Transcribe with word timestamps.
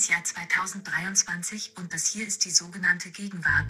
das 0.00 0.08
Jahr 0.08 0.24
2023 0.24 1.72
und 1.76 1.92
das 1.92 2.06
hier 2.06 2.26
ist 2.26 2.46
die 2.46 2.50
sogenannte 2.50 3.10
Gegenwart. 3.10 3.66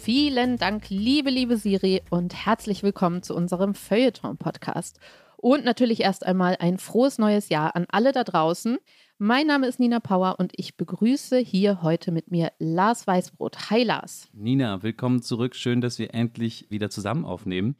Vielen 0.00 0.56
Dank, 0.56 0.88
liebe, 0.88 1.30
liebe 1.30 1.56
Siri 1.56 2.02
und 2.10 2.46
herzlich 2.46 2.84
willkommen 2.84 3.24
zu 3.24 3.34
unserem 3.34 3.74
Feuilleton-Podcast. 3.74 5.00
Und 5.36 5.64
natürlich 5.64 6.02
erst 6.02 6.24
einmal 6.24 6.58
ein 6.60 6.78
frohes 6.78 7.18
neues 7.18 7.48
Jahr 7.48 7.74
an 7.74 7.86
alle 7.90 8.12
da 8.12 8.22
draußen. 8.22 8.78
Mein 9.22 9.48
Name 9.48 9.66
ist 9.66 9.78
Nina 9.78 10.00
Power 10.00 10.36
und 10.38 10.52
ich 10.56 10.78
begrüße 10.78 11.36
hier 11.36 11.82
heute 11.82 12.10
mit 12.10 12.30
mir 12.30 12.52
Lars 12.58 13.06
Weißbrot. 13.06 13.68
Hi 13.68 13.82
Lars. 13.82 14.30
Nina, 14.32 14.82
willkommen 14.82 15.20
zurück. 15.20 15.54
Schön, 15.54 15.82
dass 15.82 15.98
wir 15.98 16.14
endlich 16.14 16.70
wieder 16.70 16.88
zusammen 16.88 17.26
aufnehmen. 17.26 17.76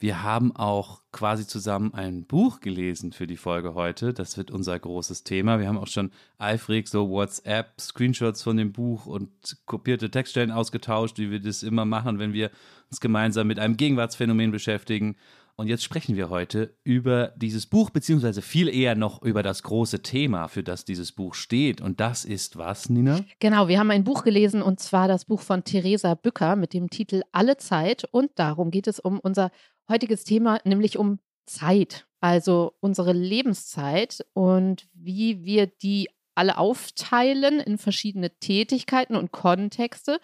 Wir 0.00 0.24
haben 0.24 0.56
auch 0.56 1.02
quasi 1.12 1.46
zusammen 1.46 1.94
ein 1.94 2.24
Buch 2.24 2.58
gelesen 2.58 3.12
für 3.12 3.28
die 3.28 3.36
Folge 3.36 3.74
heute. 3.74 4.12
Das 4.12 4.36
wird 4.36 4.50
unser 4.50 4.76
großes 4.76 5.22
Thema. 5.22 5.60
Wir 5.60 5.68
haben 5.68 5.78
auch 5.78 5.86
schon 5.86 6.10
eifrig 6.38 6.88
so 6.88 7.08
WhatsApp, 7.08 7.80
Screenshots 7.80 8.42
von 8.42 8.56
dem 8.56 8.72
Buch 8.72 9.06
und 9.06 9.30
kopierte 9.66 10.10
Textstellen 10.10 10.50
ausgetauscht, 10.50 11.18
wie 11.18 11.30
wir 11.30 11.38
das 11.38 11.62
immer 11.62 11.84
machen, 11.84 12.18
wenn 12.18 12.32
wir 12.32 12.50
uns 12.90 12.98
gemeinsam 12.98 13.46
mit 13.46 13.60
einem 13.60 13.76
Gegenwartsphänomen 13.76 14.50
beschäftigen. 14.50 15.14
Und 15.60 15.66
jetzt 15.66 15.84
sprechen 15.84 16.16
wir 16.16 16.30
heute 16.30 16.74
über 16.84 17.34
dieses 17.36 17.66
Buch, 17.66 17.90
beziehungsweise 17.90 18.40
viel 18.40 18.66
eher 18.66 18.94
noch 18.94 19.20
über 19.20 19.42
das 19.42 19.62
große 19.62 20.00
Thema, 20.00 20.48
für 20.48 20.62
das 20.62 20.86
dieses 20.86 21.12
Buch 21.12 21.34
steht. 21.34 21.82
Und 21.82 22.00
das 22.00 22.24
ist 22.24 22.56
was, 22.56 22.88
Nina? 22.88 23.20
Genau, 23.40 23.68
wir 23.68 23.78
haben 23.78 23.90
ein 23.90 24.02
Buch 24.02 24.24
gelesen 24.24 24.62
und 24.62 24.80
zwar 24.80 25.06
das 25.06 25.26
Buch 25.26 25.42
von 25.42 25.62
Theresa 25.62 26.14
Bücker 26.14 26.56
mit 26.56 26.72
dem 26.72 26.88
Titel 26.88 27.20
Alle 27.30 27.58
Zeit. 27.58 28.04
Und 28.10 28.30
darum 28.36 28.70
geht 28.70 28.86
es 28.86 29.00
um 29.00 29.20
unser 29.20 29.50
heutiges 29.86 30.24
Thema, 30.24 30.60
nämlich 30.64 30.96
um 30.96 31.18
Zeit, 31.44 32.06
also 32.20 32.72
unsere 32.80 33.12
Lebenszeit 33.12 34.24
und 34.32 34.88
wie 34.94 35.44
wir 35.44 35.66
die 35.66 36.08
alle 36.34 36.56
aufteilen 36.56 37.60
in 37.60 37.76
verschiedene 37.76 38.30
Tätigkeiten 38.30 39.14
und 39.14 39.30
Kontexte 39.30 40.20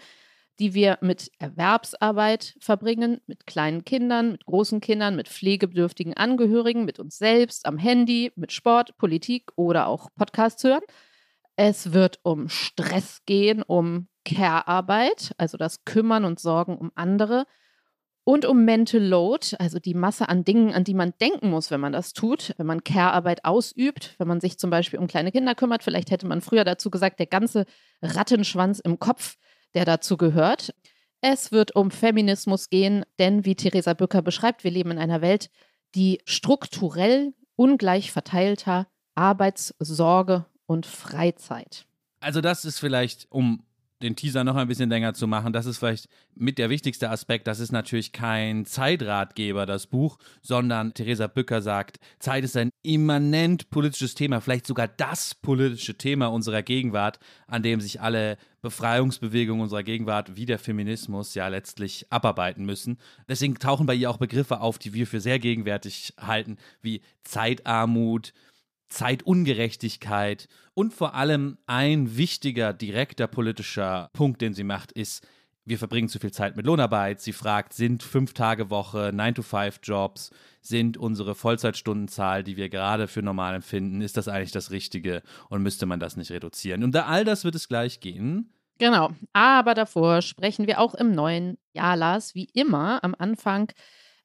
die 0.59 0.75
wir 0.75 0.99
mit 1.01 1.31
Erwerbsarbeit 1.39 2.57
verbringen, 2.61 3.21
mit 3.27 3.47
kleinen 3.47 3.85
Kindern, 3.85 4.33
mit 4.33 4.47
großen 4.47 4.81
Kindern, 4.81 5.17
mit 5.17 5.29
pflegebedürftigen 5.29 6.15
Angehörigen, 6.15 6.85
mit 6.85 6.99
uns 6.99 7.19
selbst, 7.19 7.67
am 7.67 7.79
Handy, 7.79 8.33
mit 8.37 8.53
Sport, 8.53 8.97
Politik 8.97 9.51
oder 9.57 9.87
auch 9.87 10.09
Podcasts 10.15 10.65
hören. 10.65 10.83
Es 11.57 11.93
wird 11.93 12.21
um 12.23 12.49
Stress 12.49 13.23
gehen, 13.27 13.63
um 13.63 14.09
Care-Arbeit, 14.25 15.33
also 15.39 15.57
das 15.57 15.85
Kümmern 15.85 16.25
und 16.25 16.41
Sorgen 16.41 16.77
um 16.77 16.91
andere 16.95 17.47
und 18.25 18.45
um 18.45 18.65
Mental 18.65 19.01
Load, 19.01 19.57
also 19.61 19.79
die 19.79 19.95
Masse 19.95 20.29
an 20.29 20.45
Dingen, 20.45 20.75
an 20.75 20.83
die 20.83 20.95
man 20.95 21.15
denken 21.21 21.49
muss, 21.49 21.71
wenn 21.71 21.81
man 21.81 21.93
das 21.93 22.13
tut, 22.13 22.55
wenn 22.57 22.67
man 22.67 22.83
Care-Arbeit 22.83 23.45
ausübt, 23.45 24.17
wenn 24.19 24.27
man 24.27 24.41
sich 24.41 24.59
zum 24.59 24.69
Beispiel 24.69 24.99
um 24.99 25.07
kleine 25.07 25.31
Kinder 25.31 25.55
kümmert. 25.55 25.85
Vielleicht 25.85 26.11
hätte 26.11 26.27
man 26.27 26.41
früher 26.41 26.65
dazu 26.65 26.91
gesagt, 26.91 27.21
der 27.21 27.27
ganze 27.27 27.67
Rattenschwanz 28.03 28.81
im 28.81 28.99
Kopf, 28.99 29.37
der 29.75 29.85
dazu 29.85 30.17
gehört. 30.17 30.75
Es 31.21 31.53
wird 31.53 31.75
um 31.75 31.91
Feminismus 31.91 32.71
gehen, 32.71 33.05
denn 33.19 33.45
wie 33.45 33.55
Theresa 33.55 33.95
Bücker 33.95 34.23
beschreibt, 34.23 34.65
wir 34.65 34.71
leben 34.71 34.93
in 34.93 34.99
einer 34.99 35.21
Welt, 35.21 35.51
die 35.95 36.21
strukturell 36.25 37.35
ungleich 37.57 38.13
verteilter 38.13 38.87
Arbeitssorge 39.15 40.45
und 40.67 40.87
Freizeit. 40.87 41.87
Also 42.21 42.41
das 42.41 42.65
ist 42.65 42.79
vielleicht, 42.79 43.27
um 43.31 43.63
den 44.03 44.17
Teaser 44.17 44.45
noch 44.45 44.57
ein 44.57 44.69
bisschen 44.69 44.91
länger 44.91 45.15
zu 45.15 45.27
machen, 45.27 45.53
das 45.53 45.67
ist 45.67 45.79
vielleicht 45.79 46.09
mit 46.35 46.59
der 46.59 46.71
wichtigste 46.71 47.11
Aspekt, 47.11 47.47
das 47.47 47.61
ist 47.61 47.73
natürlich 47.73 48.13
kein 48.13 48.67
Zeitratgeber, 48.67 49.65
das 49.67 49.87
Buch, 49.87 50.19
sondern 50.43 50.93
Theresa 50.95 51.27
Bücker 51.27 51.63
sagt, 51.63 51.99
Zeit 52.19 52.45
ist 52.45 52.57
ein 52.57 52.71
immanent 52.83 53.71
politisches 53.71 54.15
Thema, 54.15 54.41
vielleicht 54.41 54.67
sogar 54.67 54.89
das 54.89 55.35
politische 55.35 55.97
Thema 55.97 56.27
unserer 56.27 56.63
Gegenwart, 56.63 57.19
an 57.47 57.63
dem 57.63 57.81
sich 57.81 58.01
alle 58.01 58.37
Befreiungsbewegungen 58.61 59.63
unserer 59.63 59.83
Gegenwart 59.83 60.37
wie 60.37 60.47
der 60.47 60.59
Feminismus 60.59 61.35
ja 61.35 61.49
letztlich 61.49 62.07
abarbeiten 62.11 62.65
müssen. 62.65 62.99
Deswegen 63.29 63.55
tauchen 63.55 63.87
bei 63.87 63.95
ihr 63.95 64.11
auch 64.11 64.19
Begriffe 64.19 64.61
auf, 64.61 64.79
die 64.79 64.93
wir 64.93 65.07
für 65.07 65.21
sehr 65.21 65.39
gegenwärtig 65.39 66.15
halten, 66.19 66.59
wie 66.83 67.01
Zeitarmut, 67.23 68.33
Zeitungerechtigkeit 68.89 70.49
und 70.75 70.93
vor 70.95 71.15
allem 71.15 71.59
ein 71.67 72.17
wichtiger, 72.17 72.73
direkter 72.73 73.27
politischer 73.27 74.11
Punkt, 74.13 74.41
den 74.41 74.55
sie 74.55 74.65
macht, 74.65 74.93
ist, 74.93 75.27
wir 75.67 75.79
verbringen 75.79 76.09
zu 76.09 76.21
viel 76.21 76.31
Zeit 76.31 76.57
mit 76.57 76.65
Lohnarbeit. 76.65 77.21
Sie 77.21 77.33
fragt, 77.33 77.73
sind 77.73 78.05
fünf 78.05 78.33
Tage 78.35 78.71
Woche, 78.71 79.11
9-to-5-Jobs, 79.13 80.31
sind 80.61 80.97
unsere 80.97 81.35
Vollzeitstundenzahl, 81.35 82.45
die 82.45 82.57
wir 82.57 82.69
gerade 82.69 83.09
für 83.09 83.23
normal 83.23 83.57
empfinden, 83.57 84.01
ist 84.01 84.17
das 84.17 84.29
eigentlich 84.29 84.53
das 84.53 84.71
Richtige 84.71 85.23
und 85.49 85.63
müsste 85.63 85.87
man 85.87 85.99
das 85.99 86.17
nicht 86.17 86.31
reduzieren? 86.31 86.85
Und 86.85 86.95
da 86.95 87.07
all 87.07 87.25
das 87.25 87.45
wird 87.45 87.57
es 87.57 87.69
gleich 87.69 88.01
gehen. 88.01 88.53
Genau, 88.79 89.11
aber 89.33 89.75
davor 89.75 90.23
sprechen 90.23 90.67
wir 90.67 90.81
auch 90.81 90.95
im 90.95 91.13
neuen 91.13 91.59
Jahr, 91.73 91.97
Lars, 91.97 92.35
wie 92.35 92.49
immer 92.53 93.03
am 93.03 93.15
Anfang 93.19 93.73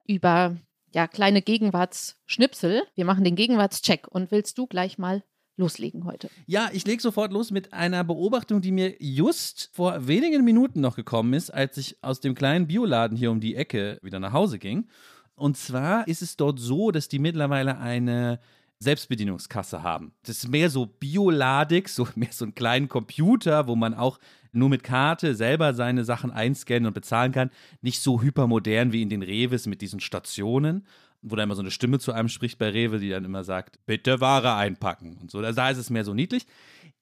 über 0.05 0.57
ja, 0.93 1.07
kleine 1.07 1.41
Gegenwartsschnipsel. 1.41 2.83
Wir 2.95 3.05
machen 3.05 3.23
den 3.23 3.35
Gegenwartscheck. 3.35 4.07
Und 4.07 4.31
willst 4.31 4.57
du 4.57 4.67
gleich 4.67 4.97
mal 4.97 5.23
loslegen 5.57 6.05
heute? 6.05 6.29
Ja, 6.47 6.69
ich 6.73 6.85
lege 6.85 7.01
sofort 7.01 7.31
los 7.31 7.51
mit 7.51 7.73
einer 7.73 8.03
Beobachtung, 8.03 8.61
die 8.61 8.71
mir 8.71 8.95
just 8.99 9.69
vor 9.73 10.07
wenigen 10.07 10.43
Minuten 10.43 10.81
noch 10.81 10.95
gekommen 10.95 11.33
ist, 11.33 11.49
als 11.49 11.77
ich 11.77 11.97
aus 12.01 12.19
dem 12.19 12.35
kleinen 12.35 12.67
Bioladen 12.67 13.17
hier 13.17 13.31
um 13.31 13.39
die 13.39 13.55
Ecke 13.55 13.99
wieder 14.01 14.19
nach 14.19 14.33
Hause 14.33 14.59
ging. 14.59 14.87
Und 15.35 15.57
zwar 15.57 16.07
ist 16.07 16.21
es 16.21 16.37
dort 16.37 16.59
so, 16.59 16.91
dass 16.91 17.07
die 17.07 17.19
mittlerweile 17.19 17.79
eine 17.79 18.39
Selbstbedienungskasse 18.81 19.83
haben. 19.83 20.11
Das 20.23 20.37
ist 20.37 20.49
mehr 20.49 20.69
so 20.69 20.87
bioladig, 20.87 21.87
so 21.87 22.07
mehr 22.15 22.31
so 22.31 22.45
einen 22.45 22.55
kleinen 22.55 22.89
Computer, 22.89 23.67
wo 23.67 23.75
man 23.75 23.93
auch 23.93 24.19
nur 24.51 24.69
mit 24.69 24.83
Karte 24.83 25.35
selber 25.35 25.73
seine 25.73 26.03
Sachen 26.03 26.31
einscannen 26.31 26.87
und 26.87 26.93
bezahlen 26.93 27.31
kann. 27.31 27.51
Nicht 27.81 28.01
so 28.01 28.21
hypermodern 28.21 28.91
wie 28.91 29.01
in 29.01 29.09
den 29.09 29.21
Reves 29.21 29.67
mit 29.67 29.81
diesen 29.81 29.99
Stationen, 29.99 30.85
wo 31.21 31.35
da 31.35 31.43
immer 31.43 31.55
so 31.55 31.61
eine 31.61 31.71
Stimme 31.71 31.99
zu 31.99 32.11
einem 32.11 32.27
spricht 32.27 32.57
bei 32.57 32.69
Rewe, 32.69 32.99
die 32.99 33.09
dann 33.09 33.23
immer 33.23 33.43
sagt, 33.43 33.79
bitte 33.85 34.19
Ware 34.19 34.55
einpacken 34.55 35.17
und 35.21 35.29
so. 35.29 35.41
Da 35.41 35.69
ist 35.69 35.77
es 35.77 35.89
mehr 35.89 36.03
so 36.03 36.13
niedlich. 36.13 36.47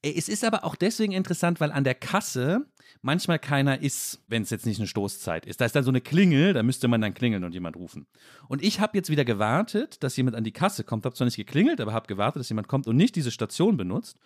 Äh, 0.01 0.13
es 0.15 0.29
ist 0.29 0.43
aber 0.43 0.63
auch 0.63 0.75
deswegen 0.75 1.13
interessant, 1.13 1.59
weil 1.59 1.71
an 1.71 1.83
der 1.83 1.95
Kasse 1.95 2.65
manchmal 3.01 3.39
keiner 3.39 3.81
ist, 3.81 4.23
wenn 4.27 4.43
es 4.43 4.49
jetzt 4.49 4.65
nicht 4.65 4.79
eine 4.79 4.87
Stoßzeit 4.87 5.45
ist. 5.45 5.61
Da 5.61 5.65
ist 5.65 5.75
dann 5.75 5.83
so 5.83 5.91
eine 5.91 6.01
Klingel, 6.01 6.53
da 6.53 6.63
müsste 6.63 6.87
man 6.87 7.01
dann 7.01 7.13
klingeln 7.13 7.43
und 7.43 7.53
jemand 7.53 7.75
rufen. 7.75 8.07
Und 8.47 8.63
ich 8.63 8.79
habe 8.79 8.97
jetzt 8.97 9.09
wieder 9.09 9.25
gewartet, 9.25 10.03
dass 10.03 10.17
jemand 10.17 10.35
an 10.35 10.43
die 10.43 10.51
Kasse 10.51 10.83
kommt. 10.83 11.05
Habe 11.05 11.15
zwar 11.15 11.25
nicht 11.25 11.37
geklingelt, 11.37 11.81
aber 11.81 11.93
habe 11.93 12.07
gewartet, 12.07 12.41
dass 12.41 12.49
jemand 12.49 12.67
kommt 12.67 12.87
und 12.87 12.95
nicht 12.95 13.15
diese 13.15 13.31
Station 13.31 13.77
benutzt. 13.77 14.17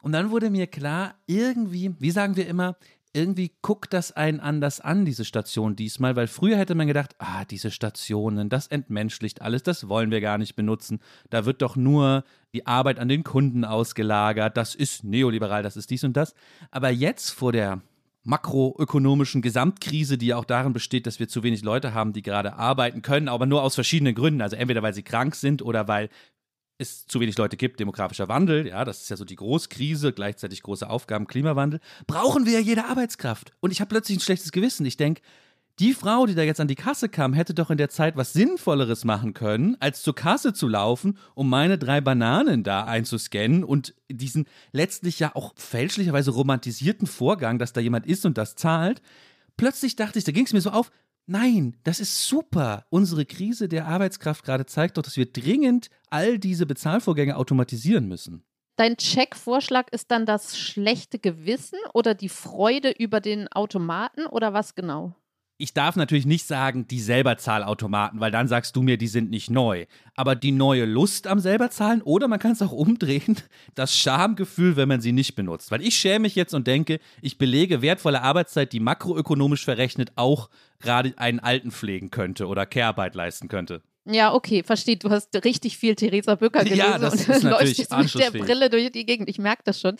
Und 0.00 0.12
dann 0.12 0.30
wurde 0.30 0.50
mir 0.50 0.66
klar, 0.66 1.14
irgendwie, 1.26 1.94
wie 1.98 2.10
sagen 2.10 2.36
wir 2.36 2.46
immer, 2.48 2.76
irgendwie 3.14 3.52
guckt 3.60 3.92
das 3.92 4.12
einen 4.12 4.40
anders 4.40 4.80
an, 4.80 5.04
diese 5.04 5.24
Station 5.24 5.76
diesmal, 5.76 6.16
weil 6.16 6.26
früher 6.26 6.56
hätte 6.56 6.74
man 6.74 6.86
gedacht, 6.86 7.14
ah, 7.18 7.44
diese 7.44 7.70
Stationen, 7.70 8.48
das 8.48 8.68
entmenschlicht 8.68 9.42
alles, 9.42 9.62
das 9.62 9.88
wollen 9.88 10.10
wir 10.10 10.20
gar 10.20 10.38
nicht 10.38 10.56
benutzen. 10.56 11.00
Da 11.28 11.44
wird 11.44 11.62
doch 11.62 11.76
nur 11.76 12.24
die 12.54 12.66
Arbeit 12.66 12.98
an 12.98 13.08
den 13.08 13.24
Kunden 13.24 13.64
ausgelagert, 13.64 14.56
das 14.56 14.74
ist 14.74 15.04
neoliberal, 15.04 15.62
das 15.62 15.76
ist 15.76 15.90
dies 15.90 16.04
und 16.04 16.16
das. 16.16 16.34
Aber 16.70 16.90
jetzt 16.90 17.30
vor 17.30 17.52
der 17.52 17.82
makroökonomischen 18.24 19.42
Gesamtkrise, 19.42 20.16
die 20.16 20.26
ja 20.26 20.36
auch 20.36 20.44
darin 20.44 20.72
besteht, 20.72 21.06
dass 21.06 21.18
wir 21.18 21.28
zu 21.28 21.42
wenig 21.42 21.62
Leute 21.62 21.92
haben, 21.92 22.12
die 22.12 22.22
gerade 22.22 22.54
arbeiten 22.54 23.02
können, 23.02 23.28
aber 23.28 23.46
nur 23.46 23.62
aus 23.62 23.74
verschiedenen 23.74 24.14
Gründen. 24.14 24.42
Also 24.42 24.56
entweder 24.56 24.82
weil 24.82 24.94
sie 24.94 25.02
krank 25.02 25.34
sind 25.34 25.60
oder 25.60 25.88
weil 25.88 26.08
es 26.82 27.06
zu 27.06 27.20
wenig 27.20 27.38
Leute 27.38 27.56
gibt, 27.56 27.80
demografischer 27.80 28.28
Wandel, 28.28 28.66
ja, 28.66 28.84
das 28.84 29.02
ist 29.02 29.10
ja 29.10 29.16
so 29.16 29.24
die 29.24 29.36
Großkrise, 29.36 30.12
gleichzeitig 30.12 30.62
große 30.62 30.88
Aufgaben, 30.88 31.26
Klimawandel, 31.26 31.80
brauchen 32.06 32.46
wir 32.46 32.54
ja 32.54 32.60
jede 32.60 32.84
Arbeitskraft. 32.84 33.52
Und 33.60 33.70
ich 33.70 33.80
habe 33.80 33.88
plötzlich 33.88 34.18
ein 34.18 34.20
schlechtes 34.20 34.52
Gewissen. 34.52 34.84
Ich 34.84 34.96
denke, 34.96 35.22
die 35.78 35.94
Frau, 35.94 36.26
die 36.26 36.34
da 36.34 36.42
jetzt 36.42 36.60
an 36.60 36.68
die 36.68 36.74
Kasse 36.74 37.08
kam, 37.08 37.32
hätte 37.32 37.54
doch 37.54 37.70
in 37.70 37.78
der 37.78 37.88
Zeit 37.88 38.16
was 38.16 38.34
Sinnvolleres 38.34 39.04
machen 39.04 39.32
können, 39.32 39.76
als 39.80 40.02
zur 40.02 40.14
Kasse 40.14 40.52
zu 40.52 40.68
laufen, 40.68 41.18
um 41.34 41.48
meine 41.48 41.78
drei 41.78 42.00
Bananen 42.00 42.62
da 42.62 42.84
einzuscannen 42.84 43.64
und 43.64 43.94
diesen 44.10 44.46
letztlich 44.72 45.18
ja 45.18 45.34
auch 45.34 45.54
fälschlicherweise 45.56 46.30
romantisierten 46.30 47.06
Vorgang, 47.06 47.58
dass 47.58 47.72
da 47.72 47.80
jemand 47.80 48.06
ist 48.06 48.26
und 48.26 48.36
das 48.36 48.54
zahlt. 48.54 49.00
Plötzlich 49.56 49.96
dachte 49.96 50.18
ich, 50.18 50.24
da 50.24 50.32
ging 50.32 50.44
es 50.44 50.52
mir 50.52 50.60
so 50.60 50.70
auf, 50.70 50.90
Nein, 51.26 51.76
das 51.84 52.00
ist 52.00 52.26
super. 52.26 52.84
Unsere 52.90 53.24
Krise 53.24 53.68
der 53.68 53.86
Arbeitskraft 53.86 54.44
gerade 54.44 54.66
zeigt 54.66 54.96
doch, 54.96 55.02
dass 55.02 55.16
wir 55.16 55.32
dringend 55.32 55.88
all 56.10 56.38
diese 56.38 56.66
Bezahlvorgänge 56.66 57.36
automatisieren 57.36 58.08
müssen. 58.08 58.44
Dein 58.76 58.96
Checkvorschlag 58.96 59.92
ist 59.92 60.10
dann 60.10 60.26
das 60.26 60.58
schlechte 60.58 61.18
Gewissen 61.18 61.78
oder 61.94 62.14
die 62.14 62.28
Freude 62.28 62.90
über 62.90 63.20
den 63.20 63.48
Automaten 63.48 64.26
oder 64.26 64.52
was 64.52 64.74
genau? 64.74 65.14
ich 65.62 65.74
darf 65.74 65.94
natürlich 65.94 66.26
nicht 66.26 66.44
sagen, 66.44 66.88
die 66.88 66.98
Selberzahlautomaten, 66.98 68.18
weil 68.18 68.32
dann 68.32 68.48
sagst 68.48 68.74
du 68.74 68.82
mir, 68.82 68.96
die 68.96 69.06
sind 69.06 69.30
nicht 69.30 69.48
neu. 69.48 69.86
Aber 70.16 70.34
die 70.34 70.50
neue 70.50 70.86
Lust 70.86 71.28
am 71.28 71.38
Selberzahlen 71.38 72.02
oder 72.02 72.26
man 72.26 72.40
kann 72.40 72.50
es 72.50 72.62
auch 72.62 72.72
umdrehen, 72.72 73.36
das 73.76 73.96
Schamgefühl, 73.96 74.74
wenn 74.74 74.88
man 74.88 75.00
sie 75.00 75.12
nicht 75.12 75.36
benutzt. 75.36 75.70
Weil 75.70 75.82
ich 75.82 75.94
schäme 75.94 76.22
mich 76.22 76.34
jetzt 76.34 76.52
und 76.52 76.66
denke, 76.66 76.98
ich 77.20 77.38
belege 77.38 77.80
wertvolle 77.80 78.22
Arbeitszeit, 78.22 78.72
die 78.72 78.80
makroökonomisch 78.80 79.64
verrechnet 79.64 80.10
auch 80.16 80.50
gerade 80.82 81.14
einen 81.16 81.40
Alten 81.40 81.70
pflegen 81.70 82.10
könnte 82.10 82.46
oder 82.46 82.66
Care-Arbeit 82.66 83.14
leisten 83.14 83.48
könnte. 83.48 83.82
Ja, 84.04 84.34
okay, 84.34 84.62
versteht. 84.64 85.04
Du 85.04 85.10
hast 85.10 85.32
richtig 85.44 85.78
viel 85.78 85.94
Theresa 85.94 86.34
Bücker 86.34 86.64
gelesen 86.64 86.78
Ja, 86.78 86.98
das 86.98 87.14
und 87.14 87.28
ist 87.28 87.42
leuchtest 87.42 87.96
mit 87.96 88.14
der. 88.14 88.30
Brille 88.30 88.68
durch 88.68 88.90
die 88.90 89.06
Gegend. 89.06 89.28
Ich 89.28 89.38
merke 89.38 89.62
das 89.64 89.80
schon. 89.80 89.96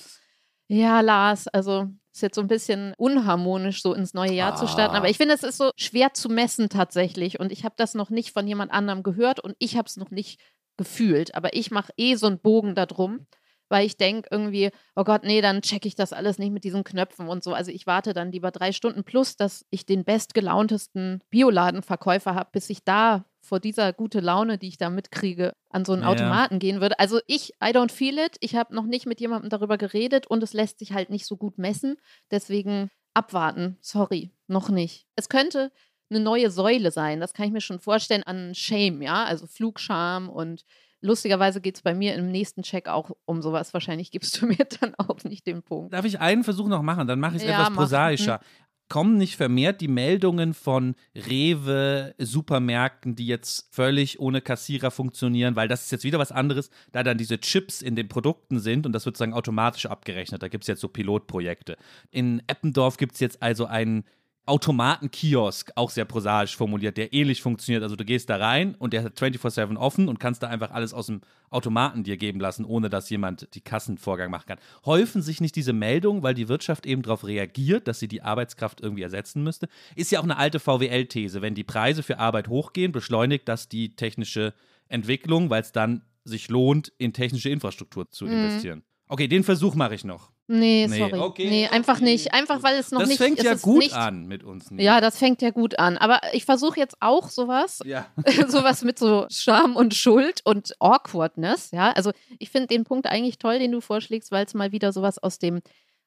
Ja, 0.68 1.00
Lars, 1.00 1.48
also 1.48 1.88
ist 2.12 2.22
jetzt 2.22 2.34
so 2.34 2.40
ein 2.40 2.48
bisschen 2.48 2.94
unharmonisch, 2.98 3.82
so 3.82 3.94
ins 3.94 4.12
neue 4.12 4.32
Jahr 4.32 4.56
zu 4.56 4.66
starten. 4.66 4.94
Ah. 4.94 4.98
Aber 4.98 5.08
ich 5.08 5.16
finde, 5.16 5.34
es 5.34 5.42
ist 5.42 5.56
so 5.56 5.70
schwer 5.76 6.12
zu 6.14 6.28
messen 6.28 6.68
tatsächlich. 6.68 7.40
Und 7.40 7.52
ich 7.52 7.64
habe 7.64 7.74
das 7.78 7.94
noch 7.94 8.10
nicht 8.10 8.32
von 8.32 8.46
jemand 8.46 8.72
anderem 8.72 9.02
gehört 9.02 9.40
und 9.40 9.54
ich 9.58 9.76
habe 9.76 9.86
es 9.86 9.96
noch 9.96 10.10
nicht 10.10 10.40
gefühlt. 10.76 11.34
Aber 11.34 11.54
ich 11.54 11.70
mache 11.70 11.92
eh 11.96 12.14
so 12.16 12.26
einen 12.26 12.40
Bogen 12.40 12.74
da 12.74 12.86
drum, 12.86 13.26
weil 13.72 13.86
ich 13.86 13.96
denke 13.96 14.28
irgendwie, 14.30 14.70
oh 14.94 15.02
Gott, 15.02 15.24
nee, 15.24 15.40
dann 15.40 15.62
checke 15.62 15.88
ich 15.88 15.94
das 15.94 16.12
alles 16.12 16.38
nicht 16.38 16.52
mit 16.52 16.62
diesen 16.62 16.84
Knöpfen 16.84 17.26
und 17.26 17.42
so. 17.42 17.54
Also 17.54 17.70
ich 17.70 17.86
warte 17.86 18.12
dann 18.12 18.30
lieber 18.30 18.50
drei 18.50 18.70
Stunden 18.70 19.02
plus, 19.02 19.34
dass 19.36 19.64
ich 19.70 19.86
den 19.86 20.04
bestgelauntesten 20.04 21.22
Bioladenverkäufer 21.30 22.34
habe, 22.34 22.50
bis 22.52 22.68
ich 22.70 22.84
da 22.84 23.24
vor 23.40 23.58
dieser 23.60 23.92
gute 23.92 24.20
Laune, 24.20 24.58
die 24.58 24.68
ich 24.68 24.76
da 24.76 24.90
mitkriege, 24.90 25.52
an 25.70 25.84
so 25.84 25.94
einen 25.94 26.02
Ja. 26.02 26.08
Automaten 26.08 26.58
gehen 26.58 26.80
würde. 26.80 26.98
Also 26.98 27.18
ich, 27.26 27.54
I 27.64 27.70
don't 27.70 27.90
feel 27.90 28.18
it. 28.18 28.36
Ich 28.40 28.54
habe 28.54 28.74
noch 28.74 28.84
nicht 28.84 29.06
mit 29.06 29.20
jemandem 29.20 29.50
darüber 29.50 29.78
geredet 29.78 30.26
und 30.26 30.42
es 30.42 30.52
lässt 30.52 30.78
sich 30.78 30.92
halt 30.92 31.10
nicht 31.10 31.26
so 31.26 31.36
gut 31.36 31.58
messen. 31.58 31.96
Deswegen 32.30 32.90
abwarten. 33.14 33.78
Sorry, 33.80 34.30
noch 34.46 34.68
nicht. 34.68 35.06
Es 35.16 35.28
könnte 35.28 35.72
eine 36.10 36.20
neue 36.20 36.50
Säule 36.50 36.90
sein. 36.90 37.20
Das 37.20 37.32
kann 37.32 37.46
ich 37.46 37.52
mir 37.52 37.62
schon 37.62 37.80
vorstellen 37.80 38.22
an 38.22 38.54
Shame, 38.54 39.00
ja, 39.02 39.24
also 39.24 39.46
Flugscham 39.46 40.28
und 40.28 40.64
lustigerweise 41.02 41.60
geht 41.60 41.76
es 41.76 41.82
bei 41.82 41.94
mir 41.94 42.14
im 42.14 42.30
nächsten 42.30 42.62
Check 42.62 42.88
auch 42.88 43.10
um 43.26 43.42
sowas. 43.42 43.74
Wahrscheinlich 43.74 44.10
gibst 44.10 44.40
du 44.40 44.46
mir 44.46 44.66
dann 44.80 44.94
auch 44.96 45.22
nicht 45.24 45.46
den 45.46 45.62
Punkt. 45.62 45.92
Darf 45.92 46.04
ich 46.04 46.20
einen 46.20 46.44
Versuch 46.44 46.68
noch 46.68 46.82
machen? 46.82 47.06
Dann 47.06 47.20
mache 47.20 47.36
ich 47.36 47.42
es 47.42 47.48
Ja, 47.48 47.54
etwas 47.54 47.70
mach. 47.70 47.76
prosaischer. 47.76 48.40
Kommen 48.88 49.16
nicht 49.16 49.36
vermehrt 49.36 49.80
die 49.80 49.88
Meldungen 49.88 50.52
von 50.52 50.94
Rewe, 51.16 52.14
Supermärkten, 52.18 53.16
die 53.16 53.26
jetzt 53.26 53.74
völlig 53.74 54.20
ohne 54.20 54.42
Kassierer 54.42 54.90
funktionieren, 54.90 55.56
weil 55.56 55.66
das 55.66 55.84
ist 55.84 55.92
jetzt 55.92 56.04
wieder 56.04 56.18
was 56.18 56.30
anderes, 56.30 56.68
da 56.92 57.02
dann 57.02 57.16
diese 57.16 57.40
Chips 57.40 57.80
in 57.80 57.96
den 57.96 58.08
Produkten 58.08 58.60
sind 58.60 58.84
und 58.84 58.92
das 58.92 59.06
wird 59.06 59.16
sozusagen 59.16 59.32
automatisch 59.32 59.86
abgerechnet. 59.86 60.42
Da 60.42 60.48
gibt 60.48 60.64
es 60.64 60.68
jetzt 60.68 60.80
so 60.80 60.88
Pilotprojekte. 60.88 61.78
In 62.10 62.42
Eppendorf 62.48 62.98
gibt 62.98 63.14
es 63.14 63.20
jetzt 63.20 63.42
also 63.42 63.64
einen 63.64 64.04
Automatenkiosk, 64.44 65.70
auch 65.76 65.90
sehr 65.90 66.04
prosaisch 66.04 66.56
formuliert, 66.56 66.96
der 66.96 67.12
ähnlich 67.12 67.42
funktioniert. 67.42 67.82
Also 67.82 67.94
du 67.96 68.04
gehst 68.04 68.28
da 68.28 68.36
rein 68.36 68.74
und 68.74 68.92
der 68.92 69.04
hat 69.04 69.18
24-7 69.18 69.76
offen 69.76 70.08
und 70.08 70.18
kannst 70.18 70.42
da 70.42 70.48
einfach 70.48 70.72
alles 70.72 70.92
aus 70.92 71.06
dem 71.06 71.20
Automaten 71.50 72.02
dir 72.02 72.16
geben 72.16 72.40
lassen, 72.40 72.64
ohne 72.64 72.90
dass 72.90 73.08
jemand 73.10 73.54
die 73.54 73.60
Kassenvorgang 73.60 74.30
machen 74.30 74.46
kann. 74.46 74.58
Häufen 74.84 75.22
sich 75.22 75.40
nicht 75.40 75.54
diese 75.54 75.72
Meldungen, 75.72 76.22
weil 76.22 76.34
die 76.34 76.48
Wirtschaft 76.48 76.86
eben 76.86 77.02
darauf 77.02 77.24
reagiert, 77.24 77.86
dass 77.86 78.00
sie 78.00 78.08
die 78.08 78.22
Arbeitskraft 78.22 78.80
irgendwie 78.80 79.02
ersetzen 79.02 79.42
müsste? 79.44 79.68
Ist 79.94 80.10
ja 80.10 80.18
auch 80.18 80.24
eine 80.24 80.38
alte 80.38 80.58
VWL-These. 80.58 81.40
Wenn 81.42 81.54
die 81.54 81.64
Preise 81.64 82.02
für 82.02 82.18
Arbeit 82.18 82.48
hochgehen, 82.48 82.90
beschleunigt 82.90 83.48
das 83.48 83.68
die 83.68 83.94
technische 83.94 84.54
Entwicklung, 84.88 85.50
weil 85.50 85.62
es 85.62 85.72
dann 85.72 86.02
sich 86.24 86.48
lohnt, 86.48 86.92
in 86.98 87.12
technische 87.12 87.48
Infrastruktur 87.50 88.10
zu 88.10 88.26
Mhm. 88.26 88.32
investieren. 88.32 88.82
Okay, 89.08 89.28
den 89.28 89.44
Versuch 89.44 89.74
mache 89.74 89.94
ich 89.94 90.04
noch. 90.04 90.30
Nee, 90.54 90.86
Nee, 90.88 90.98
sorry. 90.98 91.18
okay, 91.18 91.48
nee, 91.48 91.66
einfach 91.68 91.96
okay. 91.96 92.04
nicht. 92.04 92.34
Einfach 92.34 92.62
weil 92.62 92.76
es 92.78 92.90
noch 92.90 93.00
das 93.00 93.08
nicht 93.08 93.18
fängt 93.18 93.38
es 93.38 93.44
ja 93.44 93.54
gut 93.54 93.78
nicht, 93.78 93.94
an 93.94 94.26
mit 94.26 94.44
uns. 94.44 94.70
Nina. 94.70 94.82
Ja, 94.82 95.00
das 95.00 95.18
fängt 95.18 95.40
ja 95.40 95.50
gut 95.50 95.78
an. 95.78 95.96
Aber 95.96 96.20
ich 96.32 96.44
versuche 96.44 96.78
jetzt 96.78 96.96
auch 97.00 97.30
sowas, 97.30 97.80
Ja. 97.84 98.06
sowas 98.48 98.82
mit 98.82 98.98
so 98.98 99.26
Scham 99.30 99.76
und 99.76 99.94
Schuld 99.94 100.42
und 100.44 100.74
Awkwardness. 100.78 101.70
Ja, 101.70 101.92
also 101.92 102.12
ich 102.38 102.50
finde 102.50 102.68
den 102.68 102.84
Punkt 102.84 103.06
eigentlich 103.06 103.38
toll, 103.38 103.58
den 103.58 103.72
du 103.72 103.80
vorschlägst, 103.80 104.30
weil 104.30 104.44
es 104.44 104.54
mal 104.54 104.72
wieder 104.72 104.92
sowas 104.92 105.18
aus 105.18 105.38
dem 105.38 105.60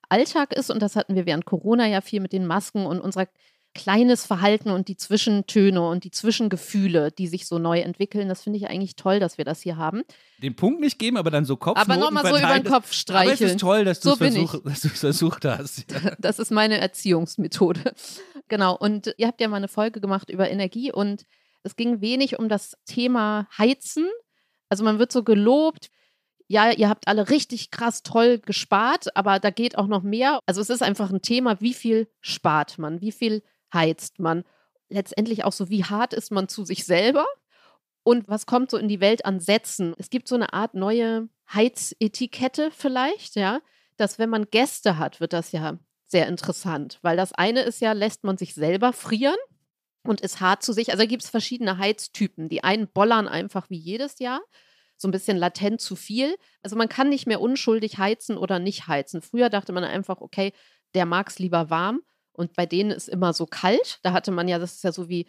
Alltag 0.09 0.53
ist. 0.53 0.69
Und 0.69 0.81
das 0.81 0.95
hatten 0.95 1.15
wir 1.15 1.25
während 1.25 1.45
Corona 1.45 1.88
ja 1.88 2.01
viel 2.01 2.19
mit 2.19 2.31
den 2.33 2.45
Masken 2.45 2.86
und 2.86 3.00
unserer 3.01 3.27
kleines 3.75 4.25
Verhalten 4.25 4.72
und 4.72 4.88
die 4.88 4.98
Zwischentöne 4.98 5.88
und 5.88 6.04
die 6.04 6.10
Zwischengefühle, 6.12 7.12
die 7.12 7.27
sich 7.27 7.45
so 7.45 7.60
neu 7.60 7.81
entwickeln. 7.81 8.27
Das 8.30 8.42
finde 8.42 8.57
ich 8.57 8.68
eigentlich 8.68 8.95
toll, 8.95 9.19
dass 9.19 9.38
wir 9.38 9.45
das 9.45 9.62
hier 9.62 9.77
haben. 9.77 10.01
Den 10.42 10.56
Punkt 10.56 10.80
nicht 10.80 10.98
geben, 10.98 11.18
aber 11.18 11.30
dann 11.30 11.45
so 11.45 11.57
Kopfnoten 11.57 11.92
Aber 11.92 12.01
nochmal 12.01 12.24
so 12.25 12.38
über 12.39 12.54
den. 12.54 12.63
Kopf 12.63 12.74
Aber 12.74 12.86
es 12.86 12.95
streicheln. 12.95 13.50
ist 13.51 13.60
toll, 13.60 13.86
dass 13.86 14.00
du 14.00 14.16
So 14.16 14.24
es 14.24 14.88
versucht 15.00 15.45
hast. 15.45 15.86
Das 16.19 16.39
ist 16.39 16.51
meine 16.51 16.80
Erziehungsmethode. 16.80 17.94
Genau. 18.48 18.75
Und 18.75 19.16
ihr 19.18 19.25
habt 19.25 19.42
ja 19.42 19.48
mal 19.48 19.57
eine 19.57 19.68
Folge 19.68 20.00
gemacht 20.00 20.30
über 20.30 20.51
Energie 20.51 20.92
und 20.92 21.25
es 21.63 21.75
ging 21.75 22.00
wenig 22.00 22.38
um 22.38 22.48
das 22.48 22.78
Thema 22.86 23.48
Heizen. 23.57 24.07
Also 24.69 24.83
man 24.83 25.00
wird 25.00 25.12
so 25.12 25.24
gelobt. 25.24 25.89
Ja, 26.48 26.69
ihr 26.69 26.88
habt 26.88 27.07
alle 27.07 27.31
richtig 27.31 27.71
krass 27.71 28.04
toll 28.04 28.38
gespart, 28.38 29.16
aber 29.18 29.39
da 29.39 29.50
geht 29.50 29.80
auch 29.80 29.88
noch 29.88 30.04
mehr. 30.04 30.38
Also 30.45 30.62
es 30.62 30.69
ist 30.69 30.83
einfach 30.83 31.10
ein 31.10 31.24
Thema, 31.24 31.60
wie 31.60 31.74
viel 31.74 32.07
spart 32.21 32.78
man, 32.78 33.01
wie 33.01 33.12
viel 33.12 33.42
heizt 33.74 34.20
man. 34.20 34.44
Letztendlich 34.90 35.44
auch 35.44 35.54
so, 35.54 35.70
wie 35.70 35.84
hart 35.84 36.14
ist 36.14 36.32
man 36.32 36.48
zu 36.48 36.64
sich 36.64 36.86
selber 36.86 37.26
und 38.04 38.30
was 38.30 38.46
kommt 38.46 38.70
so 38.70 38.78
in 38.78 38.88
die 38.88 39.00
Welt 39.00 39.26
an 39.26 39.40
Sätzen. 39.40 39.96
Es 39.98 40.10
gibt 40.10 40.28
so 40.28 40.36
eine 40.36 40.54
Art 40.54 40.76
neue 40.76 41.28
Heizetikette 41.52 42.72
vielleicht, 42.72 43.36
ja, 43.36 43.62
dass 43.98 44.20
wenn 44.20 44.30
man 44.30 44.46
Gäste 44.52 44.98
hat, 44.98 45.20
wird 45.20 45.34
das 45.34 45.52
ja 45.52 45.80
sehr 46.08 46.28
interessant, 46.28 47.00
weil 47.02 47.18
das 47.18 47.34
eine 47.34 47.62
ist 47.62 47.82
ja, 47.82 47.94
lässt 47.94 48.24
man 48.24 48.38
sich 48.38 48.54
selber 48.54 48.94
frieren 48.94 49.38
und 50.04 50.22
ist 50.22 50.40
hart 50.40 50.64
zu 50.64 50.72
sich. 50.72 50.92
Also 50.92 51.08
gibt 51.08 51.24
es 51.24 51.30
verschiedene 51.30 51.78
Heiztypen. 51.78 52.48
Die 52.48 52.64
einen 52.64 52.88
bollern 52.88 53.28
einfach 53.28 53.70
wie 53.70 53.78
jedes 53.78 54.20
Jahr, 54.20 54.42
so 54.98 55.08
ein 55.08 55.12
bisschen 55.12 55.38
latent 55.38 55.82
zu 55.82 55.96
viel. 55.96 56.36
Also 56.62 56.76
man 56.76 56.90
kann 56.90 57.10
nicht 57.10 57.26
mehr 57.26 57.42
unschuldig 57.42 57.98
heizen 57.98 58.38
oder 58.38 58.60
nicht 58.60 58.88
heizen. 58.88 59.22
Früher 59.22 59.50
dachte 59.50 59.74
man 59.74 59.84
einfach, 59.84 60.22
okay, 60.22 60.54
der 60.94 61.06
mag 61.06 61.30
es 61.30 61.40
lieber 61.40 61.70
warm 61.70 62.02
und 62.36 62.54
bei 62.54 62.66
denen 62.66 62.92
ist 62.92 63.10
immer 63.10 63.34
so 63.34 63.46
kalt. 63.46 64.00
Da 64.04 64.14
hatte 64.14 64.32
man 64.32 64.48
ja, 64.48 64.60
das 64.60 64.76
ist 64.76 64.84
ja 64.84 64.92
so 64.92 65.10
wie 65.10 65.28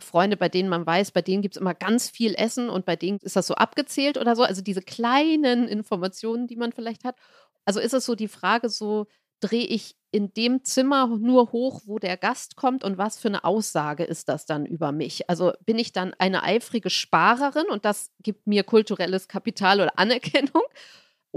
Freunde, 0.00 0.36
bei 0.36 0.48
denen 0.48 0.68
man 0.68 0.86
weiß, 0.86 1.10
bei 1.12 1.22
denen 1.22 1.42
gibt 1.42 1.56
es 1.56 1.60
immer 1.60 1.74
ganz 1.74 2.08
viel 2.08 2.34
Essen 2.34 2.68
und 2.70 2.84
bei 2.86 2.96
denen 2.96 3.18
ist 3.22 3.36
das 3.36 3.46
so 3.46 3.54
abgezählt 3.54 4.16
oder 4.18 4.36
so. 4.36 4.42
Also 4.44 4.62
diese 4.62 4.82
kleinen 4.82 5.66
Informationen, 5.68 6.46
die 6.46 6.56
man 6.56 6.72
vielleicht 6.72 7.04
hat. 7.04 7.16
Also 7.64 7.80
ist 7.80 7.94
es 7.94 8.04
so 8.04 8.14
die 8.14 8.28
Frage, 8.28 8.68
so 8.68 9.06
drehe 9.40 9.66
ich 9.66 9.96
in 10.10 10.32
dem 10.32 10.64
Zimmer 10.64 11.06
nur 11.06 11.52
hoch, 11.52 11.82
wo 11.84 11.98
der 11.98 12.16
Gast 12.16 12.56
kommt 12.56 12.82
und 12.82 12.96
was 12.96 13.18
für 13.18 13.28
eine 13.28 13.44
Aussage 13.44 14.04
ist 14.04 14.28
das 14.28 14.46
dann 14.46 14.66
über 14.66 14.90
mich? 14.92 15.28
Also 15.28 15.52
bin 15.66 15.78
ich 15.78 15.92
dann 15.92 16.14
eine 16.18 16.42
eifrige 16.44 16.90
Sparerin 16.90 17.66
und 17.70 17.84
das 17.84 18.10
gibt 18.22 18.46
mir 18.46 18.64
kulturelles 18.64 19.28
Kapital 19.28 19.80
oder 19.80 19.98
Anerkennung? 19.98 20.62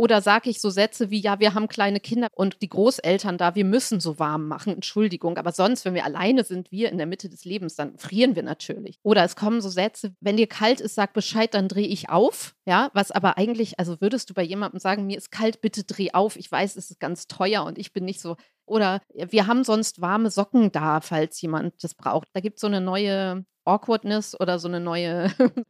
Oder 0.01 0.19
sage 0.24 0.50
ich 0.50 0.59
so 0.59 0.71
Sätze 0.71 1.12
wie, 1.12 1.19
ja, 1.19 1.39
wir 1.39 1.53
haben 1.53 1.68
kleine 1.68 2.00
Kinder 2.00 2.27
und 2.34 2.63
die 2.63 2.70
Großeltern 2.70 3.38
da, 3.38 3.53
wir 3.53 3.65
müssen 3.65 4.00
so 4.00 4.17
warm 4.17 4.48
machen, 4.48 4.74
Entschuldigung. 4.74 5.38
Aber 5.38 5.51
sonst, 5.51 5.86
wenn 5.86 5.93
wir 5.93 6.05
alleine 6.05 6.43
sind, 6.43 6.72
wir 6.72 6.89
in 6.89 6.98
der 6.98 7.05
Mitte 7.05 7.29
des 7.29 7.46
Lebens, 7.46 7.75
dann 7.75 8.00
frieren 8.00 8.36
wir 8.36 8.41
natürlich. 8.41 8.98
Oder 9.03 9.24
es 9.24 9.36
kommen 9.36 9.62
so 9.62 9.70
Sätze, 9.70 10.15
wenn 10.20 10.38
dir 10.38 10.48
kalt 10.48 10.81
ist, 10.81 10.96
sag 10.96 11.13
Bescheid, 11.13 11.53
dann 11.53 11.67
drehe 11.67 11.86
ich 11.86 12.10
auf. 12.10 12.55
Ja, 12.65 12.89
was 12.96 13.12
aber 13.12 13.38
eigentlich, 13.38 13.77
also 13.77 14.01
würdest 14.01 14.27
du 14.31 14.34
bei 14.34 14.41
jemandem 14.41 14.79
sagen, 14.79 15.05
mir 15.05 15.20
ist 15.20 15.29
kalt, 15.29 15.62
bitte 15.62 15.84
dreh 15.84 16.10
auf. 16.13 16.36
Ich 16.36 16.51
weiß, 16.51 16.77
es 16.77 16.89
ist 16.89 17.00
ganz 17.00 17.27
teuer 17.27 17.63
und 17.63 17.77
ich 17.77 17.93
bin 17.93 18.03
nicht 18.03 18.22
so. 18.22 18.38
Oder 18.65 19.01
wir 19.13 19.46
haben 19.46 19.63
sonst 19.63 20.01
warme 20.01 20.31
Socken 20.31 20.72
da, 20.72 21.01
falls 21.01 21.39
jemand 21.41 21.84
das 21.84 21.93
braucht. 21.93 22.27
Da 22.34 22.41
gibt 22.41 22.55
es 22.55 22.62
so 22.62 22.67
eine 22.67 22.81
neue 22.81 23.46
Awkwardness 23.65 24.39
oder 24.39 24.58
so 24.60 24.67
eine 24.67 24.79
neue 24.79 25.31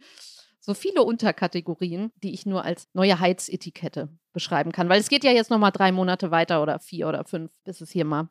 so 0.61 0.73
viele 0.73 1.03
Unterkategorien, 1.03 2.11
die 2.23 2.33
ich 2.33 2.45
nur 2.45 2.63
als 2.63 2.87
neue 2.93 3.19
Heizetikette 3.19 4.09
beschreiben 4.31 4.71
kann. 4.71 4.87
Weil 4.87 5.01
es 5.01 5.09
geht 5.09 5.23
ja 5.23 5.31
jetzt 5.31 5.49
nochmal 5.49 5.71
drei 5.71 5.91
Monate 5.91 6.31
weiter 6.31 6.61
oder 6.61 6.79
vier 6.79 7.09
oder 7.09 7.25
fünf, 7.25 7.51
bis 7.65 7.81
es 7.81 7.91
hier 7.91 8.05
mal 8.05 8.29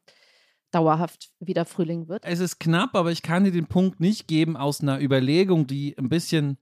dauerhaft 0.70 1.30
wieder 1.40 1.66
Frühling 1.66 2.08
wird. 2.08 2.24
Es 2.24 2.38
ist 2.38 2.60
knapp, 2.60 2.94
aber 2.94 3.10
ich 3.10 3.22
kann 3.22 3.42
dir 3.44 3.50
den 3.50 3.66
Punkt 3.66 3.98
nicht 3.98 4.28
geben 4.28 4.56
aus 4.56 4.80
einer 4.80 5.02
Überlegung, 5.02 5.66
die 5.66 5.98
ein 5.98 6.08
bisschen 6.08 6.56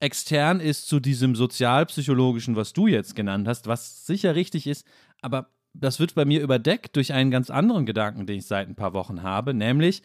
extern 0.00 0.58
ist 0.58 0.88
zu 0.88 0.98
diesem 0.98 1.36
sozialpsychologischen, 1.36 2.56
was 2.56 2.72
du 2.72 2.88
jetzt 2.88 3.14
genannt 3.14 3.46
hast, 3.46 3.68
was 3.68 4.04
sicher 4.04 4.34
richtig 4.34 4.66
ist, 4.66 4.84
aber 5.22 5.48
das 5.72 6.00
wird 6.00 6.14
bei 6.14 6.24
mir 6.24 6.42
überdeckt 6.42 6.96
durch 6.96 7.12
einen 7.12 7.30
ganz 7.30 7.48
anderen 7.48 7.86
Gedanken, 7.86 8.26
den 8.26 8.38
ich 8.38 8.46
seit 8.46 8.68
ein 8.68 8.76
paar 8.76 8.92
Wochen 8.92 9.22
habe, 9.22 9.54
nämlich 9.54 10.02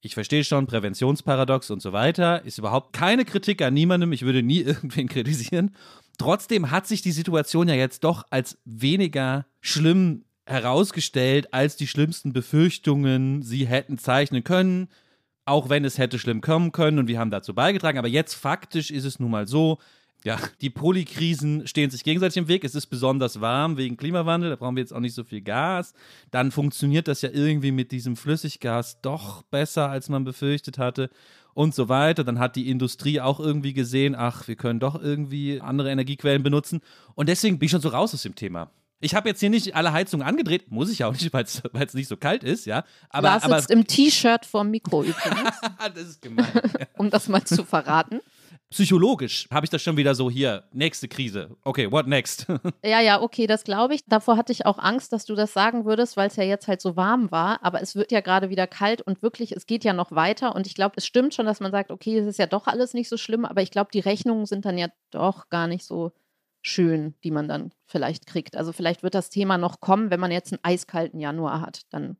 ich 0.00 0.14
verstehe 0.14 0.44
schon, 0.44 0.66
Präventionsparadox 0.66 1.70
und 1.70 1.82
so 1.82 1.92
weiter, 1.92 2.44
ist 2.44 2.58
überhaupt 2.58 2.92
keine 2.92 3.24
Kritik 3.24 3.62
an 3.62 3.74
niemandem, 3.74 4.12
ich 4.12 4.22
würde 4.22 4.42
nie 4.42 4.60
irgendwen 4.60 5.08
kritisieren. 5.08 5.74
Trotzdem 6.18 6.70
hat 6.70 6.86
sich 6.86 7.02
die 7.02 7.12
Situation 7.12 7.68
ja 7.68 7.74
jetzt 7.74 8.04
doch 8.04 8.24
als 8.30 8.58
weniger 8.64 9.46
schlimm 9.60 10.24
herausgestellt, 10.46 11.54
als 11.54 11.76
die 11.76 11.86
schlimmsten 11.86 12.32
Befürchtungen 12.32 13.42
sie 13.42 13.66
hätten 13.66 13.98
zeichnen 13.98 14.44
können, 14.44 14.88
auch 15.44 15.68
wenn 15.68 15.84
es 15.84 15.98
hätte 15.98 16.18
schlimm 16.18 16.40
kommen 16.40 16.72
können 16.72 16.98
und 16.98 17.08
wir 17.08 17.18
haben 17.18 17.30
dazu 17.30 17.54
beigetragen. 17.54 17.98
Aber 17.98 18.08
jetzt 18.08 18.34
faktisch 18.34 18.90
ist 18.90 19.04
es 19.04 19.18
nun 19.18 19.30
mal 19.30 19.46
so, 19.46 19.78
Ja, 20.24 20.38
die 20.60 20.68
Polykrisen 20.68 21.66
stehen 21.66 21.90
sich 21.90 22.04
gegenseitig 22.04 22.36
im 22.36 22.48
Weg. 22.48 22.64
Es 22.64 22.74
ist 22.74 22.88
besonders 22.88 23.40
warm 23.40 23.78
wegen 23.78 23.96
Klimawandel, 23.96 24.50
da 24.50 24.56
brauchen 24.56 24.76
wir 24.76 24.82
jetzt 24.82 24.92
auch 24.92 25.00
nicht 25.00 25.14
so 25.14 25.24
viel 25.24 25.40
Gas. 25.40 25.94
Dann 26.30 26.50
funktioniert 26.50 27.08
das 27.08 27.22
ja 27.22 27.30
irgendwie 27.32 27.72
mit 27.72 27.90
diesem 27.90 28.16
Flüssiggas 28.16 29.00
doch 29.00 29.42
besser, 29.42 29.88
als 29.88 30.10
man 30.10 30.24
befürchtet 30.24 30.76
hatte 30.76 31.08
und 31.54 31.74
so 31.74 31.88
weiter. 31.88 32.22
Dann 32.22 32.38
hat 32.38 32.56
die 32.56 32.68
Industrie 32.68 33.20
auch 33.20 33.40
irgendwie 33.40 33.72
gesehen, 33.72 34.14
ach, 34.14 34.46
wir 34.46 34.56
können 34.56 34.78
doch 34.78 35.00
irgendwie 35.00 35.60
andere 35.60 35.90
Energiequellen 35.90 36.42
benutzen. 36.42 36.80
Und 37.14 37.30
deswegen 37.30 37.58
bin 37.58 37.66
ich 37.66 37.70
schon 37.70 37.80
so 37.80 37.88
raus 37.88 38.12
aus 38.12 38.22
dem 38.22 38.34
Thema. 38.34 38.70
Ich 39.02 39.14
habe 39.14 39.30
jetzt 39.30 39.40
hier 39.40 39.48
nicht 39.48 39.74
alle 39.74 39.94
Heizungen 39.94 40.26
angedreht, 40.26 40.70
muss 40.70 40.90
ich 40.90 40.98
ja 40.98 41.06
auch 41.06 41.12
nicht, 41.12 41.32
weil 41.32 41.44
es 41.44 41.94
nicht 41.94 42.08
so 42.08 42.18
kalt 42.18 42.44
ist, 42.44 42.66
ja. 42.66 42.84
Aber, 43.08 43.28
Lars 43.28 43.44
aber 43.44 43.56
sitzt 43.58 43.70
im 43.70 43.86
T-Shirt 43.86 44.44
vorm 44.44 44.70
Mikro 44.70 45.02
übrigens, 45.02 45.58
das 45.94 46.04
ist 46.04 46.22
gemein. 46.22 46.46
um 46.98 47.08
das 47.08 47.26
mal 47.28 47.42
zu 47.42 47.64
verraten. 47.64 48.20
Psychologisch 48.70 49.48
habe 49.50 49.66
ich 49.66 49.70
das 49.70 49.82
schon 49.82 49.96
wieder 49.96 50.14
so 50.14 50.30
hier. 50.30 50.62
Nächste 50.72 51.08
Krise. 51.08 51.56
Okay, 51.64 51.90
what 51.90 52.06
next? 52.06 52.46
Ja, 52.84 53.00
ja, 53.00 53.20
okay, 53.20 53.48
das 53.48 53.64
glaube 53.64 53.94
ich. 53.94 54.04
Davor 54.06 54.36
hatte 54.36 54.52
ich 54.52 54.64
auch 54.64 54.78
Angst, 54.78 55.12
dass 55.12 55.24
du 55.24 55.34
das 55.34 55.52
sagen 55.52 55.84
würdest, 55.84 56.16
weil 56.16 56.28
es 56.28 56.36
ja 56.36 56.44
jetzt 56.44 56.68
halt 56.68 56.80
so 56.80 56.94
warm 56.96 57.32
war. 57.32 57.64
Aber 57.64 57.82
es 57.82 57.96
wird 57.96 58.12
ja 58.12 58.20
gerade 58.20 58.48
wieder 58.48 58.68
kalt 58.68 59.02
und 59.02 59.22
wirklich, 59.22 59.52
es 59.52 59.66
geht 59.66 59.82
ja 59.82 59.92
noch 59.92 60.12
weiter. 60.12 60.54
Und 60.54 60.68
ich 60.68 60.74
glaube, 60.76 60.94
es 60.96 61.06
stimmt 61.06 61.34
schon, 61.34 61.46
dass 61.46 61.58
man 61.58 61.72
sagt, 61.72 61.90
okay, 61.90 62.16
es 62.16 62.26
ist 62.26 62.38
ja 62.38 62.46
doch 62.46 62.68
alles 62.68 62.94
nicht 62.94 63.08
so 63.08 63.16
schlimm. 63.16 63.44
Aber 63.44 63.60
ich 63.60 63.72
glaube, 63.72 63.90
die 63.92 64.00
Rechnungen 64.00 64.46
sind 64.46 64.64
dann 64.64 64.78
ja 64.78 64.86
doch 65.10 65.48
gar 65.48 65.66
nicht 65.66 65.84
so 65.84 66.12
schön, 66.62 67.14
die 67.24 67.30
man 67.32 67.48
dann 67.48 67.72
vielleicht 67.86 68.26
kriegt. 68.26 68.56
Also 68.56 68.72
vielleicht 68.72 69.02
wird 69.02 69.14
das 69.14 69.30
Thema 69.30 69.58
noch 69.58 69.80
kommen, 69.80 70.10
wenn 70.10 70.20
man 70.20 70.30
jetzt 70.30 70.52
einen 70.52 70.60
eiskalten 70.62 71.18
Januar 71.18 71.60
hat. 71.60 71.82
Dann, 71.90 72.18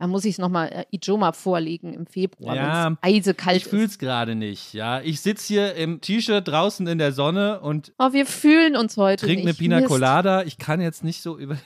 dann 0.00 0.08
muss 0.08 0.24
ich 0.24 0.32
es 0.32 0.38
nochmal 0.38 0.68
äh, 0.72 0.96
Ijoma 0.96 1.32
vorlegen 1.32 1.92
im 1.92 2.06
Februar, 2.06 2.56
Ja, 2.56 2.86
wenn 2.86 2.92
es 2.94 2.98
eisekalt 3.02 3.58
ich 3.58 3.64
fühle 3.66 3.84
es 3.84 3.98
gerade 3.98 4.34
nicht, 4.34 4.72
ja. 4.72 5.02
Ich 5.02 5.20
sitze 5.20 5.46
hier 5.46 5.74
im 5.74 6.00
T-Shirt 6.00 6.48
draußen 6.48 6.86
in 6.86 6.96
der 6.96 7.12
Sonne 7.12 7.60
und 7.60 7.88
ist. 7.88 7.94
Oh, 7.98 8.12
wir 8.14 8.24
fühlen 8.24 8.76
uns 8.76 8.96
heute 8.96 9.26
trinke 9.26 9.42
eine. 9.42 9.52
Pina 9.54 9.76
Mist. 9.76 9.88
Colada. 9.88 10.42
Ich 10.44 10.56
kann 10.56 10.80
jetzt 10.80 11.04
nicht 11.04 11.20
so 11.20 11.36
über, 11.38 11.58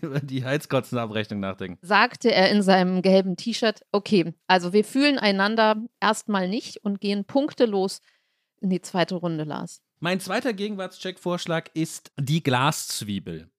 über 0.00 0.20
die 0.20 0.42
Heizkotzenabrechnung 0.42 1.38
nachdenken. 1.40 1.78
sagte 1.82 2.32
er 2.32 2.50
in 2.50 2.62
seinem 2.62 3.02
gelben 3.02 3.36
T-Shirt, 3.36 3.82
okay, 3.92 4.32
also 4.46 4.72
wir 4.72 4.84
fühlen 4.84 5.18
einander 5.18 5.76
erstmal 6.00 6.48
nicht 6.48 6.78
und 6.78 6.98
gehen 6.98 7.26
punktelos 7.26 8.00
in 8.62 8.70
die 8.70 8.80
zweite 8.80 9.16
Runde, 9.16 9.44
Lars. 9.44 9.82
Mein 10.00 10.18
zweiter 10.18 10.54
Gegenwartscheck-Vorschlag 10.54 11.66
ist 11.74 12.10
die 12.18 12.42
Glaszwiebel. 12.42 13.51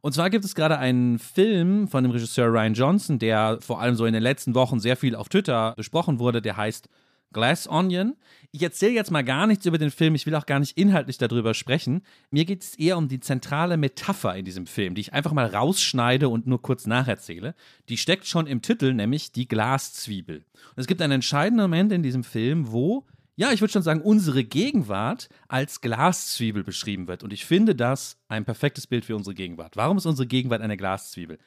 Und 0.00 0.12
zwar 0.12 0.30
gibt 0.30 0.44
es 0.44 0.54
gerade 0.54 0.78
einen 0.78 1.18
Film 1.18 1.88
von 1.88 2.04
dem 2.04 2.12
Regisseur 2.12 2.46
Ryan 2.46 2.74
Johnson, 2.74 3.18
der 3.18 3.58
vor 3.60 3.80
allem 3.80 3.94
so 3.94 4.06
in 4.06 4.12
den 4.12 4.22
letzten 4.22 4.54
Wochen 4.54 4.80
sehr 4.80 4.96
viel 4.96 5.14
auf 5.14 5.28
Twitter 5.28 5.74
besprochen 5.76 6.18
wurde, 6.18 6.40
der 6.42 6.56
heißt 6.56 6.88
Glass 7.32 7.68
Onion. 7.68 8.16
Ich 8.52 8.62
erzähle 8.62 8.92
jetzt 8.92 9.10
mal 9.10 9.22
gar 9.22 9.46
nichts 9.46 9.66
über 9.66 9.76
den 9.76 9.90
Film, 9.90 10.14
ich 10.14 10.24
will 10.24 10.34
auch 10.34 10.46
gar 10.46 10.60
nicht 10.60 10.78
inhaltlich 10.78 11.18
darüber 11.18 11.52
sprechen. 11.52 12.02
Mir 12.30 12.44
geht 12.44 12.62
es 12.62 12.74
eher 12.76 12.96
um 12.96 13.08
die 13.08 13.20
zentrale 13.20 13.76
Metapher 13.76 14.34
in 14.34 14.44
diesem 14.44 14.66
Film, 14.66 14.94
die 14.94 15.02
ich 15.02 15.12
einfach 15.12 15.32
mal 15.32 15.46
rausschneide 15.46 16.28
und 16.28 16.46
nur 16.46 16.62
kurz 16.62 16.86
nacherzähle. 16.86 17.54
Die 17.88 17.98
steckt 17.98 18.26
schon 18.26 18.46
im 18.46 18.62
Titel, 18.62 18.94
nämlich 18.94 19.32
die 19.32 19.46
Glaszwiebel. 19.46 20.38
Und 20.38 20.78
es 20.78 20.86
gibt 20.86 21.02
einen 21.02 21.12
entscheidenden 21.12 21.64
Moment 21.64 21.92
in 21.92 22.02
diesem 22.02 22.24
Film, 22.24 22.72
wo 22.72 23.04
ja, 23.38 23.52
ich 23.52 23.60
würde 23.60 23.72
schon 23.72 23.84
sagen, 23.84 24.00
unsere 24.00 24.42
Gegenwart 24.42 25.28
als 25.46 25.80
Glaszwiebel 25.80 26.64
beschrieben 26.64 27.06
wird. 27.06 27.22
Und 27.22 27.32
ich 27.32 27.46
finde 27.46 27.76
das 27.76 28.16
ein 28.26 28.44
perfektes 28.44 28.88
Bild 28.88 29.04
für 29.04 29.14
unsere 29.14 29.32
Gegenwart. 29.32 29.76
Warum 29.76 29.96
ist 29.96 30.06
unsere 30.06 30.26
Gegenwart 30.26 30.60
eine 30.60 30.76
Glaszwiebel? 30.76 31.38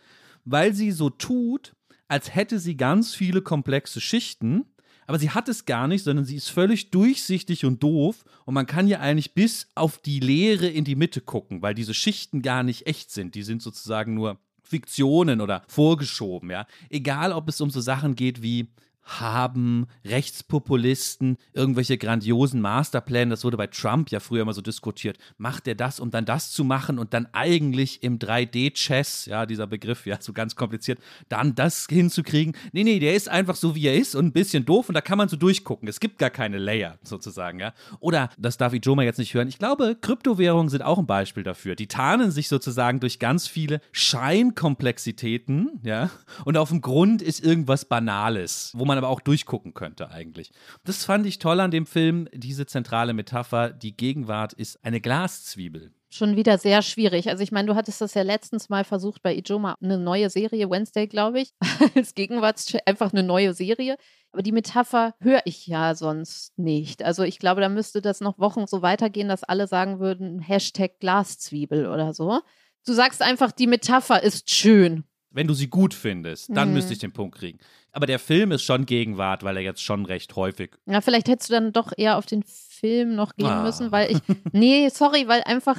Weil 0.46 0.74
sie 0.74 0.92
so 0.92 1.10
tut, 1.10 1.76
als 2.08 2.34
hätte 2.34 2.60
sie 2.60 2.78
ganz 2.78 3.14
viele 3.14 3.42
komplexe 3.42 4.00
Schichten, 4.00 4.68
aber 5.06 5.20
sie 5.20 5.32
hat 5.32 5.50
es 5.50 5.66
gar 5.66 5.90
nicht, 5.90 6.06
sondern 6.06 6.24
sie 6.24 6.38
ist 6.38 6.48
völlig 6.48 6.92
durchsichtig 6.92 7.66
und 7.66 7.84
doof 7.84 8.24
und 8.46 8.54
man 8.54 8.68
kann 8.68 8.88
ja 8.88 9.02
eigentlich 9.02 9.34
bis 9.34 9.68
auf 9.76 9.98
die 9.98 10.22
Leere 10.22 10.68
in 10.68 10.86
die 10.86 10.96
Mitte 10.96 11.20
gucken, 11.20 11.62
weil 11.62 11.74
diese 11.76 11.94
Schichten 11.94 12.42
gar 12.42 12.64
nicht 12.64 12.88
echt 12.88 13.12
sind. 13.12 13.36
Die 13.36 13.44
sind 13.44 13.62
sozusagen 13.62 14.14
nur 14.14 14.40
Fiktionen 14.64 15.42
oder 15.42 15.64
vorgeschoben, 15.68 16.52
ja. 16.52 16.66
Egal, 16.90 17.34
ob 17.34 17.50
es 17.50 17.60
um 17.60 17.70
so 17.70 17.82
Sachen 17.82 18.16
geht 18.16 18.42
wie 18.42 18.70
haben 19.04 19.88
Rechtspopulisten 20.06 21.38
irgendwelche 21.54 21.98
grandiosen 21.98 22.62
Masterpläne, 22.62 23.32
das 23.32 23.44
wurde 23.44 23.58
bei 23.58 23.68
Trump 23.68 24.10
ja 24.12 24.20
früher 24.20 24.46
mal 24.46 24.54
so 24.54 24.62
diskutiert, 24.62 25.18
macht 25.38 25.68
er 25.68 25.76
das, 25.76 26.00
um 26.00 26.12
dann 26.12 26.26
das 26.26 26.52
zu 26.52 26.64
machen 26.64 27.00
und 27.00 27.14
dann 27.14 27.28
eigentlich 27.34 28.04
im 28.04 28.20
3D-Chess, 28.20 29.26
ja, 29.26 29.46
dieser 29.46 29.68
Begriff, 29.68 30.06
ja, 30.06 30.18
so 30.20 30.34
ganz 30.34 30.56
kompliziert, 30.56 31.00
dann 31.30 31.56
das 31.56 31.88
hinzukriegen. 31.90 32.56
Nee, 32.72 32.84
nee, 32.84 33.00
der 33.00 33.16
ist 33.16 33.30
einfach 33.30 33.56
so, 33.56 33.76
wie 33.76 33.88
er 33.88 33.96
ist 33.96 34.16
und 34.16 34.28
ein 34.28 34.32
bisschen 34.32 34.66
doof 34.66 34.90
und 34.90 34.96
da 34.96 35.02
kann 35.02 35.18
man 35.18 35.30
so 35.30 35.36
durchgucken. 35.36 35.88
Es 35.88 36.00
gibt 36.00 36.18
gar 36.20 36.30
keine 36.30 36.58
Layer 36.58 36.98
sozusagen, 37.04 37.60
ja. 37.60 37.74
Oder, 38.00 38.30
das 38.38 38.58
darf 38.58 38.74
Ijoma 38.74 39.04
jetzt 39.04 39.20
nicht 39.20 39.34
hören, 39.34 39.48
ich 39.48 39.60
glaube, 39.60 39.98
Kryptowährungen 40.00 40.70
sind 40.70 40.84
auch 40.84 40.98
ein 40.98 41.08
Beispiel 41.08 41.44
dafür. 41.44 41.76
Die 41.76 41.88
tarnen 41.88 42.32
sich 42.32 42.48
sozusagen 42.48 43.00
durch 43.00 43.20
ganz 43.20 43.48
viele 43.48 43.82
Scheinkomplexitäten, 43.92 45.82
ja, 45.84 46.10
und 46.46 46.58
auf 46.58 46.70
dem 46.70 46.82
Grund 46.82 47.22
ist 47.22 47.44
irgendwas 47.44 47.86
Banales, 47.86 48.72
wo 48.76 48.86
man 48.86 48.91
aber 48.98 49.10
auch 49.10 49.22
durchgucken 49.22 49.74
könnte 49.74 50.10
eigentlich. 50.12 50.52
Das 50.84 51.06
fand 51.06 51.26
ich 51.26 51.40
toll 51.40 51.60
an 51.60 51.72
dem 51.72 51.86
Film, 51.86 52.28
diese 52.34 52.66
zentrale 52.66 53.14
Metapher, 53.14 53.70
die 53.72 53.96
Gegenwart 53.96 54.54
ist 54.54 54.84
eine 54.84 55.02
Glaszwiebel. 55.02 55.94
Schon 56.14 56.36
wieder 56.36 56.58
sehr 56.58 56.82
schwierig. 56.82 57.30
Also 57.30 57.42
ich 57.42 57.54
meine, 57.54 57.70
du 57.70 57.76
hattest 57.76 58.02
das 58.02 58.14
ja 58.16 58.24
letztens 58.24 58.68
mal 58.68 58.84
versucht 58.84 59.24
bei 59.24 59.34
Ijoma, 59.34 59.78
eine 59.82 59.98
neue 59.98 60.30
Serie, 60.30 60.70
Wednesday, 60.70 61.08
glaube 61.08 61.40
ich, 61.40 61.54
als 61.96 62.16
Gegenwartscheck, 62.16 62.82
einfach 62.86 63.14
eine 63.14 63.24
neue 63.24 63.54
Serie. 63.54 63.96
Aber 64.34 64.42
die 64.42 64.52
Metapher 64.52 65.16
höre 65.22 65.42
ich 65.46 65.68
ja 65.68 65.96
sonst 65.96 66.58
nicht. 66.58 67.02
Also 67.02 67.24
ich 67.24 67.40
glaube, 67.40 67.62
da 67.62 67.70
müsste 67.70 68.02
das 68.02 68.20
noch 68.20 68.40
Wochen 68.40 68.68
so 68.68 68.82
weitergehen, 68.82 69.30
dass 69.30 69.46
alle 69.46 69.68
sagen 69.68 70.00
würden, 70.02 70.40
Hashtag 70.40 71.00
Glaszwiebel 71.00 71.88
oder 71.88 72.14
so. 72.14 72.42
Du 72.86 72.92
sagst 72.94 73.22
einfach, 73.22 73.52
die 73.54 73.68
Metapher 73.68 74.22
ist 74.22 74.50
schön. 74.50 75.06
Wenn 75.34 75.48
du 75.48 75.54
sie 75.54 75.68
gut 75.70 75.94
findest, 75.94 76.50
dann 76.56 76.70
Mhm. 76.70 76.74
müsste 76.76 76.94
ich 76.94 77.00
den 77.00 77.14
Punkt 77.14 77.38
kriegen. 77.38 77.58
Aber 77.94 78.06
der 78.06 78.20
Film 78.20 78.52
ist 78.52 78.64
schon 78.64 78.86
Gegenwart, 78.86 79.44
weil 79.44 79.56
er 79.58 79.64
jetzt 79.64 79.82
schon 79.82 80.06
recht 80.06 80.36
häufig. 80.36 80.72
Ja, 80.86 81.02
vielleicht 81.02 81.28
hättest 81.30 81.50
du 81.50 81.54
dann 81.54 81.74
doch 81.74 81.94
eher 81.96 82.18
auf 82.18 82.26
den 82.26 82.44
Film 82.44 83.16
noch 83.16 83.36
gehen 83.36 83.48
Ah. 83.48 83.62
müssen, 83.64 83.92
weil 83.92 84.12
ich, 84.12 84.18
nee, 84.54 84.90
sorry, 84.90 85.28
weil 85.28 85.42
einfach, 85.44 85.78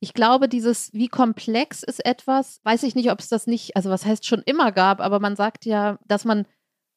ich 0.00 0.14
glaube, 0.14 0.48
dieses, 0.48 0.92
wie 0.94 1.08
komplex 1.08 1.82
ist 1.82 2.04
etwas, 2.04 2.60
weiß 2.64 2.82
ich 2.84 2.94
nicht, 2.94 3.10
ob 3.10 3.20
es 3.20 3.28
das 3.28 3.46
nicht, 3.46 3.76
also 3.76 3.90
was 3.90 4.06
heißt 4.06 4.24
schon 4.24 4.42
immer 4.46 4.72
gab, 4.72 5.00
aber 5.00 5.20
man 5.20 5.36
sagt 5.36 5.64
ja, 5.66 5.98
dass 6.06 6.24
man 6.24 6.46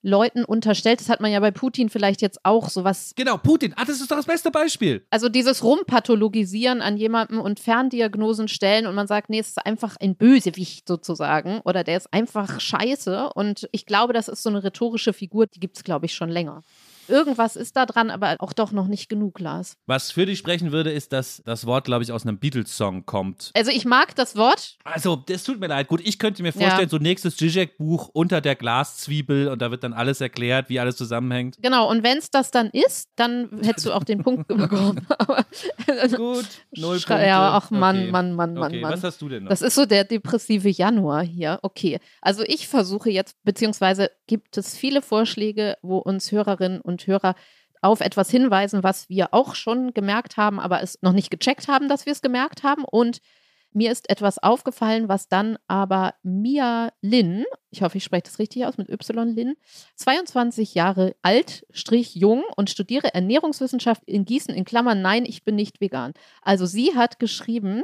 Leuten 0.04 0.44
unterstellt, 0.44 1.00
das 1.00 1.10
hat 1.10 1.20
man 1.20 1.32
ja 1.32 1.40
bei 1.40 1.52
Putin 1.52 1.90
vielleicht 1.90 2.22
jetzt 2.22 2.40
auch, 2.44 2.70
sowas, 2.70 3.14
Genau, 3.16 3.38
Putin. 3.38 3.74
Ah, 3.76 3.86
das 3.86 4.02
ist 4.02 4.10
doch 4.12 4.18
das 4.18 4.26
beste 4.26 4.52
Beispiel. 4.52 5.06
also 5.10 5.30
dieses 5.30 5.64
Rumpathologisieren 5.64 6.82
an 6.82 6.98
jemandem 6.98 7.40
und 7.40 7.60
Ferndiagnosen 7.60 8.48
stellen 8.48 8.88
und 8.88 8.96
man 8.96 9.08
sagt, 9.08 9.30
nee, 9.30 9.40
es 9.40 9.50
ist 9.50 9.66
einfach 9.66 9.96
ein 10.00 10.16
Bösewicht 10.16 10.88
sozusagen 10.88 11.62
oder 11.66 11.84
der 11.84 11.98
ist 11.98 12.12
einfach 12.14 12.60
scheiße 12.60 13.30
und 13.34 13.70
ich 13.72 13.86
glaube, 13.86 14.14
das 14.14 14.28
ist 14.28 14.44
so 14.44 14.50
eine 14.50 14.64
rhetorische 14.64 15.14
Figur, 15.14 15.48
die 15.48 15.60
gibt 15.60 15.78
es, 15.78 15.84
glaube 15.84 16.06
ich, 16.06 16.14
schon 16.14 16.30
länger. 16.30 16.64
Irgendwas 17.12 17.56
ist 17.56 17.76
da 17.76 17.86
dran, 17.86 18.10
aber 18.10 18.38
auch 18.40 18.54
doch 18.54 18.72
noch 18.72 18.88
nicht 18.88 19.10
genug, 19.10 19.40
Lars. 19.40 19.76
Was 19.86 20.12
für 20.12 20.26
dich 20.26 20.40
sprechen 20.40 20.72
würde, 20.72 20.92
ist, 20.92 21.14
dass 21.14 21.42
das 21.46 21.66
Wort, 21.66 21.86
glaube 21.86 22.04
ich, 22.04 22.12
aus 22.12 22.26
einem 22.26 22.40
Beatles-Song 22.40 23.06
kommt. 23.06 23.52
Also 23.54 23.70
ich 23.70 23.86
mag 23.86 24.16
das 24.16 24.36
Wort. 24.36 24.78
Also, 24.84 25.16
das 25.18 25.44
tut 25.44 25.60
mir 25.60 25.68
leid. 25.68 25.88
Gut, 25.88 26.02
ich 26.04 26.18
könnte 26.18 26.42
mir 26.42 26.54
vorstellen, 26.54 26.84
Ja. 26.84 26.90
so 26.90 26.98
nächstes 26.98 27.36
Zizek-Buch 27.38 28.10
unter 28.14 28.42
der 28.42 28.56
Glaszwiebel 28.56 29.50
und 29.50 29.62
da 29.62 29.70
wird 29.72 29.84
dann 29.84 29.94
alles 29.94 30.22
erklärt, 30.22 30.70
wie 30.70 30.80
alles 30.80 30.96
zusammenhängt. 30.96 31.58
Genau, 31.62 31.90
und 31.90 32.04
wenn 32.04 32.18
es 32.18 32.32
das 32.32 32.52
dann 32.52 32.70
ist, 32.70 33.10
dann 33.18 33.50
hättest 33.64 33.86
du 33.88 33.94
auch 33.94 34.04
den 34.04 34.24
Punkt 34.24 34.48
bekommen. 34.48 35.06
Aber, 35.20 35.46
Gut, 36.16 36.46
null 36.76 37.00
Schrei- 37.00 37.16
Punkte. 37.16 37.28
Ja, 37.28 37.52
ach 37.54 37.70
Mann, 37.72 37.98
Okay. 37.98 38.12
Mann, 38.12 38.34
Mann, 38.34 38.54
Mann, 38.54 38.68
Okay, 38.72 38.82
Mann. 38.82 38.94
was 38.94 39.04
hast 39.04 39.22
du 39.22 39.30
denn 39.30 39.44
noch? 39.44 39.50
Das 39.50 39.62
ist 39.62 39.76
so 39.76 39.86
der 39.86 40.04
depressive 40.06 40.70
Januar 40.70 41.24
hier. 41.24 41.60
Okay. 41.62 42.00
Also 42.22 42.44
ich 42.46 42.68
versuche 42.68 43.10
jetzt, 43.10 43.36
beziehungsweise 43.44 44.10
gibt 44.28 44.58
es 44.58 44.76
viele 44.78 45.02
Vorschläge, 45.02 45.76
wo 45.82 45.98
uns 45.98 46.32
Hörerinnen 46.32 46.82
und 46.82 47.01
Hörer 47.08 47.36
auf 47.82 48.00
etwas 48.00 48.30
hinweisen, 48.30 48.84
was 48.84 49.10
wir 49.10 49.34
auch 49.34 49.56
schon 49.56 49.94
gemerkt 49.94 50.38
haben, 50.38 50.60
aber 50.60 50.82
es 50.82 51.00
noch 51.02 51.14
nicht 51.14 51.32
gecheckt 51.32 51.68
haben, 51.68 51.90
dass 51.90 52.06
wir 52.06 52.14
es 52.14 52.22
gemerkt 52.22 52.64
haben. 52.64 52.84
Und 52.84 53.20
mir 53.74 53.92
ist 53.92 54.10
etwas 54.10 54.38
aufgefallen, 54.38 55.08
was 55.08 55.30
dann 55.30 55.58
aber 55.68 56.14
Mia 56.24 56.92
Lin, 57.02 57.46
ich 57.70 57.82
hoffe, 57.82 57.98
ich 57.98 58.04
spreche 58.04 58.24
das 58.24 58.38
richtig 58.38 58.66
aus 58.66 58.78
mit 58.78 58.90
Y 58.90 59.30
Lin, 59.30 59.56
22 59.96 60.76
Jahre 60.76 61.16
alt, 61.22 61.66
strich 61.72 62.14
jung 62.16 62.44
und 62.58 62.70
studiere 62.70 63.14
Ernährungswissenschaft 63.14 64.04
in 64.06 64.26
Gießen 64.26 64.54
in 64.54 64.66
Klammern, 64.66 65.02
nein, 65.02 65.26
ich 65.26 65.44
bin 65.44 65.56
nicht 65.56 65.80
vegan. 65.80 66.14
Also 66.42 66.66
sie 66.66 66.96
hat 66.96 67.18
geschrieben, 67.18 67.84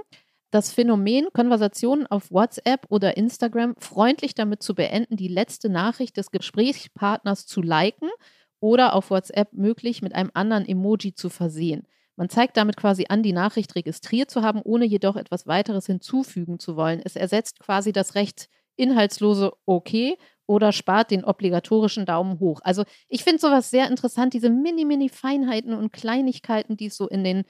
das 0.52 0.72
Phänomen, 0.72 1.28
Konversationen 1.34 2.08
auf 2.08 2.32
WhatsApp 2.32 2.86
oder 2.90 3.18
Instagram 3.18 3.76
freundlich 3.80 4.36
damit 4.36 4.64
zu 4.64 4.76
beenden, 4.76 5.18
die 5.18 5.28
letzte 5.28 5.70
Nachricht 5.70 6.18
des 6.18 6.32
Gesprächspartners 6.32 7.46
zu 7.46 7.62
liken 7.62 8.10
oder 8.60 8.94
auf 8.94 9.10
WhatsApp 9.10 9.54
möglich 9.54 10.02
mit 10.02 10.14
einem 10.14 10.32
anderen 10.34 10.66
Emoji 10.68 11.14
zu 11.14 11.30
versehen. 11.30 11.88
Man 12.16 12.30
zeigt 12.30 12.58
damit 12.58 12.78
quasi 12.78 13.06
an, 13.10 13.22
die 13.22 13.34
Nachricht 13.34 13.76
registriert 13.76 14.32
zu 14.32 14.42
haben, 14.42 14.62
ohne 14.64 14.86
jedoch 14.86 15.16
etwas 15.16 15.46
weiteres 15.46 15.86
hinzufügen 15.86 16.60
zu 16.60 16.76
wollen. 16.76 17.02
Es 17.04 17.16
ersetzt 17.16 17.60
quasi 17.60 17.92
das 17.94 18.16
recht 18.16 18.50
inhaltslose 18.76 19.54
Okay 19.66 20.18
oder 20.48 20.72
spart 20.72 21.12
den 21.12 21.24
obligatorischen 21.24 22.06
Daumen 22.06 22.40
hoch. 22.40 22.62
Also 22.64 22.84
ich 23.08 23.24
finde 23.24 23.40
sowas 23.40 23.70
sehr 23.70 23.88
interessant, 23.88 24.34
diese 24.34 24.50
mini-mini 24.50 25.10
Feinheiten 25.10 25.74
und 25.74 25.94
Kleinigkeiten, 25.94 26.78
die 26.78 26.88
es 26.88 26.98
so 26.98 27.08
in 27.08 27.24
den 27.24 27.44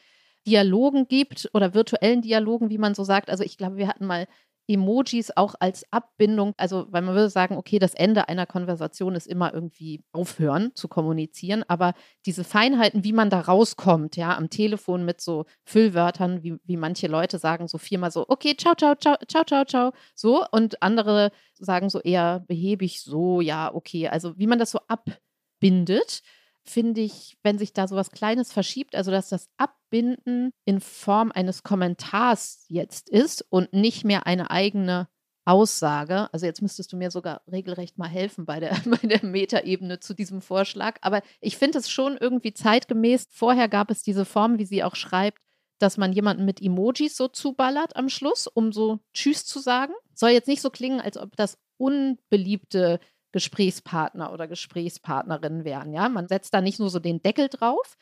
Dialogen 0.46 1.08
gibt 1.08 1.50
oder 1.54 1.74
virtuellen 1.74 2.22
Dialogen, 2.22 2.70
wie 2.70 2.78
man 2.78 2.96
so 2.96 3.04
sagt. 3.04 3.30
Also 3.30 3.44
ich 3.44 3.58
glaube, 3.58 3.78
wir 3.78 3.88
hatten 3.88 4.06
mal 4.06 4.28
Emojis 4.68 5.32
auch 5.36 5.56
als 5.60 5.86
Abbindung, 5.92 6.54
also 6.58 6.88
weil 6.90 7.02
man 7.02 7.16
würde 7.16 7.30
sagen, 7.30 7.56
okay, 7.58 7.80
das 7.80 7.94
Ende 7.94 8.28
einer 8.28 8.46
Konversation 8.46 9.16
ist 9.16 9.28
immer 9.28 9.54
irgendwie 9.54 10.04
aufhören 10.12 10.72
zu 10.76 10.88
kommunizieren, 10.88 11.64
aber 11.68 11.94
diese 12.26 12.44
Feinheiten, 12.44 13.04
wie 13.04 13.14
man 13.14 13.30
da 13.30 13.40
rauskommt, 13.40 14.18
ja, 14.18 14.36
am 14.36 14.50
Telefon 14.50 15.06
mit 15.06 15.22
so 15.22 15.46
Füllwörtern, 15.64 16.44
wie, 16.44 16.58
wie 16.66 16.78
manche 16.78 17.08
Leute 17.08 17.40
sagen 17.40 17.68
so 17.68 17.78
viermal 17.78 18.12
so, 18.12 18.26
okay, 18.28 18.56
ciao, 18.58 18.76
ciao, 18.76 18.96
ciao, 18.96 19.16
ciao, 19.28 19.44
ciao, 19.46 19.66
ciao, 19.66 19.92
so 20.16 20.46
und 20.52 20.82
andere 20.84 21.32
sagen 21.54 21.90
so 21.90 22.02
eher 22.02 22.42
behäbig 22.48 23.02
so, 23.02 23.42
ja, 23.42 23.74
okay, 23.74 24.08
also 24.10 24.38
wie 24.38 24.48
man 24.48 24.60
das 24.60 24.72
so 24.72 24.80
abbindet 24.88 26.22
finde 26.70 27.02
ich, 27.02 27.38
wenn 27.44 27.58
sich 27.58 27.74
da 27.74 27.88
so 27.88 27.96
was 27.96 28.12
Kleines 28.12 28.52
verschiebt, 28.52 28.96
also 28.96 29.12
dass 29.12 29.30
das 29.30 29.50
Abbinden 29.58 30.52
in 30.66 30.80
Form 30.80 31.32
eines 31.32 31.64
Kommentars 31.64 32.66
jetzt 32.68 33.10
ist 33.10 33.46
und 33.50 33.74
nicht 33.74 34.04
mehr 34.04 34.28
eine 34.28 34.52
eigene 34.52 35.08
Aussage. 35.48 36.28
Also 36.34 36.46
jetzt 36.46 36.62
müsstest 36.62 36.92
du 36.92 36.98
mir 36.98 37.10
sogar 37.10 37.42
regelrecht 37.50 37.98
mal 37.98 38.10
helfen 38.10 38.46
bei 38.46 38.60
der, 38.60 38.76
bei 38.86 39.08
der 39.08 39.24
Metaebene 39.24 40.00
zu 40.00 40.14
diesem 40.14 40.42
Vorschlag. 40.42 40.98
Aber 41.02 41.22
ich 41.40 41.58
finde 41.58 41.80
es 41.80 41.90
schon 41.90 42.18
irgendwie 42.18 42.54
zeitgemäß. 42.54 43.28
Vorher 43.32 43.70
gab 43.70 43.90
es 43.90 44.04
diese 44.04 44.26
Form, 44.26 44.60
wie 44.60 44.66
sie 44.66 44.84
auch 44.84 44.96
schreibt, 44.96 45.42
dass 45.80 45.96
man 45.98 46.12
jemanden 46.12 46.44
mit 46.44 46.62
Emojis 46.62 47.16
so 47.16 47.28
zuballert 47.30 47.96
am 47.96 48.10
Schluss, 48.10 48.48
um 48.48 48.74
so 48.74 49.00
Tschüss 49.14 49.46
zu 49.46 49.60
sagen. 49.60 49.94
Soll 50.14 50.32
jetzt 50.32 50.48
nicht 50.48 50.62
so 50.62 50.70
klingen, 50.70 51.00
als 51.00 51.18
ob 51.18 51.36
das 51.38 51.58
unbeliebte 51.78 53.00
Gesprächspartner 53.32 54.32
oder 54.32 54.48
Gesprächspartnerin 54.48 55.64
wären. 55.64 55.94
Ja, 55.94 56.10
man 56.10 56.28
setzt 56.28 56.54
da 56.54 56.62
nicht 56.62 56.80
nur 56.80 56.90
so 56.90 57.00
den 57.00 57.22
Deckel 57.22 57.50
drauf, 57.50 57.98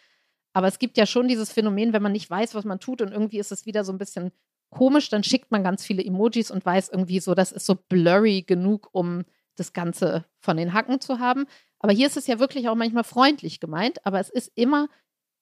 aber 0.54 0.68
es 0.68 0.80
gibt 0.80 0.98
ja 0.98 1.06
schon 1.06 1.28
dieses 1.28 1.52
Phänomen, 1.52 1.94
wenn 1.94 2.04
man 2.04 2.12
nicht 2.12 2.30
weiß, 2.30 2.56
was 2.56 2.66
man 2.66 2.80
tut 2.80 3.02
und 3.02 3.12
irgendwie 3.12 3.40
ist 3.40 3.52
es 3.52 3.66
wieder 3.66 3.84
so 3.84 3.92
ein 3.92 3.98
bisschen 3.98 4.32
komisch, 4.70 5.10
dann 5.10 5.24
schickt 5.24 5.52
man 5.52 5.64
ganz 5.64 5.84
viele 5.84 6.04
Emojis 6.04 6.52
und 6.52 6.66
weiß 6.66 6.90
irgendwie 6.90 7.20
so, 7.20 7.34
das 7.34 7.52
ist 7.52 7.66
so 7.66 7.76
blurry 7.76 8.44
genug, 8.44 8.90
um 8.92 9.24
das 9.56 9.74
Ganze 9.74 10.26
von 10.40 10.58
den 10.58 10.74
Hacken 10.74 11.00
zu 11.00 11.20
haben. 11.20 11.46
Aber 11.80 11.94
hier 11.94 12.08
ist 12.08 12.18
es 12.18 12.28
ja 12.28 12.40
wirklich 12.40 12.68
auch 12.68 12.76
manchmal 12.76 13.04
freundlich 13.04 13.60
gemeint, 13.60 14.06
aber 14.06 14.20
es 14.20 14.30
ist 14.30 14.52
immer 14.56 14.88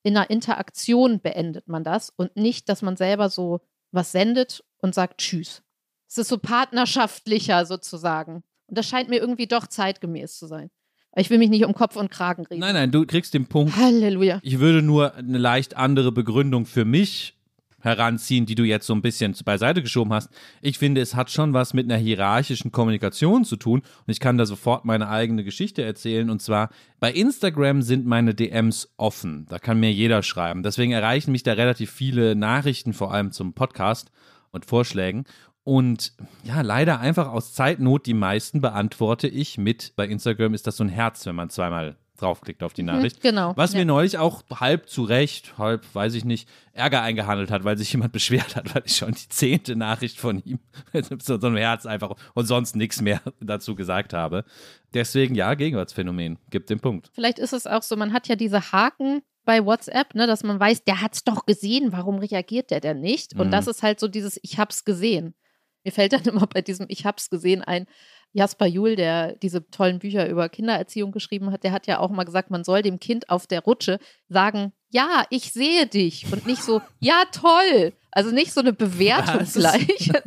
in 0.03 0.17
einer 0.17 0.29
Interaktion 0.29 1.21
beendet 1.21 1.67
man 1.67 1.83
das 1.83 2.09
und 2.09 2.35
nicht, 2.35 2.67
dass 2.69 2.81
man 2.81 2.97
selber 2.97 3.29
so 3.29 3.61
was 3.91 4.11
sendet 4.11 4.63
und 4.77 4.93
sagt 4.93 5.19
Tschüss. 5.19 5.63
Es 6.09 6.17
ist 6.17 6.27
so 6.27 6.37
partnerschaftlicher 6.37 7.65
sozusagen. 7.65 8.43
Das 8.75 8.87
scheint 8.87 9.09
mir 9.09 9.19
irgendwie 9.19 9.47
doch 9.47 9.67
zeitgemäß 9.67 10.37
zu 10.37 10.47
sein. 10.47 10.69
Ich 11.15 11.29
will 11.29 11.37
mich 11.37 11.49
nicht 11.49 11.65
um 11.65 11.73
Kopf 11.73 11.95
und 11.95 12.09
Kragen 12.09 12.45
reden. 12.45 12.59
Nein, 12.59 12.73
nein, 12.73 12.91
du 12.91 13.05
kriegst 13.05 13.33
den 13.33 13.45
Punkt. 13.45 13.75
Halleluja. 13.75 14.39
Ich 14.41 14.59
würde 14.59 14.81
nur 14.81 15.13
eine 15.15 15.37
leicht 15.37 15.77
andere 15.77 16.11
Begründung 16.11 16.65
für 16.65 16.85
mich 16.85 17.35
heranziehen, 17.83 18.45
die 18.45 18.55
du 18.55 18.63
jetzt 18.63 18.87
so 18.87 18.93
ein 18.95 19.01
bisschen 19.01 19.35
beiseite 19.43 19.81
geschoben 19.81 20.13
hast. 20.13 20.29
Ich 20.61 20.79
finde, 20.79 21.01
es 21.01 21.15
hat 21.15 21.29
schon 21.29 21.53
was 21.53 21.73
mit 21.73 21.85
einer 21.85 22.01
hierarchischen 22.01 22.71
Kommunikation 22.71 23.43
zu 23.43 23.57
tun 23.57 23.81
und 23.81 24.11
ich 24.11 24.21
kann 24.21 24.37
da 24.37 24.45
sofort 24.45 24.85
meine 24.85 25.09
eigene 25.09 25.43
Geschichte 25.43 25.83
erzählen 25.83 26.29
und 26.29 26.41
zwar 26.41 26.69
bei 26.99 27.11
Instagram 27.11 27.81
sind 27.81 28.05
meine 28.05 28.33
DMs 28.33 28.93
offen. 28.95 29.45
Da 29.49 29.59
kann 29.59 29.81
mir 29.81 29.91
jeder 29.91 30.23
schreiben. 30.23 30.63
Deswegen 30.63 30.93
erreichen 30.93 31.33
mich 31.33 31.43
da 31.43 31.53
relativ 31.53 31.91
viele 31.91 32.35
Nachrichten, 32.35 32.93
vor 32.93 33.13
allem 33.13 33.31
zum 33.31 33.53
Podcast 33.53 34.11
und 34.51 34.65
Vorschlägen 34.65 35.25
und 35.63 36.13
ja, 36.43 36.61
leider 36.61 36.99
einfach 36.99 37.29
aus 37.29 37.53
Zeitnot, 37.53 38.05
die 38.05 38.13
meisten 38.13 38.61
beantworte 38.61 39.27
ich 39.27 39.57
mit, 39.57 39.93
bei 39.95 40.07
Instagram 40.07 40.53
ist 40.53 40.67
das 40.67 40.77
so 40.77 40.83
ein 40.83 40.89
Herz, 40.89 41.25
wenn 41.25 41.35
man 41.35 41.49
zweimal 41.49 41.97
draufklickt 42.17 42.63
auf 42.63 42.73
die 42.73 42.83
mhm, 42.83 42.87
Nachricht. 42.87 43.21
Genau. 43.21 43.53
Was 43.55 43.73
ja. 43.73 43.79
mir 43.79 43.85
neulich 43.85 44.17
auch 44.17 44.43
halb 44.53 44.89
zu 44.89 45.03
Recht, 45.03 45.57
halb, 45.57 45.83
weiß 45.93 46.13
ich 46.15 46.25
nicht, 46.25 46.49
Ärger 46.73 47.01
eingehandelt 47.01 47.51
hat, 47.51 47.63
weil 47.63 47.77
sich 47.77 47.91
jemand 47.91 48.11
beschwert 48.13 48.55
hat, 48.55 48.73
weil 48.75 48.83
ich 48.85 48.95
schon 48.95 49.13
die 49.13 49.29
zehnte 49.29 49.75
Nachricht 49.75 50.19
von 50.19 50.39
ihm 50.43 50.59
so, 51.21 51.39
so 51.39 51.47
ein 51.47 51.55
Herz 51.55 51.85
einfach 51.85 52.15
und 52.33 52.45
sonst 52.45 52.75
nichts 52.75 53.01
mehr 53.01 53.21
dazu 53.39 53.75
gesagt 53.75 54.13
habe. 54.13 54.45
Deswegen 54.93 55.35
ja, 55.35 55.53
Gegenwartsphänomen, 55.53 56.39
gibt 56.49 56.69
den 56.69 56.79
Punkt. 56.79 57.09
Vielleicht 57.13 57.39
ist 57.39 57.53
es 57.53 57.67
auch 57.67 57.83
so, 57.83 57.95
man 57.95 58.13
hat 58.13 58.27
ja 58.27 58.35
diese 58.35 58.71
Haken 58.71 59.21
bei 59.45 59.65
WhatsApp, 59.65 60.15
ne, 60.15 60.27
dass 60.27 60.43
man 60.43 60.59
weiß, 60.59 60.83
der 60.85 61.01
hat 61.01 61.15
es 61.15 61.23
doch 61.23 61.45
gesehen, 61.45 61.91
warum 61.91 62.19
reagiert 62.19 62.71
der 62.71 62.79
denn 62.79 63.01
nicht? 63.01 63.35
Und 63.35 63.47
mhm. 63.47 63.51
das 63.51 63.67
ist 63.67 63.83
halt 63.83 63.99
so 63.99 64.07
dieses, 64.07 64.39
ich 64.41 64.57
hab's 64.57 64.85
gesehen. 64.85 65.35
Mir 65.83 65.91
fällt 65.91 66.13
dann 66.13 66.23
immer 66.25 66.47
bei 66.47 66.61
diesem 66.61 66.85
Ich 66.89 67.05
hab's 67.05 67.29
gesehen 67.29 67.61
ein, 67.61 67.87
Jasper 68.33 68.65
Juhl, 68.65 68.95
der 68.95 69.35
diese 69.35 69.69
tollen 69.69 69.99
Bücher 69.99 70.27
über 70.27 70.49
Kindererziehung 70.49 71.11
geschrieben 71.11 71.51
hat, 71.51 71.63
der 71.63 71.71
hat 71.71 71.85
ja 71.87 71.99
auch 71.99 72.09
mal 72.09 72.23
gesagt, 72.23 72.49
man 72.49 72.63
soll 72.63 72.81
dem 72.81 72.99
Kind 72.99 73.29
auf 73.29 73.45
der 73.45 73.61
Rutsche 73.61 73.99
sagen, 74.27 74.73
ja, 74.89 75.25
ich 75.29 75.53
sehe 75.53 75.85
dich 75.87 76.31
und 76.31 76.45
nicht 76.45 76.63
so, 76.63 76.81
ja, 76.99 77.23
toll. 77.31 77.93
Also 78.11 78.29
nicht 78.29 78.53
so 78.53 78.61
eine 78.61 78.73
Bewertung 78.73 79.41
Was? 79.41 79.53
gleich. 79.53 80.07
ja, 80.07 80.21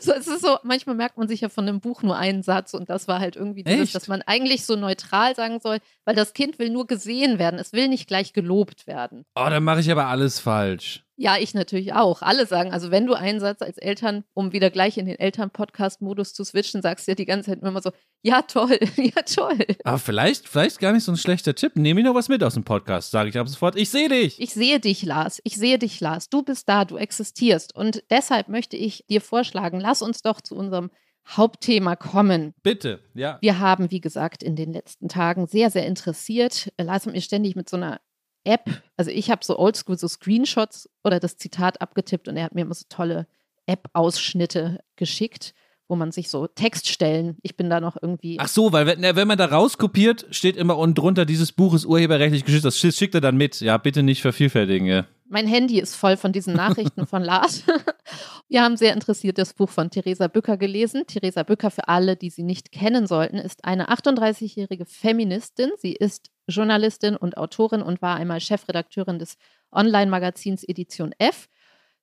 so, 0.00 0.12
es 0.12 0.26
ist 0.26 0.40
so, 0.40 0.56
manchmal 0.62 0.96
merkt 0.96 1.18
man 1.18 1.28
sich 1.28 1.42
ja 1.42 1.50
von 1.50 1.68
einem 1.68 1.80
Buch 1.80 2.02
nur 2.02 2.16
einen 2.16 2.42
Satz 2.42 2.72
und 2.72 2.88
das 2.88 3.08
war 3.08 3.20
halt 3.20 3.36
irgendwie 3.36 3.62
dieses, 3.62 3.92
dass 3.92 4.08
man 4.08 4.22
eigentlich 4.22 4.64
so 4.64 4.76
neutral 4.76 5.34
sagen 5.34 5.60
soll, 5.60 5.78
weil 6.04 6.14
das 6.14 6.32
Kind 6.32 6.58
will 6.58 6.70
nur 6.70 6.86
gesehen 6.86 7.38
werden. 7.38 7.60
Es 7.60 7.74
will 7.74 7.88
nicht 7.88 8.06
gleich 8.06 8.32
gelobt 8.32 8.86
werden. 8.86 9.24
Oh, 9.34 9.46
dann 9.48 9.64
mache 9.64 9.80
ich 9.80 9.90
aber 9.90 10.06
alles 10.06 10.40
falsch. 10.40 11.04
Ja, 11.22 11.36
ich 11.36 11.52
natürlich 11.52 11.92
auch. 11.92 12.22
Alle 12.22 12.46
sagen, 12.46 12.72
also 12.72 12.90
wenn 12.90 13.06
du 13.06 13.12
einen 13.12 13.40
Satz 13.40 13.60
als 13.60 13.76
Eltern, 13.76 14.24
um 14.32 14.54
wieder 14.54 14.70
gleich 14.70 14.96
in 14.96 15.04
den 15.04 15.18
Eltern-Podcast-Modus 15.18 16.32
zu 16.32 16.44
switchen, 16.44 16.80
sagst 16.80 17.06
du 17.06 17.10
ja 17.10 17.14
die 17.14 17.26
ganze 17.26 17.50
Zeit 17.50 17.62
immer 17.62 17.82
so, 17.82 17.90
ja 18.22 18.40
toll, 18.40 18.78
ja 18.96 19.20
toll. 19.26 19.58
Aber 19.84 19.98
vielleicht, 19.98 20.48
vielleicht 20.48 20.78
gar 20.78 20.94
nicht 20.94 21.04
so 21.04 21.12
ein 21.12 21.18
schlechter 21.18 21.54
Tipp. 21.54 21.76
Nehme 21.76 22.00
ich 22.00 22.06
noch 22.06 22.14
was 22.14 22.30
mit 22.30 22.42
aus 22.42 22.54
dem 22.54 22.64
Podcast, 22.64 23.10
sage 23.10 23.28
ich 23.28 23.36
ab 23.36 23.50
sofort. 23.50 23.76
Ich 23.76 23.90
sehe 23.90 24.08
dich. 24.08 24.40
Ich 24.40 24.54
sehe 24.54 24.80
dich, 24.80 25.02
Lars. 25.02 25.42
Ich 25.44 25.56
sehe 25.56 25.78
dich, 25.78 26.00
Lars. 26.00 26.30
Du 26.30 26.42
bist 26.42 26.66
da, 26.70 26.86
du 26.86 26.96
existierst. 26.96 27.76
Und 27.76 28.02
deshalb 28.08 28.48
möchte 28.48 28.78
ich 28.78 29.04
dir 29.10 29.20
vorschlagen, 29.20 29.78
lass 29.78 30.00
uns 30.00 30.22
doch 30.22 30.40
zu 30.40 30.56
unserem 30.56 30.90
Hauptthema 31.28 31.96
kommen. 31.96 32.54
Bitte, 32.62 33.00
ja. 33.12 33.36
Wir 33.42 33.58
haben, 33.58 33.90
wie 33.90 34.00
gesagt, 34.00 34.42
in 34.42 34.56
den 34.56 34.72
letzten 34.72 35.08
Tagen 35.08 35.46
sehr, 35.46 35.68
sehr 35.68 35.86
interessiert. 35.86 36.72
Lars 36.80 37.04
hat 37.04 37.12
mir 37.12 37.20
ständig 37.20 37.56
mit 37.56 37.68
so 37.68 37.76
einer 37.76 38.00
App, 38.44 38.82
also 38.96 39.10
ich 39.10 39.30
habe 39.30 39.44
so 39.44 39.58
oldschool 39.58 39.98
so 39.98 40.08
Screenshots 40.08 40.88
oder 41.04 41.20
das 41.20 41.36
Zitat 41.36 41.80
abgetippt 41.80 42.28
und 42.28 42.36
er 42.36 42.44
hat 42.44 42.54
mir 42.54 42.62
immer 42.62 42.74
so 42.74 42.86
tolle 42.88 43.26
App-Ausschnitte 43.66 44.80
geschickt, 44.96 45.54
wo 45.88 45.96
man 45.96 46.12
sich 46.12 46.30
so 46.30 46.46
Textstellen, 46.46 47.36
ich 47.42 47.56
bin 47.56 47.68
da 47.68 47.80
noch 47.80 47.96
irgendwie. 48.00 48.38
Ach 48.38 48.48
so, 48.48 48.72
weil 48.72 48.86
wenn, 48.86 49.02
wenn 49.02 49.28
man 49.28 49.36
da 49.36 49.46
rauskopiert, 49.46 50.26
steht 50.30 50.56
immer 50.56 50.78
unten 50.78 50.94
drunter, 50.94 51.26
dieses 51.26 51.52
Buch 51.52 51.74
ist 51.74 51.84
urheberrechtlich 51.84 52.44
geschützt, 52.44 52.64
das 52.64 52.78
schickt 52.78 53.14
er 53.14 53.20
dann 53.20 53.36
mit. 53.36 53.60
Ja, 53.60 53.76
bitte 53.76 54.02
nicht 54.02 54.22
vervielfältigen. 54.22 54.86
Ja. 54.86 55.06
Mein 55.28 55.46
Handy 55.46 55.78
ist 55.78 55.94
voll 55.94 56.16
von 56.16 56.32
diesen 56.32 56.54
Nachrichten 56.54 57.06
von 57.06 57.22
Lars. 57.22 57.64
Wir 58.48 58.62
haben 58.62 58.76
sehr 58.76 58.92
interessiert 58.92 59.38
das 59.38 59.54
Buch 59.54 59.68
von 59.68 59.90
Theresa 59.90 60.26
Bücker 60.26 60.56
gelesen. 60.56 61.04
Theresa 61.06 61.44
Bücker, 61.44 61.70
für 61.70 61.86
alle, 61.86 62.16
die 62.16 62.30
sie 62.30 62.42
nicht 62.42 62.72
kennen 62.72 63.06
sollten, 63.06 63.36
ist 63.36 63.64
eine 63.64 63.90
38-jährige 63.90 64.86
Feministin. 64.86 65.70
Sie 65.76 65.92
ist 65.92 66.30
Journalistin 66.50 67.16
und 67.16 67.36
Autorin 67.36 67.82
und 67.82 68.02
war 68.02 68.16
einmal 68.16 68.40
Chefredakteurin 68.40 69.18
des 69.18 69.36
Online-Magazins 69.72 70.64
Edition 70.64 71.12
F. 71.18 71.48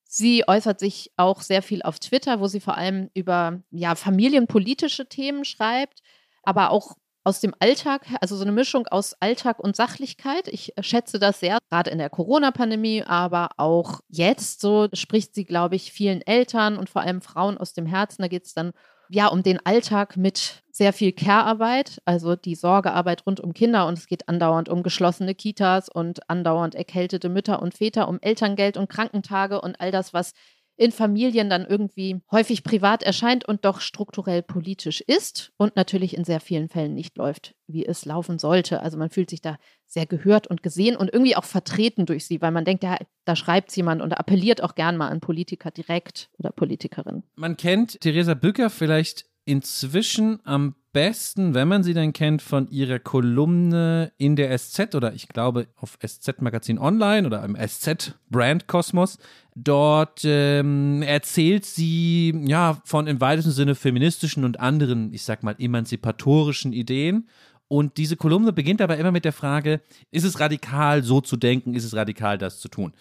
Sie 0.04 0.48
äußert 0.48 0.80
sich 0.80 1.12
auch 1.18 1.42
sehr 1.42 1.62
viel 1.62 1.82
auf 1.82 2.00
Twitter, 2.00 2.40
wo 2.40 2.48
sie 2.48 2.62
vor 2.62 2.78
allem 2.78 3.10
über 3.14 3.62
ja, 3.72 3.96
familienpolitische 3.96 5.08
Themen 5.08 5.44
schreibt, 5.44 6.02
aber 6.44 6.72
auch 6.72 6.96
aus 7.28 7.42
dem 7.42 7.54
Alltag, 7.60 8.08
also 8.22 8.38
so 8.38 8.44
eine 8.44 8.54
Mischung 8.54 8.88
aus 8.88 9.14
Alltag 9.20 9.60
und 9.60 9.76
Sachlichkeit. 9.76 10.48
Ich 10.48 10.74
schätze 10.80 11.20
das 11.20 11.42
sehr, 11.42 11.58
gerade 11.70 11.90
in 11.90 11.98
der 11.98 12.10
Corona-Pandemie, 12.10 13.04
aber 13.04 13.50
auch 13.58 14.00
jetzt 14.08 14.62
so 14.62 14.88
spricht 14.94 15.36
sie, 15.36 15.44
glaube 15.44 15.76
ich, 15.76 15.92
vielen 15.92 16.22
Eltern 16.22 16.78
und 16.78 16.90
vor 16.90 17.02
allem 17.02 17.22
Frauen 17.22 17.58
aus 17.58 17.74
dem 17.74 17.86
Herzen. 17.86 18.22
Da 18.22 18.30
geht 18.30 18.46
es 18.46 18.54
dann 18.54 18.72
ja 19.10 19.28
um 19.28 19.44
den 19.44 19.60
Alltag 19.66 20.18
mit 20.18 20.64
sehr 20.72 20.94
viel 20.94 21.12
Care-Arbeit, 21.12 22.02
also 22.06 22.36
die 22.36 22.56
Sorgearbeit 22.56 23.26
rund 23.26 23.40
um 23.40 23.54
Kinder 23.54 23.88
und 23.88 23.98
es 23.98 24.08
geht 24.08 24.30
andauernd 24.30 24.70
um 24.70 24.84
geschlossene 24.84 25.34
Kitas 25.34 25.90
und 25.90 26.30
andauernd 26.30 26.76
erkältete 26.76 27.30
Mütter 27.30 27.62
und 27.62 27.74
Väter, 27.74 28.08
um 28.08 28.20
Elterngeld 28.22 28.78
und 28.78 28.90
Krankentage 28.90 29.60
und 29.60 29.80
all 29.82 29.92
das, 29.92 30.14
was 30.14 30.34
in 30.78 30.92
Familien 30.92 31.50
dann 31.50 31.66
irgendwie 31.66 32.22
häufig 32.32 32.64
privat 32.64 33.04
erscheint 33.04 33.46
und 33.46 33.66
doch 33.66 33.82
strukturell 33.82 34.44
politisch 34.44 35.02
ist 35.02 35.52
und 35.58 35.76
natürlich 35.76 36.16
in 36.16 36.24
sehr 36.24 36.40
vielen 36.40 36.70
Fällen 36.70 36.94
nicht 36.94 37.18
läuft, 37.18 37.56
wie 37.66 37.86
es 37.86 38.06
laufen 38.06 38.38
sollte. 38.38 38.82
Also 38.82 38.98
man 38.98 39.10
fühlt 39.10 39.30
sich 39.30 39.42
da 39.42 39.58
sehr 39.88 40.06
gehört 40.06 40.48
und 40.48 40.62
gesehen 40.62 40.96
und 40.96 41.12
irgendwie 41.12 41.36
auch 41.36 41.44
vertreten 41.44 42.06
durch 42.06 42.26
sie, 42.26 42.42
weil 42.42 42.52
man 42.52 42.64
denkt, 42.64 42.84
ja, 42.84 42.98
da 43.26 43.36
schreibt 43.36 43.76
jemand 43.76 44.02
und 44.02 44.14
appelliert 44.14 44.62
auch 44.62 44.76
gern 44.76 44.98
mal 44.98 45.08
an 45.10 45.20
Politiker 45.20 45.72
direkt 45.72 46.30
oder 46.38 46.52
Politikerin. 46.52 47.24
Man 47.36 47.58
kennt 47.58 48.00
Theresa 48.02 48.36
Bücker 48.36 48.70
vielleicht 48.70 49.26
inzwischen 49.46 50.40
am 50.46 50.76
besten, 50.98 51.54
wenn 51.54 51.68
man 51.68 51.84
sie 51.84 51.94
denn 51.94 52.12
kennt, 52.12 52.42
von 52.42 52.68
ihrer 52.70 52.98
Kolumne 52.98 54.12
in 54.18 54.36
der 54.36 54.58
SZ 54.58 54.96
oder 54.96 55.14
ich 55.14 55.30
glaube 55.30 55.68
auf 55.76 56.00
SZ 56.04 56.42
Magazin 56.42 56.80
Online 56.80 57.28
oder 57.28 57.44
im 57.44 57.56
SZ 57.56 58.16
Brand 58.32 58.66
Kosmos. 58.66 59.20
Dort 59.54 60.22
ähm, 60.24 61.04
erzählt 61.04 61.66
sie 61.66 62.34
ja 62.48 62.82
von 62.84 63.06
im 63.06 63.22
weitesten 63.22 63.52
Sinne 63.52 63.76
feministischen 63.76 64.44
und 64.44 64.60
anderen, 64.60 65.14
ich 65.14 65.22
sag 65.22 65.44
mal, 65.44 65.54
emanzipatorischen 65.60 66.74
Ideen. 66.74 67.30
Und 67.68 67.98
diese 67.98 68.16
Kolumne 68.16 68.52
beginnt 68.52 68.82
aber 68.82 68.98
immer 68.98 69.12
mit 69.12 69.24
der 69.24 69.34
Frage, 69.34 69.82
ist 70.10 70.24
es 70.24 70.40
radikal, 70.40 71.04
so 71.04 71.22
zu 71.22 71.38
denken, 71.38 71.76
ist 71.76 71.84
es 71.84 71.96
radikal, 71.96 72.40
das 72.40 72.60
zu 72.60 72.70
tun? 72.70 72.94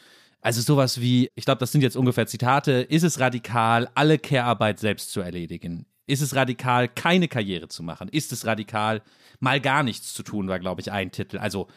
Also 0.42 0.60
sowas 0.60 1.00
wie, 1.00 1.30
ich 1.34 1.46
glaube, 1.46 1.60
das 1.60 1.72
sind 1.72 1.80
jetzt 1.80 1.96
ungefähr 1.96 2.26
Zitate, 2.26 2.72
ist 2.72 3.04
es 3.04 3.20
radikal, 3.20 3.88
alle 3.94 4.18
Care-Arbeit 4.18 4.80
selbst 4.80 5.12
zu 5.12 5.22
erledigen? 5.22 5.86
Ist 6.06 6.22
es 6.22 6.34
radikal, 6.34 6.88
keine 6.88 7.28
Karriere 7.28 7.68
zu 7.68 7.82
machen? 7.82 8.08
Ist 8.08 8.32
es 8.32 8.46
radikal, 8.46 9.02
mal 9.40 9.60
gar 9.60 9.82
nichts 9.82 10.14
zu 10.14 10.22
tun, 10.22 10.48
war, 10.48 10.58
glaube 10.58 10.80
ich, 10.80 10.92
ein 10.92 11.10
Titel. 11.10 11.38
Also 11.38 11.68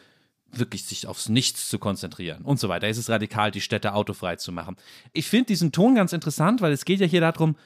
wirklich 0.52 0.84
sich 0.84 1.06
aufs 1.06 1.28
Nichts 1.28 1.68
zu 1.68 1.78
konzentrieren 1.78 2.42
und 2.42 2.58
so 2.58 2.68
weiter. 2.68 2.88
Ist 2.88 2.98
es 2.98 3.10
radikal, 3.10 3.50
die 3.50 3.60
Städte 3.60 3.94
autofrei 3.94 4.36
zu 4.36 4.52
machen? 4.52 4.76
Ich 5.12 5.28
finde 5.28 5.46
diesen 5.46 5.72
Ton 5.72 5.94
ganz 5.94 6.12
interessant, 6.12 6.60
weil 6.60 6.72
es 6.72 6.84
geht 6.84 7.00
ja 7.00 7.06
hier 7.06 7.20
darum, 7.20 7.56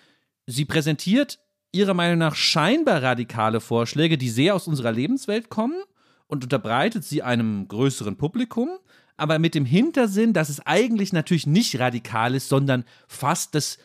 sie 0.46 0.64
präsentiert 0.64 1.38
ihrer 1.72 1.94
Meinung 1.94 2.18
nach 2.18 2.34
scheinbar 2.34 3.02
radikale 3.02 3.60
Vorschläge, 3.60 4.18
die 4.18 4.28
sehr 4.28 4.54
aus 4.54 4.68
unserer 4.68 4.92
Lebenswelt 4.92 5.48
kommen 5.48 5.82
und 6.26 6.44
unterbreitet 6.44 7.04
sie 7.04 7.22
einem 7.22 7.66
größeren 7.68 8.16
Publikum, 8.16 8.70
aber 9.16 9.38
mit 9.38 9.54
dem 9.54 9.64
Hintersinn, 9.64 10.32
dass 10.32 10.48
es 10.48 10.60
eigentlich 10.60 11.12
natürlich 11.12 11.46
nicht 11.46 11.78
radikal 11.78 12.34
ist, 12.34 12.48
sondern 12.48 12.84
fast 13.08 13.54
das 13.54 13.78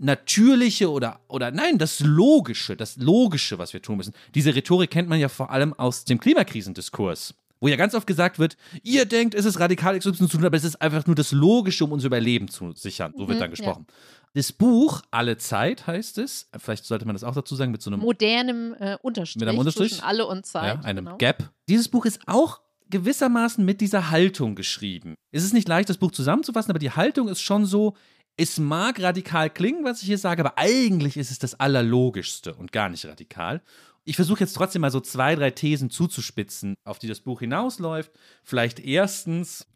Natürliche 0.00 0.90
oder, 0.90 1.20
oder 1.28 1.50
nein, 1.50 1.78
das 1.78 2.00
Logische, 2.00 2.74
das 2.76 2.96
Logische, 2.96 3.58
was 3.58 3.72
wir 3.72 3.82
tun 3.82 3.98
müssen. 3.98 4.14
Diese 4.34 4.54
Rhetorik 4.54 4.90
kennt 4.90 5.08
man 5.08 5.20
ja 5.20 5.28
vor 5.28 5.50
allem 5.50 5.74
aus 5.74 6.04
dem 6.04 6.18
Klimakrisendiskurs, 6.18 7.34
wo 7.60 7.68
ja 7.68 7.76
ganz 7.76 7.94
oft 7.94 8.06
gesagt 8.06 8.38
wird, 8.38 8.56
ihr 8.82 9.04
denkt, 9.04 9.34
es 9.34 9.44
ist 9.44 9.60
radikal 9.60 9.98
XY 9.98 10.12
zu 10.14 10.26
tun, 10.28 10.44
aber 10.46 10.56
es 10.56 10.64
ist 10.64 10.80
einfach 10.80 11.06
nur 11.06 11.14
das 11.14 11.32
Logische, 11.32 11.84
um 11.84 11.92
unser 11.92 12.06
Überleben 12.06 12.48
zu 12.48 12.72
sichern. 12.72 13.12
So 13.14 13.28
wird 13.28 13.36
Mhm, 13.36 13.40
dann 13.40 13.50
gesprochen. 13.50 13.86
Das 14.32 14.52
Buch 14.52 15.02
Alle 15.10 15.36
Zeit 15.36 15.86
heißt 15.86 16.16
es, 16.18 16.48
vielleicht 16.56 16.84
sollte 16.84 17.04
man 17.04 17.14
das 17.14 17.24
auch 17.24 17.34
dazu 17.34 17.54
sagen, 17.56 17.72
mit 17.72 17.82
so 17.82 17.90
einem 17.90 18.00
Modernem 18.00 18.74
äh, 18.78 18.96
Unterstrich. 19.02 19.40
Mit 19.40 19.48
einem 19.48 19.58
Unterstrich? 19.58 19.90
Zwischen 19.92 20.04
alle 20.04 20.26
und 20.26 20.46
Zeit. 20.46 20.76
ja, 20.76 20.80
einem 20.82 21.04
genau. 21.04 21.18
Gap. 21.18 21.50
Dieses 21.68 21.88
Buch 21.88 22.06
ist 22.06 22.20
auch 22.26 22.60
gewissermaßen 22.88 23.64
mit 23.64 23.80
dieser 23.80 24.10
Haltung 24.10 24.54
geschrieben. 24.54 25.14
Es 25.30 25.44
ist 25.44 25.52
nicht 25.52 25.68
leicht, 25.68 25.88
das 25.88 25.98
Buch 25.98 26.10
zusammenzufassen, 26.10 26.70
aber 26.70 26.78
die 26.78 26.90
Haltung 26.90 27.28
ist 27.28 27.40
schon 27.40 27.66
so, 27.66 27.96
es 28.40 28.58
mag 28.58 29.02
radikal 29.02 29.50
klingen, 29.50 29.84
was 29.84 30.00
ich 30.00 30.06
hier 30.06 30.16
sage, 30.16 30.40
aber 30.40 30.56
eigentlich 30.56 31.18
ist 31.18 31.30
es 31.30 31.38
das 31.38 31.60
Allerlogischste 31.60 32.54
und 32.54 32.72
gar 32.72 32.88
nicht 32.88 33.04
radikal. 33.04 33.60
Ich 34.04 34.16
versuche 34.16 34.40
jetzt 34.40 34.54
trotzdem 34.54 34.80
mal 34.80 34.90
so 34.90 35.00
zwei, 35.00 35.34
drei 35.34 35.50
Thesen 35.50 35.90
zuzuspitzen, 35.90 36.74
auf 36.84 36.98
die 36.98 37.06
das 37.06 37.20
Buch 37.20 37.40
hinausläuft. 37.40 38.10
Vielleicht 38.42 38.80
erstens, 38.80 39.66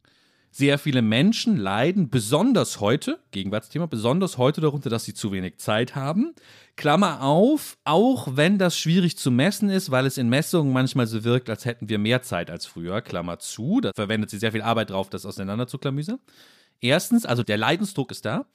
sehr 0.50 0.78
viele 0.78 1.02
Menschen 1.02 1.56
leiden 1.56 2.08
besonders 2.08 2.80
heute, 2.80 3.18
Gegenwartsthema, 3.32 3.86
besonders 3.86 4.38
heute 4.38 4.62
darunter, 4.62 4.88
dass 4.88 5.04
sie 5.04 5.12
zu 5.12 5.30
wenig 5.32 5.58
Zeit 5.58 5.94
haben. 5.94 6.32
Klammer 6.76 7.22
auf, 7.22 7.76
auch 7.84 8.28
wenn 8.36 8.56
das 8.56 8.78
schwierig 8.78 9.18
zu 9.18 9.30
messen 9.30 9.68
ist, 9.68 9.90
weil 9.90 10.06
es 10.06 10.16
in 10.16 10.28
Messungen 10.28 10.72
manchmal 10.72 11.06
so 11.06 11.22
wirkt, 11.24 11.50
als 11.50 11.64
hätten 11.66 11.88
wir 11.88 11.98
mehr 11.98 12.22
Zeit 12.22 12.50
als 12.50 12.64
früher, 12.64 13.02
Klammer 13.02 13.40
zu. 13.40 13.80
Da 13.80 13.90
verwendet 13.94 14.30
sie 14.30 14.38
sehr 14.38 14.52
viel 14.52 14.62
Arbeit 14.62 14.90
drauf, 14.90 15.10
das 15.10 15.26
auseinander. 15.26 15.66
Erstens, 16.80 17.26
also 17.26 17.42
der 17.42 17.56
Leidensdruck 17.56 18.10
ist 18.10 18.24
da. 18.24 18.46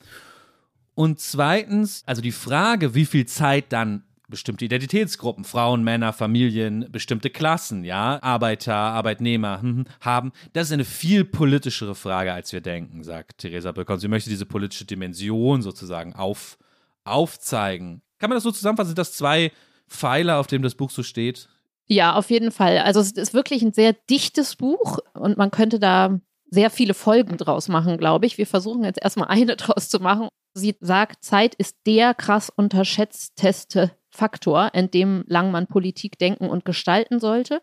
Und 0.96 1.20
zweitens, 1.20 2.04
also 2.06 2.22
die 2.22 2.32
Frage, 2.32 2.94
wie 2.94 3.06
viel 3.06 3.26
Zeit 3.26 3.72
dann 3.72 4.04
bestimmte 4.30 4.66
Identitätsgruppen, 4.66 5.44
Frauen, 5.44 5.84
Männer, 5.84 6.14
Familien, 6.14 6.88
bestimmte 6.92 7.30
Klassen, 7.30 7.84
ja, 7.84 8.22
Arbeiter, 8.22 8.76
Arbeitnehmer 8.76 9.62
hm, 9.62 9.78
hm, 9.78 9.86
haben, 10.02 10.32
das 10.54 10.68
ist 10.68 10.74
eine 10.74 10.86
viel 10.86 11.26
politischere 11.26 11.96
Frage, 11.96 12.32
als 12.32 12.54
wir 12.54 12.62
denken, 12.62 13.04
sagt 13.04 13.40
Theresa 13.40 13.72
Böcker. 13.72 13.94
Und 13.94 14.00
sie 14.00 14.08
möchte 14.08 14.30
diese 14.30 14.46
politische 14.46 14.86
Dimension 14.86 15.62
sozusagen 15.62 16.14
auf, 16.14 16.58
aufzeigen. 17.04 18.02
Kann 18.20 18.30
man 18.30 18.38
das 18.38 18.44
so 18.44 18.52
zusammenfassen? 18.52 18.90
Sind 18.90 19.00
das 19.00 19.14
zwei 19.14 19.52
Pfeiler, 19.88 20.38
auf 20.38 20.48
denen 20.48 20.64
das 20.64 20.76
Buch 20.76 20.92
so 20.92 21.02
steht? 21.02 21.50
Ja, 21.88 22.14
auf 22.14 22.30
jeden 22.30 22.52
Fall. 22.52 22.78
Also 22.80 23.00
es 23.00 23.14
ist 23.14 23.34
wirklich 23.34 23.64
ein 23.64 23.74
sehr 23.74 23.94
dichtes 23.94 24.56
Buch 24.56 25.00
und 25.14 25.38
man 25.38 25.50
könnte 25.50 25.80
da 25.80 26.20
sehr 26.52 26.70
viele 26.70 26.94
Folgen 26.94 27.38
draus 27.38 27.68
machen, 27.68 27.98
glaube 27.98 28.26
ich. 28.26 28.38
Wir 28.38 28.48
versuchen 28.48 28.84
jetzt 28.84 29.02
erstmal 29.02 29.28
eine 29.28 29.56
draus 29.58 29.90
zu 29.90 30.00
machen. 30.00 30.30
Sie 30.54 30.76
sagt, 30.80 31.24
Zeit 31.24 31.56
ist 31.56 31.78
der 31.86 32.14
krass 32.14 32.50
unterschätzteste 32.50 33.92
Faktor, 34.10 34.72
in 34.74 34.90
dem 34.92 35.24
lang 35.28 35.52
man 35.52 35.68
Politik 35.68 36.18
denken 36.18 36.50
und 36.50 36.66
gestalten 36.66 37.20
sollte, 37.20 37.62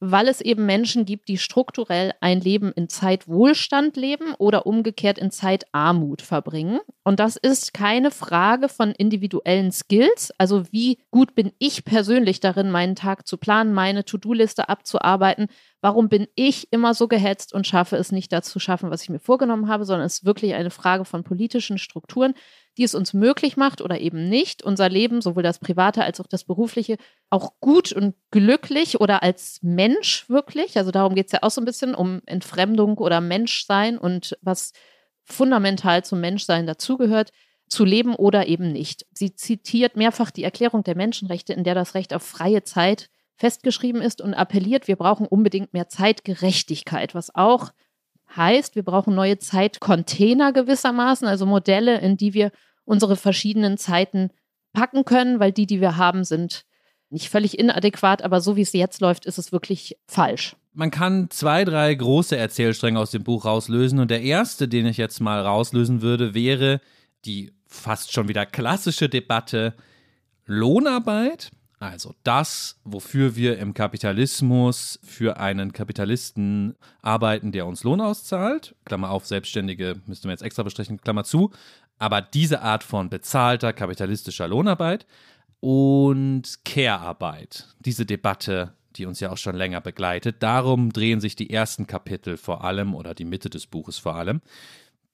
weil 0.00 0.28
es 0.28 0.40
eben 0.40 0.64
Menschen 0.64 1.04
gibt, 1.04 1.28
die 1.28 1.38
strukturell 1.38 2.12
ein 2.20 2.40
Leben 2.40 2.72
in 2.72 2.88
Zeitwohlstand 2.88 3.96
leben 3.96 4.34
oder 4.38 4.66
umgekehrt 4.66 5.18
in 5.18 5.30
Zeitarmut 5.30 6.22
verbringen. 6.22 6.80
Und 7.02 7.20
das 7.20 7.36
ist 7.36 7.74
keine 7.74 8.10
Frage 8.10 8.68
von 8.68 8.92
individuellen 8.92 9.72
Skills, 9.72 10.32
also 10.38 10.64
wie 10.70 10.98
gut 11.10 11.34
bin 11.34 11.52
ich 11.58 11.84
persönlich 11.84 12.40
darin, 12.40 12.70
meinen 12.70 12.94
Tag 12.94 13.26
zu 13.26 13.38
planen, 13.38 13.74
meine 13.74 14.04
To-Do-Liste 14.04 14.68
abzuarbeiten, 14.68 15.48
warum 15.80 16.08
bin 16.08 16.28
ich 16.34 16.72
immer 16.72 16.94
so 16.94 17.08
gehetzt 17.08 17.52
und 17.52 17.66
schaffe 17.66 17.96
es 17.96 18.12
nicht 18.12 18.32
dazu 18.32 18.58
schaffen, 18.58 18.90
was 18.90 19.02
ich 19.02 19.10
mir 19.10 19.20
vorgenommen 19.20 19.68
habe, 19.68 19.84
sondern 19.84 20.06
es 20.06 20.18
ist 20.18 20.24
wirklich 20.24 20.54
eine 20.54 20.70
Frage 20.70 21.04
von 21.04 21.24
politischen 21.24 21.78
Strukturen, 21.78 22.34
die 22.78 22.84
es 22.84 22.94
uns 22.94 23.12
möglich 23.12 23.56
macht 23.56 23.82
oder 23.82 24.00
eben 24.00 24.28
nicht, 24.28 24.62
unser 24.62 24.88
Leben, 24.88 25.20
sowohl 25.20 25.42
das 25.42 25.58
private 25.58 26.04
als 26.04 26.20
auch 26.20 26.28
das 26.28 26.44
berufliche, 26.44 26.96
auch 27.28 27.54
gut 27.60 27.92
und 27.92 28.14
glücklich 28.30 29.00
oder 29.00 29.22
als 29.22 29.58
Mensch 29.62 30.28
wirklich, 30.30 30.78
also 30.78 30.92
darum 30.92 31.14
geht 31.14 31.26
es 31.26 31.32
ja 31.32 31.40
auch 31.42 31.50
so 31.50 31.60
ein 31.60 31.64
bisschen 31.64 31.94
um 31.94 32.22
Entfremdung 32.24 32.96
oder 32.98 33.20
Menschsein 33.20 33.98
und 33.98 34.38
was 34.40 34.72
fundamental 35.24 36.04
zum 36.04 36.20
Menschsein 36.20 36.66
dazugehört, 36.66 37.30
zu 37.68 37.84
leben 37.84 38.14
oder 38.14 38.46
eben 38.46 38.72
nicht. 38.72 39.04
Sie 39.12 39.34
zitiert 39.34 39.96
mehrfach 39.96 40.30
die 40.30 40.44
Erklärung 40.44 40.84
der 40.84 40.96
Menschenrechte, 40.96 41.52
in 41.52 41.64
der 41.64 41.74
das 41.74 41.94
Recht 41.94 42.14
auf 42.14 42.22
freie 42.22 42.62
Zeit 42.62 43.10
festgeschrieben 43.34 44.00
ist 44.00 44.20
und 44.20 44.34
appelliert, 44.34 44.88
wir 44.88 44.96
brauchen 44.96 45.26
unbedingt 45.26 45.72
mehr 45.72 45.88
Zeitgerechtigkeit, 45.88 47.14
was 47.14 47.34
auch 47.34 47.72
heißt, 48.36 48.76
wir 48.76 48.84
brauchen 48.84 49.14
neue 49.14 49.38
Zeitcontainer 49.38 50.52
gewissermaßen, 50.52 51.26
also 51.26 51.46
Modelle, 51.46 51.98
in 51.98 52.16
die 52.16 52.34
wir 52.34 52.52
unsere 52.88 53.16
verschiedenen 53.16 53.76
Zeiten 53.76 54.30
packen 54.72 55.04
können, 55.04 55.40
weil 55.40 55.52
die, 55.52 55.66
die 55.66 55.80
wir 55.80 55.96
haben, 55.96 56.24
sind 56.24 56.64
nicht 57.10 57.28
völlig 57.28 57.58
inadäquat, 57.58 58.22
aber 58.22 58.40
so 58.40 58.56
wie 58.56 58.62
es 58.62 58.72
jetzt 58.72 59.00
läuft, 59.00 59.26
ist 59.26 59.38
es 59.38 59.52
wirklich 59.52 59.96
falsch. 60.06 60.56
Man 60.72 60.90
kann 60.90 61.30
zwei, 61.30 61.64
drei 61.64 61.94
große 61.94 62.36
Erzählstränge 62.36 62.98
aus 62.98 63.10
dem 63.10 63.24
Buch 63.24 63.44
rauslösen 63.44 63.98
und 63.98 64.10
der 64.10 64.22
erste, 64.22 64.68
den 64.68 64.86
ich 64.86 64.96
jetzt 64.96 65.20
mal 65.20 65.40
rauslösen 65.40 66.02
würde, 66.02 66.34
wäre 66.34 66.80
die 67.24 67.52
fast 67.66 68.12
schon 68.12 68.28
wieder 68.28 68.46
klassische 68.46 69.08
Debatte 69.08 69.74
Lohnarbeit. 70.46 71.50
Also 71.80 72.14
das, 72.24 72.80
wofür 72.84 73.36
wir 73.36 73.58
im 73.58 73.72
Kapitalismus 73.72 74.98
für 75.04 75.38
einen 75.38 75.72
Kapitalisten 75.72 76.76
arbeiten, 77.02 77.52
der 77.52 77.66
uns 77.66 77.84
Lohn 77.84 78.00
auszahlt. 78.00 78.74
Klammer 78.84 79.10
auf, 79.10 79.26
Selbstständige 79.26 80.00
müssten 80.06 80.24
wir 80.28 80.32
jetzt 80.32 80.42
extra 80.42 80.64
besprechen, 80.64 81.00
Klammer 81.00 81.24
zu. 81.24 81.52
Aber 81.98 82.22
diese 82.22 82.62
Art 82.62 82.84
von 82.84 83.10
bezahlter 83.10 83.72
kapitalistischer 83.72 84.48
Lohnarbeit 84.48 85.06
und 85.60 86.64
Care-Arbeit, 86.64 87.68
diese 87.80 88.06
Debatte, 88.06 88.74
die 88.96 89.06
uns 89.06 89.20
ja 89.20 89.30
auch 89.30 89.38
schon 89.38 89.56
länger 89.56 89.80
begleitet, 89.80 90.42
darum 90.42 90.92
drehen 90.92 91.20
sich 91.20 91.36
die 91.36 91.50
ersten 91.50 91.86
Kapitel 91.86 92.36
vor 92.36 92.64
allem 92.64 92.94
oder 92.94 93.14
die 93.14 93.24
Mitte 93.24 93.50
des 93.50 93.66
Buches 93.66 93.98
vor 93.98 94.14
allem. 94.14 94.40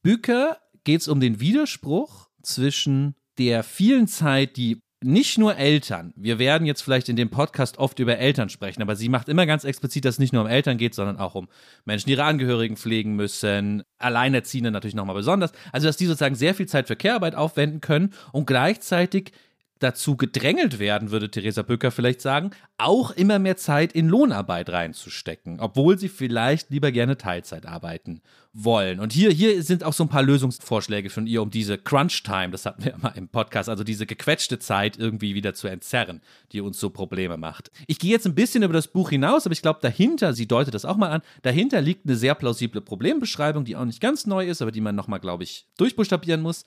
Büker 0.03 0.59
geht 0.85 1.01
es 1.01 1.09
um 1.09 1.20
den 1.20 1.40
Widerspruch 1.40 2.29
zwischen 2.42 3.14
der 3.38 3.62
vielen 3.62 4.07
Zeit, 4.07 4.57
die 4.57 4.84
nicht 5.05 5.37
nur 5.37 5.57
Eltern, 5.57 6.14
wir 6.17 6.38
werden 6.38 6.67
jetzt 6.67 6.81
vielleicht 6.81 7.11
in 7.11 7.17
dem 7.17 7.29
Podcast 7.29 7.79
oft 7.79 7.99
über 7.99 8.17
Eltern 8.17 8.49
sprechen, 8.49 8.81
aber 8.81 8.97
sie 8.97 9.11
macht 9.11 9.29
immer 9.29 9.45
ganz 9.45 9.64
explizit, 9.64 10.05
dass 10.07 10.14
es 10.14 10.19
nicht 10.19 10.33
nur 10.33 10.43
um 10.43 10.49
Eltern 10.49 10.79
geht, 10.79 10.95
sondern 10.95 11.19
auch 11.19 11.35
um 11.35 11.49
Menschen, 11.85 12.07
die 12.07 12.12
ihre 12.12 12.25
Angehörigen 12.25 12.77
pflegen 12.77 13.14
müssen, 13.14 13.83
Alleinerziehende 13.99 14.71
natürlich 14.71 14.95
nochmal 14.95 15.14
besonders. 15.14 15.53
Also, 15.73 15.87
dass 15.87 15.99
die 15.99 16.07
sozusagen 16.07 16.35
sehr 16.35 16.55
viel 16.55 16.67
Zeit 16.67 16.87
für 16.87 16.97
Care-Arbeit 16.97 17.35
aufwenden 17.35 17.83
können 17.83 18.14
und 18.33 18.47
gleichzeitig 18.47 19.33
dazu 19.79 20.17
gedrängelt 20.17 20.79
werden, 20.79 21.11
würde 21.11 21.31
Theresa 21.31 21.62
Bücker 21.62 21.90
vielleicht 21.90 22.23
sagen, 22.23 22.51
auch 22.79 23.11
immer 23.11 23.38
mehr 23.38 23.57
Zeit 23.57 23.93
in 23.93 24.09
Lohnarbeit 24.09 24.71
reinzustecken, 24.71 25.61
obwohl 25.61 25.99
sie 25.99 26.09
vielleicht 26.09 26.71
lieber 26.71 26.93
gerne 26.93 27.19
Teilzeit 27.19 27.67
arbeiten 27.67 28.23
wollen. 28.55 29.01
Und 29.01 29.12
hier, 29.12 29.31
hier 29.31 29.62
sind 29.64 29.83
auch 29.83 29.93
so 29.93 30.05
ein 30.05 30.09
paar 30.09 30.23
Lösungsvorschläge 30.23 31.11
von 31.11 31.27
ihr, 31.27 31.43
um 31.43 31.51
diese 31.51 31.77
Crunch-Time, 31.77 32.51
das 32.51 32.64
hatten 32.64 32.85
wir 32.85 32.93
ja 32.93 32.99
mal 32.99 33.12
im 33.17 33.29
Podcast, 33.29 33.69
also 33.69 33.83
diese 33.83 34.07
gequetschte 34.07 34.61
Zeit 34.61 34.97
irgendwie 34.97 35.35
wieder 35.35 35.55
zu 35.55 35.67
entzerren, 35.67 36.23
die 36.53 36.61
uns 36.61 36.79
so 36.79 36.90
Probleme 36.90 37.37
macht. 37.37 37.73
Ich 37.88 37.99
gehe 37.99 38.12
jetzt 38.12 38.27
ein 38.27 38.37
bisschen 38.37 38.62
über 38.62 38.73
das 38.73 38.87
Buch 38.87 39.11
hinaus, 39.11 39.45
aber 39.45 39.53
ich 39.53 39.62
glaube, 39.62 39.81
dahinter, 39.83 40.33
sie 40.35 40.47
deutet 40.47 40.73
das 40.73 40.85
auch 40.85 40.97
mal 40.97 41.11
an, 41.11 41.23
dahinter 41.43 41.81
liegt 41.81 42.07
eine 42.07 42.14
sehr 42.14 42.37
plausible 42.37 42.81
Problembeschreibung, 42.81 43.64
die 43.64 43.75
auch 43.75 43.85
nicht 43.85 44.01
ganz 44.01 44.25
neu 44.25 44.47
ist, 44.47 44.62
aber 44.62 44.71
die 44.71 44.81
man 44.81 44.95
nochmal, 44.95 45.19
glaube 45.19 45.43
ich, 45.43 45.67
durchbuchstabieren 45.77 46.40
muss. 46.40 46.64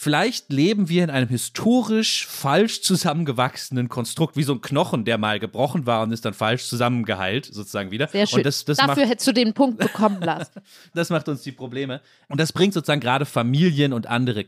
Vielleicht 0.00 0.52
leben 0.52 0.88
wir 0.88 1.02
in 1.02 1.10
einem 1.10 1.28
historisch 1.28 2.24
falsch 2.28 2.82
zusammengewachsenen 2.82 3.88
Konstrukt, 3.88 4.36
wie 4.36 4.44
so 4.44 4.52
ein 4.52 4.60
Knochen, 4.60 5.04
der 5.04 5.18
mal 5.18 5.40
gebrochen 5.40 5.86
war 5.86 6.04
und 6.04 6.12
ist 6.12 6.24
dann 6.24 6.34
falsch 6.34 6.68
zusammengeheilt, 6.68 7.46
sozusagen 7.46 7.90
wieder. 7.90 8.06
Sehr 8.06 8.28
schön. 8.28 8.36
Und 8.38 8.46
das, 8.46 8.64
das 8.64 8.76
Dafür 8.76 8.94
macht, 8.94 9.10
hättest 9.10 9.26
du 9.26 9.32
den 9.32 9.54
Punkt 9.54 9.78
bekommen 9.78 10.22
lassen. 10.22 10.60
das 10.94 11.10
macht 11.10 11.27
uns 11.28 11.42
die 11.42 11.52
Probleme. 11.52 12.00
Und 12.28 12.40
das 12.40 12.52
bringt 12.52 12.74
sozusagen 12.74 13.00
gerade 13.00 13.26
Familien 13.26 13.92
und 13.92 14.06
andere 14.06 14.44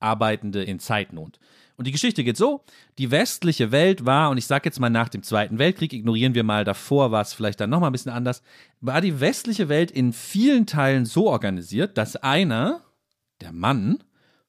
Arbeitende 0.00 0.62
in 0.62 0.78
Zeitnot. 0.78 1.38
Und 1.76 1.86
die 1.86 1.92
Geschichte 1.92 2.22
geht 2.24 2.36
so: 2.36 2.64
Die 2.98 3.10
westliche 3.10 3.72
Welt 3.72 4.06
war, 4.06 4.30
und 4.30 4.38
ich 4.38 4.46
sage 4.46 4.66
jetzt 4.66 4.80
mal 4.80 4.90
nach 4.90 5.08
dem 5.08 5.22
Zweiten 5.22 5.58
Weltkrieg, 5.58 5.92
ignorieren 5.92 6.34
wir 6.34 6.44
mal 6.44 6.64
davor, 6.64 7.10
war 7.10 7.22
es 7.22 7.32
vielleicht 7.32 7.60
dann 7.60 7.70
nochmal 7.70 7.90
ein 7.90 7.92
bisschen 7.92 8.12
anders, 8.12 8.42
war 8.80 9.00
die 9.00 9.20
westliche 9.20 9.68
Welt 9.68 9.90
in 9.90 10.12
vielen 10.12 10.66
Teilen 10.66 11.04
so 11.04 11.28
organisiert, 11.28 11.98
dass 11.98 12.16
einer, 12.16 12.82
der 13.40 13.52
Mann, 13.52 14.04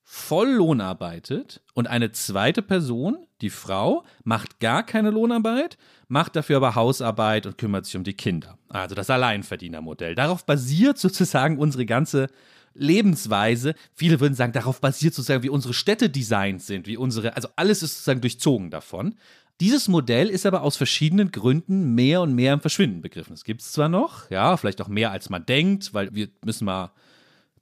voll 0.08 0.52
Lohn 0.52 0.82
arbeitet 0.82 1.62
und 1.74 1.88
eine 1.88 2.12
zweite 2.12 2.62
Person, 2.62 3.26
die 3.41 3.50
Frau, 3.50 4.06
macht 4.24 4.60
gar 4.60 4.84
keine 4.84 5.10
Lohnarbeit, 5.10 5.80
macht 6.08 6.36
dafür 6.36 6.58
aber 6.58 6.76
Hausarbeit 6.76 7.48
und 7.48 7.58
kümmert 7.58 7.88
sich 7.88 7.98
um 7.98 8.04
die 8.04 8.13
Kinder. 8.13 8.60
Also 8.70 8.94
das 8.94 9.10
Alleinverdienermodell. 9.10 10.13
Darauf 10.13 10.46
basiert 10.46 11.00
sozusagen 11.00 11.58
unsere 11.58 11.88
ganze 11.88 12.28
Lebensweise. 12.76 13.74
Viele 13.96 14.20
würden 14.20 14.36
sagen, 14.36 14.54
darauf 14.54 14.80
basiert 14.80 15.15
sozusagen, 15.15 15.41
wie 15.41 15.50
unsere 15.50 15.74
Städte 15.74 16.10
designt 16.12 16.62
sind, 16.62 16.86
wie 16.86 16.98
unsere, 16.98 17.36
also 17.36 17.48
alles 17.56 17.82
ist 17.82 17.96
sozusagen 17.96 18.22
durchzogen 18.22 18.70
davon. 18.70 19.15
Dieses 19.60 19.88
Modell 19.88 20.30
ist 20.30 20.46
aber 20.46 20.62
aus 20.62 20.78
verschiedenen 20.78 21.32
Gründen 21.32 21.96
mehr 21.96 22.22
und 22.22 22.36
mehr 22.36 22.54
im 22.54 22.62
Verschwinden 22.62 23.02
begriffen. 23.02 23.34
Es 23.34 23.44
gibt 23.44 23.62
es 23.62 23.72
zwar 23.72 23.89
noch, 23.89 24.30
ja, 24.30 24.56
vielleicht 24.56 24.82
auch 24.82 24.88
mehr 24.88 25.10
als 25.12 25.32
man 25.32 25.46
denkt, 25.48 25.96
weil 25.96 26.13
wir 26.13 26.28
müssen 26.44 26.65
mal 26.65 26.91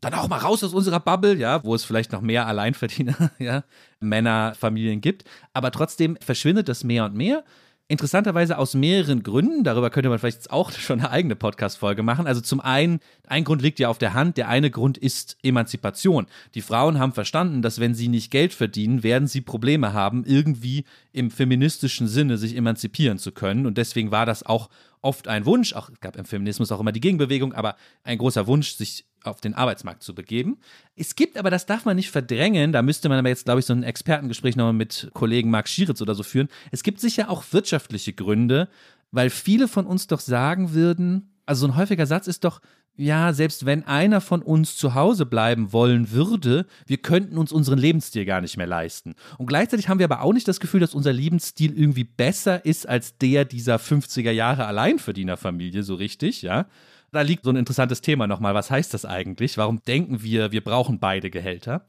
dann 0.03 0.13
auch 0.13 0.27
mal 0.27 0.37
raus 0.37 0.63
aus 0.63 0.73
unserer 0.73 0.99
Bubble, 0.99 1.35
ja, 1.35 1.63
wo 1.63 1.75
es 1.75 1.83
vielleicht 1.83 2.11
noch 2.11 2.21
mehr 2.21 2.47
Alleinverdiener, 2.47 3.31
ja, 3.39 3.63
Männerfamilien 3.99 5.01
gibt, 5.01 5.23
aber 5.53 5.71
trotzdem 5.71 6.17
verschwindet 6.21 6.69
das 6.69 6.83
mehr 6.83 7.05
und 7.05 7.15
mehr. 7.15 7.43
Interessanterweise 7.89 8.57
aus 8.57 8.75
mehreren 8.75 9.23
Gründen. 9.23 9.65
Darüber 9.65 9.89
könnte 9.89 10.09
man 10.09 10.17
vielleicht 10.17 10.49
auch 10.51 10.71
schon 10.79 10.99
eine 10.99 11.11
eigene 11.11 11.35
Podcast-Folge 11.35 12.01
machen. 12.01 12.27
Also 12.27 12.39
zum 12.39 12.61
einen, 12.61 12.99
ein 13.27 13.43
Grund 13.43 13.61
liegt 13.61 13.77
ja 13.77 13.89
auf 13.89 13.97
der 13.97 14.13
Hand. 14.13 14.37
Der 14.37 14.47
eine 14.47 14.71
Grund 14.71 14.97
ist 14.97 15.37
Emanzipation. 15.43 16.27
Die 16.55 16.61
Frauen 16.61 16.97
haben 16.97 17.11
verstanden, 17.11 17.61
dass 17.61 17.79
wenn 17.79 17.93
sie 17.93 18.07
nicht 18.07 18.31
Geld 18.31 18.53
verdienen, 18.53 19.03
werden 19.03 19.27
sie 19.27 19.41
Probleme 19.41 19.91
haben, 19.91 20.23
irgendwie 20.25 20.85
im 21.11 21.29
feministischen 21.29 22.07
Sinne 22.07 22.37
sich 22.37 22.55
emanzipieren 22.55 23.17
zu 23.17 23.33
können. 23.33 23.65
Und 23.65 23.77
deswegen 23.77 24.11
war 24.11 24.25
das 24.25 24.45
auch 24.45 24.69
oft 25.03 25.27
ein 25.27 25.45
Wunsch, 25.45 25.73
auch 25.73 25.89
gab 26.01 26.15
im 26.15 26.25
Feminismus 26.25 26.71
auch 26.71 26.79
immer 26.79 26.91
die 26.91 27.01
Gegenbewegung, 27.01 27.53
aber 27.53 27.75
ein 28.03 28.17
großer 28.17 28.47
Wunsch, 28.47 28.75
sich 28.75 29.05
auf 29.23 29.41
den 29.41 29.53
Arbeitsmarkt 29.53 30.01
zu 30.01 30.15
begeben. 30.15 30.57
Es 30.95 31.15
gibt 31.15 31.37
aber, 31.37 31.49
das 31.49 31.65
darf 31.65 31.85
man 31.85 31.95
nicht 31.95 32.09
verdrängen, 32.09 32.71
da 32.71 32.81
müsste 32.81 33.09
man 33.09 33.19
aber 33.19 33.29
jetzt, 33.29 33.45
glaube 33.45 33.59
ich, 33.59 33.65
so 33.65 33.73
ein 33.73 33.83
Expertengespräch 33.83 34.55
nochmal 34.55 34.73
mit 34.73 35.11
Kollegen 35.13 35.49
Marc 35.49 35.69
Schieritz 35.69 36.01
oder 36.01 36.15
so 36.15 36.23
führen. 36.23 36.49
Es 36.71 36.83
gibt 36.83 36.99
sicher 36.99 37.29
auch 37.29 37.43
wirtschaftliche 37.51 38.13
Gründe, 38.13 38.69
weil 39.11 39.29
viele 39.29 39.67
von 39.67 39.85
uns 39.85 40.07
doch 40.07 40.19
sagen 40.19 40.73
würden, 40.73 41.33
also 41.45 41.67
so 41.67 41.71
ein 41.71 41.77
häufiger 41.77 42.05
Satz 42.05 42.27
ist 42.27 42.43
doch, 42.43 42.61
ja, 42.95 43.33
selbst 43.33 43.65
wenn 43.65 43.85
einer 43.85 44.21
von 44.21 44.43
uns 44.43 44.75
zu 44.75 44.93
Hause 44.93 45.25
bleiben 45.25 45.73
wollen 45.73 46.11
würde, 46.11 46.67
wir 46.85 46.97
könnten 46.97 47.37
uns 47.37 47.51
unseren 47.51 47.79
Lebensstil 47.79 48.25
gar 48.25 48.39
nicht 48.39 48.55
mehr 48.57 48.67
leisten. 48.67 49.15
Und 49.39 49.47
gleichzeitig 49.47 49.89
haben 49.89 49.97
wir 49.97 50.05
aber 50.05 50.21
auch 50.21 50.33
nicht 50.33 50.47
das 50.47 50.59
Gefühl, 50.59 50.79
dass 50.79 50.93
unser 50.93 51.11
Lebensstil 51.11 51.75
irgendwie 51.77 52.03
besser 52.03 52.65
ist 52.65 52.87
als 52.87 53.17
der 53.17 53.45
dieser 53.45 53.77
50er 53.77 54.31
Jahre 54.31 54.65
Alleinverdienerfamilie, 54.67 55.81
so 55.81 55.95
richtig, 55.95 56.43
ja. 56.43 56.67
Da 57.11 57.21
liegt 57.21 57.43
so 57.43 57.49
ein 57.49 57.55
interessantes 57.55 58.01
Thema 58.01 58.27
nochmal. 58.27 58.55
Was 58.55 58.71
heißt 58.71 58.93
das 58.93 59.05
eigentlich? 59.05 59.57
Warum 59.57 59.81
denken 59.87 60.23
wir, 60.23 60.51
wir 60.51 60.63
brauchen 60.63 60.99
beide 60.99 61.29
Gehälter? 61.29 61.87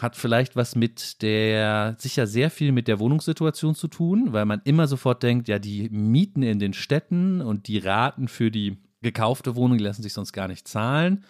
Hat 0.00 0.16
vielleicht 0.16 0.54
was 0.54 0.76
mit 0.76 1.22
der, 1.22 1.96
sicher 1.98 2.26
sehr 2.26 2.50
viel 2.50 2.72
mit 2.72 2.88
der 2.88 3.00
Wohnungssituation 3.00 3.74
zu 3.74 3.88
tun, 3.88 4.32
weil 4.32 4.44
man 4.44 4.60
immer 4.64 4.86
sofort 4.86 5.22
denkt, 5.22 5.48
ja, 5.48 5.58
die 5.58 5.88
Mieten 5.90 6.42
in 6.42 6.58
den 6.58 6.74
Städten 6.74 7.40
und 7.40 7.68
die 7.68 7.78
Raten 7.78 8.28
für 8.28 8.50
die 8.50 8.78
gekaufte 9.02 9.56
Wohnung, 9.56 9.78
die 9.78 9.84
lassen 9.84 10.02
sich 10.02 10.12
sonst 10.12 10.32
gar 10.32 10.48
nicht 10.48 10.68
zahlen. 10.68 11.24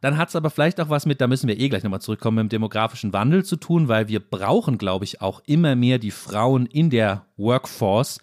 Dann 0.00 0.18
hat 0.18 0.28
es 0.28 0.36
aber 0.36 0.50
vielleicht 0.50 0.80
auch 0.80 0.90
was 0.90 1.06
mit, 1.06 1.20
da 1.20 1.26
müssen 1.26 1.48
wir 1.48 1.58
eh 1.58 1.68
gleich 1.68 1.82
nochmal 1.82 2.00
zurückkommen, 2.00 2.36
mit 2.36 2.44
dem 2.44 2.56
demografischen 2.60 3.12
Wandel 3.12 3.44
zu 3.44 3.56
tun, 3.56 3.88
weil 3.88 4.08
wir 4.08 4.20
brauchen, 4.20 4.78
glaube 4.78 5.04
ich, 5.04 5.20
auch 5.20 5.42
immer 5.46 5.74
mehr 5.74 5.98
die 5.98 6.10
Frauen 6.10 6.66
in 6.66 6.90
der 6.90 7.26
Workforce, 7.36 8.20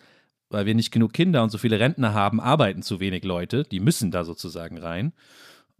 weil 0.49 0.65
wir 0.65 0.75
nicht 0.75 0.91
genug 0.91 1.13
Kinder 1.13 1.41
und 1.43 1.49
so 1.49 1.57
viele 1.57 1.79
Rentner 1.79 2.13
haben, 2.13 2.39
arbeiten 2.39 2.83
zu 2.83 2.99
wenig 2.99 3.23
Leute. 3.23 3.63
Die 3.63 3.79
müssen 3.79 4.11
da 4.11 4.23
sozusagen 4.23 4.77
rein. 4.77 5.13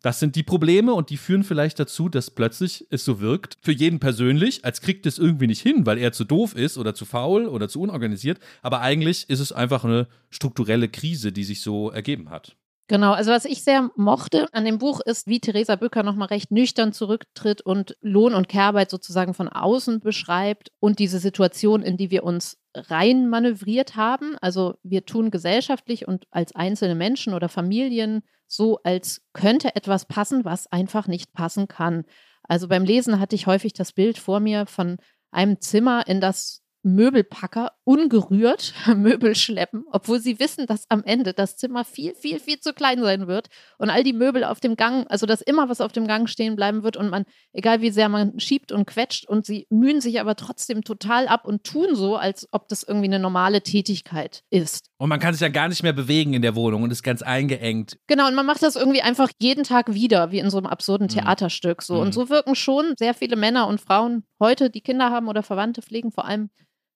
Das 0.01 0.19
sind 0.19 0.35
die 0.35 0.43
Probleme 0.43 0.93
und 0.93 1.11
die 1.11 1.15
führen 1.15 1.45
vielleicht 1.45 1.79
dazu, 1.79 2.09
dass 2.09 2.29
plötzlich 2.29 2.85
es 2.89 3.05
so 3.05 3.21
wirkt, 3.21 3.57
für 3.61 3.71
jeden 3.71 3.99
persönlich, 3.99 4.65
als 4.65 4.81
kriegt 4.81 5.05
es 5.05 5.17
irgendwie 5.17 5.47
nicht 5.47 5.61
hin, 5.61 5.85
weil 5.85 5.97
er 5.97 6.11
zu 6.11 6.25
doof 6.25 6.55
ist 6.57 6.77
oder 6.77 6.93
zu 6.93 7.05
faul 7.05 7.45
oder 7.45 7.69
zu 7.69 7.79
unorganisiert. 7.79 8.39
Aber 8.61 8.81
eigentlich 8.81 9.29
ist 9.29 9.39
es 9.39 9.53
einfach 9.53 9.85
eine 9.85 10.07
strukturelle 10.29 10.89
Krise, 10.89 11.31
die 11.31 11.45
sich 11.45 11.61
so 11.61 11.89
ergeben 11.89 12.31
hat. 12.31 12.57
Genau, 12.89 13.13
also 13.13 13.31
was 13.31 13.45
ich 13.45 13.63
sehr 13.63 13.89
mochte 13.95 14.47
an 14.51 14.65
dem 14.65 14.77
Buch 14.77 14.99
ist, 14.99 15.27
wie 15.27 15.39
Theresa 15.39 15.77
Bücker 15.77 16.03
nochmal 16.03 16.27
recht 16.27 16.51
nüchtern 16.51 16.91
zurücktritt 16.91 17.61
und 17.61 17.95
Lohn- 18.01 18.33
und 18.33 18.49
Kehrarbeit 18.49 18.89
sozusagen 18.91 19.33
von 19.33 19.47
außen 19.47 20.01
beschreibt 20.01 20.69
und 20.79 20.99
diese 20.99 21.19
Situation, 21.19 21.81
in 21.81 21.95
die 21.95 22.11
wir 22.11 22.23
uns 22.25 22.57
rein 22.75 23.29
manövriert 23.29 23.95
haben. 23.95 24.35
Also 24.41 24.75
wir 24.83 25.05
tun 25.05 25.31
gesellschaftlich 25.31 26.07
und 26.07 26.25
als 26.29 26.55
einzelne 26.55 26.95
Menschen 26.95 27.33
oder 27.33 27.47
Familien 27.47 28.21
so, 28.47 28.79
als 28.83 29.21
könnte 29.31 29.75
etwas 29.75 30.05
passen, 30.05 30.43
was 30.43 30.67
einfach 30.71 31.07
nicht 31.07 31.31
passen 31.33 31.69
kann. 31.69 32.03
Also 32.43 32.67
beim 32.67 32.83
Lesen 32.83 33.19
hatte 33.19 33.35
ich 33.35 33.47
häufig 33.47 33.71
das 33.73 33.93
Bild 33.93 34.17
vor 34.17 34.41
mir 34.41 34.65
von 34.65 34.97
einem 35.31 35.61
Zimmer, 35.61 36.05
in 36.07 36.19
das 36.19 36.62
Möbelpacker 36.83 37.71
ungerührt 37.85 38.73
Möbel 38.95 39.35
schleppen, 39.35 39.85
obwohl 39.91 40.19
sie 40.19 40.39
wissen, 40.39 40.67
dass 40.67 40.85
am 40.89 41.03
Ende 41.03 41.33
das 41.33 41.57
Zimmer 41.57 41.85
viel, 41.85 42.13
viel, 42.15 42.39
viel 42.39 42.59
zu 42.59 42.73
klein 42.73 43.01
sein 43.01 43.27
wird 43.27 43.49
und 43.77 43.89
all 43.89 44.03
die 44.03 44.13
Möbel 44.13 44.43
auf 44.43 44.59
dem 44.59 44.75
Gang, 44.75 45.07
also 45.09 45.25
dass 45.25 45.41
immer 45.41 45.69
was 45.69 45.81
auf 45.81 45.91
dem 45.91 46.07
Gang 46.07 46.29
stehen 46.29 46.55
bleiben 46.55 46.83
wird 46.83 46.97
und 46.97 47.09
man, 47.09 47.25
egal 47.53 47.81
wie 47.81 47.89
sehr 47.89 48.09
man 48.09 48.39
schiebt 48.39 48.71
und 48.71 48.85
quetscht 48.85 49.27
und 49.27 49.45
sie 49.45 49.67
mühen 49.69 50.01
sich 50.01 50.19
aber 50.19 50.35
trotzdem 50.35 50.83
total 50.83 51.27
ab 51.27 51.45
und 51.45 51.63
tun 51.63 51.95
so, 51.95 52.15
als 52.15 52.47
ob 52.51 52.67
das 52.67 52.83
irgendwie 52.83 53.07
eine 53.07 53.19
normale 53.19 53.61
Tätigkeit 53.61 54.43
ist. 54.49 54.89
Und 54.97 55.09
man 55.09 55.19
kann 55.19 55.33
sich 55.33 55.41
ja 55.41 55.49
gar 55.49 55.67
nicht 55.67 55.83
mehr 55.83 55.93
bewegen 55.93 56.33
in 56.33 56.41
der 56.41 56.55
Wohnung 56.55 56.83
und 56.83 56.91
ist 56.91 57.03
ganz 57.03 57.21
eingeengt. 57.21 57.97
Genau, 58.07 58.27
und 58.27 58.35
man 58.35 58.45
macht 58.45 58.63
das 58.63 58.75
irgendwie 58.75 59.01
einfach 59.01 59.29
jeden 59.39 59.63
Tag 59.63 59.93
wieder, 59.93 60.31
wie 60.31 60.39
in 60.39 60.49
so 60.49 60.57
einem 60.57 60.67
absurden 60.67 61.07
mhm. 61.07 61.11
Theaterstück. 61.11 61.81
So. 61.81 61.95
Mhm. 61.95 61.99
Und 62.01 62.13
so 62.13 62.29
wirken 62.29 62.55
schon 62.55 62.93
sehr 62.97 63.13
viele 63.13 63.35
Männer 63.35 63.67
und 63.67 63.81
Frauen 63.81 64.23
heute, 64.39 64.69
die 64.69 64.81
Kinder 64.81 65.09
haben 65.09 65.27
oder 65.27 65.43
Verwandte 65.43 65.81
pflegen, 65.81 66.11
vor 66.11 66.25
allem 66.25 66.49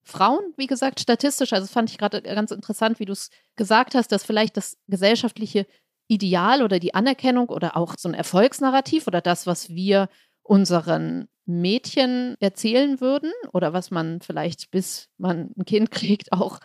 Frauen, 0.07 0.53
wie 0.57 0.67
gesagt, 0.67 0.99
statistisch, 0.99 1.53
also 1.53 1.67
fand 1.67 1.89
ich 1.91 1.97
gerade 1.97 2.21
ganz 2.21 2.51
interessant, 2.51 2.99
wie 2.99 3.05
du 3.05 3.13
es 3.13 3.29
gesagt 3.55 3.95
hast, 3.95 4.11
dass 4.11 4.23
vielleicht 4.23 4.57
das 4.57 4.77
gesellschaftliche 4.87 5.67
Ideal 6.07 6.63
oder 6.63 6.79
die 6.79 6.95
Anerkennung 6.95 7.49
oder 7.49 7.75
auch 7.75 7.95
so 7.97 8.07
ein 8.07 8.13
Erfolgsnarrativ 8.13 9.07
oder 9.07 9.21
das, 9.21 9.45
was 9.45 9.69
wir 9.69 10.09
unseren 10.41 11.27
Mädchen 11.45 12.35
erzählen 12.39 13.01
würden 13.01 13.31
oder 13.53 13.73
was 13.73 13.91
man 13.91 14.21
vielleicht 14.21 14.71
bis 14.71 15.09
man 15.17 15.51
ein 15.57 15.65
Kind 15.65 15.91
kriegt 15.91 16.31
auch 16.31 16.59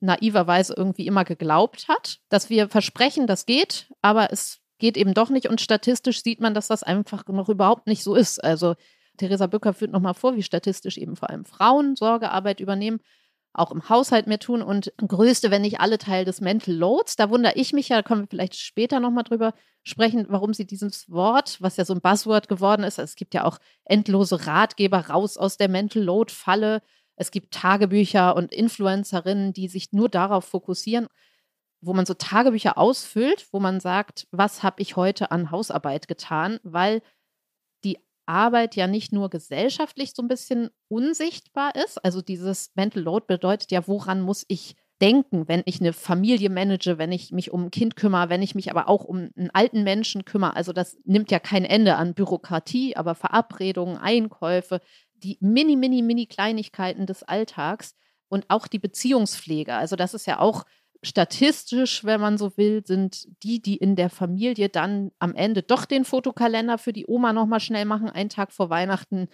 naiverweise 0.00 0.74
irgendwie 0.76 1.06
immer 1.06 1.24
geglaubt 1.24 1.88
hat, 1.88 2.18
dass 2.28 2.50
wir 2.50 2.68
versprechen, 2.68 3.26
das 3.26 3.46
geht, 3.46 3.90
aber 4.00 4.32
es 4.32 4.60
geht 4.78 4.96
eben 4.96 5.12
doch 5.12 5.28
nicht 5.28 5.48
und 5.48 5.60
statistisch 5.60 6.22
sieht 6.22 6.40
man, 6.40 6.54
dass 6.54 6.68
das 6.68 6.84
einfach 6.84 7.26
noch 7.26 7.48
überhaupt 7.48 7.88
nicht 7.88 8.04
so 8.04 8.14
ist. 8.14 8.42
Also 8.42 8.76
Theresa 9.18 9.46
Bücker 9.46 9.74
führt 9.74 9.92
nochmal 9.92 10.14
vor, 10.14 10.36
wie 10.36 10.42
statistisch 10.42 10.96
eben 10.96 11.16
vor 11.16 11.30
allem 11.30 11.44
Frauen 11.44 11.96
Sorgearbeit 11.96 12.60
übernehmen, 12.60 13.00
auch 13.52 13.72
im 13.72 13.88
Haushalt 13.88 14.26
mehr 14.26 14.38
tun 14.38 14.62
und 14.62 14.92
größte, 14.98 15.50
wenn 15.50 15.62
nicht 15.62 15.80
alle 15.80 15.98
Teil 15.98 16.24
des 16.24 16.40
Mental 16.40 16.74
Loads. 16.74 17.16
Da 17.16 17.30
wundere 17.30 17.54
ich 17.56 17.72
mich 17.72 17.88
ja, 17.88 17.96
da 17.96 18.02
können 18.02 18.22
wir 18.22 18.28
vielleicht 18.28 18.56
später 18.56 19.00
nochmal 19.00 19.24
drüber 19.24 19.52
sprechen, 19.82 20.26
warum 20.28 20.54
sie 20.54 20.66
dieses 20.66 21.10
Wort, 21.10 21.60
was 21.60 21.76
ja 21.76 21.84
so 21.84 21.94
ein 21.94 22.00
Buzzword 22.00 22.48
geworden 22.48 22.84
ist, 22.84 22.98
es 22.98 23.16
gibt 23.16 23.34
ja 23.34 23.44
auch 23.44 23.58
endlose 23.84 24.46
Ratgeber 24.46 25.08
raus 25.08 25.36
aus 25.36 25.56
der 25.56 25.68
Mental 25.68 26.02
Load-Falle. 26.02 26.82
Es 27.16 27.30
gibt 27.30 27.52
Tagebücher 27.52 28.36
und 28.36 28.52
Influencerinnen, 28.52 29.52
die 29.52 29.68
sich 29.68 29.92
nur 29.92 30.08
darauf 30.08 30.44
fokussieren, 30.44 31.08
wo 31.80 31.94
man 31.94 32.06
so 32.06 32.14
Tagebücher 32.14 32.78
ausfüllt, 32.78 33.48
wo 33.50 33.60
man 33.60 33.80
sagt, 33.80 34.28
was 34.30 34.62
habe 34.62 34.82
ich 34.82 34.96
heute 34.96 35.30
an 35.30 35.50
Hausarbeit 35.50 36.06
getan, 36.06 36.60
weil 36.62 37.02
Arbeit 38.28 38.76
ja 38.76 38.86
nicht 38.86 39.12
nur 39.12 39.30
gesellschaftlich 39.30 40.12
so 40.14 40.22
ein 40.22 40.28
bisschen 40.28 40.70
unsichtbar 40.88 41.74
ist. 41.74 42.04
Also 42.04 42.22
dieses 42.22 42.70
Mental 42.74 43.02
Load 43.02 43.26
bedeutet 43.26 43.70
ja, 43.70 43.86
woran 43.88 44.20
muss 44.20 44.44
ich 44.48 44.76
denken, 45.00 45.46
wenn 45.48 45.62
ich 45.64 45.80
eine 45.80 45.92
Familie 45.92 46.50
manage, 46.50 46.98
wenn 46.98 47.12
ich 47.12 47.30
mich 47.30 47.52
um 47.52 47.66
ein 47.66 47.70
Kind 47.70 47.96
kümmere, 47.96 48.28
wenn 48.28 48.42
ich 48.42 48.54
mich 48.54 48.70
aber 48.70 48.88
auch 48.88 49.04
um 49.04 49.30
einen 49.36 49.50
alten 49.52 49.84
Menschen 49.84 50.24
kümmere. 50.24 50.56
Also 50.56 50.72
das 50.72 50.98
nimmt 51.04 51.30
ja 51.30 51.38
kein 51.38 51.64
Ende 51.64 51.96
an 51.96 52.14
Bürokratie, 52.14 52.96
aber 52.96 53.14
Verabredungen, 53.14 53.96
Einkäufe, 53.96 54.80
die 55.14 55.38
mini, 55.40 55.76
mini, 55.76 56.02
mini 56.02 56.26
Kleinigkeiten 56.26 57.06
des 57.06 57.22
Alltags 57.22 57.94
und 58.28 58.46
auch 58.48 58.66
die 58.66 58.78
Beziehungspflege. 58.78 59.74
Also 59.74 59.96
das 59.96 60.14
ist 60.14 60.26
ja 60.26 60.38
auch 60.38 60.64
statistisch, 61.02 62.04
wenn 62.04 62.20
man 62.20 62.38
so 62.38 62.56
will, 62.56 62.82
sind 62.84 63.28
die, 63.42 63.62
die 63.62 63.76
in 63.76 63.96
der 63.96 64.10
Familie 64.10 64.68
dann 64.68 65.10
am 65.18 65.34
Ende 65.34 65.62
doch 65.62 65.84
den 65.84 66.04
Fotokalender 66.04 66.78
für 66.78 66.92
die 66.92 67.06
Oma 67.06 67.32
nochmal 67.32 67.60
schnell 67.60 67.84
machen, 67.84 68.10
einen 68.10 68.30
Tag 68.30 68.52
vor 68.52 68.70
Weihnachten, 68.70 69.28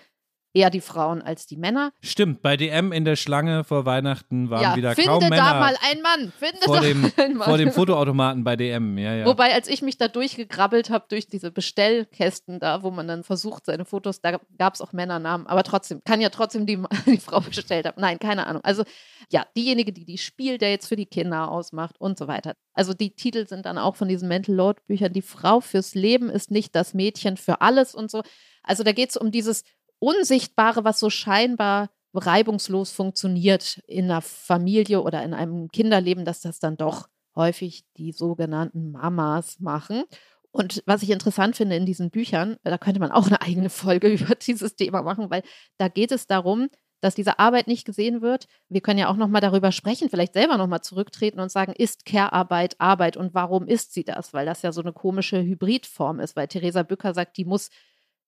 eher 0.55 0.71
die 0.71 0.81
Frauen 0.81 1.21
als 1.21 1.47
die 1.47 1.57
Männer. 1.57 1.93
Stimmt, 2.01 2.41
bei 2.41 2.57
DM 2.57 2.93
in 2.93 3.05
der 3.05 3.17
Schlange 3.17 3.65
vor 3.65 3.85
Weihnachten 3.85 4.49
waren 4.51 4.63
ja, 4.63 4.77
wieder 4.77 4.95
finde 4.95 5.11
kaum 5.11 5.29
Männer 5.29 5.37
da 5.37 5.61
mal 5.61 5.77
einen 5.91 6.01
Mann. 6.01 6.33
Finde 6.39 6.61
vor, 6.65 6.77
da 6.77 6.83
dem, 6.83 7.01
mal 7.03 7.13
einen 7.17 7.37
Mann. 7.37 7.49
vor 7.49 7.59
dem 7.59 7.73
Fotoautomaten 7.73 8.45
bei 8.45 8.55
DM. 8.55 8.97
Ja, 8.97 9.15
ja. 9.15 9.27
Wobei, 9.27 9.53
als 9.53 9.69
ich 9.69 9.83
mich 9.83 9.99
da 9.99 10.07
durchgegrabbelt 10.07 10.91
habe, 10.91 11.07
durch 11.09 11.27
diese 11.27 11.51
Bestellkästen 11.51 12.61
da, 12.61 12.85
wo 12.85 12.93
man 12.93 13.09
dann 13.09 13.25
versucht, 13.25 13.67
seine 13.67 13.85
Fotos, 13.85 14.21
da 14.21 14.39
gab 14.57 14.75
es 14.75 14.81
auch 14.81 14.93
Männernamen. 14.93 15.49
Aber 15.49 15.65
trotzdem, 15.65 16.03
kann 16.05 16.21
ja 16.21 16.29
trotzdem 16.29 16.67
die, 16.67 16.81
die 17.07 17.19
Frau 17.19 17.41
bestellt 17.41 17.87
haben. 17.87 18.01
Nein, 18.01 18.21
keine 18.21 18.47
Ahnung. 18.47 18.63
Also 18.63 18.85
ja, 19.33 19.45
diejenige, 19.57 19.93
die 19.93 20.05
die 20.05 20.19
Spieldates 20.19 20.87
für 20.87 20.97
die 20.97 21.07
Kinder 21.07 21.51
ausmacht 21.51 21.97
und 21.99 22.17
so 22.17 22.29
weiter. 22.29 22.55
Also 22.75 22.95
die 22.95 23.15
Titel 23.15 23.49
sind 23.49 23.67
dann 23.67 23.79
auch 23.79 23.97
von 23.97 24.07
diesen 24.07 24.29
Mental 24.29 24.55
Load 24.55 24.81
Büchern. 24.87 25.13
Die 25.13 25.23
Frau 25.23 25.61
fürs 25.61 25.95
Leben 25.95 26.31
ist 26.31 26.53
nicht 26.53 26.77
das 26.77 26.95
Mädchen 26.95 27.37
für 27.37 27.61
alles 27.61 27.95
und 27.95 28.11
so. 28.11 28.23
Also 28.63 28.83
da 28.83 28.93
geht 28.93 29.11
es 29.11 29.17
um 29.17 29.31
dieses 29.31 29.65
Unsichtbare, 30.05 30.85
was 30.85 31.01
so 31.01 31.09
scheinbar 31.09 31.89
reibungslos 32.13 32.93
funktioniert 32.93 33.83
in 33.87 34.05
einer 34.05 34.21
Familie 34.21 35.01
oder 35.03 35.23
in 35.25 35.33
einem 35.33 35.69
Kinderleben, 35.69 36.25
dass 36.25 36.43
das 36.43 36.59
dann 36.59 36.77
doch 36.77 37.09
häufig 37.35 37.85
die 37.97 38.13
sogenannten 38.13 38.93
Mamas 38.93 39.59
machen. 39.61 40.05
Und 40.51 40.83
was 40.87 41.03
ich 41.03 41.11
interessant 41.11 41.57
finde 41.57 41.77
in 41.77 41.87
diesen 41.87 42.11
Büchern, 42.11 42.57
da 42.63 42.79
könnte 42.79 43.01
man 43.01 43.11
auch 43.11 43.27
eine 43.27 43.41
eigene 43.41 43.71
Folge 43.71 44.09
über 44.13 44.35
dieses 44.35 44.77
Thema 44.77 45.03
machen, 45.03 45.31
weil 45.31 45.43
da 45.79 45.89
geht 45.89 46.13
es 46.13 46.27
darum, 46.27 46.69
dass 47.01 47.15
diese 47.15 47.39
Arbeit 47.39 47.67
nicht 47.67 47.85
gesehen 47.85 48.21
wird. 48.21 48.47
Wir 48.69 48.83
können 48.83 48.99
ja 48.99 49.09
auch 49.09 49.17
noch 49.17 49.29
mal 49.29 49.41
darüber 49.41 49.73
sprechen, 49.73 50.11
vielleicht 50.11 50.35
selber 50.35 50.59
noch 50.59 50.69
mal 50.69 50.83
zurücktreten 50.83 51.41
und 51.41 51.51
sagen, 51.51 51.73
ist 51.73 52.05
Care-Arbeit 52.05 52.77
Arbeit 52.79 53.17
und 53.17 53.35
warum 53.35 53.67
ist 53.67 53.95
sie 53.95 54.05
das? 54.05 54.35
Weil 54.35 54.47
das 54.47 54.63
ja 54.63 54.71
so 54.71 54.83
eine 54.83 54.93
komische 54.93 55.43
Hybridform 55.43 56.21
ist, 56.21 56.37
weil 56.37 56.49
Theresa 56.49 56.83
Bücker 56.83 57.15
sagt, 57.15 57.37
die 57.39 57.45
muss 57.45 57.71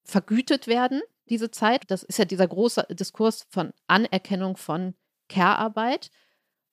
vergütet 0.03 0.67
werden 0.67 1.01
diese 1.29 1.51
Zeit. 1.51 1.83
Das 1.87 2.03
ist 2.03 2.19
ja 2.19 2.25
dieser 2.25 2.47
große 2.47 2.87
Diskurs 2.91 3.45
von 3.49 3.73
Anerkennung 3.87 4.57
von 4.57 4.95
Care-Arbeit 5.29 6.09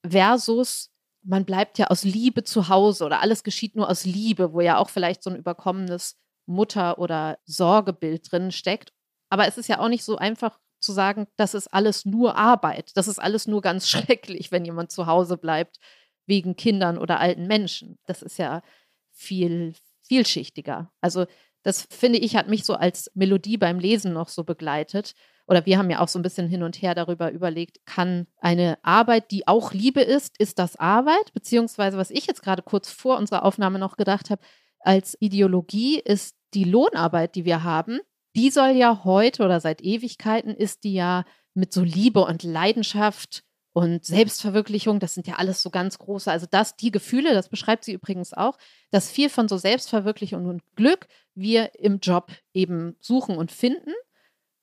versus 0.06 0.90
man 1.24 1.44
bleibt 1.44 1.78
ja 1.78 1.86
aus 1.86 2.04
Liebe 2.04 2.44
zu 2.44 2.68
Hause 2.68 3.04
oder 3.04 3.20
alles 3.20 3.44
geschieht 3.44 3.76
nur 3.76 3.88
aus 3.88 4.04
Liebe, 4.04 4.52
wo 4.52 4.60
ja 4.60 4.78
auch 4.78 4.90
vielleicht 4.90 5.22
so 5.22 5.30
ein 5.30 5.36
überkommenes 5.36 6.16
Mutter- 6.46 6.98
oder 6.98 7.38
Sorgebild 7.46 8.30
drin 8.30 8.52
steckt. 8.52 8.92
Aber 9.30 9.48
es 9.48 9.56
ist 9.56 9.68
ja 9.68 9.78
auch 9.78 9.88
nicht 9.88 10.04
so 10.04 10.16
einfach 10.16 10.60
zu 10.80 10.92
sagen, 10.92 11.26
das 11.36 11.54
ist 11.54 11.68
alles 11.68 12.04
nur 12.04 12.36
Arbeit. 12.36 12.94
Das 12.96 13.08
ist 13.08 13.18
alles 13.18 13.46
nur 13.46 13.62
ganz 13.62 13.88
schrecklich, 13.90 14.52
wenn 14.52 14.64
jemand 14.66 14.92
zu 14.92 15.06
Hause 15.06 15.38
bleibt 15.38 15.78
wegen 16.26 16.56
Kindern 16.56 16.98
oder 16.98 17.20
alten 17.20 17.46
Menschen. 17.46 17.98
Das 18.06 18.22
ist 18.22 18.38
ja 18.38 18.62
viel 19.10 19.74
vielschichtiger. 20.06 20.92
Also 21.00 21.26
das 21.64 21.88
finde 21.90 22.18
ich, 22.18 22.36
hat 22.36 22.48
mich 22.48 22.64
so 22.64 22.74
als 22.74 23.10
Melodie 23.14 23.56
beim 23.56 23.78
Lesen 23.78 24.12
noch 24.12 24.28
so 24.28 24.44
begleitet. 24.44 25.14
Oder 25.46 25.66
wir 25.66 25.78
haben 25.78 25.90
ja 25.90 26.00
auch 26.00 26.08
so 26.08 26.18
ein 26.18 26.22
bisschen 26.22 26.46
hin 26.46 26.62
und 26.62 26.80
her 26.80 26.94
darüber 26.94 27.32
überlegt, 27.32 27.84
kann 27.86 28.26
eine 28.38 28.78
Arbeit, 28.82 29.30
die 29.30 29.48
auch 29.48 29.72
Liebe 29.72 30.00
ist, 30.00 30.38
ist 30.38 30.58
das 30.58 30.76
Arbeit? 30.76 31.32
Beziehungsweise, 31.32 31.98
was 31.98 32.10
ich 32.10 32.26
jetzt 32.26 32.42
gerade 32.42 32.62
kurz 32.62 32.90
vor 32.90 33.18
unserer 33.18 33.44
Aufnahme 33.44 33.78
noch 33.78 33.96
gedacht 33.96 34.30
habe, 34.30 34.42
als 34.80 35.16
Ideologie 35.20 35.98
ist 35.98 36.36
die 36.52 36.64
Lohnarbeit, 36.64 37.34
die 37.34 37.44
wir 37.44 37.62
haben, 37.62 38.00
die 38.36 38.50
soll 38.50 38.70
ja 38.70 39.04
heute 39.04 39.44
oder 39.44 39.60
seit 39.60 39.82
Ewigkeiten 39.82 40.54
ist 40.54 40.84
die 40.84 40.94
ja 40.94 41.24
mit 41.54 41.72
so 41.72 41.82
Liebe 41.82 42.20
und 42.20 42.42
Leidenschaft 42.42 43.42
und 43.74 44.04
Selbstverwirklichung, 44.04 45.00
das 45.00 45.14
sind 45.14 45.26
ja 45.26 45.34
alles 45.34 45.60
so 45.60 45.68
ganz 45.68 45.98
große, 45.98 46.30
also 46.30 46.46
das, 46.48 46.76
die 46.76 46.92
Gefühle, 46.92 47.34
das 47.34 47.48
beschreibt 47.48 47.84
sie 47.84 47.92
übrigens 47.92 48.32
auch, 48.32 48.56
dass 48.92 49.10
viel 49.10 49.28
von 49.28 49.48
so 49.48 49.56
Selbstverwirklichung 49.56 50.46
und 50.46 50.62
Glück 50.76 51.08
wir 51.34 51.74
im 51.80 51.98
Job 51.98 52.30
eben 52.52 52.96
suchen 53.00 53.36
und 53.36 53.50
finden, 53.50 53.90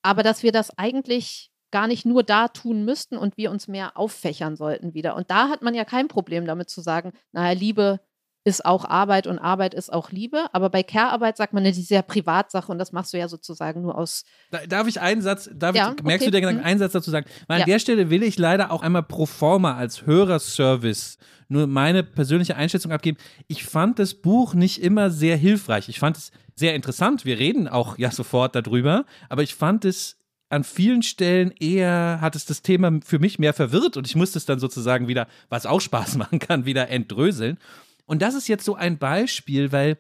aber 0.02 0.24
dass 0.24 0.44
wir 0.44 0.54
das 0.54 0.78
eigentlich 0.78 1.52
gar 1.72 1.88
nicht 1.88 2.06
nur 2.06 2.24
da 2.24 2.48
tun 2.48 2.86
müssten 2.86 3.18
und 3.18 3.36
wir 3.36 3.52
uns 3.52 3.68
mehr 3.68 3.98
auffächern 3.98 4.56
sollten 4.56 4.94
wieder. 4.94 5.18
Und 5.18 5.30
da 5.30 5.50
hat 5.50 5.62
man 5.62 5.74
ja 5.74 5.84
kein 5.84 6.08
Problem 6.08 6.46
damit 6.46 6.70
zu 6.70 6.80
sagen, 6.80 7.12
naja, 7.34 7.52
Liebe 7.52 8.00
ist 8.44 8.66
auch 8.66 8.86
Arbeit 8.86 9.28
und 9.28 9.38
Arbeit 9.40 9.74
ist 9.74 9.94
auch 9.94 10.12
Liebe. 10.12 10.46
Aber 10.52 10.70
bei 10.70 10.82
Care-Arbeit 10.84 11.38
sagt 11.38 11.54
man, 11.54 11.62
ne, 11.64 11.72
die 11.72 11.82
ist 11.82 11.92
ja 11.92 12.02
Privatsache 12.02 12.72
und 12.72 12.80
das 12.80 12.92
machst 12.92 13.14
du 13.14 13.18
ja 13.20 13.28
sozusagen 13.28 13.82
nur 13.84 13.96
aus. 13.98 14.24
Darf 14.68 14.88
ich 14.88 15.00
einen 15.00 15.22
Satz, 15.22 15.50
darf 15.54 15.76
Ja, 15.76 15.94
ich, 15.96 16.04
merkst 16.04 16.24
okay. 16.24 16.26
du 16.26 16.32
der 16.32 16.42
Gedanken, 16.42 16.62
Mhm. 16.62 16.66
einen 16.68 16.80
Satz 16.80 16.94
dazu 16.94 17.12
sagen? 17.12 17.28
Weil 17.48 17.60
Ja. 17.60 17.66
an 17.66 17.70
der 17.70 17.80
Stelle 17.80 18.10
will 18.10 18.24
ich 18.24 18.38
leider 18.40 18.72
auch 18.72 18.82
einmal 18.82 19.04
pro 19.04 19.26
forma 19.28 19.76
als 19.76 20.06
Hörerservice 20.06 21.18
nur 21.50 21.68
meine 21.68 22.02
persönliche 22.04 22.56
Einschätzung 22.56 22.92
abgeben. 22.92 23.18
Ich 23.48 23.66
fand 23.66 24.00
das 24.00 24.14
Buch 24.14 24.54
nicht 24.54 24.82
immer 24.82 25.10
sehr 25.12 25.36
hilfreich. 25.38 25.90
Ich 25.90 26.00
fand 26.00 26.18
es 26.18 26.32
sehr 26.56 26.76
interessant. 26.76 27.26
Wir 27.26 27.38
reden 27.38 27.68
auch 27.68 27.98
ja 27.98 28.10
sofort 28.10 28.56
darüber, 28.56 29.06
aber 29.30 29.44
ich 29.44 29.54
fand 29.56 29.86
es 29.86 30.18
an 30.50 30.64
vielen 30.66 31.02
Stellen 31.02 31.52
eher 31.60 32.20
hat 32.20 32.36
es 32.36 32.46
das 32.46 32.62
Thema 32.62 33.00
für 33.06 33.20
mich 33.20 33.40
mehr 33.40 33.54
verwirrt 33.54 33.96
und 33.96 34.06
ich 34.06 34.16
musste 34.18 34.38
es 34.38 34.46
dann 34.46 34.60
sozusagen 34.60 35.08
wieder, 35.08 35.28
was 35.50 35.66
auch 35.66 35.80
Spaß 35.80 36.16
machen 36.18 36.40
kann, 36.40 36.66
wieder 36.66 36.90
entdröseln. 36.90 37.58
Und 38.06 38.22
das 38.22 38.36
ist 38.36 38.48
jetzt 38.48 38.66
so 38.66 38.76
ein 38.76 38.98
Beispiel, 38.98 39.72
weil 39.72 39.98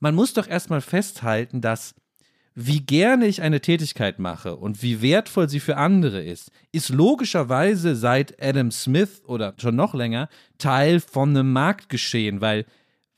man 0.00 0.14
muss 0.14 0.34
doch 0.34 0.48
erstmal 0.48 0.80
festhalten, 0.80 1.60
dass 1.60 1.94
wie 2.54 2.80
gerne 2.80 3.26
ich 3.26 3.42
eine 3.42 3.60
Tätigkeit 3.60 4.20
mache 4.20 4.54
und 4.56 4.82
wie 4.82 5.02
wertvoll 5.02 5.48
sie 5.48 5.58
für 5.58 5.76
andere 5.76 6.22
ist, 6.22 6.52
ist 6.70 6.88
logischerweise 6.88 7.96
seit 7.96 8.40
Adam 8.40 8.70
Smith 8.70 9.22
oder 9.26 9.54
schon 9.58 9.74
noch 9.74 9.92
länger 9.92 10.28
Teil 10.58 11.00
von 11.00 11.30
einem 11.30 11.52
Marktgeschehen, 11.52 12.40
weil 12.40 12.64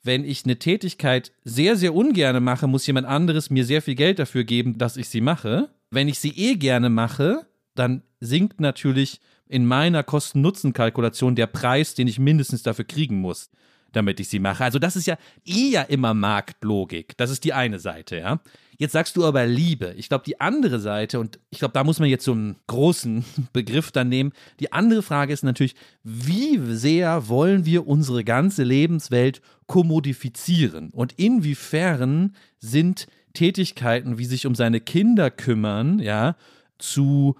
wenn 0.02 0.24
ich 0.24 0.44
eine 0.44 0.58
Tätigkeit 0.58 1.32
sehr, 1.44 1.76
sehr 1.76 1.94
ungerne 1.94 2.40
mache, 2.40 2.66
muss 2.66 2.86
jemand 2.86 3.06
anderes 3.06 3.50
mir 3.50 3.64
sehr 3.64 3.82
viel 3.82 3.96
Geld 3.96 4.18
dafür 4.18 4.44
geben, 4.44 4.78
dass 4.78 4.96
ich 4.96 5.08
sie 5.08 5.20
mache. 5.20 5.68
Wenn 5.90 6.08
ich 6.08 6.18
sie 6.18 6.30
eh 6.30 6.54
gerne 6.54 6.88
mache, 6.88 7.46
dann 7.74 8.02
sinkt 8.20 8.60
natürlich 8.60 9.20
in 9.48 9.66
meiner 9.66 10.02
Kosten-Nutzen-Kalkulation 10.02 11.34
der 11.34 11.46
Preis, 11.46 11.94
den 11.94 12.08
ich 12.08 12.18
mindestens 12.18 12.62
dafür 12.62 12.84
kriegen 12.84 13.20
muss, 13.20 13.50
damit 13.92 14.20
ich 14.20 14.28
sie 14.28 14.38
mache. 14.38 14.64
Also 14.64 14.78
das 14.78 14.96
ist 14.96 15.06
ja 15.06 15.16
eher 15.44 15.90
immer 15.90 16.14
Marktlogik. 16.14 17.16
Das 17.16 17.30
ist 17.30 17.44
die 17.44 17.52
eine 17.52 17.78
Seite, 17.78 18.16
ja. 18.16 18.40
Jetzt 18.78 18.92
sagst 18.92 19.16
du 19.16 19.24
aber 19.24 19.46
Liebe. 19.46 19.94
Ich 19.96 20.08
glaube, 20.08 20.24
die 20.24 20.40
andere 20.40 20.80
Seite, 20.80 21.18
und 21.18 21.38
ich 21.50 21.58
glaube, 21.60 21.72
da 21.72 21.82
muss 21.82 21.98
man 21.98 22.10
jetzt 22.10 22.24
so 22.24 22.32
einen 22.32 22.56
großen 22.66 23.24
Begriff 23.52 23.90
dann 23.90 24.08
nehmen. 24.08 24.32
Die 24.60 24.72
andere 24.72 25.02
Frage 25.02 25.32
ist 25.32 25.44
natürlich, 25.44 25.74
wie 26.02 26.58
sehr 26.74 27.28
wollen 27.28 27.64
wir 27.64 27.86
unsere 27.86 28.22
ganze 28.22 28.64
Lebenswelt 28.64 29.40
kommodifizieren? 29.66 30.90
Und 30.90 31.14
inwiefern 31.18 32.36
sind 32.58 33.06
Tätigkeiten, 33.32 34.18
wie 34.18 34.24
sich 34.24 34.46
um 34.46 34.54
seine 34.54 34.80
Kinder 34.80 35.30
kümmern, 35.30 35.98
ja, 35.98 36.36
zu 36.78 37.36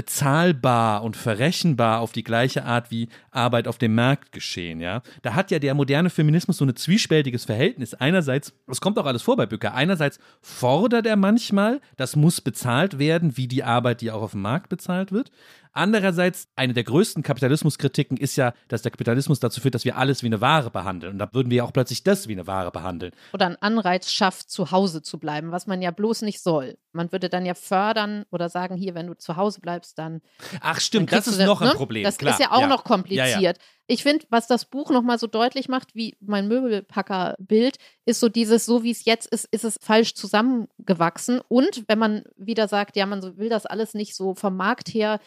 bezahlbar 0.00 1.02
und 1.02 1.14
verrechenbar 1.14 2.00
auf 2.00 2.12
die 2.12 2.24
gleiche 2.24 2.64
Art 2.64 2.90
wie 2.90 3.10
Arbeit 3.30 3.68
auf 3.68 3.76
dem 3.76 3.94
Markt 3.94 4.32
geschehen, 4.32 4.80
ja. 4.80 5.02
Da 5.20 5.34
hat 5.34 5.50
ja 5.50 5.58
der 5.58 5.74
moderne 5.74 6.08
Feminismus 6.08 6.56
so 6.56 6.64
ein 6.64 6.74
zwiespältiges 6.74 7.44
Verhältnis. 7.44 7.92
Einerseits, 7.92 8.54
es 8.66 8.80
kommt 8.80 8.98
auch 8.98 9.04
alles 9.04 9.20
vor 9.20 9.36
bei 9.36 9.44
Bücker, 9.44 9.74
einerseits 9.74 10.18
fordert 10.40 11.04
er 11.04 11.16
manchmal, 11.16 11.82
das 11.98 12.16
muss 12.16 12.40
bezahlt 12.40 12.98
werden, 12.98 13.36
wie 13.36 13.46
die 13.46 13.62
Arbeit, 13.62 14.00
die 14.00 14.10
auch 14.10 14.22
auf 14.22 14.30
dem 14.30 14.40
Markt 14.40 14.70
bezahlt 14.70 15.12
wird. 15.12 15.30
Andererseits, 15.72 16.48
eine 16.56 16.74
der 16.74 16.84
größten 16.84 17.22
Kapitalismuskritiken 17.22 18.16
ist 18.16 18.36
ja, 18.36 18.52
dass 18.68 18.82
der 18.82 18.90
Kapitalismus 18.90 19.40
dazu 19.40 19.60
führt, 19.60 19.74
dass 19.74 19.84
wir 19.84 19.96
alles 19.96 20.22
wie 20.22 20.26
eine 20.26 20.40
Ware 20.40 20.70
behandeln. 20.70 21.12
Und 21.12 21.18
da 21.18 21.28
würden 21.32 21.50
wir 21.50 21.58
ja 21.58 21.64
auch 21.64 21.72
plötzlich 21.72 22.02
das 22.02 22.28
wie 22.28 22.32
eine 22.32 22.46
Ware 22.46 22.70
behandeln. 22.70 23.12
Oder 23.32 23.46
einen 23.46 23.56
Anreiz 23.56 24.10
schafft, 24.10 24.50
zu 24.50 24.70
Hause 24.70 25.02
zu 25.02 25.18
bleiben, 25.18 25.52
was 25.52 25.66
man 25.66 25.80
ja 25.82 25.90
bloß 25.90 26.22
nicht 26.22 26.40
soll. 26.40 26.76
Man 26.92 27.12
würde 27.12 27.28
dann 27.28 27.46
ja 27.46 27.54
fördern 27.54 28.24
oder 28.30 28.48
sagen, 28.48 28.76
hier, 28.76 28.94
wenn 28.94 29.06
du 29.06 29.16
zu 29.16 29.36
Hause 29.36 29.60
bleibst, 29.60 29.98
dann. 29.98 30.20
Ach 30.60 30.72
dann 30.74 30.80
stimmt, 30.80 31.12
das 31.12 31.24
kriegst 31.24 31.38
ist 31.38 31.40
du 31.40 31.46
noch 31.46 31.60
ein 31.60 31.68
ne? 31.68 31.74
Problem. 31.74 32.02
Das 32.02 32.18
klar, 32.18 32.32
ist 32.32 32.40
ja 32.40 32.50
auch 32.50 32.66
noch 32.66 32.78
Ja, 32.78 32.84
kompliziert. 32.84 33.58
ja. 33.58 33.64
Ich 33.86 34.02
finde, 34.04 34.24
was 34.30 34.46
das 34.46 34.66
Buch 34.66 34.90
nochmal 34.90 35.18
so 35.18 35.26
deutlich 35.26 35.68
macht, 35.68 35.94
wie 35.96 36.16
mein 36.20 36.46
Möbelpackerbild, 36.46 37.76
ist 38.04 38.20
so 38.20 38.28
dieses, 38.28 38.64
so 38.64 38.82
wie 38.82 38.90
es 38.92 39.04
jetzt 39.04 39.26
ist, 39.32 39.46
ist 39.50 39.64
es 39.64 39.78
falsch 39.80 40.14
zusammengewachsen. 40.14 41.40
Und 41.48 41.84
wenn 41.88 41.98
man 41.98 42.22
wieder 42.36 42.68
sagt, 42.68 42.96
ja, 42.96 43.06
man 43.06 43.36
will 43.36 43.48
das 43.48 43.66
alles 43.66 43.94
nicht 43.94 44.14
so 44.14 44.34
vom 44.34 44.56
Markt 44.56 44.88
her 44.88 45.20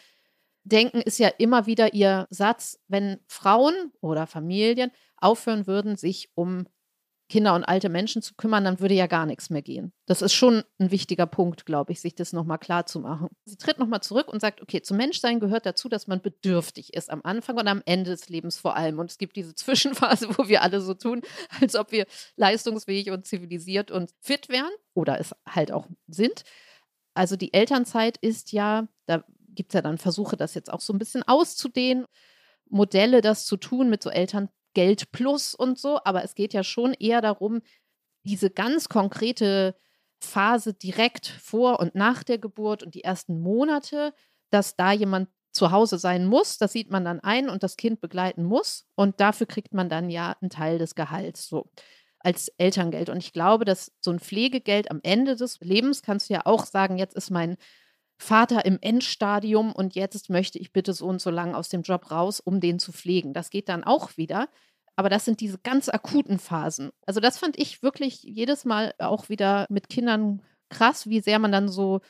denken, 0.64 1.00
ist 1.00 1.18
ja 1.18 1.28
immer 1.28 1.66
wieder 1.66 1.94
ihr 1.94 2.26
Satz, 2.30 2.80
wenn 2.88 3.20
Frauen 3.26 3.92
oder 4.00 4.26
Familien 4.26 4.90
aufhören 5.16 5.66
würden, 5.66 5.96
sich 5.96 6.30
um 6.34 6.66
Kinder 7.30 7.54
und 7.54 7.64
alte 7.64 7.88
Menschen 7.88 8.20
zu 8.20 8.34
kümmern, 8.34 8.64
dann 8.64 8.80
würde 8.80 8.94
ja 8.94 9.06
gar 9.06 9.24
nichts 9.24 9.48
mehr 9.48 9.62
gehen. 9.62 9.92
Das 10.06 10.20
ist 10.20 10.34
schon 10.34 10.62
ein 10.78 10.90
wichtiger 10.90 11.26
Punkt, 11.26 11.64
glaube 11.64 11.92
ich, 11.92 12.00
sich 12.00 12.14
das 12.14 12.34
nochmal 12.34 12.58
klar 12.58 12.84
zu 12.84 13.00
machen. 13.00 13.28
Sie 13.46 13.56
tritt 13.56 13.78
nochmal 13.78 14.02
zurück 14.02 14.28
und 14.28 14.40
sagt, 14.40 14.60
okay, 14.60 14.82
zum 14.82 14.98
Menschsein 14.98 15.40
gehört 15.40 15.64
dazu, 15.64 15.88
dass 15.88 16.06
man 16.06 16.20
bedürftig 16.20 16.92
ist 16.92 17.10
am 17.10 17.22
Anfang 17.24 17.56
und 17.56 17.66
am 17.66 17.82
Ende 17.86 18.10
des 18.10 18.28
Lebens 18.28 18.58
vor 18.58 18.76
allem. 18.76 18.98
Und 18.98 19.10
es 19.10 19.16
gibt 19.16 19.36
diese 19.36 19.54
Zwischenphase, 19.56 20.28
wo 20.36 20.48
wir 20.48 20.62
alle 20.62 20.80
so 20.80 20.92
tun, 20.92 21.22
als 21.60 21.76
ob 21.76 21.92
wir 21.92 22.06
leistungsfähig 22.36 23.10
und 23.10 23.26
zivilisiert 23.26 23.90
und 23.90 24.10
fit 24.20 24.50
wären 24.50 24.72
oder 24.92 25.18
es 25.18 25.34
halt 25.48 25.72
auch 25.72 25.88
sind. 26.08 26.44
Also 27.14 27.36
die 27.36 27.54
Elternzeit 27.54 28.18
ist 28.18 28.52
ja, 28.52 28.86
da 29.06 29.24
gibt 29.54 29.72
es 29.72 29.74
ja 29.74 29.82
dann 29.82 29.98
Versuche, 29.98 30.36
das 30.36 30.54
jetzt 30.54 30.72
auch 30.72 30.80
so 30.80 30.92
ein 30.92 30.98
bisschen 30.98 31.22
auszudehnen, 31.22 32.06
Modelle, 32.68 33.20
das 33.20 33.46
zu 33.46 33.56
tun 33.56 33.90
mit 33.90 34.02
so 34.02 34.10
Elterngeld 34.10 35.12
plus 35.12 35.54
und 35.54 35.78
so, 35.78 36.00
aber 36.04 36.24
es 36.24 36.34
geht 36.34 36.54
ja 36.54 36.64
schon 36.64 36.94
eher 36.94 37.20
darum, 37.20 37.60
diese 38.24 38.50
ganz 38.50 38.88
konkrete 38.88 39.76
Phase 40.20 40.74
direkt 40.74 41.26
vor 41.26 41.78
und 41.80 41.94
nach 41.94 42.22
der 42.24 42.38
Geburt 42.38 42.82
und 42.82 42.94
die 42.94 43.04
ersten 43.04 43.40
Monate, 43.40 44.14
dass 44.50 44.76
da 44.76 44.92
jemand 44.92 45.28
zu 45.52 45.70
Hause 45.70 45.98
sein 45.98 46.26
muss. 46.26 46.58
Das 46.58 46.72
sieht 46.72 46.90
man 46.90 47.04
dann 47.04 47.20
ein 47.20 47.48
und 47.48 47.62
das 47.62 47.76
Kind 47.76 48.00
begleiten 48.00 48.44
muss. 48.44 48.86
Und 48.96 49.20
dafür 49.20 49.46
kriegt 49.46 49.72
man 49.72 49.88
dann 49.88 50.10
ja 50.10 50.36
einen 50.40 50.50
Teil 50.50 50.78
des 50.78 50.94
Gehalts 50.94 51.46
so 51.46 51.70
als 52.18 52.48
Elterngeld. 52.58 53.08
Und 53.10 53.18
ich 53.18 53.32
glaube, 53.32 53.64
dass 53.64 53.92
so 54.00 54.10
ein 54.10 54.18
Pflegegeld 54.18 54.90
am 54.90 55.00
Ende 55.02 55.36
des 55.36 55.60
Lebens 55.60 56.02
kannst 56.02 56.28
du 56.28 56.34
ja 56.34 56.42
auch 56.44 56.64
sagen, 56.66 56.98
jetzt 56.98 57.14
ist 57.14 57.30
mein 57.30 57.56
Vater 58.16 58.64
im 58.64 58.78
Endstadium 58.80 59.72
und 59.72 59.94
jetzt 59.94 60.30
möchte 60.30 60.58
ich 60.58 60.72
bitte 60.72 60.92
so 60.92 61.06
und 61.06 61.20
so 61.20 61.30
lange 61.30 61.56
aus 61.56 61.68
dem 61.68 61.82
Job 61.82 62.10
raus, 62.10 62.40
um 62.40 62.60
den 62.60 62.78
zu 62.78 62.92
pflegen. 62.92 63.32
Das 63.32 63.50
geht 63.50 63.68
dann 63.68 63.84
auch 63.84 64.16
wieder. 64.16 64.48
Aber 64.96 65.08
das 65.08 65.24
sind 65.24 65.40
diese 65.40 65.58
ganz 65.58 65.88
akuten 65.88 66.38
Phasen. 66.38 66.90
Also 67.04 67.20
das 67.20 67.38
fand 67.38 67.58
ich 67.58 67.82
wirklich 67.82 68.22
jedes 68.22 68.64
Mal 68.64 68.94
auch 68.98 69.28
wieder 69.28 69.66
mit 69.68 69.88
Kindern 69.88 70.42
krass, 70.68 71.08
wie 71.08 71.20
sehr 71.20 71.38
man 71.38 71.50
dann 71.50 71.68
so 71.68 72.00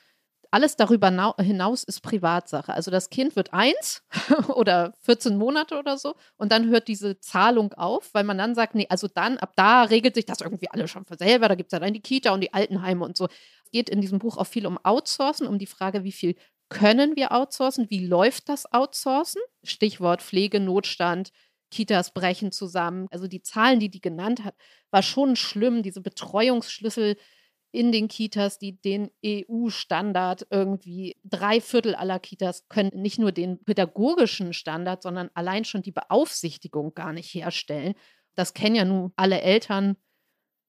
alles 0.54 0.76
darüber 0.76 1.34
hinaus 1.40 1.82
ist 1.82 2.00
Privatsache. 2.00 2.72
Also 2.72 2.92
das 2.92 3.10
Kind 3.10 3.34
wird 3.34 3.52
eins 3.52 4.04
oder 4.54 4.94
14 5.00 5.36
Monate 5.36 5.76
oder 5.76 5.98
so 5.98 6.14
und 6.36 6.52
dann 6.52 6.68
hört 6.68 6.86
diese 6.86 7.18
Zahlung 7.18 7.72
auf, 7.72 8.14
weil 8.14 8.22
man 8.22 8.38
dann 8.38 8.54
sagt, 8.54 8.76
nee, 8.76 8.86
also 8.88 9.08
dann, 9.08 9.36
ab 9.38 9.54
da 9.56 9.82
regelt 9.82 10.14
sich 10.14 10.26
das 10.26 10.40
irgendwie 10.42 10.70
alle 10.70 10.86
schon 10.86 11.06
für 11.06 11.16
selber. 11.16 11.48
Da 11.48 11.56
gibt 11.56 11.72
es 11.72 11.76
ja 11.76 11.80
dann 11.80 11.92
die 11.92 12.00
Kita 12.00 12.30
und 12.30 12.40
die 12.40 12.54
Altenheime 12.54 13.04
und 13.04 13.16
so. 13.16 13.24
Es 13.64 13.70
geht 13.72 13.90
in 13.90 14.00
diesem 14.00 14.20
Buch 14.20 14.36
auch 14.36 14.46
viel 14.46 14.68
um 14.68 14.78
Outsourcen, 14.84 15.48
um 15.48 15.58
die 15.58 15.66
Frage, 15.66 16.04
wie 16.04 16.12
viel 16.12 16.36
können 16.68 17.16
wir 17.16 17.32
outsourcen, 17.32 17.90
wie 17.90 18.06
läuft 18.06 18.48
das 18.48 18.72
Outsourcen? 18.72 19.42
Stichwort 19.64 20.22
Pflege, 20.22 20.60
Notstand, 20.60 21.30
Kitas 21.72 22.14
brechen 22.14 22.52
zusammen. 22.52 23.08
Also 23.10 23.26
die 23.26 23.42
Zahlen, 23.42 23.80
die 23.80 23.90
die 23.90 24.00
genannt 24.00 24.44
hat, 24.44 24.54
war 24.92 25.02
schon 25.02 25.34
schlimm. 25.34 25.82
Diese 25.82 26.00
Betreuungsschlüssel 26.00 27.16
in 27.74 27.90
den 27.90 28.06
Kitas, 28.06 28.58
die 28.58 28.80
den 28.80 29.10
EU-Standard 29.26 30.46
irgendwie, 30.50 31.16
drei 31.24 31.60
Viertel 31.60 31.96
aller 31.96 32.20
Kitas 32.20 32.68
können 32.68 32.92
nicht 32.94 33.18
nur 33.18 33.32
den 33.32 33.62
pädagogischen 33.64 34.52
Standard, 34.52 35.02
sondern 35.02 35.28
allein 35.34 35.64
schon 35.64 35.82
die 35.82 35.90
Beaufsichtigung 35.90 36.94
gar 36.94 37.12
nicht 37.12 37.34
herstellen. 37.34 37.94
Das 38.36 38.54
kennen 38.54 38.76
ja 38.76 38.84
nun 38.84 39.12
alle 39.16 39.40
Eltern, 39.40 39.96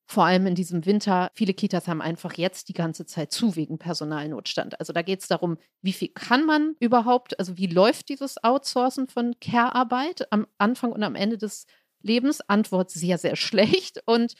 vor 0.07 0.25
allem 0.25 0.47
in 0.47 0.55
diesem 0.55 0.85
Winter. 0.85 1.29
Viele 1.35 1.53
Kitas 1.53 1.87
haben 1.87 2.01
einfach 2.01 2.33
jetzt 2.33 2.69
die 2.69 2.73
ganze 2.73 3.05
Zeit 3.05 3.31
zu 3.31 3.55
wegen 3.55 3.77
Personalnotstand. 3.77 4.79
Also 4.79 4.91
da 4.91 5.03
geht 5.03 5.21
es 5.21 5.27
darum, 5.27 5.57
wie 5.83 5.93
viel 5.93 6.09
kann 6.09 6.45
man 6.45 6.75
überhaupt, 6.79 7.37
also 7.37 7.57
wie 7.57 7.67
läuft 7.67 8.09
dieses 8.09 8.43
Outsourcen 8.43 9.07
von 9.07 9.35
Care-Arbeit 9.39 10.31
am 10.31 10.47
Anfang 10.57 10.91
und 10.91 11.03
am 11.03 11.13
Ende 11.15 11.37
des 11.37 11.67
Lebens? 12.01 12.41
Antwort 12.41 12.89
sehr, 12.89 13.19
sehr 13.19 13.35
schlecht. 13.35 14.01
Und 14.07 14.33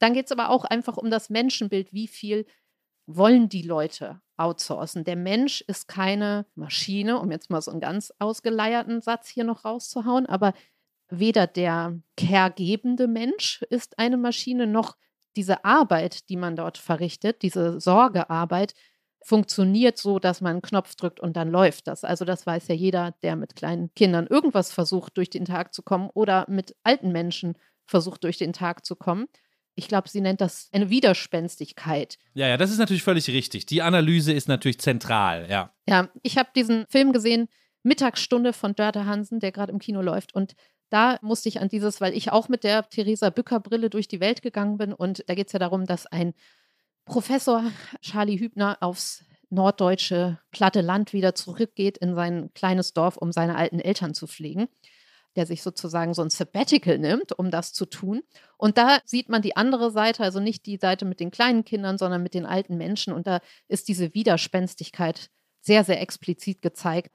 dann 0.00 0.14
geht 0.14 0.26
es 0.26 0.32
aber 0.32 0.50
auch 0.50 0.64
einfach 0.64 0.96
um 0.96 1.10
das 1.10 1.30
Menschenbild. 1.30 1.92
Wie 1.92 2.08
viel 2.08 2.46
wollen 3.06 3.48
die 3.48 3.62
Leute 3.62 4.20
outsourcen? 4.36 5.04
Der 5.04 5.16
Mensch 5.16 5.60
ist 5.62 5.88
keine 5.88 6.46
Maschine, 6.54 7.20
um 7.20 7.30
jetzt 7.30 7.50
mal 7.50 7.60
so 7.62 7.70
einen 7.70 7.80
ganz 7.80 8.12
ausgeleierten 8.18 9.00
Satz 9.00 9.28
hier 9.28 9.44
noch 9.44 9.64
rauszuhauen, 9.64 10.26
aber 10.26 10.54
weder 11.10 11.46
der 11.46 12.00
caregebende 12.16 13.08
Mensch 13.08 13.62
ist 13.68 13.98
eine 13.98 14.16
Maschine, 14.16 14.66
noch 14.66 14.96
diese 15.36 15.64
Arbeit, 15.64 16.28
die 16.28 16.36
man 16.36 16.56
dort 16.56 16.78
verrichtet, 16.78 17.42
diese 17.42 17.80
Sorgearbeit, 17.80 18.74
funktioniert 19.22 19.98
so, 19.98 20.18
dass 20.18 20.40
man 20.40 20.52
einen 20.52 20.62
Knopf 20.62 20.94
drückt 20.94 21.20
und 21.20 21.36
dann 21.36 21.50
läuft 21.50 21.86
das. 21.88 22.04
Also 22.04 22.24
das 22.24 22.46
weiß 22.46 22.68
ja 22.68 22.74
jeder, 22.74 23.12
der 23.22 23.36
mit 23.36 23.54
kleinen 23.54 23.92
Kindern 23.94 24.26
irgendwas 24.26 24.72
versucht, 24.72 25.16
durch 25.18 25.28
den 25.28 25.44
Tag 25.44 25.74
zu 25.74 25.82
kommen 25.82 26.08
oder 26.14 26.46
mit 26.48 26.74
alten 26.84 27.12
Menschen 27.12 27.58
versucht, 27.86 28.24
durch 28.24 28.38
den 28.38 28.54
Tag 28.54 28.86
zu 28.86 28.96
kommen 28.96 29.26
ich 29.80 29.88
glaube, 29.88 30.10
sie 30.10 30.20
nennt 30.20 30.42
das 30.42 30.68
eine 30.72 30.90
Widerspenstigkeit. 30.90 32.18
Ja, 32.34 32.46
ja, 32.46 32.58
das 32.58 32.70
ist 32.70 32.76
natürlich 32.76 33.02
völlig 33.02 33.28
richtig. 33.28 33.64
Die 33.64 33.80
Analyse 33.80 34.32
ist 34.32 34.46
natürlich 34.46 34.78
zentral, 34.78 35.46
ja. 35.48 35.72
Ja, 35.88 36.10
ich 36.22 36.36
habe 36.36 36.50
diesen 36.54 36.84
Film 36.88 37.14
gesehen, 37.14 37.48
Mittagsstunde 37.82 38.52
von 38.52 38.74
Dörte 38.74 39.06
Hansen, 39.06 39.40
der 39.40 39.52
gerade 39.52 39.72
im 39.72 39.78
Kino 39.78 40.02
läuft. 40.02 40.34
Und 40.34 40.54
da 40.90 41.18
musste 41.22 41.48
ich 41.48 41.60
an 41.60 41.70
dieses, 41.70 42.02
weil 42.02 42.14
ich 42.14 42.30
auch 42.30 42.50
mit 42.50 42.62
der 42.62 42.86
Theresa 42.90 43.30
Bücker-Brille 43.30 43.88
durch 43.88 44.06
die 44.06 44.20
Welt 44.20 44.42
gegangen 44.42 44.76
bin. 44.76 44.92
Und 44.92 45.24
da 45.26 45.34
geht 45.34 45.46
es 45.46 45.54
ja 45.54 45.58
darum, 45.58 45.86
dass 45.86 46.06
ein 46.06 46.34
Professor 47.06 47.64
Charlie 48.02 48.38
Hübner 48.38 48.76
aufs 48.80 49.24
norddeutsche 49.48 50.38
platte 50.50 50.82
Land 50.82 51.14
wieder 51.14 51.34
zurückgeht 51.34 51.96
in 51.96 52.14
sein 52.14 52.50
kleines 52.52 52.92
Dorf, 52.92 53.16
um 53.16 53.32
seine 53.32 53.56
alten 53.56 53.80
Eltern 53.80 54.12
zu 54.12 54.26
pflegen 54.26 54.68
der 55.36 55.46
sich 55.46 55.62
sozusagen 55.62 56.14
so 56.14 56.22
ein 56.22 56.30
Sabbatical 56.30 56.98
nimmt, 56.98 57.38
um 57.38 57.50
das 57.50 57.72
zu 57.72 57.86
tun. 57.86 58.22
Und 58.56 58.78
da 58.78 58.98
sieht 59.04 59.28
man 59.28 59.42
die 59.42 59.56
andere 59.56 59.90
Seite, 59.90 60.22
also 60.22 60.40
nicht 60.40 60.66
die 60.66 60.76
Seite 60.76 61.04
mit 61.04 61.20
den 61.20 61.30
kleinen 61.30 61.64
Kindern, 61.64 61.98
sondern 61.98 62.22
mit 62.22 62.34
den 62.34 62.46
alten 62.46 62.76
Menschen. 62.76 63.12
Und 63.12 63.26
da 63.26 63.40
ist 63.68 63.88
diese 63.88 64.14
Widerspenstigkeit 64.14 65.30
sehr, 65.60 65.84
sehr 65.84 66.00
explizit 66.00 66.62
gezeigt. 66.62 67.12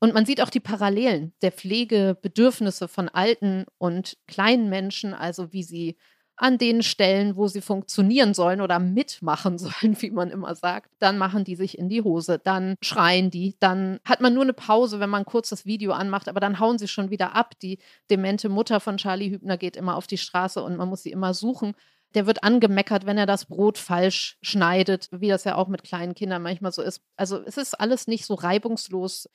Und 0.00 0.14
man 0.14 0.26
sieht 0.26 0.40
auch 0.40 0.50
die 0.50 0.60
Parallelen 0.60 1.34
der 1.42 1.50
Pflegebedürfnisse 1.50 2.86
von 2.86 3.08
alten 3.08 3.64
und 3.78 4.16
kleinen 4.28 4.68
Menschen, 4.68 5.12
also 5.12 5.52
wie 5.52 5.64
sie 5.64 5.96
an 6.38 6.56
den 6.56 6.82
Stellen, 6.82 7.36
wo 7.36 7.48
sie 7.48 7.60
funktionieren 7.60 8.32
sollen 8.32 8.60
oder 8.60 8.78
mitmachen 8.78 9.58
sollen, 9.58 10.00
wie 10.00 10.10
man 10.10 10.30
immer 10.30 10.54
sagt, 10.54 10.90
dann 10.98 11.18
machen 11.18 11.44
die 11.44 11.56
sich 11.56 11.76
in 11.76 11.88
die 11.88 12.02
Hose, 12.02 12.38
dann 12.38 12.76
schreien 12.80 13.30
die, 13.30 13.56
dann 13.60 13.98
hat 14.04 14.20
man 14.20 14.34
nur 14.34 14.44
eine 14.44 14.52
Pause, 14.52 15.00
wenn 15.00 15.10
man 15.10 15.24
kurz 15.24 15.48
das 15.50 15.66
Video 15.66 15.92
anmacht, 15.92 16.28
aber 16.28 16.40
dann 16.40 16.60
hauen 16.60 16.78
sie 16.78 16.88
schon 16.88 17.10
wieder 17.10 17.34
ab. 17.34 17.58
Die 17.60 17.78
demente 18.10 18.48
Mutter 18.48 18.80
von 18.80 18.96
Charlie 18.96 19.30
Hübner 19.30 19.58
geht 19.58 19.76
immer 19.76 19.96
auf 19.96 20.06
die 20.06 20.18
Straße 20.18 20.62
und 20.62 20.76
man 20.76 20.88
muss 20.88 21.02
sie 21.02 21.12
immer 21.12 21.34
suchen. 21.34 21.74
Der 22.14 22.26
wird 22.26 22.42
angemeckert, 22.42 23.04
wenn 23.04 23.18
er 23.18 23.26
das 23.26 23.44
Brot 23.44 23.76
falsch 23.76 24.38
schneidet, 24.40 25.08
wie 25.12 25.28
das 25.28 25.44
ja 25.44 25.56
auch 25.56 25.68
mit 25.68 25.82
kleinen 25.82 26.14
Kindern 26.14 26.42
manchmal 26.42 26.72
so 26.72 26.80
ist. 26.80 27.02
Also 27.16 27.42
es 27.44 27.58
ist 27.58 27.78
alles 27.78 28.06
nicht 28.06 28.24
so 28.24 28.34
reibungslos, 28.34 29.28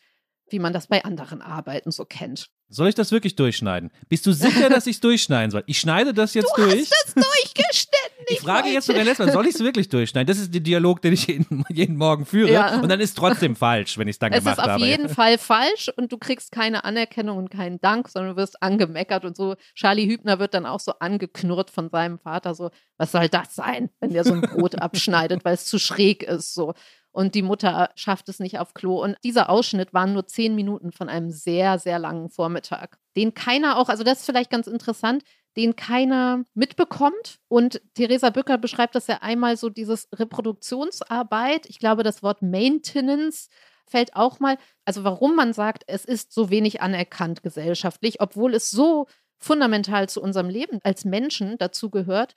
wie 0.49 0.59
man 0.59 0.73
das 0.73 0.87
bei 0.87 1.03
anderen 1.03 1.41
Arbeiten 1.41 1.91
so 1.91 2.05
kennt. 2.05 2.49
Soll 2.69 2.87
ich 2.87 2.95
das 2.95 3.11
wirklich 3.11 3.35
durchschneiden? 3.35 3.91
Bist 4.09 4.25
du 4.25 4.31
sicher, 4.31 4.67
dass 4.69 4.87
ich 4.87 4.95
es 4.95 4.99
durchschneiden 4.99 5.51
soll? 5.51 5.63
Ich 5.67 5.79
schneide 5.79 6.13
das 6.13 6.33
jetzt 6.33 6.51
du 6.55 6.63
durch. 6.63 6.89
Du 6.89 6.95
hast 6.95 7.07
es 7.07 7.13
durchgeschnitten. 7.13 8.25
Ich, 8.27 8.39
frage 8.39 8.69
jetzt 8.69 8.87
sogar 8.87 9.03
letztes 9.03 9.27
Mal, 9.27 9.31
soll 9.31 9.47
ich 9.47 9.55
es 9.55 9.61
wirklich 9.61 9.89
durchschneiden? 9.89 10.25
Das 10.25 10.39
ist 10.39 10.53
der 10.53 10.61
Dialog, 10.61 11.01
den 11.01 11.13
ich 11.13 11.27
jeden, 11.27 11.63
jeden 11.69 11.97
Morgen 11.97 12.25
führe. 12.25 12.51
Ja. 12.51 12.79
Und 12.79 12.89
dann 12.89 12.99
ist 12.99 13.09
es 13.09 13.15
trotzdem 13.15 13.55
falsch, 13.55 13.97
wenn 13.97 14.07
ich 14.07 14.15
es 14.15 14.19
dann 14.19 14.31
gemacht 14.31 14.57
habe. 14.57 14.61
Es 14.61 14.67
ist 14.67 14.81
auf 14.81 14.87
jeden 14.87 15.09
Fall 15.09 15.37
falsch 15.37 15.91
und 15.97 16.11
du 16.11 16.17
kriegst 16.17 16.51
keine 16.51 16.83
Anerkennung 16.83 17.37
und 17.37 17.49
keinen 17.49 17.79
Dank, 17.79 18.07
sondern 18.07 18.35
du 18.35 18.41
wirst 18.41 18.63
angemeckert 18.63 19.25
und 19.25 19.35
so. 19.35 19.55
Charlie 19.75 20.07
Hübner 20.07 20.39
wird 20.39 20.53
dann 20.53 20.65
auch 20.65 20.79
so 20.79 20.93
angeknurrt 20.99 21.69
von 21.69 21.89
seinem 21.89 22.17
Vater, 22.17 22.55
so, 22.55 22.71
was 22.97 23.11
soll 23.11 23.29
das 23.29 23.53
sein, 23.53 23.89
wenn 23.99 24.13
der 24.13 24.23
so 24.23 24.33
ein 24.33 24.41
Brot 24.41 24.75
abschneidet, 24.75 25.45
weil 25.45 25.53
es 25.53 25.65
zu 25.65 25.77
schräg 25.77 26.23
ist, 26.23 26.53
so 26.53 26.73
und 27.14 27.36
die 27.36 27.43
Mutter 27.43 27.91
schafft 27.95 28.28
es 28.28 28.39
nicht 28.39 28.59
auf 28.59 28.74
Klo. 28.74 29.01
Und 29.01 29.16
dieser 29.24 29.49
Ausschnitt 29.49 29.93
waren 29.93 30.14
nur 30.14 30.26
zehn 30.26 30.55
Minuten 30.55 30.91
von 30.91 31.07
einem 31.07 31.30
sehr, 31.30 31.80
sehr 31.80 31.99
langen 31.99 32.30
Vormittag, 32.30 32.97
den 33.16 33.34
keiner 33.34 33.78
auch, 33.78 33.88
also 33.88 34.03
das 34.03 34.20
ist 34.20 34.26
vielleicht 34.26 34.49
ganz 34.49 34.68
interessant, 34.68 35.24
den 35.55 35.76
keiner 35.76 36.43
mitbekommt. 36.55 37.39
Und 37.47 37.82
Theresa 37.93 38.32
Bücker 38.32 38.57
beschreibt 38.57 38.95
das 38.95 39.07
ja 39.07 39.20
einmal 39.22 39.55
so, 39.55 39.70
dieses 39.70 40.09
Reproduktionsarbeit. 40.14 41.68
Ich 41.68 41.78
glaube, 41.78 42.01
das 42.03 42.24
Wort 42.24 42.41
Maintenance 42.41 43.49
fällt 43.86 44.16
auch 44.16 44.39
mal, 44.39 44.57
also 44.86 45.03
warum 45.03 45.36
man 45.36 45.53
sagt, 45.53 45.84
es 45.86 46.05
ist 46.05 46.34
so 46.34 46.49
wenig 46.49 46.82
anerkannt 46.82 47.43
gesellschaftlich, 47.43 48.22
obwohl 48.22 48.55
es 48.55 48.72
so 48.72 49.05
fundamental 49.38 50.09
zu 50.09 50.22
unserem 50.22 50.49
Leben 50.49 50.80
als 50.84 51.05
Menschen 51.05 51.57
dazu 51.59 51.91
gehört. 51.91 52.34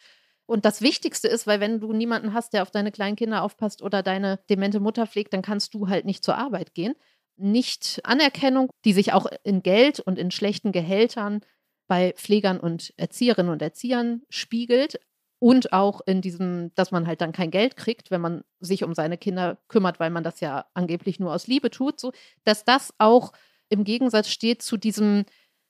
Und 0.46 0.64
das 0.64 0.80
Wichtigste 0.80 1.28
ist, 1.28 1.46
weil 1.46 1.60
wenn 1.60 1.80
du 1.80 1.92
niemanden 1.92 2.32
hast, 2.32 2.52
der 2.52 2.62
auf 2.62 2.70
deine 2.70 2.92
kleinen 2.92 3.16
Kinder 3.16 3.42
aufpasst 3.42 3.82
oder 3.82 4.02
deine 4.02 4.38
demente 4.48 4.80
Mutter 4.80 5.06
pflegt, 5.06 5.32
dann 5.32 5.42
kannst 5.42 5.74
du 5.74 5.88
halt 5.88 6.04
nicht 6.04 6.24
zur 6.24 6.38
Arbeit 6.38 6.72
gehen. 6.74 6.94
Nicht 7.36 8.00
Anerkennung, 8.04 8.70
die 8.84 8.92
sich 8.92 9.12
auch 9.12 9.26
in 9.42 9.62
Geld 9.62 10.00
und 10.00 10.18
in 10.18 10.30
schlechten 10.30 10.72
Gehältern 10.72 11.40
bei 11.88 12.12
Pflegern 12.16 12.58
und 12.60 12.94
Erzieherinnen 12.96 13.52
und 13.52 13.62
Erziehern 13.62 14.22
spiegelt 14.30 15.00
und 15.38 15.72
auch 15.72 16.00
in 16.06 16.22
diesem, 16.22 16.72
dass 16.74 16.90
man 16.92 17.06
halt 17.06 17.20
dann 17.20 17.32
kein 17.32 17.50
Geld 17.50 17.76
kriegt, 17.76 18.10
wenn 18.10 18.20
man 18.20 18.42
sich 18.60 18.84
um 18.84 18.94
seine 18.94 19.18
Kinder 19.18 19.58
kümmert, 19.68 20.00
weil 20.00 20.10
man 20.10 20.24
das 20.24 20.40
ja 20.40 20.66
angeblich 20.74 21.20
nur 21.20 21.34
aus 21.34 21.46
Liebe 21.46 21.70
tut, 21.70 22.00
so 22.00 22.12
dass 22.44 22.64
das 22.64 22.94
auch 22.98 23.32
im 23.68 23.84
Gegensatz 23.84 24.28
steht 24.28 24.62
zu 24.62 24.76
diesem 24.76 25.24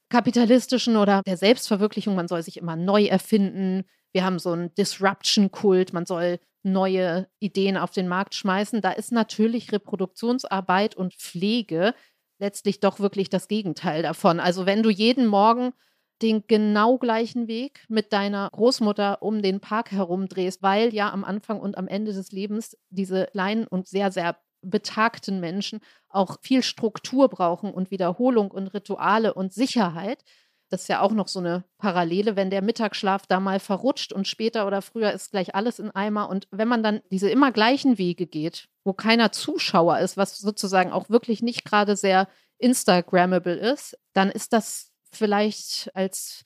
kapitalistischen 0.09 0.97
oder 0.97 1.23
der 1.27 1.37
Selbstverwirklichung, 1.37 2.15
man 2.15 2.29
soll 2.29 2.43
sich 2.43 2.59
immer 2.59 2.77
neu 2.77 3.07
erfinden, 3.07 3.85
wir 4.17 4.25
haben 4.25 4.39
so 4.39 4.53
einen 4.53 4.75
Disruption-Kult, 4.75 5.93
man 5.93 6.07
soll 6.07 6.41
neue 6.63 7.29
Ideen 7.39 7.77
auf 7.77 7.91
den 7.91 8.09
Markt 8.09 8.35
schmeißen. 8.35 8.81
Da 8.81 8.93
ist 8.93 9.13
natürlich 9.13 9.73
Reproduktionsarbeit 9.73 10.97
und 10.97 11.13
Pflege 11.13 11.93
letztlich 12.39 12.81
doch 12.81 12.99
wirklich 12.99 13.29
das 13.29 13.47
Gegenteil 13.47 14.03
davon. 14.03 14.41
Also 14.41 14.65
wenn 14.65 14.83
du 14.83 14.89
jeden 14.89 15.27
Morgen 15.27 15.75
den 16.23 16.45
genau 16.47 16.97
gleichen 16.97 17.47
Weg 17.47 17.85
mit 17.89 18.15
deiner 18.15 18.49
Großmutter 18.51 19.21
um 19.21 19.43
den 19.43 19.61
Park 19.61 19.93
herumdrehst, 19.93 20.63
weil 20.63 20.95
ja 20.95 21.13
am 21.13 21.23
Anfang 21.23 21.61
und 21.61 21.77
am 21.77 21.87
Ende 21.87 22.15
des 22.15 22.33
Lebens 22.33 22.75
diese 22.89 23.27
kleinen 23.33 23.67
und 23.67 23.87
sehr, 23.87 24.11
sehr 24.11 24.39
betagten 24.63 25.41
Menschen 25.41 25.81
auch 26.09 26.39
viel 26.41 26.63
Struktur 26.63 27.29
brauchen 27.29 27.71
und 27.71 27.91
Wiederholung 27.91 28.51
und 28.51 28.69
Rituale 28.69 29.35
und 29.35 29.53
Sicherheit, 29.53 30.25
Das 30.69 30.83
ist 30.83 30.89
ja 30.89 31.01
auch 31.01 31.13
noch 31.13 31.29
so 31.29 31.39
eine 31.39 31.65
Parallele, 31.79 32.35
wenn 32.35 32.51
der 32.51 32.63
Mittagsschlaf 32.63 33.27
da 33.27 33.39
mal 33.39 33.61
verrutscht 33.61 34.13
und 34.13 34.27
später 34.27 34.67
oder 34.67 34.83
früher 34.83 35.13
ist 35.13 35.31
gleich 35.31 35.55
alles 35.55 35.79
in 35.79 35.91
Eimer. 35.93 36.29
Und 36.29 36.49
wenn 36.51 36.67
man 36.67 36.83
dann 36.83 37.01
diese 37.11 37.31
immer 37.31 37.53
gleichen 37.53 37.99
Wege 37.99 38.27
geht, 38.27 38.69
wo 38.85 38.93
keiner 38.93 39.31
Zuschauer 39.33 39.99
ist, 39.99 40.17
was 40.17 40.39
sozusagen 40.39 40.93
auch 40.93 41.09
wirklich 41.09 41.43
nicht 41.43 41.65
gerade 41.65 41.97
sehr 41.97 42.29
Instagrammable 42.59 43.55
ist, 43.55 43.97
dann 44.13 44.31
ist 44.31 44.53
das 44.53 44.93
vielleicht 45.13 45.91
als 45.95 46.45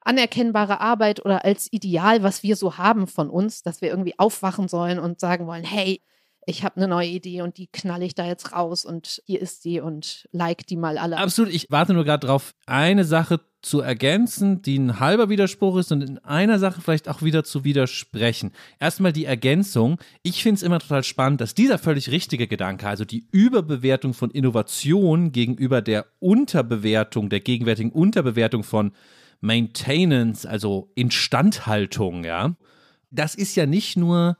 anerkennbare 0.00 0.80
Arbeit 0.80 1.24
oder 1.24 1.44
als 1.44 1.72
Ideal, 1.72 2.22
was 2.22 2.42
wir 2.42 2.56
so 2.56 2.78
haben 2.78 3.06
von 3.06 3.30
uns, 3.30 3.62
dass 3.62 3.80
wir 3.80 3.90
irgendwie 3.90 4.18
aufwachen 4.18 4.68
sollen 4.68 4.98
und 4.98 5.20
sagen 5.20 5.46
wollen, 5.46 5.64
hey, 5.64 6.02
ich 6.46 6.64
habe 6.64 6.76
eine 6.76 6.88
neue 6.88 7.08
Idee 7.08 7.42
und 7.42 7.58
die 7.58 7.66
knalle 7.66 8.04
ich 8.04 8.14
da 8.14 8.24
jetzt 8.24 8.52
raus 8.52 8.84
und 8.84 9.22
hier 9.26 9.40
ist 9.40 9.62
sie 9.62 9.80
und 9.80 10.28
like 10.32 10.66
die 10.66 10.76
mal 10.76 10.98
alle. 10.98 11.18
Absolut, 11.18 11.52
ich 11.52 11.70
warte 11.70 11.92
nur 11.92 12.04
gerade 12.04 12.26
drauf, 12.26 12.54
eine 12.66 13.04
Sache 13.04 13.40
zu 13.62 13.80
ergänzen, 13.80 14.62
die 14.62 14.78
ein 14.78 15.00
halber 15.00 15.28
Widerspruch 15.28 15.76
ist 15.76 15.92
und 15.92 16.02
in 16.02 16.18
einer 16.18 16.58
Sache 16.58 16.80
vielleicht 16.80 17.08
auch 17.08 17.22
wieder 17.22 17.44
zu 17.44 17.62
widersprechen. 17.64 18.52
Erstmal 18.78 19.12
die 19.12 19.26
Ergänzung. 19.26 19.98
Ich 20.22 20.42
finde 20.42 20.56
es 20.56 20.62
immer 20.62 20.78
total 20.78 21.04
spannend, 21.04 21.40
dass 21.40 21.54
dieser 21.54 21.78
völlig 21.78 22.10
richtige 22.10 22.46
Gedanke, 22.46 22.88
also 22.88 23.04
die 23.04 23.26
Überbewertung 23.32 24.14
von 24.14 24.30
Innovation 24.30 25.32
gegenüber 25.32 25.82
der 25.82 26.06
Unterbewertung, 26.20 27.28
der 27.28 27.40
gegenwärtigen 27.40 27.92
Unterbewertung 27.92 28.62
von 28.62 28.92
Maintenance, 29.40 30.46
also 30.46 30.90
Instandhaltung, 30.94 32.24
ja, 32.24 32.54
das 33.10 33.34
ist 33.34 33.56
ja 33.56 33.66
nicht 33.66 33.96
nur 33.96 34.36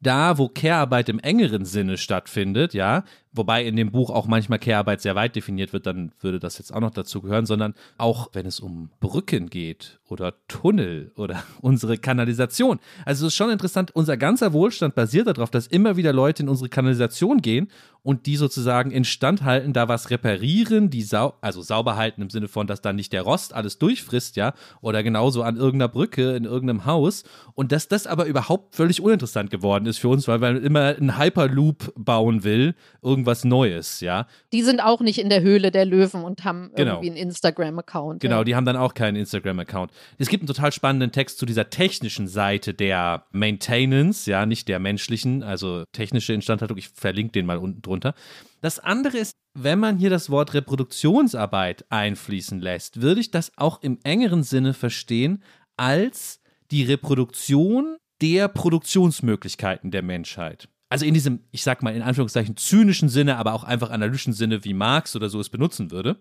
da, 0.00 0.36
wo 0.38 0.48
Care-Arbeit 0.48 1.08
im 1.08 1.20
engeren 1.20 1.64
Sinne 1.64 1.96
stattfindet, 1.96 2.74
ja, 2.74 3.04
wobei 3.32 3.64
in 3.64 3.76
dem 3.76 3.90
Buch 3.90 4.10
auch 4.10 4.26
manchmal 4.26 4.58
Care-Arbeit 4.58 5.00
sehr 5.00 5.14
weit 5.14 5.36
definiert 5.36 5.72
wird, 5.72 5.86
dann 5.86 6.12
würde 6.20 6.38
das 6.38 6.58
jetzt 6.58 6.72
auch 6.72 6.80
noch 6.80 6.90
dazu 6.90 7.22
gehören, 7.22 7.46
sondern 7.46 7.74
auch 7.98 8.30
wenn 8.32 8.46
es 8.46 8.60
um 8.60 8.90
Brücken 9.00 9.48
geht 9.48 10.00
oder 10.08 10.34
Tunnel 10.48 11.12
oder 11.16 11.42
unsere 11.60 11.98
Kanalisation. 11.98 12.78
Also 13.04 13.26
es 13.26 13.32
ist 13.32 13.36
schon 13.36 13.50
interessant, 13.50 13.94
unser 13.94 14.16
ganzer 14.16 14.52
Wohlstand 14.52 14.94
basiert 14.94 15.26
darauf, 15.26 15.50
dass 15.50 15.66
immer 15.66 15.96
wieder 15.96 16.12
Leute 16.12 16.42
in 16.42 16.48
unsere 16.48 16.68
Kanalisation 16.68 17.40
gehen 17.40 17.68
und 18.02 18.26
die 18.26 18.36
sozusagen 18.36 18.90
instand 18.90 19.42
halten, 19.42 19.72
da 19.72 19.88
was 19.88 20.10
reparieren, 20.10 20.90
die 20.90 21.02
sau 21.02 21.34
also 21.40 21.62
sauber 21.62 21.96
halten 21.96 22.22
im 22.22 22.30
Sinne 22.30 22.48
von, 22.48 22.66
dass 22.66 22.80
dann 22.80 22.96
nicht 22.96 23.12
der 23.12 23.22
Rost 23.22 23.54
alles 23.54 23.78
durchfrisst, 23.78 24.36
ja, 24.36 24.54
oder 24.80 25.02
genauso 25.02 25.42
an 25.42 25.56
irgendeiner 25.56 25.88
Brücke 25.88 26.34
in 26.36 26.44
irgendeinem 26.44 26.84
Haus 26.84 27.24
und 27.54 27.72
dass 27.72 27.88
das 27.88 28.06
aber 28.06 28.26
überhaupt 28.26 28.74
völlig 28.74 29.00
uninteressant 29.00 29.50
geworden 29.50 29.86
ist 29.86 29.98
für 29.98 30.08
uns, 30.08 30.28
weil 30.28 30.38
man 30.38 30.62
immer 30.62 30.96
einen 30.96 31.18
Hyperloop 31.18 31.92
bauen 31.96 32.44
will, 32.44 32.74
irgendwas 33.22 33.44
Neues, 33.44 34.00
ja. 34.00 34.26
Die 34.52 34.62
sind 34.62 34.80
auch 34.80 35.00
nicht 35.00 35.18
in 35.18 35.30
der 35.30 35.42
Höhle 35.42 35.70
der 35.70 35.84
Löwen 35.84 36.24
und 36.24 36.44
haben 36.44 36.70
Genau. 36.74 36.94
irgendwie 36.94 37.10
einen 37.10 37.28
Instagram-Account. 37.28 38.20
Genau, 38.20 38.38
ja. 38.38 38.44
die 38.44 38.56
haben 38.56 38.64
dann 38.64 38.76
auch 38.76 38.94
keinen 38.94 39.16
Instagram-Account. 39.16 39.92
Es 40.18 40.28
gibt 40.28 40.42
einen 40.42 40.48
total 40.48 40.72
spannenden 40.72 41.12
Text 41.12 41.38
zu 41.38 41.46
dieser 41.46 41.70
technischen 41.70 42.26
Seite 42.28 42.74
der 42.74 43.24
Maintenance, 43.30 44.26
ja, 44.26 44.44
nicht 44.44 44.68
der 44.68 44.78
menschlichen, 44.78 45.42
also 45.42 45.84
technische 45.92 46.32
Instandhaltung. 46.32 46.76
Ich 46.78 46.88
verlinke 46.88 47.32
den 47.32 47.46
mal 47.46 47.58
unten 47.58 47.82
drunter. 47.82 48.14
Das 48.60 48.78
andere 48.78 49.18
ist, 49.18 49.36
wenn 49.54 49.78
man 49.78 49.98
hier 49.98 50.10
das 50.10 50.30
Wort 50.30 50.54
Reproduktionsarbeit 50.54 51.84
einfließen 51.90 52.60
lässt, 52.60 53.02
würde 53.02 53.20
ich 53.20 53.30
das 53.30 53.52
auch 53.56 53.82
im 53.82 53.98
engeren 54.02 54.42
Sinne 54.42 54.74
verstehen 54.74 55.42
als 55.76 56.40
die 56.70 56.84
Reproduktion 56.84 57.96
der 58.20 58.48
Produktionsmöglichkeiten 58.48 59.90
der 59.90 60.02
Menschheit. 60.02 60.68
Also 60.92 61.06
in 61.06 61.14
diesem, 61.14 61.40
ich 61.52 61.62
sag 61.62 61.82
mal 61.82 61.96
in 61.96 62.02
Anführungszeichen, 62.02 62.58
zynischen 62.58 63.08
Sinne, 63.08 63.38
aber 63.38 63.54
auch 63.54 63.64
einfach 63.64 63.88
analytischen 63.88 64.34
Sinne, 64.34 64.62
wie 64.62 64.74
Marx 64.74 65.16
oder 65.16 65.30
so 65.30 65.40
es 65.40 65.48
benutzen 65.48 65.90
würde. 65.90 66.20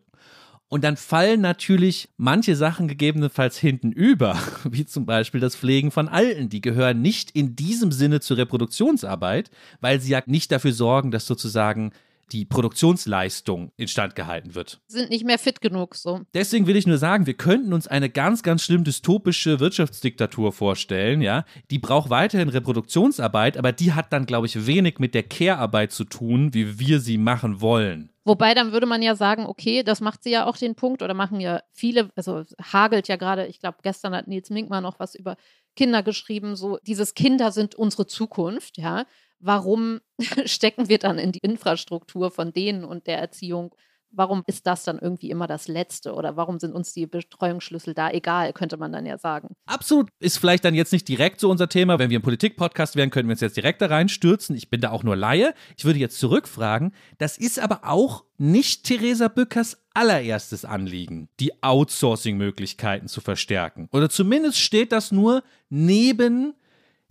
Und 0.70 0.86
dann 0.86 0.96
fallen 0.96 1.42
natürlich 1.42 2.08
manche 2.16 2.56
Sachen 2.56 2.88
gegebenenfalls 2.88 3.58
hinten 3.58 3.92
über, 3.92 4.40
wie 4.64 4.86
zum 4.86 5.06
Beispiel 5.06 5.42
das 5.42 5.58
Pflegen 5.58 5.92
von 5.92 6.08
Alten. 6.08 6.48
Die 6.48 6.62
gehören 6.62 7.02
nicht 7.02 7.32
in 7.32 7.58
diesem 7.58 7.92
Sinne 7.92 8.22
zur 8.22 8.38
Reproduktionsarbeit, 8.38 9.52
weil 9.82 10.00
sie 10.00 10.12
ja 10.12 10.24
nicht 10.26 10.54
dafür 10.54 10.72
sorgen, 10.72 11.12
dass 11.12 11.26
sozusagen 11.26 11.92
die 12.32 12.46
Produktionsleistung 12.46 13.72
instand 13.78 14.16
gehalten 14.16 14.56
wird. 14.56 14.82
Sind 14.88 15.10
nicht 15.10 15.26
mehr 15.26 15.40
fit 15.40 15.62
genug 15.62 15.96
so. 15.96 16.22
Deswegen 16.34 16.68
will 16.68 16.76
ich 16.76 16.88
nur 16.88 16.98
sagen, 16.98 17.26
wir 17.26 17.34
könnten 17.34 17.74
uns 17.74 17.88
eine 17.88 18.10
ganz, 18.10 18.44
ganz 18.44 18.64
schlimm 18.64 18.84
dystopische 18.84 19.60
Wirtschaftsdiktatur 19.60 20.52
vorstellen, 20.52 21.22
ja. 21.22 21.46
Die 21.70 21.80
braucht 21.80 22.10
weiterhin 22.10 22.50
Reproduktionsarbeit, 22.50 23.58
aber 23.58 23.72
die 23.72 23.94
hat 23.94 24.14
dann, 24.14 24.26
glaube 24.26 24.48
ich, 24.48 24.66
wenig 24.66 25.00
mit 25.00 25.14
der 25.14 25.24
Care-Arbeit 25.24 25.92
zu 25.92 26.04
tun, 26.04 26.54
wie 26.54 26.80
wir 26.80 27.00
sie 27.00 27.18
machen 27.18 27.62
wollen. 27.62 28.10
Wobei 28.24 28.54
dann 28.54 28.72
würde 28.72 28.86
man 28.86 29.02
ja 29.02 29.16
sagen, 29.16 29.48
okay, 29.48 29.82
das 29.82 30.00
macht 30.00 30.24
sie 30.24 30.30
ja 30.30 30.46
auch 30.46 30.56
den 30.56 30.76
Punkt 30.76 31.02
oder 31.02 31.16
machen 31.16 31.40
ja 31.40 31.62
viele, 31.74 32.12
also 32.16 32.44
hagelt 32.62 33.08
ja 33.08 33.16
gerade, 33.16 33.48
ich 33.48 33.60
glaube, 33.60 33.80
gestern 33.82 34.14
hat 34.14 34.28
Nils 34.28 34.52
Mink 34.52 34.70
mal 34.70 34.82
noch 34.82 35.00
was 35.00 35.16
über 35.16 35.38
Kinder 35.76 36.04
geschrieben, 36.04 36.56
so 36.56 36.78
dieses 36.86 37.16
Kinder 37.16 37.52
sind 37.52 37.76
unsere 37.76 38.06
Zukunft, 38.06 38.78
ja. 38.78 39.06
Warum 39.42 40.00
stecken 40.46 40.88
wir 40.88 41.00
dann 41.00 41.18
in 41.18 41.32
die 41.32 41.40
Infrastruktur 41.40 42.32
von 42.32 42.54
denen 42.54 42.84
und 42.84 43.08
der 43.08 43.18
Erziehung? 43.18 43.76
Warum 44.14 44.44
ist 44.46 44.68
das 44.68 44.84
dann 44.84 45.00
irgendwie 45.00 45.30
immer 45.30 45.48
das 45.48 45.70
Letzte? 45.70 46.14
Oder 46.14 46.36
warum 46.36 46.60
sind 46.60 46.74
uns 46.74 46.92
die 46.92 47.08
Betreuungsschlüssel 47.08 47.94
da 47.94 48.12
egal, 48.12 48.52
könnte 48.52 48.76
man 48.76 48.92
dann 48.92 49.06
ja 49.06 49.18
sagen. 49.18 49.56
Absolut. 49.66 50.10
Ist 50.20 50.38
vielleicht 50.38 50.66
dann 50.66 50.76
jetzt 50.76 50.92
nicht 50.92 51.08
direkt 51.08 51.40
so 51.40 51.50
unser 51.50 51.70
Thema. 51.70 51.98
Wenn 51.98 52.10
wir 52.10 52.20
ein 52.20 52.24
Politik-Podcast 52.24 52.98
wären, 52.98 53.10
könnten 53.10 53.30
wir 53.30 53.36
uns 53.36 53.42
jetzt 53.42 53.56
direkt 53.56 53.82
da 53.82 53.86
reinstürzen. 53.86 54.54
Ich 54.58 54.70
bin 54.70 54.82
da 54.82 54.92
auch 54.92 55.04
nur 55.04 55.16
Laie. 55.16 55.54
Ich 55.78 55.86
würde 55.86 56.00
jetzt 56.00 56.20
zurückfragen. 56.20 56.94
Das 57.20 57.38
ist 57.38 57.58
aber 57.58 57.82
auch 57.86 58.26
nicht 58.38 58.84
Theresa 58.84 59.30
Bückers 59.30 59.78
allererstes 59.94 60.66
Anliegen, 60.66 61.30
die 61.40 61.64
Outsourcing-Möglichkeiten 61.64 63.08
zu 63.08 63.22
verstärken. 63.22 63.88
Oder 63.94 64.10
zumindest 64.10 64.60
steht 64.60 64.92
das 64.92 65.14
nur 65.14 65.42
neben 65.70 66.54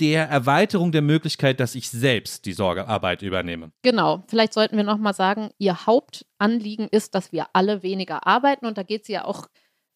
der 0.01 0.29
Erweiterung 0.29 0.93
der 0.93 1.03
Möglichkeit, 1.03 1.61
dass 1.61 1.75
ich 1.75 1.91
selbst 1.91 2.47
die 2.47 2.55
Sorgearbeit 2.55 3.23
übernehme. 3.23 3.71
Genau, 3.83 4.25
vielleicht 4.29 4.55
sollten 4.55 4.77
wir 4.77 4.85
nochmal 4.85 5.15
sagen, 5.15 5.51
ihr 5.59 5.87
Hauptanliegen 5.87 6.89
ist, 6.89 7.15
dass 7.15 7.33
wir 7.33 7.47
alle 7.53 7.83
weniger 7.83 8.27
arbeiten. 8.27 8.67
Und 8.67 8.79
da 8.79 8.83
geht 8.83 9.03
es 9.03 9.09
ja 9.09 9.25
auch, 9.25 9.49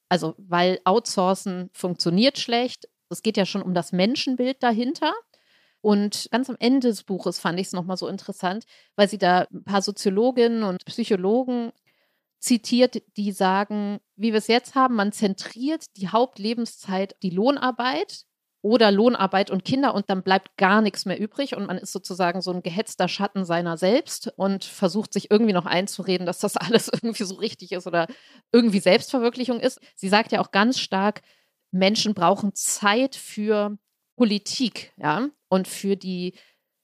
also 0.08 0.34
weil 0.36 0.78
Outsourcen 0.84 1.70
funktioniert 1.72 2.38
schlecht. 2.38 2.88
Es 3.08 3.22
geht 3.22 3.36
ja 3.36 3.46
schon 3.46 3.62
um 3.62 3.72
das 3.72 3.92
Menschenbild 3.92 4.62
dahinter. 4.62 5.12
Und 5.80 6.28
ganz 6.30 6.48
am 6.48 6.56
Ende 6.58 6.88
des 6.88 7.04
Buches 7.04 7.38
fand 7.38 7.58
ich 7.60 7.68
es 7.68 7.72
nochmal 7.72 7.96
so 7.96 8.08
interessant, 8.08 8.64
weil 8.96 9.08
sie 9.08 9.18
da 9.18 9.46
ein 9.52 9.64
paar 9.64 9.82
Soziologinnen 9.82 10.62
und 10.62 10.84
Psychologen 10.86 11.72
zitiert, 12.38 13.02
die 13.16 13.32
sagen, 13.32 14.00
wie 14.16 14.32
wir 14.32 14.38
es 14.38 14.48
jetzt 14.48 14.74
haben, 14.74 14.96
man 14.96 15.12
zentriert 15.12 15.84
die 15.96 16.08
Hauptlebenszeit 16.08 17.16
die 17.22 17.30
Lohnarbeit 17.30 18.24
oder 18.64 18.90
Lohnarbeit 18.90 19.50
und 19.50 19.66
Kinder 19.66 19.94
und 19.94 20.08
dann 20.08 20.22
bleibt 20.22 20.56
gar 20.56 20.80
nichts 20.80 21.04
mehr 21.04 21.20
übrig 21.20 21.54
und 21.54 21.66
man 21.66 21.76
ist 21.76 21.92
sozusagen 21.92 22.40
so 22.40 22.50
ein 22.50 22.62
gehetzter 22.62 23.08
Schatten 23.08 23.44
seiner 23.44 23.76
selbst 23.76 24.32
und 24.36 24.64
versucht 24.64 25.12
sich 25.12 25.30
irgendwie 25.30 25.52
noch 25.52 25.66
einzureden, 25.66 26.24
dass 26.24 26.38
das 26.38 26.56
alles 26.56 26.88
irgendwie 26.88 27.24
so 27.24 27.34
richtig 27.34 27.72
ist 27.72 27.86
oder 27.86 28.06
irgendwie 28.52 28.80
Selbstverwirklichung 28.80 29.60
ist. 29.60 29.80
Sie 29.96 30.08
sagt 30.08 30.32
ja 30.32 30.40
auch 30.40 30.50
ganz 30.50 30.78
stark, 30.78 31.20
Menschen 31.72 32.14
brauchen 32.14 32.54
Zeit 32.54 33.16
für 33.16 33.76
Politik, 34.16 34.94
ja, 34.96 35.28
und 35.50 35.68
für 35.68 35.96
die 35.96 36.32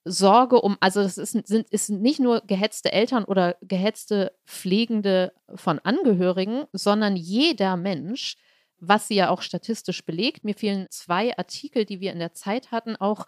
Sorge 0.04 0.60
um, 0.60 0.76
also 0.80 1.02
das 1.02 1.16
ist, 1.16 1.32
sind, 1.46 1.70
ist 1.70 1.88
nicht 1.88 2.20
nur 2.20 2.42
gehetzte 2.42 2.92
Eltern 2.92 3.24
oder 3.24 3.56
gehetzte 3.62 4.36
Pflegende 4.46 5.32
von 5.54 5.78
Angehörigen, 5.78 6.64
sondern 6.72 7.16
jeder 7.16 7.78
Mensch, 7.78 8.36
was 8.80 9.08
sie 9.08 9.14
ja 9.14 9.30
auch 9.30 9.42
statistisch 9.42 10.04
belegt. 10.04 10.44
Mir 10.44 10.54
fehlen 10.54 10.86
zwei 10.90 11.36
Artikel, 11.36 11.84
die 11.84 12.00
wir 12.00 12.12
in 12.12 12.18
der 12.18 12.32
Zeit 12.32 12.72
hatten, 12.72 12.96
auch 12.96 13.26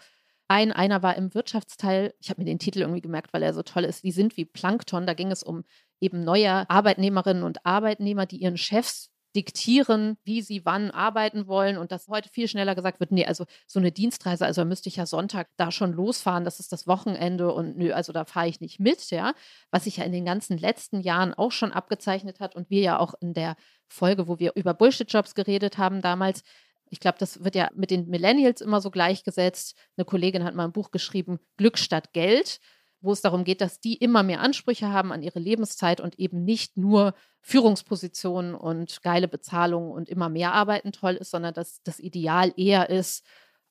ein, 0.49 0.73
einer 0.73 1.03
war 1.03 1.17
im 1.17 1.35
Wirtschaftsteil, 1.35 2.15
ich 2.21 2.29
habe 2.29 2.41
mir 2.41 2.47
den 2.47 2.59
Titel 2.59 2.81
irgendwie 2.81 3.01
gemerkt, 3.01 3.33
weil 3.33 3.43
er 3.43 3.55
so 3.55 3.63
toll 3.63 3.85
ist, 3.85 4.05
die 4.05 4.13
sind 4.13 4.37
wie 4.37 4.45
Plankton, 4.45 5.07
da 5.07 5.15
ging 5.15 5.31
es 5.31 5.43
um 5.43 5.65
eben 6.01 6.25
neue 6.25 6.69
Arbeitnehmerinnen 6.69 7.43
und 7.43 7.65
Arbeitnehmer, 7.65 8.27
die 8.27 8.39
ihren 8.39 8.59
Chefs 8.59 9.12
diktieren, 9.35 10.17
wie 10.25 10.43
sie 10.43 10.65
wann 10.65 10.91
arbeiten 10.91 11.47
wollen 11.47 11.79
und 11.79 11.93
dass 11.93 12.09
heute 12.09 12.29
viel 12.29 12.49
schneller 12.49 12.75
gesagt 12.75 13.01
wird, 13.01 13.13
nee, 13.13 13.25
also 13.25 13.47
so 13.67 13.79
eine 13.79 13.93
Dienstreise, 13.93 14.45
also 14.45 14.63
da 14.63 14.65
müsste 14.65 14.89
ich 14.89 14.97
ja 14.97 15.07
Sonntag 15.07 15.49
da 15.57 15.71
schon 15.71 15.93
losfahren, 15.93 16.45
das 16.45 16.61
ist 16.61 16.73
das 16.73 16.87
Wochenende 16.87 17.53
und 17.53 17.77
nö, 17.77 17.93
also 17.93 18.13
da 18.13 18.25
fahre 18.25 18.49
ich 18.49 18.61
nicht 18.61 18.81
mit, 18.81 19.11
ja, 19.11 19.33
was 19.71 19.85
sich 19.85 19.99
ja 19.99 20.05
in 20.05 20.13
den 20.13 20.25
ganzen 20.25 20.59
letzten 20.59 21.01
Jahren 21.01 21.35
auch 21.35 21.53
schon 21.53 21.73
abgezeichnet 21.73 22.41
hat 22.41 22.55
und 22.55 22.71
wir 22.71 22.81
ja 22.81 22.99
auch 22.99 23.15
in 23.21 23.33
der 23.35 23.57
Folge, 23.89 24.29
wo 24.29 24.39
wir 24.39 24.53
über 24.55 24.75
Bullshit-Jobs 24.75 25.35
geredet 25.35 25.79
haben 25.79 26.03
damals, 26.03 26.43
ich 26.91 27.01
glaube, 27.01 27.17
das 27.19 27.43
wird 27.43 27.55
ja 27.55 27.71
mit 27.75 27.91
den 27.91 28.09
Millennials 28.09 28.61
immer 28.61 28.83
so 28.83 28.91
gleichgesetzt. 28.91 29.79
Eine 29.97 30.05
Kollegin 30.05 30.45
hat 30.45 30.55
mal 30.55 30.67
ein 30.67 30.73
Buch 30.73 30.91
geschrieben, 30.91 31.39
Glück 31.57 31.79
statt 31.79 32.13
Geld 32.13 32.61
wo 33.03 33.13
es 33.13 33.21
darum 33.21 33.45
geht, 33.45 33.61
dass 33.61 33.81
die 33.81 33.95
immer 33.95 34.23
mehr 34.23 34.41
Ansprüche 34.41 34.89
haben 34.89 35.13
an 35.13 35.23
ihre 35.23 35.41
Lebenszeit 35.41 36.01
und 36.01 36.19
eben 36.19 36.45
nicht 36.45 36.77
nur 36.77 37.15
Führungspositionen 37.41 38.55
und 38.55 39.03
geile 39.03 39.29
Bezahlung 39.29 39.91
und 39.91 40.09
immer 40.09 40.29
mehr 40.29 40.53
arbeiten 40.53 40.93
toll 40.93 41.15
ist, 41.15 41.31
sondern 41.31 41.53
dass 41.53 41.83
das 41.83 41.99
Ideal 41.99 42.53
eher 42.57 42.89
ist, 42.89 43.27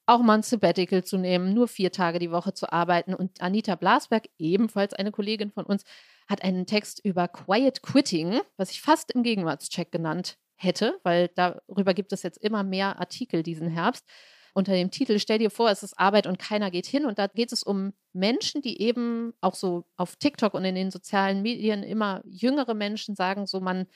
auch 0.06 0.22
mal 0.22 0.36
ein 0.36 0.44
Sabbatical 0.44 1.04
zu 1.04 1.18
nehmen, 1.18 1.54
nur 1.54 1.68
vier 1.68 1.92
Tage 1.92 2.20
die 2.20 2.32
Woche 2.32 2.54
zu 2.54 2.72
arbeiten. 2.72 3.14
Und 3.14 3.42
Anita 3.42 3.76
Blasberg, 3.76 4.30
ebenfalls 4.38 4.94
eine 4.94 5.12
Kollegin 5.12 5.52
von 5.52 5.66
uns, 5.66 5.84
hat 6.28 6.44
einen 6.44 6.66
Text 6.66 7.00
über 7.04 7.28
Quiet 7.28 7.82
Quitting, 7.82 8.42
was 8.58 8.72
ich 8.72 8.82
fast 8.82 9.12
im 9.12 9.24
Gegenwartscheck 9.24 9.92
genannt 9.92 10.38
hätte, 10.56 11.00
weil 11.04 11.30
darüber 11.30 11.94
gibt 11.94 12.14
es 12.14 12.24
jetzt 12.24 12.38
immer 12.38 12.64
mehr 12.64 13.00
Artikel 13.00 13.42
diesen 13.44 13.70
Herbst. 13.70 14.06
Unter 14.54 14.74
dem 14.74 14.92
Titel 14.92 15.20
Stell 15.20 15.40
dir 15.40 15.50
vor, 15.50 15.70
es 15.70 15.84
ist 15.84 15.98
Arbeit 15.98 16.28
und 16.28 16.40
keiner 16.40 16.72
geht 16.72 16.86
hin. 16.86 17.06
Und 17.06 17.20
da 17.20 17.28
geht 17.28 17.52
es 17.52 17.64
um 17.64 17.94
Menschen, 18.14 18.62
die 18.62 18.82
eben 18.82 19.34
auch 19.42 19.56
so 19.56 19.86
auf 19.96 20.16
TikTok 20.18 20.54
und 20.54 20.66
in 20.66 20.76
den 20.76 20.92
sozialen 20.92 21.42
Medien 21.42 21.84
immer 21.84 22.22
jüngere 22.26 22.74
Menschen 22.74 23.16
sagen, 23.16 23.48
so 23.48 23.60
man 23.62 23.88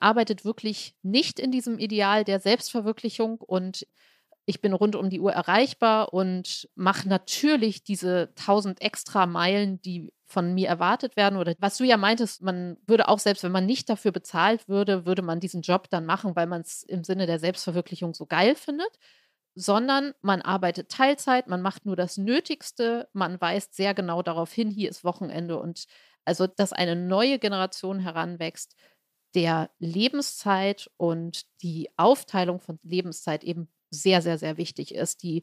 arbeitet 0.00 0.44
wirklich 0.44 0.94
nicht 1.02 1.40
in 1.40 1.50
diesem 1.50 1.78
Ideal 1.78 2.24
der 2.24 2.40
Selbstverwirklichung 2.40 3.40
und 3.40 3.86
ich 4.48 4.62
bin 4.62 4.72
rund 4.72 4.96
um 4.96 5.10
die 5.10 5.20
Uhr 5.20 5.32
erreichbar 5.32 6.14
und 6.14 6.70
mache 6.74 7.06
natürlich 7.06 7.84
diese 7.84 8.32
tausend 8.34 8.80
extra 8.80 9.26
Meilen, 9.26 9.82
die 9.82 10.10
von 10.24 10.54
mir 10.54 10.68
erwartet 10.68 11.16
werden. 11.16 11.38
Oder 11.38 11.54
was 11.58 11.76
du 11.76 11.84
ja 11.84 11.98
meintest, 11.98 12.40
man 12.40 12.78
würde 12.86 13.08
auch 13.08 13.18
selbst, 13.18 13.42
wenn 13.42 13.52
man 13.52 13.66
nicht 13.66 13.90
dafür 13.90 14.10
bezahlt 14.10 14.66
würde, 14.66 15.04
würde 15.04 15.20
man 15.20 15.38
diesen 15.40 15.60
Job 15.60 15.90
dann 15.90 16.06
machen, 16.06 16.34
weil 16.34 16.46
man 16.46 16.62
es 16.62 16.82
im 16.82 17.04
Sinne 17.04 17.26
der 17.26 17.38
Selbstverwirklichung 17.38 18.14
so 18.14 18.24
geil 18.24 18.54
findet. 18.54 18.98
Sondern 19.60 20.14
man 20.20 20.40
arbeitet 20.40 20.88
Teilzeit, 20.88 21.48
man 21.48 21.62
macht 21.62 21.84
nur 21.84 21.96
das 21.96 22.16
Nötigste, 22.16 23.08
man 23.12 23.40
weist 23.40 23.74
sehr 23.74 23.92
genau 23.92 24.22
darauf 24.22 24.52
hin, 24.52 24.70
hier 24.70 24.88
ist 24.88 25.02
Wochenende. 25.02 25.58
Und 25.58 25.86
also, 26.24 26.46
dass 26.46 26.72
eine 26.72 26.94
neue 26.94 27.40
Generation 27.40 27.98
heranwächst, 27.98 28.76
der 29.34 29.70
Lebenszeit 29.80 30.88
und 30.96 31.42
die 31.62 31.90
Aufteilung 31.96 32.60
von 32.60 32.78
Lebenszeit 32.84 33.42
eben 33.42 33.68
sehr, 33.90 34.22
sehr, 34.22 34.38
sehr 34.38 34.58
wichtig 34.58 34.94
ist. 34.94 35.24
Die 35.24 35.42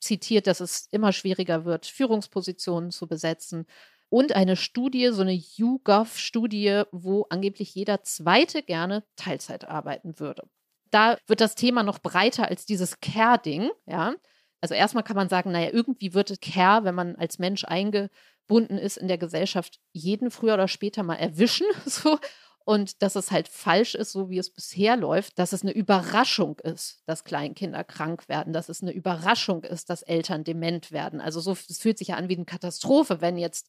zitiert, 0.00 0.46
dass 0.46 0.60
es 0.60 0.86
immer 0.92 1.12
schwieriger 1.12 1.64
wird, 1.64 1.86
Führungspositionen 1.86 2.92
zu 2.92 3.08
besetzen. 3.08 3.66
Und 4.08 4.32
eine 4.32 4.54
Studie, 4.56 5.08
so 5.12 5.22
eine 5.22 5.32
YouGov-Studie, 5.32 6.84
wo 6.92 7.26
angeblich 7.30 7.74
jeder 7.74 8.04
Zweite 8.04 8.62
gerne 8.62 9.04
Teilzeit 9.16 9.66
arbeiten 9.66 10.20
würde. 10.20 10.48
Da 10.96 11.18
wird 11.26 11.42
das 11.42 11.54
Thema 11.54 11.82
noch 11.82 11.98
breiter 11.98 12.48
als 12.48 12.64
dieses 12.64 13.00
Care-Ding, 13.00 13.68
ja. 13.84 14.14
Also 14.62 14.74
erstmal 14.74 15.04
kann 15.04 15.14
man 15.14 15.28
sagen, 15.28 15.52
naja, 15.52 15.68
irgendwie 15.70 16.14
wird 16.14 16.40
Care, 16.40 16.84
wenn 16.84 16.94
man 16.94 17.16
als 17.16 17.38
Mensch 17.38 17.66
eingebunden 17.66 18.78
ist 18.78 18.96
in 18.96 19.06
der 19.06 19.18
Gesellschaft, 19.18 19.78
jeden 19.92 20.30
früher 20.30 20.54
oder 20.54 20.68
später 20.68 21.02
mal 21.02 21.16
erwischen. 21.16 21.66
So 21.84 22.18
und 22.64 23.02
dass 23.02 23.14
es 23.14 23.30
halt 23.30 23.46
falsch 23.46 23.94
ist, 23.94 24.12
so 24.12 24.30
wie 24.30 24.38
es 24.38 24.50
bisher 24.50 24.96
läuft, 24.96 25.38
dass 25.38 25.52
es 25.52 25.60
eine 25.62 25.72
Überraschung 25.72 26.58
ist, 26.60 27.02
dass 27.04 27.24
Kleinkinder 27.24 27.84
krank 27.84 28.26
werden, 28.30 28.54
dass 28.54 28.70
es 28.70 28.82
eine 28.82 28.92
Überraschung 28.92 29.64
ist, 29.64 29.90
dass 29.90 30.00
Eltern 30.00 30.44
dement 30.44 30.92
werden. 30.92 31.20
Also 31.20 31.40
so, 31.40 31.52
es 31.52 31.78
fühlt 31.78 31.98
sich 31.98 32.08
ja 32.08 32.16
an 32.16 32.30
wie 32.30 32.36
eine 32.36 32.46
Katastrophe, 32.46 33.20
wenn 33.20 33.36
jetzt 33.36 33.68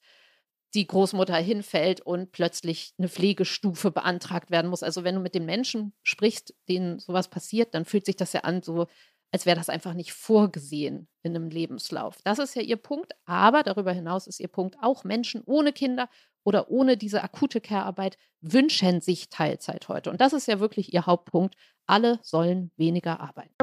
die 0.73 0.87
Großmutter 0.87 1.35
hinfällt 1.35 2.01
und 2.01 2.31
plötzlich 2.31 2.93
eine 2.97 3.09
Pflegestufe 3.09 3.91
beantragt 3.91 4.51
werden 4.51 4.69
muss. 4.69 4.83
Also 4.83 5.03
wenn 5.03 5.15
du 5.15 5.21
mit 5.21 5.35
den 5.35 5.45
Menschen 5.45 5.93
sprichst, 6.03 6.53
denen 6.67 6.99
sowas 6.99 7.29
passiert, 7.29 7.73
dann 7.73 7.85
fühlt 7.85 8.05
sich 8.05 8.15
das 8.15 8.33
ja 8.33 8.41
an, 8.41 8.61
so 8.61 8.87
als 9.31 9.45
wäre 9.45 9.57
das 9.57 9.69
einfach 9.69 9.93
nicht 9.93 10.13
vorgesehen 10.13 11.07
in 11.21 11.35
einem 11.35 11.49
Lebenslauf. 11.49 12.17
Das 12.23 12.39
ist 12.39 12.55
ja 12.55 12.61
ihr 12.61 12.77
Punkt. 12.77 13.13
Aber 13.25 13.63
darüber 13.63 13.91
hinaus 13.91 14.27
ist 14.27 14.39
ihr 14.39 14.47
Punkt, 14.47 14.77
auch 14.81 15.03
Menschen 15.03 15.41
ohne 15.45 15.73
Kinder 15.73 16.09
oder 16.43 16.69
ohne 16.69 16.95
diese 16.95 17.23
akute 17.23 17.59
Care-Arbeit 17.59 18.17
wünschen 18.41 19.01
sich 19.01 19.29
Teilzeit 19.29 19.89
heute. 19.89 20.09
Und 20.09 20.21
das 20.21 20.33
ist 20.33 20.47
ja 20.47 20.59
wirklich 20.59 20.93
ihr 20.93 21.05
Hauptpunkt. 21.05 21.55
Alle 21.87 22.19
sollen 22.23 22.71
weniger 22.77 23.19
arbeiten. 23.19 23.53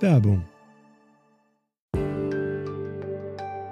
Werbung. 0.00 0.46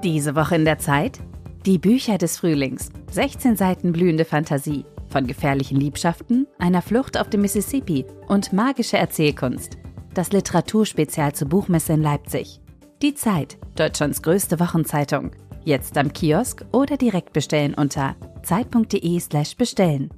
Diese 0.07 0.37
Woche 0.37 0.55
in 0.55 0.65
der 0.65 0.79
Zeit? 0.79 1.19
Die 1.67 1.79
Bücher 1.79 2.17
des 2.17 2.39
Frühlings. 2.39 2.91
16 3.11 3.57
Seiten 3.57 3.91
blühende 3.91 4.25
Fantasie. 4.25 4.85
Von 5.09 5.27
gefährlichen 5.27 5.81
Liebschaften, 5.81 6.47
einer 6.61 6.81
Flucht 6.81 7.19
auf 7.19 7.29
dem 7.29 7.41
Mississippi 7.41 8.07
und 8.29 8.53
magische 8.53 8.99
Erzählkunst. 8.99 9.79
Das 10.15 10.31
Literaturspezial 10.31 11.35
zur 11.35 11.49
Buchmesse 11.49 11.95
in 11.95 12.03
Leipzig. 12.03 12.61
Die 13.03 13.15
Zeit, 13.15 13.59
Deutschlands 13.75 14.23
größte 14.23 14.61
Wochenzeitung. 14.61 15.33
Jetzt 15.65 15.99
am 15.99 16.13
Kiosk 16.13 16.65
oder 16.71 16.97
direkt 16.97 17.33
bestellen 17.33 17.75
unter 17.75 18.15
zeit.de/slash 18.45 19.57
bestellen. 19.57 20.11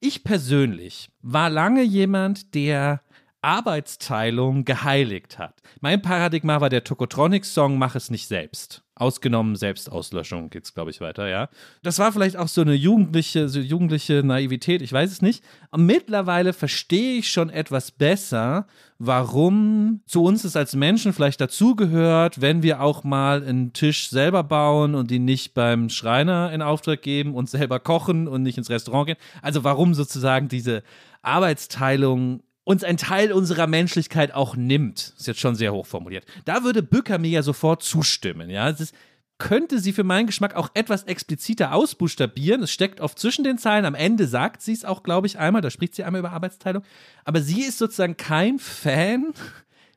Ich 0.00 0.24
persönlich 0.24 1.08
war 1.22 1.48
lange 1.48 1.82
jemand, 1.82 2.54
der 2.54 3.00
Arbeitsteilung 3.44 4.64
geheiligt 4.64 5.38
hat. 5.38 5.60
Mein 5.80 6.00
Paradigma 6.00 6.62
war 6.62 6.70
der 6.70 6.82
Tokotronics-Song 6.82 7.76
Mach 7.76 7.94
es 7.94 8.10
nicht 8.10 8.26
selbst. 8.26 8.82
Ausgenommen 8.96 9.56
Selbstauslöschung 9.56 10.48
geht 10.50 10.64
es, 10.64 10.72
glaube 10.72 10.90
ich, 10.90 11.00
weiter, 11.00 11.28
ja. 11.28 11.50
Das 11.82 11.98
war 11.98 12.10
vielleicht 12.12 12.38
auch 12.38 12.48
so 12.48 12.62
eine 12.62 12.72
jugendliche, 12.72 13.50
so 13.50 13.60
jugendliche 13.60 14.22
Naivität, 14.24 14.80
ich 14.80 14.92
weiß 14.92 15.10
es 15.10 15.20
nicht. 15.20 15.44
Und 15.72 15.84
mittlerweile 15.84 16.52
verstehe 16.54 17.18
ich 17.18 17.30
schon 17.30 17.50
etwas 17.50 17.90
besser, 17.90 18.66
warum 18.98 20.00
zu 20.06 20.22
uns 20.22 20.44
es 20.44 20.56
als 20.56 20.74
Menschen 20.74 21.12
vielleicht 21.12 21.40
dazugehört, 21.40 22.40
wenn 22.40 22.62
wir 22.62 22.80
auch 22.80 23.04
mal 23.04 23.42
einen 23.44 23.72
Tisch 23.74 24.08
selber 24.08 24.42
bauen 24.44 24.94
und 24.94 25.10
ihn 25.10 25.26
nicht 25.26 25.52
beim 25.52 25.90
Schreiner 25.90 26.50
in 26.52 26.62
Auftrag 26.62 27.02
geben 27.02 27.34
und 27.34 27.50
selber 27.50 27.80
kochen 27.80 28.26
und 28.26 28.42
nicht 28.42 28.56
ins 28.56 28.70
Restaurant 28.70 29.08
gehen. 29.08 29.18
Also 29.42 29.64
warum 29.64 29.92
sozusagen 29.92 30.48
diese 30.48 30.82
Arbeitsteilung 31.20 32.43
uns 32.64 32.82
ein 32.82 32.96
Teil 32.96 33.32
unserer 33.32 33.66
Menschlichkeit 33.66 34.34
auch 34.34 34.56
nimmt. 34.56 35.14
Ist 35.16 35.26
jetzt 35.26 35.40
schon 35.40 35.54
sehr 35.54 35.72
hoch 35.72 35.86
formuliert. 35.86 36.24
Da 36.44 36.64
würde 36.64 36.82
Bücker 36.82 37.18
mir 37.18 37.30
ja 37.30 37.42
sofort 37.42 37.82
zustimmen. 37.82 38.50
Ja, 38.50 38.68
es 38.70 38.92
könnte 39.38 39.78
sie 39.78 39.92
für 39.92 40.04
meinen 40.04 40.26
Geschmack 40.26 40.54
auch 40.54 40.70
etwas 40.74 41.04
expliziter 41.04 41.74
ausbuchstabieren. 41.74 42.62
Es 42.62 42.70
steckt 42.70 43.00
oft 43.00 43.18
zwischen 43.18 43.44
den 43.44 43.58
Zeilen. 43.58 43.84
Am 43.84 43.94
Ende 43.94 44.26
sagt 44.26 44.62
sie 44.62 44.72
es 44.72 44.84
auch, 44.84 45.02
glaube 45.02 45.26
ich, 45.26 45.38
einmal. 45.38 45.60
Da 45.60 45.70
spricht 45.70 45.94
sie 45.94 46.04
einmal 46.04 46.20
über 46.20 46.32
Arbeitsteilung. 46.32 46.82
Aber 47.24 47.40
sie 47.42 47.62
ist 47.62 47.78
sozusagen 47.78 48.16
kein 48.16 48.58
Fan 48.58 49.34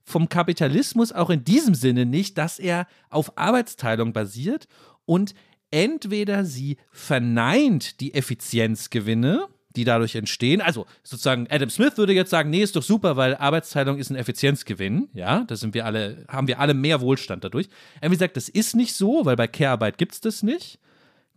vom 0.04 0.30
Kapitalismus, 0.30 1.12
auch 1.12 1.30
in 1.30 1.44
diesem 1.44 1.76
Sinne 1.76 2.06
nicht, 2.06 2.38
dass 2.38 2.60
er 2.60 2.88
auf 3.10 3.38
Arbeitsteilung 3.38 4.14
basiert 4.14 4.68
und 5.06 5.34
entweder 5.70 6.46
sie 6.46 6.78
verneint 6.92 8.00
die 8.00 8.14
Effizienzgewinne, 8.14 9.48
die 9.78 9.86
dadurch 9.86 10.16
entstehen. 10.16 10.60
Also 10.60 10.86
sozusagen 11.04 11.48
Adam 11.50 11.70
Smith 11.70 11.98
würde 11.98 12.14
jetzt 12.14 12.32
sagen, 12.32 12.50
nee, 12.50 12.62
ist 12.62 12.76
doch 12.76 12.84
super, 12.84 13.16
weil 13.16 13.36
Arbeitsteilung 13.36 13.98
ist 13.98 14.10
ein 14.10 14.16
Effizienzgewinn. 14.16 15.10
Ja, 15.14 15.46
da 15.48 15.56
sind 15.56 15.74
wir 15.74 15.86
alle, 15.86 16.26
haben 16.28 16.48
wir 16.48 16.60
alle 16.60 16.74
mehr 16.74 17.00
Wohlstand 17.00 17.44
dadurch. 17.44 17.70
Er 18.02 18.14
sagt, 18.16 18.36
das 18.36 18.50
ist 18.50 18.76
nicht 18.76 18.94
so, 18.94 19.26
weil 19.26 19.36
bei 19.36 19.48
Care-Arbeit 19.48 19.98
gibt 19.98 20.14
es 20.14 20.22
das 20.22 20.44
nicht. 20.44 20.80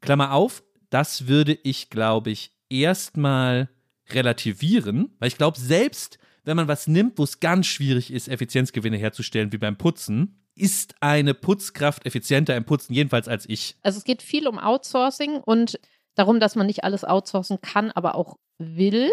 Klammer 0.01 0.33
auf, 0.33 0.63
das 0.89 1.29
würde 1.29 1.57
ich, 1.63 1.91
glaube 1.91 2.31
ich, 2.31 2.53
erstmal 2.71 3.69
relativieren, 4.11 5.15
weil 5.19 5.29
ich 5.29 5.37
glaube, 5.37 5.59
selbst 5.59 6.19
wenn 6.45 6.57
man 6.57 6.69
was 6.69 6.87
nimmt, 6.87 7.19
wo 7.19 7.25
es 7.25 7.41
ganz 7.41 7.67
schwierig 7.67 8.11
ist, 8.11 8.29
Effizienzgewinne 8.29 8.97
herzustellen, 8.97 9.53
wie 9.53 9.59
beim 9.59 9.77
Putzen, 9.77 10.41
ist 10.57 10.95
eine 11.01 11.35
Putzkraft 11.35 12.07
effizienter 12.07 12.57
im 12.57 12.65
Putzen, 12.65 12.93
jedenfalls 12.95 13.29
als 13.29 13.49
ich. 13.49 13.77
Also 13.83 13.99
es 13.99 14.05
geht 14.05 14.23
viel 14.23 14.49
um 14.49 14.59
Outsourcing 14.59 15.37
und 15.37 15.79
darum, 16.21 16.39
dass 16.39 16.55
man 16.55 16.67
nicht 16.67 16.85
alles 16.85 17.05
outsourcen 17.05 17.61
kann, 17.61 17.91
aber 17.91 18.15
auch 18.15 18.37
will. 18.59 19.11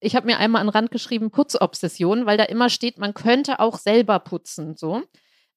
Ich 0.00 0.16
habe 0.16 0.26
mir 0.26 0.38
einmal 0.38 0.60
an 0.60 0.68
den 0.68 0.72
Rand 0.72 0.90
geschrieben, 0.90 1.30
Putzobsession, 1.30 2.24
weil 2.24 2.38
da 2.38 2.44
immer 2.44 2.70
steht, 2.70 2.98
man 2.98 3.12
könnte 3.12 3.60
auch 3.60 3.78
selber 3.78 4.18
putzen. 4.18 4.74
So. 4.74 5.02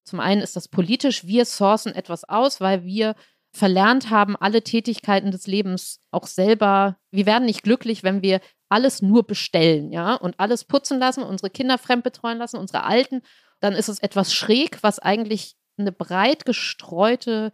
Zum 0.03 0.19
einen 0.19 0.41
ist 0.41 0.57
das 0.57 0.67
politisch, 0.67 1.25
wir 1.25 1.45
sourcen 1.45 1.95
etwas 1.95 2.27
aus, 2.27 2.59
weil 2.59 2.83
wir 2.83 3.15
verlernt 3.53 4.09
haben, 4.09 4.35
alle 4.35 4.63
Tätigkeiten 4.63 5.31
des 5.31 5.47
Lebens 5.47 6.01
auch 6.11 6.27
selber, 6.27 6.97
wir 7.11 7.25
werden 7.25 7.45
nicht 7.45 7.63
glücklich, 7.63 8.03
wenn 8.03 8.21
wir 8.21 8.41
alles 8.67 9.01
nur 9.01 9.23
bestellen, 9.23 9.91
ja, 9.91 10.15
und 10.15 10.39
alles 10.39 10.65
putzen 10.65 10.99
lassen, 10.99 11.23
unsere 11.23 11.51
Kinder 11.51 11.77
fremd 11.77 12.03
betreuen 12.03 12.39
lassen, 12.39 12.57
unsere 12.57 12.83
Alten, 12.83 13.21
dann 13.59 13.73
ist 13.73 13.87
es 13.87 13.99
etwas 13.99 14.33
schräg, 14.33 14.81
was 14.81 14.97
eigentlich 14.97 15.55
eine 15.77 15.91
breit 15.91 16.45
gestreute 16.45 17.53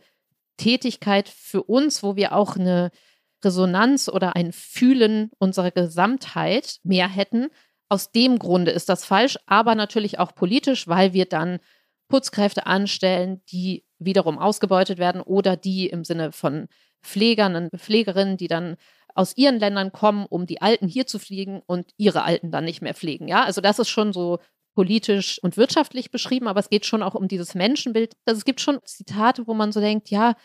Tätigkeit 0.56 1.28
für 1.28 1.64
uns, 1.64 2.02
wo 2.02 2.16
wir 2.16 2.34
auch 2.34 2.56
eine 2.56 2.92
Resonanz 3.44 4.10
oder 4.10 4.36
ein 4.36 4.52
Fühlen 4.52 5.32
unserer 5.40 5.72
Gesamtheit 5.72 6.80
mehr 6.84 7.08
hätten. 7.08 7.48
Aus 7.90 8.12
dem 8.12 8.40
Grunde 8.40 8.72
ist 8.72 8.90
das 8.90 9.06
falsch, 9.06 9.38
aber 9.46 9.76
natürlich 9.76 10.20
auch 10.20 10.36
politisch, 10.36 10.88
weil 10.88 11.14
wir 11.14 11.26
dann 11.26 11.60
Putzkräfte 12.10 12.66
anstellen, 12.66 13.42
die 13.52 13.86
wiederum 14.00 14.38
ausgebeutet 14.38 14.98
werden 14.98 15.22
oder 15.22 15.56
die 15.56 15.88
im 15.88 16.04
Sinne 16.04 16.32
von 16.32 16.68
Pflegern 17.02 17.56
und 17.56 17.80
Pflegerinnen, 17.80 18.38
die 18.38 18.48
dann 18.48 18.76
aus 19.16 19.36
ihren 19.38 19.60
Ländern 19.60 19.92
kommen, 19.92 20.26
um 20.28 20.46
die 20.46 20.62
Alten 20.62 20.88
hier 20.88 21.08
zu 21.08 21.20
pflegen 21.20 21.62
und 21.66 21.92
ihre 21.98 22.24
Alten 22.24 22.52
dann 22.52 22.66
nicht 22.66 22.82
mehr 22.82 22.94
pflegen. 22.94 23.28
Ja, 23.28 23.44
also 23.44 23.62
das 23.62 23.80
ist 23.80 23.90
schon 23.90 24.14
so 24.14 24.40
politisch 24.76 25.40
und 25.44 25.58
wirtschaftlich 25.58 26.12
beschrieben, 26.12 26.48
aber 26.48 26.60
es 26.60 26.70
geht 26.70 26.86
schon 26.86 27.04
auch 27.04 27.16
um 27.16 27.28
dieses 27.28 27.56
Menschenbild. 27.56 28.16
Also 28.26 28.38
es 28.38 28.46
gibt 28.46 28.62
schon 28.62 28.80
Zitate, 28.86 29.48
wo 29.48 29.54
man 29.54 29.72
so 29.72 29.80
denkt, 29.80 30.10
ja, 30.10 30.36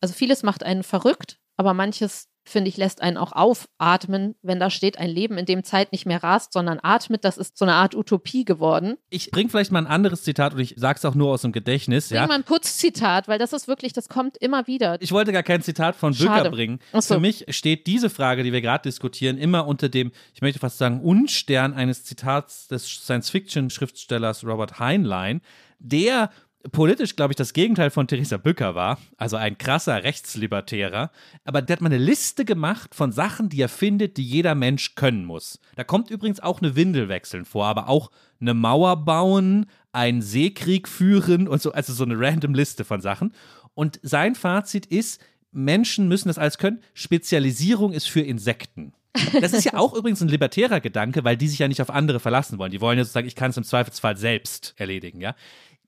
also 0.00 0.14
vieles 0.14 0.42
macht 0.42 0.62
einen 0.62 0.82
verrückt, 0.82 1.38
aber 1.56 1.74
manches 1.74 2.28
finde 2.48 2.68
ich, 2.68 2.76
lässt 2.76 3.02
einen 3.02 3.16
auch 3.16 3.32
aufatmen, 3.32 4.36
wenn 4.42 4.60
da 4.60 4.70
steht, 4.70 4.98
ein 4.98 5.10
Leben, 5.10 5.36
in 5.36 5.46
dem 5.46 5.64
Zeit 5.64 5.92
nicht 5.92 6.06
mehr 6.06 6.22
rast, 6.22 6.52
sondern 6.52 6.78
atmet. 6.80 7.24
Das 7.24 7.38
ist 7.38 7.58
so 7.58 7.64
eine 7.64 7.74
Art 7.74 7.94
Utopie 7.94 8.44
geworden. 8.44 8.96
Ich 9.10 9.30
bringe 9.30 9.50
vielleicht 9.50 9.72
mal 9.72 9.80
ein 9.80 9.86
anderes 9.86 10.22
Zitat 10.22 10.54
und 10.54 10.60
ich 10.60 10.74
sage 10.76 10.96
es 10.98 11.04
auch 11.04 11.14
nur 11.14 11.32
aus 11.32 11.42
dem 11.42 11.52
Gedächtnis. 11.52 12.08
Bring 12.08 12.20
ja. 12.20 12.26
mal 12.26 12.34
ein 12.34 12.44
Putzzitat, 12.44 13.26
weil 13.26 13.38
das 13.38 13.52
ist 13.52 13.66
wirklich, 13.66 13.92
das 13.92 14.08
kommt 14.08 14.36
immer 14.36 14.66
wieder. 14.66 14.96
Ich 15.00 15.12
wollte 15.12 15.32
gar 15.32 15.42
kein 15.42 15.60
Zitat 15.60 15.96
von 15.96 16.12
Bücker 16.12 16.36
Schade. 16.36 16.50
bringen. 16.50 16.78
Ach 16.92 17.02
so. 17.02 17.14
Für 17.14 17.20
mich 17.20 17.46
steht 17.48 17.86
diese 17.86 18.10
Frage, 18.10 18.44
die 18.44 18.52
wir 18.52 18.60
gerade 18.60 18.82
diskutieren, 18.82 19.38
immer 19.38 19.66
unter 19.66 19.88
dem, 19.88 20.12
ich 20.32 20.40
möchte 20.40 20.60
fast 20.60 20.78
sagen, 20.78 21.00
Unstern 21.00 21.74
eines 21.74 22.04
Zitats 22.04 22.68
des 22.68 22.86
Science-Fiction-Schriftstellers 22.86 24.44
Robert 24.44 24.78
Heinlein, 24.78 25.40
der 25.78 26.30
politisch, 26.72 27.16
glaube 27.16 27.32
ich, 27.32 27.36
das 27.36 27.52
Gegenteil 27.52 27.90
von 27.90 28.08
Theresa 28.08 28.36
Bücker 28.36 28.74
war, 28.74 28.98
also 29.16 29.36
ein 29.36 29.58
krasser 29.58 30.02
Rechtslibertärer, 30.04 31.10
aber 31.44 31.62
der 31.62 31.76
hat 31.76 31.80
mal 31.80 31.88
eine 31.88 31.98
Liste 31.98 32.44
gemacht 32.44 32.94
von 32.94 33.12
Sachen, 33.12 33.48
die 33.48 33.60
er 33.60 33.68
findet, 33.68 34.16
die 34.16 34.24
jeder 34.24 34.54
Mensch 34.54 34.94
können 34.94 35.24
muss. 35.24 35.60
Da 35.76 35.84
kommt 35.84 36.10
übrigens 36.10 36.40
auch 36.40 36.60
eine 36.60 36.76
Windel 36.76 37.08
wechseln 37.08 37.44
vor, 37.44 37.66
aber 37.66 37.88
auch 37.88 38.10
eine 38.40 38.54
Mauer 38.54 39.04
bauen, 39.04 39.66
einen 39.92 40.22
Seekrieg 40.22 40.88
führen 40.88 41.48
und 41.48 41.62
so, 41.62 41.72
also 41.72 41.92
so 41.92 42.04
eine 42.04 42.18
random 42.18 42.54
Liste 42.54 42.84
von 42.84 43.00
Sachen. 43.00 43.32
Und 43.74 43.98
sein 44.02 44.34
Fazit 44.34 44.86
ist, 44.86 45.20
Menschen 45.52 46.08
müssen 46.08 46.28
das 46.28 46.38
alles 46.38 46.58
können. 46.58 46.82
Spezialisierung 46.94 47.92
ist 47.92 48.08
für 48.08 48.20
Insekten. 48.20 48.92
Das 49.40 49.52
ist 49.52 49.64
ja 49.64 49.74
auch 49.74 49.94
übrigens 49.94 50.20
ein 50.20 50.28
libertärer 50.28 50.80
Gedanke, 50.80 51.24
weil 51.24 51.36
die 51.36 51.48
sich 51.48 51.58
ja 51.58 51.68
nicht 51.68 51.80
auf 51.80 51.90
andere 51.90 52.20
verlassen 52.20 52.58
wollen. 52.58 52.70
Die 52.70 52.80
wollen 52.80 52.98
ja 52.98 53.04
sozusagen, 53.04 53.26
ich 53.26 53.34
kann 53.34 53.50
es 53.50 53.56
im 53.56 53.64
Zweifelsfall 53.64 54.16
selbst 54.16 54.74
erledigen, 54.76 55.20
ja. 55.20 55.34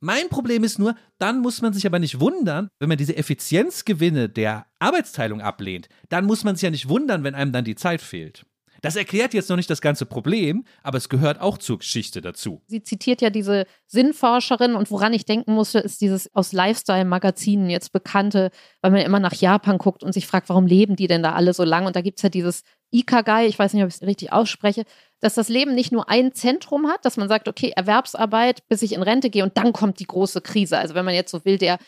Mein 0.00 0.28
Problem 0.28 0.62
ist 0.62 0.78
nur, 0.78 0.94
dann 1.18 1.40
muss 1.40 1.60
man 1.60 1.72
sich 1.72 1.84
aber 1.86 1.98
nicht 1.98 2.20
wundern, 2.20 2.68
wenn 2.78 2.88
man 2.88 2.98
diese 2.98 3.16
Effizienzgewinne 3.16 4.28
der 4.28 4.66
Arbeitsteilung 4.78 5.40
ablehnt, 5.40 5.88
dann 6.08 6.24
muss 6.24 6.44
man 6.44 6.54
sich 6.54 6.62
ja 6.62 6.70
nicht 6.70 6.88
wundern, 6.88 7.24
wenn 7.24 7.34
einem 7.34 7.52
dann 7.52 7.64
die 7.64 7.74
Zeit 7.74 8.00
fehlt. 8.00 8.46
Das 8.80 8.96
erklärt 8.96 9.34
jetzt 9.34 9.50
noch 9.50 9.56
nicht 9.56 9.70
das 9.70 9.80
ganze 9.80 10.06
Problem, 10.06 10.64
aber 10.82 10.98
es 10.98 11.08
gehört 11.08 11.40
auch 11.40 11.58
zur 11.58 11.78
Geschichte 11.78 12.20
dazu. 12.20 12.62
Sie 12.66 12.82
zitiert 12.82 13.20
ja 13.20 13.30
diese 13.30 13.66
Sinnforscherin 13.86 14.74
und 14.74 14.90
woran 14.90 15.12
ich 15.12 15.24
denken 15.24 15.54
musste, 15.54 15.78
ist 15.80 16.00
dieses 16.00 16.34
aus 16.34 16.52
Lifestyle-Magazinen 16.52 17.70
jetzt 17.70 17.92
bekannte, 17.92 18.50
weil 18.80 18.90
man 18.90 19.00
immer 19.00 19.20
nach 19.20 19.34
Japan 19.34 19.78
guckt 19.78 20.02
und 20.02 20.12
sich 20.12 20.26
fragt, 20.26 20.48
warum 20.48 20.66
leben 20.66 20.96
die 20.96 21.06
denn 21.06 21.22
da 21.22 21.32
alle 21.32 21.54
so 21.54 21.64
lang? 21.64 21.86
Und 21.86 21.96
da 21.96 22.00
gibt 22.00 22.18
es 22.18 22.22
ja 22.22 22.28
dieses 22.28 22.62
Ikagai, 22.90 23.46
ich 23.46 23.58
weiß 23.58 23.74
nicht, 23.74 23.82
ob 23.82 23.88
ich 23.88 23.96
es 23.96 24.02
richtig 24.02 24.32
ausspreche, 24.32 24.84
dass 25.20 25.34
das 25.34 25.48
Leben 25.48 25.74
nicht 25.74 25.92
nur 25.92 26.08
ein 26.08 26.32
Zentrum 26.32 26.86
hat, 26.88 27.04
dass 27.04 27.16
man 27.16 27.28
sagt, 27.28 27.48
okay, 27.48 27.72
Erwerbsarbeit, 27.74 28.66
bis 28.68 28.82
ich 28.82 28.92
in 28.92 29.02
Rente 29.02 29.30
gehe 29.30 29.42
und 29.42 29.56
dann 29.56 29.72
kommt 29.72 29.98
die 30.00 30.06
große 30.06 30.40
Krise. 30.40 30.78
Also 30.78 30.94
wenn 30.94 31.04
man 31.04 31.14
jetzt 31.14 31.30
so 31.30 31.44
will, 31.44 31.58
der 31.58 31.78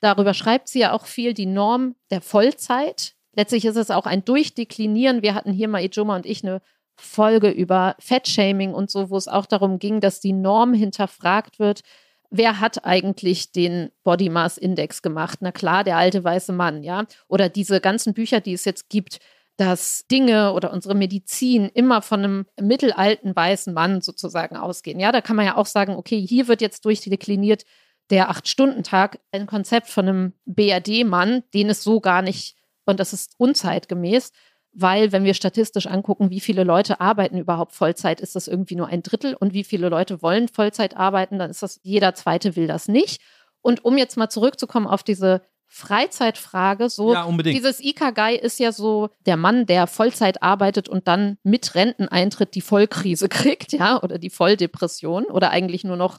darüber 0.00 0.34
schreibt 0.34 0.68
sie 0.68 0.80
ja 0.80 0.92
auch 0.92 1.06
viel, 1.06 1.34
die 1.34 1.46
Norm 1.46 1.96
der 2.10 2.20
Vollzeit. 2.20 3.13
Letztlich 3.36 3.64
ist 3.64 3.76
es 3.76 3.90
auch 3.90 4.06
ein 4.06 4.24
Durchdeklinieren. 4.24 5.22
Wir 5.22 5.34
hatten 5.34 5.52
hier 5.52 5.68
mal 5.68 5.82
Ijoma 5.82 6.16
und 6.16 6.26
ich 6.26 6.44
eine 6.44 6.60
Folge 6.96 7.50
über 7.50 7.96
Fettshaming 7.98 8.72
und 8.72 8.90
so, 8.90 9.10
wo 9.10 9.16
es 9.16 9.28
auch 9.28 9.46
darum 9.46 9.78
ging, 9.78 10.00
dass 10.00 10.20
die 10.20 10.32
Norm 10.32 10.74
hinterfragt 10.74 11.58
wird. 11.58 11.82
Wer 12.30 12.60
hat 12.60 12.84
eigentlich 12.84 13.52
den 13.52 13.90
Body 14.02 14.28
Mass 14.28 14.58
Index 14.58 15.02
gemacht? 15.02 15.38
Na 15.40 15.52
klar, 15.52 15.84
der 15.84 15.96
alte 15.96 16.22
weiße 16.22 16.52
Mann, 16.52 16.82
ja. 16.82 17.04
Oder 17.28 17.48
diese 17.48 17.80
ganzen 17.80 18.14
Bücher, 18.14 18.40
die 18.40 18.52
es 18.52 18.64
jetzt 18.64 18.88
gibt, 18.88 19.18
dass 19.56 20.06
Dinge 20.10 20.52
oder 20.52 20.72
unsere 20.72 20.94
Medizin 20.94 21.70
immer 21.74 22.02
von 22.02 22.24
einem 22.24 22.46
mittelalten 22.60 23.36
weißen 23.36 23.72
Mann 23.72 24.00
sozusagen 24.00 24.56
ausgehen. 24.56 24.98
Ja, 24.98 25.12
da 25.12 25.20
kann 25.20 25.36
man 25.36 25.46
ja 25.46 25.56
auch 25.56 25.66
sagen, 25.66 25.94
okay, 25.94 26.24
hier 26.26 26.48
wird 26.48 26.60
jetzt 26.60 26.84
durchdekliniert 26.84 27.64
der 28.10 28.30
Acht-Stunden-Tag, 28.30 29.20
ein 29.32 29.46
Konzept 29.46 29.88
von 29.88 30.08
einem 30.08 30.32
BRD-Mann, 30.44 31.44
den 31.54 31.70
es 31.70 31.82
so 31.82 32.00
gar 32.00 32.22
nicht, 32.22 32.56
und 32.86 33.00
das 33.00 33.12
ist 33.12 33.34
unzeitgemäß, 33.38 34.32
weil 34.72 35.12
wenn 35.12 35.24
wir 35.24 35.34
statistisch 35.34 35.86
angucken, 35.86 36.30
wie 36.30 36.40
viele 36.40 36.64
Leute 36.64 37.00
arbeiten 37.00 37.38
überhaupt 37.38 37.72
Vollzeit, 37.72 38.20
ist 38.20 38.34
das 38.34 38.48
irgendwie 38.48 38.74
nur 38.74 38.88
ein 38.88 39.02
Drittel 39.02 39.34
und 39.34 39.54
wie 39.54 39.64
viele 39.64 39.88
Leute 39.88 40.20
wollen 40.20 40.48
Vollzeit 40.48 40.96
arbeiten, 40.96 41.38
dann 41.38 41.50
ist 41.50 41.62
das, 41.62 41.80
jeder 41.82 42.14
zweite 42.14 42.56
will 42.56 42.66
das 42.66 42.88
nicht. 42.88 43.22
Und 43.62 43.84
um 43.84 43.96
jetzt 43.96 44.16
mal 44.16 44.28
zurückzukommen 44.28 44.86
auf 44.86 45.02
diese 45.02 45.42
Freizeitfrage, 45.66 46.88
so 46.88 47.12
Ja, 47.14 47.28
dieses 47.42 47.80
Ikagai 47.80 48.36
ist 48.36 48.60
ja 48.60 48.72
so 48.72 49.10
der 49.26 49.36
Mann, 49.36 49.66
der 49.66 49.86
Vollzeit 49.86 50.42
arbeitet 50.42 50.88
und 50.88 51.08
dann 51.08 51.38
mit 51.42 51.74
Renteneintritt 51.74 52.54
die 52.54 52.60
Vollkrise 52.60 53.28
kriegt, 53.30 53.72
ja, 53.72 54.02
oder 54.02 54.18
die 54.18 54.30
Volldepression 54.30 55.24
oder 55.24 55.50
eigentlich 55.50 55.84
nur 55.84 55.96
noch 55.96 56.18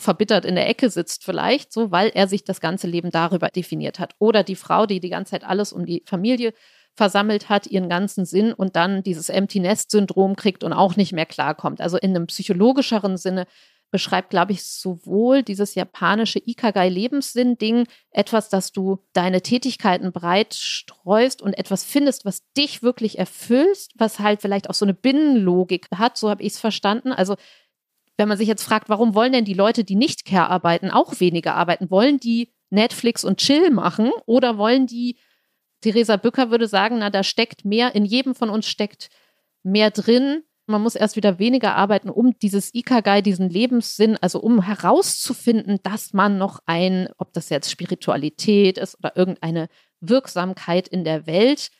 verbittert 0.00 0.44
in 0.44 0.54
der 0.54 0.68
Ecke 0.68 0.90
sitzt 0.90 1.24
vielleicht, 1.24 1.72
so 1.72 1.90
weil 1.90 2.10
er 2.14 2.26
sich 2.26 2.44
das 2.44 2.60
ganze 2.60 2.86
Leben 2.86 3.10
darüber 3.10 3.48
definiert 3.48 3.98
hat. 3.98 4.14
Oder 4.18 4.42
die 4.42 4.56
Frau, 4.56 4.86
die 4.86 5.00
die 5.00 5.10
ganze 5.10 5.32
Zeit 5.32 5.44
alles 5.44 5.72
um 5.72 5.86
die 5.86 6.02
Familie 6.06 6.52
versammelt 6.94 7.48
hat, 7.48 7.66
ihren 7.66 7.88
ganzen 7.88 8.24
Sinn 8.24 8.52
und 8.52 8.76
dann 8.76 9.02
dieses 9.02 9.28
Empty 9.28 9.60
Nest 9.60 9.90
Syndrom 9.90 10.36
kriegt 10.36 10.64
und 10.64 10.72
auch 10.72 10.96
nicht 10.96 11.12
mehr 11.12 11.26
klarkommt. 11.26 11.80
Also 11.80 11.96
in 11.96 12.10
einem 12.10 12.26
psychologischeren 12.26 13.16
Sinne 13.16 13.46
beschreibt, 13.90 14.30
glaube 14.30 14.52
ich, 14.52 14.64
sowohl 14.64 15.42
dieses 15.42 15.74
japanische 15.74 16.38
Ikagai-Lebenssinn-Ding 16.38 17.86
etwas, 18.10 18.48
dass 18.48 18.72
du 18.72 18.98
deine 19.12 19.42
Tätigkeiten 19.42 20.12
breit 20.12 20.54
streust 20.54 21.42
und 21.42 21.54
etwas 21.54 21.84
findest, 21.84 22.24
was 22.24 22.42
dich 22.56 22.82
wirklich 22.82 23.18
erfüllst, 23.18 23.92
was 23.96 24.20
halt 24.20 24.42
vielleicht 24.42 24.70
auch 24.70 24.74
so 24.74 24.84
eine 24.84 24.94
Binnenlogik 24.94 25.88
hat, 25.94 26.16
so 26.16 26.30
habe 26.30 26.42
ich 26.42 26.52
es 26.54 26.60
verstanden. 26.60 27.12
Also 27.12 27.36
wenn 28.20 28.28
man 28.28 28.36
sich 28.36 28.48
jetzt 28.48 28.64
fragt, 28.64 28.90
warum 28.90 29.14
wollen 29.14 29.32
denn 29.32 29.46
die 29.46 29.54
Leute, 29.54 29.82
die 29.82 29.96
nicht 29.96 30.26
Care 30.26 30.50
arbeiten, 30.50 30.90
auch 30.90 31.20
weniger 31.20 31.54
arbeiten? 31.54 31.90
Wollen 31.90 32.20
die 32.20 32.52
Netflix 32.68 33.24
und 33.24 33.38
Chill 33.38 33.70
machen 33.70 34.10
oder 34.26 34.58
wollen 34.58 34.86
die, 34.86 35.16
Theresa 35.80 36.18
Bücker 36.18 36.50
würde 36.50 36.68
sagen, 36.68 36.98
na, 36.98 37.08
da 37.08 37.22
steckt 37.24 37.64
mehr, 37.64 37.94
in 37.94 38.04
jedem 38.04 38.34
von 38.34 38.50
uns 38.50 38.68
steckt 38.68 39.08
mehr 39.62 39.90
drin. 39.90 40.42
Man 40.66 40.82
muss 40.82 40.96
erst 40.96 41.16
wieder 41.16 41.38
weniger 41.38 41.76
arbeiten, 41.76 42.10
um 42.10 42.38
dieses 42.38 42.74
Ikagai, 42.74 43.22
diesen 43.22 43.48
Lebenssinn, 43.48 44.18
also 44.20 44.38
um 44.38 44.60
herauszufinden, 44.60 45.78
dass 45.82 46.12
man 46.12 46.36
noch 46.36 46.60
ein, 46.66 47.08
ob 47.16 47.32
das 47.32 47.48
jetzt 47.48 47.70
Spiritualität 47.70 48.76
ist 48.76 48.98
oder 48.98 49.16
irgendeine 49.16 49.70
Wirksamkeit 50.00 50.88
in 50.88 51.04
der 51.04 51.26
Welt 51.26 51.70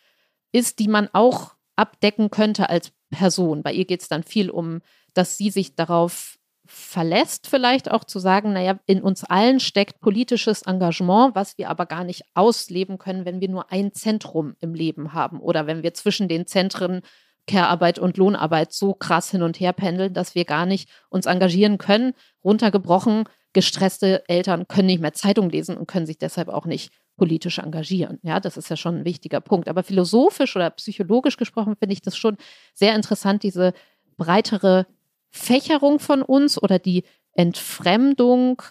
ist, 0.53 0.79
die 0.79 0.89
man 0.89 1.11
auch 1.13 1.57
abdecken 1.77 2.31
könnte 2.31 2.71
als 2.71 2.93
Person. 3.11 3.63
Bei 3.63 3.75
ihr 3.75 3.85
geht 3.85 4.01
es 4.01 4.09
dann 4.09 4.23
viel 4.23 4.49
um 4.49 4.81
dass 5.15 5.37
sie 5.37 5.51
sich 5.51 5.75
darauf 5.75 6.37
verlässt, 6.67 7.49
vielleicht 7.49 7.91
auch 7.91 8.05
zu 8.05 8.19
sagen, 8.19 8.53
naja, 8.53 8.79
in 8.87 9.03
uns 9.03 9.25
allen 9.25 9.59
steckt 9.59 10.01
politisches 10.01 10.63
Engagement, 10.63 11.35
was 11.35 11.59
wir 11.59 11.69
aber 11.69 11.87
gar 11.87 12.05
nicht 12.05 12.23
ausleben 12.35 12.99
können, 12.99 13.25
wenn 13.25 13.41
wir 13.41 13.49
nur 13.49 13.73
ein 13.73 13.93
Zentrum 13.93 14.55
im 14.61 14.75
Leben 14.75 15.13
haben 15.13 15.41
oder 15.41 15.67
wenn 15.67 15.83
wir 15.83 15.95
zwischen 15.95 16.29
den 16.29 16.47
Zentren 16.47 17.03
Care-Arbeit 17.47 17.99
und 17.99 18.17
Lohnarbeit 18.17 18.73
so 18.73 18.95
krass 18.95 19.31
hin 19.31 19.43
und 19.43 19.59
her 19.59 19.73
pendeln, 19.73 20.15
dass 20.15 20.35
wir 20.35 20.45
gar 20.45 20.67
nicht 20.67 20.89
uns 21.09 21.27
engagieren 21.27 21.79
können. 21.79 22.13
Runtergebrochen, 22.45 23.25
gestresste 23.53 24.23
Eltern 24.29 24.69
können 24.69 24.87
nicht 24.87 25.01
mehr 25.01 25.15
Zeitung 25.15 25.51
lesen 25.51 25.77
und 25.77 25.89
können 25.89 26.07
sich 26.07 26.19
deshalb 26.19 26.49
auch 26.49 26.67
nicht 26.67 26.93
politisch 27.17 27.59
engagieren. 27.59 28.19
Ja, 28.23 28.39
das 28.39 28.57
ist 28.57 28.71
ja 28.71 28.77
schon 28.77 28.99
ein 28.99 29.05
wichtiger 29.05 29.41
Punkt. 29.41 29.69
Aber 29.69 29.83
philosophisch 29.83 30.55
oder 30.55 30.71
psychologisch 30.71 31.37
gesprochen 31.37 31.75
finde 31.77 31.93
ich 31.93 32.03
das 32.03 32.17
schon 32.17 32.37
sehr 32.73 32.95
interessant, 32.95 33.43
diese 33.43 33.73
breitere 34.17 34.87
Fächerung 35.31 35.99
von 35.99 36.23
uns 36.23 36.61
oder 36.61 36.79
die 36.79 37.05
Entfremdung. 37.33 38.63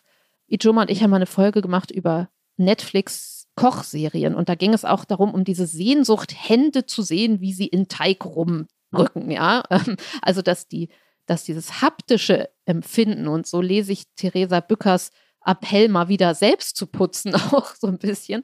Ijoma 0.47 0.83
und 0.83 0.91
ich 0.91 1.01
haben 1.01 1.09
mal 1.09 1.17
eine 1.17 1.25
Folge 1.25 1.61
gemacht 1.61 1.91
über 1.91 2.29
Netflix 2.57 3.47
Kochserien 3.55 4.35
und 4.35 4.47
da 4.47 4.55
ging 4.55 4.73
es 4.73 4.85
auch 4.85 5.03
darum, 5.03 5.33
um 5.33 5.43
diese 5.43 5.67
Sehnsucht, 5.67 6.33
Hände 6.33 6.85
zu 6.85 7.01
sehen, 7.01 7.41
wie 7.41 7.51
sie 7.51 7.67
in 7.67 7.89
Teig 7.89 8.23
rumrücken, 8.23 9.29
ja. 9.29 9.63
Also, 10.21 10.41
dass 10.41 10.67
die, 10.67 10.89
dass 11.25 11.43
dieses 11.43 11.81
haptische 11.81 12.49
Empfinden 12.65 13.27
und 13.27 13.47
so 13.47 13.61
lese 13.61 13.91
ich 13.91 14.03
Theresa 14.15 14.61
Bückers 14.61 15.11
Appell 15.45 15.89
mal 15.89 16.07
wieder 16.07 16.35
selbst 16.35 16.77
zu 16.77 16.87
putzen, 16.87 17.35
auch 17.51 17.75
so 17.75 17.87
ein 17.87 17.97
bisschen. 17.97 18.43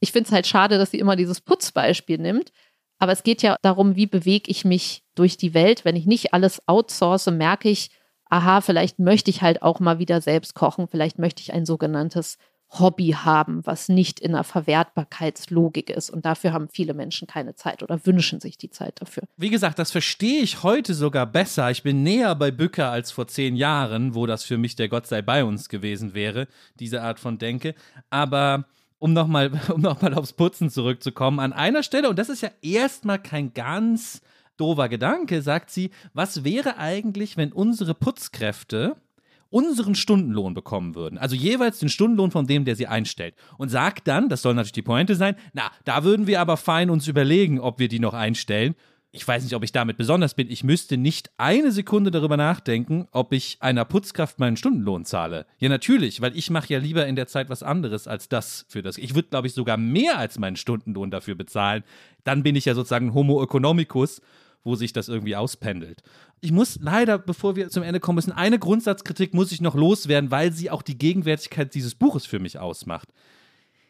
Ich 0.00 0.12
finde 0.12 0.28
es 0.28 0.32
halt 0.32 0.46
schade, 0.46 0.78
dass 0.78 0.90
sie 0.90 0.98
immer 0.98 1.16
dieses 1.16 1.40
Putzbeispiel 1.40 2.18
nimmt. 2.18 2.52
Aber 2.98 3.12
es 3.12 3.22
geht 3.22 3.42
ja 3.42 3.56
darum, 3.62 3.96
wie 3.96 4.06
bewege 4.06 4.50
ich 4.50 4.64
mich 4.64 5.02
durch 5.14 5.36
die 5.36 5.54
Welt. 5.54 5.84
Wenn 5.84 5.96
ich 5.96 6.06
nicht 6.06 6.32
alles 6.32 6.66
outsource, 6.66 7.26
merke 7.26 7.68
ich, 7.68 7.90
aha, 8.28 8.60
vielleicht 8.60 8.98
möchte 8.98 9.30
ich 9.30 9.42
halt 9.42 9.62
auch 9.62 9.80
mal 9.80 9.98
wieder 9.98 10.20
selbst 10.20 10.54
kochen. 10.54 10.88
Vielleicht 10.88 11.18
möchte 11.18 11.42
ich 11.42 11.52
ein 11.52 11.66
sogenanntes 11.66 12.38
Hobby 12.68 13.10
haben, 13.10 13.64
was 13.64 13.88
nicht 13.88 14.18
in 14.18 14.34
einer 14.34 14.44
Verwertbarkeitslogik 14.44 15.88
ist. 15.88 16.10
Und 16.10 16.24
dafür 16.26 16.52
haben 16.52 16.68
viele 16.68 16.94
Menschen 16.94 17.28
keine 17.28 17.54
Zeit 17.54 17.82
oder 17.82 18.04
wünschen 18.04 18.40
sich 18.40 18.58
die 18.58 18.70
Zeit 18.70 19.00
dafür. 19.00 19.22
Wie 19.36 19.50
gesagt, 19.50 19.78
das 19.78 19.92
verstehe 19.92 20.42
ich 20.42 20.62
heute 20.62 20.94
sogar 20.94 21.26
besser. 21.26 21.70
Ich 21.70 21.82
bin 21.82 22.02
näher 22.02 22.34
bei 22.34 22.50
Bücker 22.50 22.90
als 22.90 23.12
vor 23.12 23.28
zehn 23.28 23.54
Jahren, 23.56 24.14
wo 24.14 24.26
das 24.26 24.42
für 24.42 24.58
mich 24.58 24.74
der 24.74 24.88
Gott 24.88 25.06
sei 25.06 25.22
bei 25.22 25.44
uns 25.44 25.68
gewesen 25.68 26.14
wäre, 26.14 26.48
diese 26.80 27.02
Art 27.02 27.20
von 27.20 27.38
Denke. 27.38 27.74
Aber 28.10 28.66
um 28.98 29.12
nochmal 29.12 29.50
um 29.72 29.80
noch 29.80 30.02
aufs 30.16 30.32
Putzen 30.32 30.70
zurückzukommen, 30.70 31.40
an 31.40 31.52
einer 31.52 31.82
Stelle, 31.82 32.08
und 32.08 32.18
das 32.18 32.28
ist 32.28 32.42
ja 32.42 32.50
erstmal 32.62 33.18
kein 33.18 33.52
ganz 33.54 34.20
doofer 34.56 34.88
Gedanke, 34.88 35.42
sagt 35.42 35.70
sie, 35.70 35.90
was 36.14 36.44
wäre 36.44 36.78
eigentlich, 36.78 37.36
wenn 37.36 37.52
unsere 37.52 37.94
Putzkräfte 37.94 38.96
unseren 39.48 39.94
Stundenlohn 39.94 40.54
bekommen 40.54 40.94
würden, 40.94 41.18
also 41.18 41.36
jeweils 41.36 41.78
den 41.78 41.88
Stundenlohn 41.88 42.30
von 42.30 42.46
dem, 42.46 42.64
der 42.64 42.76
sie 42.76 42.88
einstellt, 42.88 43.34
und 43.58 43.68
sagt 43.68 44.08
dann, 44.08 44.28
das 44.28 44.42
soll 44.42 44.54
natürlich 44.54 44.72
die 44.72 44.82
Pointe 44.82 45.14
sein, 45.14 45.36
na, 45.52 45.70
da 45.84 46.04
würden 46.04 46.26
wir 46.26 46.40
aber 46.40 46.56
fein 46.56 46.90
uns 46.90 47.06
überlegen, 47.06 47.60
ob 47.60 47.78
wir 47.78 47.88
die 47.88 48.00
noch 48.00 48.14
einstellen. 48.14 48.74
Ich 49.16 49.26
weiß 49.26 49.44
nicht, 49.44 49.54
ob 49.54 49.64
ich 49.64 49.72
damit 49.72 49.96
besonders 49.96 50.34
bin. 50.34 50.50
Ich 50.50 50.62
müsste 50.62 50.98
nicht 50.98 51.30
eine 51.38 51.72
Sekunde 51.72 52.10
darüber 52.10 52.36
nachdenken, 52.36 53.08
ob 53.12 53.32
ich 53.32 53.56
einer 53.60 53.86
Putzkraft 53.86 54.38
meinen 54.38 54.58
Stundenlohn 54.58 55.06
zahle. 55.06 55.46
Ja, 55.58 55.70
natürlich, 55.70 56.20
weil 56.20 56.36
ich 56.36 56.50
mache 56.50 56.72
ja 56.72 56.78
lieber 56.78 57.06
in 57.06 57.16
der 57.16 57.26
Zeit 57.26 57.48
was 57.48 57.62
anderes 57.62 58.06
als 58.06 58.28
das 58.28 58.66
für 58.68 58.82
das. 58.82 58.98
Ich 58.98 59.14
würde, 59.14 59.28
glaube 59.30 59.46
ich, 59.46 59.54
sogar 59.54 59.78
mehr 59.78 60.18
als 60.18 60.38
meinen 60.38 60.56
Stundenlohn 60.56 61.10
dafür 61.10 61.34
bezahlen. 61.34 61.82
Dann 62.24 62.42
bin 62.42 62.56
ich 62.56 62.66
ja 62.66 62.74
sozusagen 62.74 63.14
Homo 63.14 63.42
economicus 63.42 64.20
wo 64.66 64.74
sich 64.74 64.92
das 64.92 65.08
irgendwie 65.08 65.36
auspendelt. 65.36 66.02
Ich 66.40 66.50
muss 66.50 66.80
leider, 66.82 67.18
bevor 67.18 67.54
wir 67.54 67.68
zum 67.68 67.84
Ende 67.84 68.00
kommen 68.00 68.16
müssen, 68.16 68.32
eine 68.32 68.58
Grundsatzkritik 68.58 69.32
muss 69.32 69.52
ich 69.52 69.60
noch 69.60 69.76
loswerden, 69.76 70.32
weil 70.32 70.52
sie 70.52 70.72
auch 70.72 70.82
die 70.82 70.98
Gegenwärtigkeit 70.98 71.72
dieses 71.72 71.94
Buches 71.94 72.26
für 72.26 72.40
mich 72.40 72.58
ausmacht. 72.58 73.08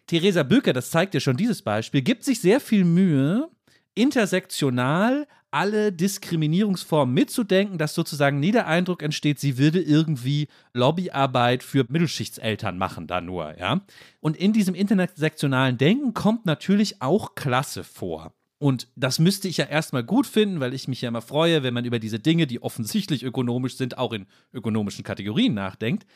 Theresa 0.07 0.43
Bücker, 0.43 0.75
das 0.75 0.91
zeigt 0.91 1.15
ja 1.15 1.21
schon 1.21 1.39
dieses 1.39 1.63
Beispiel, 1.63 2.03
gibt 2.03 2.25
sich 2.25 2.41
sehr 2.41 2.61
viel 2.61 2.85
Mühe, 2.85 3.49
intersektional 3.97 5.27
alle 5.51 5.91
Diskriminierungsformen 5.91 7.15
mitzudenken, 7.15 7.79
dass 7.79 7.95
sozusagen 7.95 8.41
nie 8.41 8.53
der 8.53 8.67
Eindruck 8.67 9.03
entsteht, 9.03 9.39
sie 9.41 9.59
würde 9.59 9.81
irgendwie 9.81 10.49
Lobbyarbeit 10.75 11.63
für 11.63 11.87
Mittelschichtseltern 11.89 12.77
machen, 12.77 13.07
da 13.07 13.21
nur, 13.21 13.59
ja. 13.59 13.81
Und 14.21 14.37
in 14.37 14.53
diesem 14.53 14.75
intersektionalen 14.75 15.79
Denken 15.79 16.15
kommt 16.15 16.47
natürlich 16.47 17.01
auch 17.01 17.35
Klasse 17.35 17.85
vor. 17.85 18.33
Und 18.59 18.89
das 18.97 19.19
müsste 19.19 19.49
ich 19.49 19.59
ja 19.59 19.67
erstmal 19.67 20.05
gut 20.05 20.27
finden, 20.27 20.61
weil 20.61 20.75
ich 20.75 20.89
mich 20.89 21.03
ja 21.03 21.09
immer 21.09 21.23
freue, 21.23 21.63
wenn 21.63 21.75
man 21.75 21.85
über 21.85 21.99
diese 21.99 22.19
Dinge, 22.19 22.47
die 22.47 22.63
offensichtlich 22.63 23.23
ökonomisch 23.23 23.77
sind, 23.77 23.99
auch 23.99 24.13
in 24.13 24.27
ökonomischen 24.53 25.05
Kategorien 25.05 25.55
nachdenkt. 25.55 26.07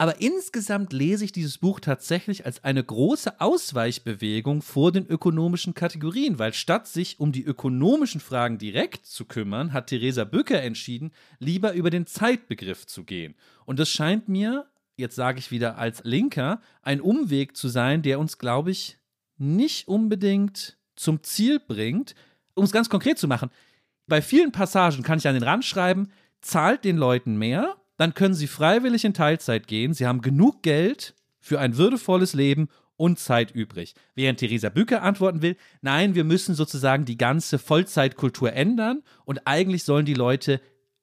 Aber 0.00 0.20
insgesamt 0.20 0.92
lese 0.92 1.24
ich 1.24 1.32
dieses 1.32 1.58
Buch 1.58 1.80
tatsächlich 1.80 2.46
als 2.46 2.62
eine 2.62 2.84
große 2.84 3.40
Ausweichbewegung 3.40 4.62
vor 4.62 4.92
den 4.92 5.04
ökonomischen 5.08 5.74
Kategorien, 5.74 6.38
weil 6.38 6.52
statt 6.54 6.86
sich 6.86 7.18
um 7.18 7.32
die 7.32 7.42
ökonomischen 7.42 8.20
Fragen 8.20 8.58
direkt 8.58 9.06
zu 9.06 9.24
kümmern, 9.24 9.72
hat 9.72 9.88
Theresa 9.88 10.22
Bücker 10.22 10.62
entschieden, 10.62 11.10
lieber 11.40 11.72
über 11.72 11.90
den 11.90 12.06
Zeitbegriff 12.06 12.86
zu 12.86 13.02
gehen. 13.02 13.34
Und 13.66 13.80
das 13.80 13.88
scheint 13.88 14.28
mir, 14.28 14.68
jetzt 14.96 15.16
sage 15.16 15.40
ich 15.40 15.50
wieder 15.50 15.78
als 15.78 16.04
Linker, 16.04 16.62
ein 16.82 17.00
Umweg 17.00 17.56
zu 17.56 17.66
sein, 17.66 18.02
der 18.02 18.20
uns, 18.20 18.38
glaube 18.38 18.70
ich, 18.70 18.98
nicht 19.36 19.88
unbedingt 19.88 20.78
zum 20.94 21.24
Ziel 21.24 21.58
bringt, 21.58 22.14
um 22.54 22.62
es 22.62 22.70
ganz 22.70 22.88
konkret 22.88 23.18
zu 23.18 23.26
machen. 23.26 23.50
Bei 24.06 24.22
vielen 24.22 24.52
Passagen 24.52 25.02
kann 25.02 25.18
ich 25.18 25.26
an 25.26 25.34
den 25.34 25.42
Rand 25.42 25.64
schreiben, 25.64 26.12
zahlt 26.40 26.84
den 26.84 26.96
Leuten 26.96 27.36
mehr, 27.36 27.77
dann 27.98 28.14
können 28.14 28.34
sie 28.34 28.46
freiwillig 28.46 29.04
in 29.04 29.12
Teilzeit 29.12 29.66
gehen, 29.66 29.92
sie 29.92 30.06
haben 30.06 30.22
genug 30.22 30.62
Geld 30.62 31.14
für 31.40 31.60
ein 31.60 31.76
würdevolles 31.76 32.32
Leben 32.32 32.68
und 32.96 33.18
Zeit 33.18 33.50
übrig. 33.50 33.94
Während 34.14 34.40
Theresa 34.40 34.70
Bücker 34.70 35.02
antworten 35.02 35.42
will, 35.42 35.56
nein, 35.82 36.14
wir 36.14 36.24
müssen 36.24 36.54
sozusagen 36.54 37.04
die 37.04 37.18
ganze 37.18 37.58
Vollzeitkultur 37.58 38.52
ändern 38.52 39.02
und 39.24 39.46
eigentlich 39.46 39.84
sollen 39.84 40.06
die 40.06 40.14
Leute 40.14 40.60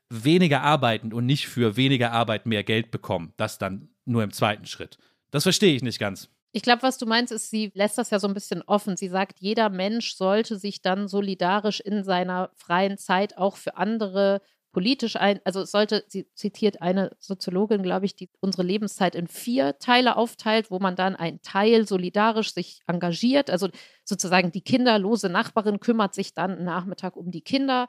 weniger 0.09 0.61
arbeiten 0.61 1.13
und 1.13 1.25
nicht 1.25 1.47
für 1.47 1.77
weniger 1.77 2.11
Arbeit 2.11 2.45
mehr 2.45 2.63
Geld 2.63 2.91
bekommen. 2.91 3.33
Das 3.37 3.57
dann 3.57 3.89
nur 4.05 4.23
im 4.23 4.31
zweiten 4.31 4.65
Schritt. 4.65 4.97
Das 5.31 5.43
verstehe 5.43 5.75
ich 5.75 5.83
nicht 5.83 5.99
ganz. 5.99 6.29
Ich 6.51 6.61
glaube, 6.61 6.83
was 6.83 6.97
du 6.97 7.05
meinst, 7.05 7.33
ist, 7.33 7.49
sie 7.49 7.71
lässt 7.73 7.97
das 7.97 8.11
ja 8.11 8.19
so 8.19 8.27
ein 8.27 8.33
bisschen 8.33 8.61
offen. 8.61 8.95
Sie 8.95 9.09
sagt, 9.09 9.39
jeder 9.41 9.69
Mensch 9.69 10.15
sollte 10.15 10.57
sich 10.57 10.81
dann 10.81 11.09
solidarisch 11.09 11.81
in 11.81 12.03
seiner 12.05 12.51
freien 12.55 12.97
Zeit 12.97 13.37
auch 13.37 13.57
für 13.57 13.75
andere 13.75 14.41
politisch 14.75 15.15
ein, 15.15 15.39
also 15.45 15.61
es 15.61 15.71
sollte, 15.71 16.03
sie 16.09 16.27
zitiert 16.33 16.81
eine 16.81 17.15
Soziologin, 17.17 17.81
glaube 17.81 18.05
ich, 18.05 18.17
die 18.17 18.29
unsere 18.41 18.63
Lebenszeit 18.63 19.15
in 19.15 19.29
vier 19.29 19.79
Teile 19.79 20.17
aufteilt, 20.17 20.69
wo 20.69 20.79
man 20.79 20.97
dann 20.97 21.15
ein 21.15 21.41
Teil 21.41 21.87
solidarisch 21.87 22.53
sich 22.53 22.81
engagiert. 22.85 23.49
Also 23.49 23.69
sozusagen 24.03 24.51
die 24.51 24.59
kinderlose 24.59 25.29
Nachbarin 25.29 25.79
kümmert 25.79 26.13
sich 26.13 26.33
dann 26.33 26.65
Nachmittag 26.65 27.15
um 27.15 27.31
die 27.31 27.39
Kinder. 27.39 27.87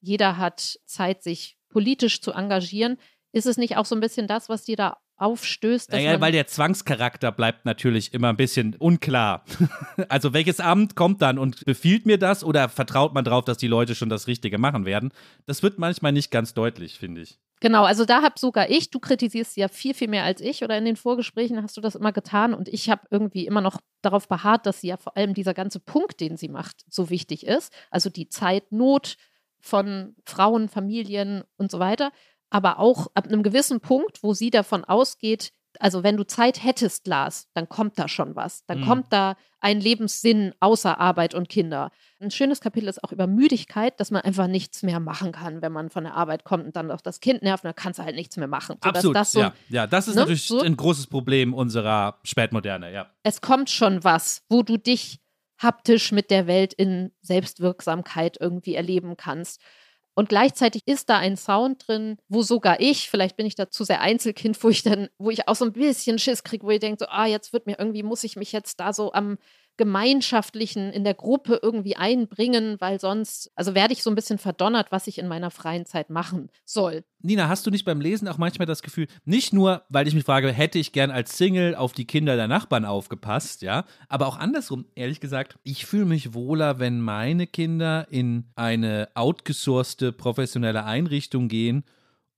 Jeder 0.00 0.36
hat 0.38 0.78
Zeit, 0.86 1.24
sich 1.24 1.58
politisch 1.70 2.22
zu 2.22 2.30
engagieren. 2.30 2.98
Ist 3.32 3.46
es 3.46 3.56
nicht 3.56 3.76
auch 3.76 3.84
so 3.84 3.96
ein 3.96 4.00
bisschen 4.00 4.28
das, 4.28 4.48
was 4.48 4.62
dir 4.62 4.76
da 4.76 4.98
aufstößt. 5.18 5.92
Naja, 5.92 6.20
weil 6.20 6.32
der 6.32 6.46
Zwangscharakter 6.46 7.32
bleibt 7.32 7.64
natürlich 7.64 8.14
immer 8.14 8.28
ein 8.28 8.36
bisschen 8.36 8.76
unklar. 8.76 9.44
also 10.08 10.32
welches 10.32 10.60
Amt 10.60 10.94
kommt 10.94 11.20
dann 11.22 11.38
und 11.38 11.64
befiehlt 11.64 12.06
mir 12.06 12.18
das 12.18 12.44
oder 12.44 12.68
vertraut 12.68 13.14
man 13.14 13.24
darauf, 13.24 13.44
dass 13.44 13.58
die 13.58 13.66
Leute 13.66 13.94
schon 13.94 14.08
das 14.08 14.26
Richtige 14.26 14.58
machen 14.58 14.84
werden? 14.84 15.12
Das 15.46 15.62
wird 15.62 15.78
manchmal 15.78 16.12
nicht 16.12 16.30
ganz 16.30 16.54
deutlich, 16.54 16.98
finde 16.98 17.22
ich. 17.22 17.38
Genau, 17.60 17.84
also 17.84 18.04
da 18.04 18.22
habe 18.22 18.38
sogar 18.38 18.70
ich, 18.70 18.90
du 18.90 19.00
kritisierst 19.00 19.54
sie 19.54 19.60
ja 19.62 19.68
viel, 19.68 19.92
viel 19.92 20.08
mehr 20.08 20.22
als 20.22 20.40
ich 20.40 20.62
oder 20.62 20.78
in 20.78 20.84
den 20.84 20.94
Vorgesprächen 20.94 21.60
hast 21.60 21.76
du 21.76 21.80
das 21.80 21.96
immer 21.96 22.12
getan 22.12 22.54
und 22.54 22.68
ich 22.68 22.88
habe 22.88 23.02
irgendwie 23.10 23.46
immer 23.46 23.60
noch 23.60 23.80
darauf 24.00 24.28
beharrt, 24.28 24.64
dass 24.64 24.80
sie 24.80 24.88
ja 24.88 24.96
vor 24.96 25.16
allem 25.16 25.34
dieser 25.34 25.54
ganze 25.54 25.80
Punkt, 25.80 26.20
den 26.20 26.36
sie 26.36 26.48
macht, 26.48 26.84
so 26.88 27.10
wichtig 27.10 27.44
ist. 27.44 27.72
Also 27.90 28.10
die 28.10 28.28
Zeitnot 28.28 29.16
von 29.60 30.14
Frauen, 30.24 30.68
Familien 30.68 31.42
und 31.56 31.72
so 31.72 31.80
weiter 31.80 32.12
aber 32.50 32.78
auch 32.78 33.08
ab 33.14 33.26
einem 33.26 33.42
gewissen 33.42 33.80
Punkt, 33.80 34.22
wo 34.22 34.34
sie 34.34 34.50
davon 34.50 34.84
ausgeht, 34.84 35.52
also 35.80 36.02
wenn 36.02 36.16
du 36.16 36.26
Zeit 36.26 36.62
hättest, 36.62 37.06
Lars, 37.06 37.48
dann 37.54 37.68
kommt 37.68 37.98
da 37.98 38.08
schon 38.08 38.36
was. 38.36 38.64
Dann 38.66 38.80
mhm. 38.80 38.84
kommt 38.84 39.12
da 39.12 39.36
ein 39.60 39.80
Lebenssinn 39.80 40.52
außer 40.60 40.98
Arbeit 40.98 41.34
und 41.34 41.48
Kinder. 41.48 41.90
Ein 42.20 42.30
schönes 42.30 42.60
Kapitel 42.60 42.88
ist 42.88 43.02
auch 43.04 43.12
über 43.12 43.26
Müdigkeit, 43.26 43.98
dass 44.00 44.10
man 44.10 44.22
einfach 44.22 44.46
nichts 44.46 44.82
mehr 44.82 45.00
machen 45.00 45.32
kann, 45.32 45.62
wenn 45.62 45.72
man 45.72 45.90
von 45.90 46.04
der 46.04 46.14
Arbeit 46.14 46.44
kommt 46.44 46.64
und 46.64 46.76
dann 46.76 46.90
auch 46.90 47.00
das 47.00 47.20
Kind 47.20 47.42
nervt, 47.42 47.64
dann 47.64 47.74
kannst 47.74 47.98
du 47.98 48.04
halt 48.04 48.16
nichts 48.16 48.36
mehr 48.36 48.48
machen. 48.48 48.76
So, 48.82 48.88
Absolut, 48.88 49.16
das 49.16 49.32
so, 49.32 49.40
ja. 49.40 49.52
ja. 49.68 49.86
Das 49.86 50.08
ist 50.08 50.14
ne? 50.14 50.22
natürlich 50.22 50.46
so, 50.46 50.60
ein 50.60 50.76
großes 50.76 51.06
Problem 51.08 51.54
unserer 51.54 52.18
Spätmoderne, 52.24 52.92
ja. 52.92 53.10
Es 53.22 53.40
kommt 53.40 53.70
schon 53.70 54.04
was, 54.04 54.42
wo 54.48 54.62
du 54.62 54.78
dich 54.78 55.20
haptisch 55.60 56.12
mit 56.12 56.30
der 56.30 56.46
Welt 56.46 56.72
in 56.72 57.12
Selbstwirksamkeit 57.20 58.36
irgendwie 58.40 58.74
erleben 58.74 59.16
kannst. 59.16 59.60
Und 60.18 60.28
gleichzeitig 60.28 60.82
ist 60.84 61.10
da 61.10 61.18
ein 61.18 61.36
Sound 61.36 61.86
drin, 61.86 62.16
wo 62.26 62.42
sogar 62.42 62.80
ich, 62.80 63.08
vielleicht 63.08 63.36
bin 63.36 63.46
ich 63.46 63.54
da 63.54 63.70
zu 63.70 63.84
sehr 63.84 64.00
Einzelkind, 64.00 64.60
wo 64.64 64.68
ich 64.68 64.82
dann, 64.82 65.08
wo 65.16 65.30
ich 65.30 65.46
auch 65.46 65.54
so 65.54 65.64
ein 65.64 65.72
bisschen 65.72 66.18
Schiss 66.18 66.42
kriege, 66.42 66.66
wo 66.66 66.70
ich 66.70 66.80
denke, 66.80 66.96
so, 66.98 67.06
ah, 67.08 67.26
jetzt 67.26 67.52
wird 67.52 67.66
mir 67.66 67.78
irgendwie, 67.78 68.02
muss 68.02 68.24
ich 68.24 68.34
mich 68.34 68.50
jetzt 68.50 68.80
da 68.80 68.92
so 68.92 69.12
am 69.12 69.38
Gemeinschaftlichen 69.78 70.92
in 70.92 71.04
der 71.04 71.14
Gruppe 71.14 71.60
irgendwie 71.62 71.96
einbringen, 71.96 72.76
weil 72.80 73.00
sonst, 73.00 73.50
also 73.54 73.74
werde 73.74 73.94
ich 73.94 74.02
so 74.02 74.10
ein 74.10 74.14
bisschen 74.14 74.36
verdonnert, 74.38 74.92
was 74.92 75.06
ich 75.06 75.18
in 75.18 75.28
meiner 75.28 75.50
freien 75.50 75.86
Zeit 75.86 76.10
machen 76.10 76.50
soll. 76.66 77.04
Nina, 77.22 77.48
hast 77.48 77.66
du 77.66 77.70
nicht 77.70 77.86
beim 77.86 78.00
Lesen 78.00 78.28
auch 78.28 78.36
manchmal 78.36 78.66
das 78.66 78.82
Gefühl, 78.82 79.06
nicht 79.24 79.52
nur, 79.52 79.82
weil 79.88 80.06
ich 80.06 80.14
mich 80.14 80.24
frage, 80.24 80.52
hätte 80.52 80.78
ich 80.78 80.92
gern 80.92 81.10
als 81.10 81.38
Single 81.38 81.74
auf 81.74 81.92
die 81.92 82.06
Kinder 82.06 82.36
der 82.36 82.48
Nachbarn 82.48 82.84
aufgepasst, 82.84 83.62
ja, 83.62 83.86
aber 84.08 84.26
auch 84.26 84.36
andersrum, 84.38 84.84
ehrlich 84.94 85.20
gesagt, 85.20 85.58
ich 85.62 85.86
fühle 85.86 86.04
mich 86.04 86.34
wohler, 86.34 86.78
wenn 86.78 87.00
meine 87.00 87.46
Kinder 87.46 88.06
in 88.10 88.44
eine 88.56 89.08
outgesourcete 89.14 90.12
professionelle 90.12 90.84
Einrichtung 90.84 91.48
gehen 91.48 91.84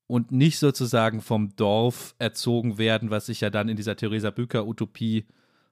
und 0.07 0.33
nicht 0.33 0.59
sozusagen 0.59 1.21
vom 1.23 1.57
Dorf 1.57 2.15
erzogen 2.19 2.79
werden, 2.79 3.11
was 3.11 3.27
sich 3.27 3.41
ja 3.41 3.49
dann 3.49 3.69
in 3.69 3.77
dieser 3.77 3.97
Theresa 3.97 4.31
Bücker 4.31 4.67
Utopie 4.67 5.27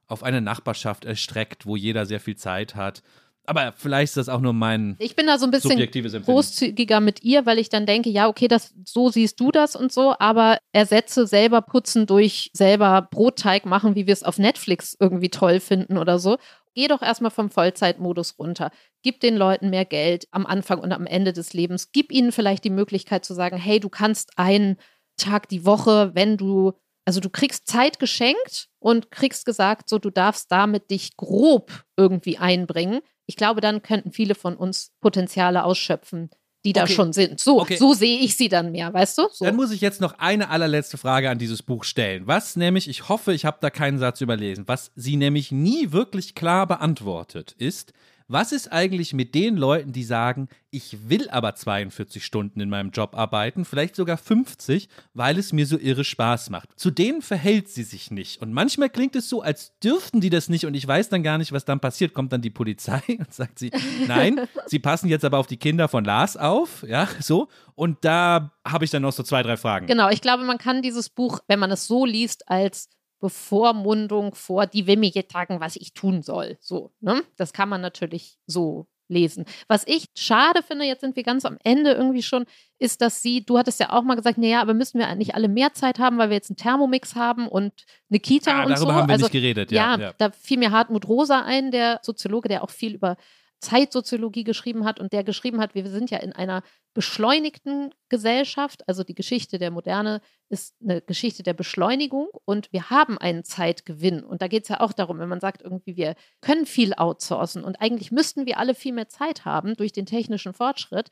auf 0.09 0.23
eine 0.23 0.41
Nachbarschaft 0.41 1.05
erstreckt, 1.05 1.67
wo 1.67 1.77
jeder 1.77 2.07
sehr 2.07 2.21
viel 2.21 2.37
Zeit 2.37 2.75
hat. 2.75 3.03
Aber 3.49 3.73
vielleicht 3.75 4.11
ist 4.11 4.17
das 4.19 4.29
auch 4.29 4.43
nur 4.43 4.53
mein 4.53 4.97
Ich 4.99 5.17
bin 5.17 5.27
da 5.27 5.39
so 5.39 5.47
ein 5.47 5.51
bisschen 5.51 5.79
großzügiger 6.23 7.01
mit 7.01 7.25
ihr, 7.25 7.47
weil 7.47 7.59
ich 7.59 7.71
dann 7.71 7.87
denke, 7.87 8.11
ja, 8.11 8.29
okay, 8.29 8.47
das, 8.47 8.75
so 8.85 9.09
siehst 9.09 9.41
du 9.41 9.51
das 9.51 9.75
und 9.75 9.91
so, 9.91 10.15
aber 10.19 10.59
ersetze 10.73 11.27
selber 11.27 11.63
putzen 11.63 12.07
durch 12.07 12.51
selber 12.53 13.09
Brotteig 13.11 13.65
machen, 13.65 13.95
wie 13.95 14.07
wir 14.07 14.13
es 14.13 14.23
auf 14.23 14.39
Netflix 14.39 14.97
irgendwie 15.01 15.31
toll 15.31 15.61
finden 15.61 15.97
oder 15.97 16.19
so. 16.19 16.37
Geh 16.75 16.89
doch 16.89 17.01
erstmal 17.01 17.31
vom 17.31 17.51
Vollzeitmodus 17.51 18.39
runter. 18.39 18.71
Gib 19.03 19.21
den 19.21 19.37
Leuten 19.37 19.71
mehr 19.71 19.87
Geld 19.87 20.29
am 20.31 20.45
Anfang 20.45 20.81
und 20.81 20.93
am 20.93 21.07
Ende 21.07 21.33
des 21.33 21.55
Lebens. 21.55 21.91
Gib 21.91 22.13
ihnen 22.13 22.33
vielleicht 22.33 22.65
die 22.65 22.71
Möglichkeit 22.71 23.25
zu 23.25 23.33
sagen, 23.33 23.57
hey, 23.57 23.81
du 23.81 23.89
kannst 23.89 24.39
einen 24.39 24.77
Tag 25.17 25.49
die 25.49 25.65
Woche, 25.65 26.11
wenn 26.15 26.37
du 26.37 26.75
also 27.09 27.21
du 27.21 27.31
kriegst 27.31 27.67
Zeit 27.67 27.99
geschenkt 27.99 28.69
und 28.81 29.11
kriegst 29.11 29.47
gesagt, 29.47 29.89
so 29.89 29.99
du 29.99 30.11
darfst 30.11 30.53
damit 30.53 30.91
dich 30.91 31.17
grob 31.17 31.87
irgendwie 31.97 32.37
einbringen. 32.37 33.01
Ich 33.25 33.37
glaube, 33.37 33.63
dann 33.63 33.81
könnten 33.81 34.13
viele 34.13 34.35
von 34.35 34.55
uns 34.55 34.93
Potenziale 35.01 35.65
ausschöpfen, 35.65 36.29
die 36.67 36.75
da 36.75 36.87
schon 36.87 37.15
sind. 37.15 37.41
So, 37.41 37.63
okay. 37.63 37.77
so 37.77 37.95
sehe 37.95 38.19
ich 38.19 38.37
sie 38.37 38.51
dann 38.51 38.73
mehr, 38.73 38.93
weißt 38.93 39.17
du? 39.17 39.29
So. 39.33 39.47
Dann 39.47 39.57
muss 39.57 39.71
ich 39.71 39.81
jetzt 39.81 40.03
noch 40.03 40.19
eine 40.19 40.51
allerletzte 40.51 40.99
Frage 40.99 41.31
an 41.31 41.39
dieses 41.39 41.63
Buch 41.63 41.85
stellen. 41.85 42.27
Was 42.27 42.57
nämlich, 42.57 42.91
ich 42.91 43.09
hoffe, 43.09 43.33
ich 43.33 43.47
habe 43.47 43.57
da 43.63 43.71
keinen 43.71 43.99
Satz 43.99 44.21
überlesen, 44.21 44.69
was 44.69 44.93
sie 44.95 45.17
nämlich 45.17 45.51
nie 45.51 45.93
wirklich 45.93 46.35
klar 46.35 46.67
beantwortet, 46.67 47.53
ist, 47.53 47.95
Was 48.31 48.53
ist 48.53 48.71
eigentlich 48.71 49.15
mit 49.15 49.35
den 49.35 49.57
Leuten, 49.57 49.93
die 49.93 50.05
sagen, 50.05 50.51
ich 50.71 51.09
will 51.09 51.31
aber 51.31 51.55
42 51.55 52.23
Stunden 52.23 52.61
in 52.61 52.69
meinem 52.69 52.91
Job 52.91 53.17
arbeiten, 53.17 53.65
vielleicht 53.65 53.97
sogar 53.97 54.19
50, 54.19 54.91
weil 55.15 55.39
es 55.39 55.55
mir 55.55 55.65
so 55.65 55.79
irre 55.79 56.05
Spaß 56.05 56.51
macht? 56.51 56.79
Zu 56.79 56.91
denen 56.91 57.23
verhält 57.23 57.71
sie 57.71 57.85
sich 57.85 58.11
nicht. 58.11 58.43
Und 58.43 58.53
manchmal 58.53 58.91
klingt 58.91 59.17
es 59.17 59.31
so, 59.31 59.41
als 59.41 59.79
dürften 59.79 60.21
die 60.21 60.29
das 60.29 60.51
nicht 60.51 60.67
und 60.67 60.75
ich 60.75 60.87
weiß 60.87 61.09
dann 61.09 61.23
gar 61.23 61.39
nicht, 61.39 61.53
was 61.53 61.65
dann 61.65 61.81
passiert. 61.81 62.13
Kommt 62.13 62.31
dann 62.31 62.43
die 62.43 62.51
Polizei 62.51 63.01
und 63.19 63.33
sagt 63.33 63.59
sie, 63.59 63.71
nein, 64.07 64.47
sie 64.67 64.79
passen 64.79 65.09
jetzt 65.09 65.25
aber 65.25 65.39
auf 65.39 65.47
die 65.47 65.57
Kinder 65.57 65.89
von 65.89 66.05
Lars 66.05 66.37
auf, 66.37 66.85
ja, 66.87 67.09
so. 67.21 67.49
Und 67.77 68.05
da 68.05 68.53
habe 68.63 68.85
ich 68.85 68.91
dann 68.91 69.03
noch 69.03 69.13
so 69.13 69.23
zwei, 69.23 69.43
drei 69.43 69.57
Fragen. 69.57 69.87
Genau, 69.87 70.11
ich 70.11 70.21
glaube, 70.21 70.45
man 70.45 70.59
kann 70.59 70.83
dieses 70.83 71.09
Buch, 71.09 71.41
wenn 71.49 71.59
man 71.59 71.71
es 71.71 71.87
so 71.87 72.05
liest, 72.05 72.47
als 72.51 72.91
Bevormundung 73.21 74.35
vor, 74.35 74.67
die 74.67 74.87
will 74.87 74.97
mir 74.97 75.11
jetzt 75.11 75.33
sagen, 75.33 75.61
was 75.61 75.77
ich 75.77 75.93
tun 75.93 76.23
soll. 76.23 76.57
So, 76.61 76.93
ne? 77.01 77.23
Das 77.37 77.53
kann 77.53 77.69
man 77.69 77.81
natürlich 77.81 78.39
so 78.47 78.87
lesen. 79.09 79.45
Was 79.67 79.87
ich 79.87 80.07
schade 80.15 80.63
finde, 80.63 80.85
jetzt 80.85 81.01
sind 81.01 81.17
wir 81.17 81.23
ganz 81.23 81.45
am 81.45 81.59
Ende 81.65 81.93
irgendwie 81.93 82.23
schon, 82.23 82.45
ist, 82.79 83.01
dass 83.01 83.23
sie, 83.23 83.45
du 83.45 83.59
hattest 83.59 83.81
ja 83.81 83.91
auch 83.91 84.03
mal 84.03 84.15
gesagt, 84.15 84.39
naja, 84.39 84.61
aber 84.61 84.75
müssen 84.75 84.99
wir 84.99 85.09
eigentlich 85.09 85.35
alle 85.35 85.49
mehr 85.49 85.73
Zeit 85.73 85.99
haben, 85.99 86.19
weil 86.19 86.29
wir 86.31 86.37
jetzt 86.37 86.51
einen 86.51 86.57
Thermomix 86.57 87.15
haben 87.15 87.49
und 87.49 87.73
eine 88.11 88.21
Kita 88.21 88.53
ah, 88.53 88.63
und 88.65 88.71
darüber 88.71 88.93
so. 88.93 88.95
haben 88.95 89.09
wir 89.09 89.15
also, 89.15 89.25
nicht 89.25 89.33
geredet, 89.33 89.73
ja, 89.73 89.97
ja. 89.99 90.13
Da 90.19 90.31
fiel 90.31 90.59
mir 90.59 90.71
Hartmut 90.71 91.09
Rosa 91.09 91.43
ein, 91.43 91.71
der 91.71 92.01
Soziologe, 92.03 92.49
der 92.49 92.63
auch 92.63 92.71
viel 92.71 92.95
über 92.95 93.17
Zeitsoziologie 93.61 94.45
geschrieben 94.45 94.85
hat 94.85 95.01
und 95.01 95.13
der 95.13 95.25
geschrieben 95.25 95.61
hat, 95.61 95.75
wir 95.75 95.89
sind 95.89 96.11
ja 96.11 96.19
in 96.19 96.33
einer 96.33 96.63
beschleunigten 96.95 97.93
Gesellschaft. 98.09 98.87
Also 98.89 99.03
die 99.03 99.15
Geschichte 99.15 99.59
der 99.59 99.71
Moderne 99.71 100.21
ist 100.49 100.77
eine 100.81 101.03
Geschichte 101.03 101.43
der 101.43 101.55
Beschleunigung 101.55 102.29
und 102.45 102.73
wir 102.73 102.91
haben 102.91 103.19
einen 103.19 103.45
Zeitgewinn. 103.45 104.23
Und 104.23 104.43
da 104.43 104.49
geht 104.49 104.63
es 104.65 104.69
ja 104.69 104.81
auch 104.81 104.93
darum, 104.93 105.19
wenn 105.19 105.29
man 105.29 105.41
sagt, 105.41 105.63
irgendwie, 105.63 105.97
wir 105.97 106.15
können 106.41 106.67
viel 106.67 106.95
outsourcen 106.95 107.65
und 107.65 107.81
eigentlich 107.81 108.13
müssten 108.13 108.47
wir 108.47 108.59
alle 108.59 108.75
viel 108.75 108.93
mehr 108.93 109.09
Zeit 109.09 109.45
haben 109.45 109.75
durch 109.75 109.93
den 109.93 110.07
technischen 110.07 110.55
Fortschritt. 110.55 111.09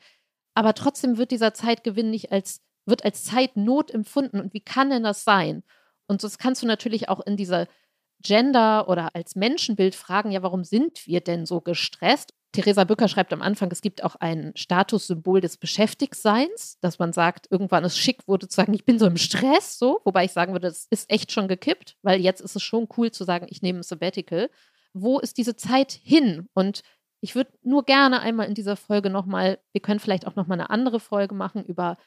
Aber 0.53 0.73
trotzdem 0.73 1.17
wird 1.17 1.31
dieser 1.31 1.53
Zeitgewinn 1.53 2.09
nicht 2.09 2.31
als, 2.31 2.61
wird 2.85 3.03
als 3.03 3.23
Zeitnot 3.23 3.91
empfunden. 3.91 4.39
Und 4.39 4.53
wie 4.53 4.61
kann 4.61 4.89
denn 4.89 5.03
das 5.03 5.23
sein? 5.23 5.63
Und 6.07 6.23
das 6.23 6.37
kannst 6.37 6.63
du 6.63 6.67
natürlich 6.67 7.09
auch 7.09 7.19
in 7.25 7.35
dieser 7.35 7.67
Gender 8.21 8.89
oder 8.89 9.15
als 9.15 9.35
Menschenbild 9.35 9.95
fragen, 9.95 10.31
ja, 10.31 10.43
warum 10.43 10.63
sind 10.63 11.05
wir 11.05 11.21
denn 11.21 11.45
so 11.45 11.61
gestresst? 11.61 12.33
Theresa 12.53 12.85
Bücker 12.85 13.07
schreibt 13.07 13.33
am 13.33 13.41
Anfang, 13.41 13.69
es 13.71 13.81
gibt 13.81 14.03
auch 14.03 14.15
ein 14.15 14.51
Statussymbol 14.55 15.41
des 15.41 15.57
Beschäftigtseins, 15.57 16.79
dass 16.81 16.97
man 16.97 17.13
sagt, 17.13 17.47
irgendwann 17.51 17.83
ist 17.83 17.97
schick, 17.97 18.27
wurde 18.27 18.47
zu 18.47 18.55
sagen, 18.55 18.73
ich 18.73 18.85
bin 18.85 18.97
so 18.97 19.05
im 19.05 19.17
Stress, 19.17 19.77
so, 19.77 19.99
wobei 20.05 20.25
ich 20.25 20.31
sagen 20.31 20.53
würde, 20.53 20.67
das 20.67 20.87
ist 20.89 21.11
echt 21.11 21.31
schon 21.31 21.47
gekippt, 21.47 21.97
weil 22.01 22.19
jetzt 22.19 22.41
ist 22.41 22.55
es 22.55 22.63
schon 22.63 22.87
cool 22.97 23.11
zu 23.11 23.23
sagen, 23.25 23.47
ich 23.49 23.61
nehme 23.61 23.79
ein 23.79 23.83
Sabbatical. 23.83 24.49
Wo 24.93 25.19
ist 25.19 25.37
diese 25.37 25.55
Zeit 25.55 25.91
hin? 25.91 26.47
Und 26.53 26.81
ich 27.21 27.35
würde 27.35 27.51
nur 27.61 27.83
gerne 27.83 28.21
einmal 28.21 28.47
in 28.47 28.55
dieser 28.55 28.75
Folge 28.75 29.09
nochmal, 29.09 29.59
wir 29.73 29.81
können 29.81 29.99
vielleicht 29.99 30.25
auch 30.25 30.35
nochmal 30.35 30.59
eine 30.59 30.69
andere 30.69 30.99
Folge 30.99 31.35
machen 31.35 31.63
über 31.63 31.97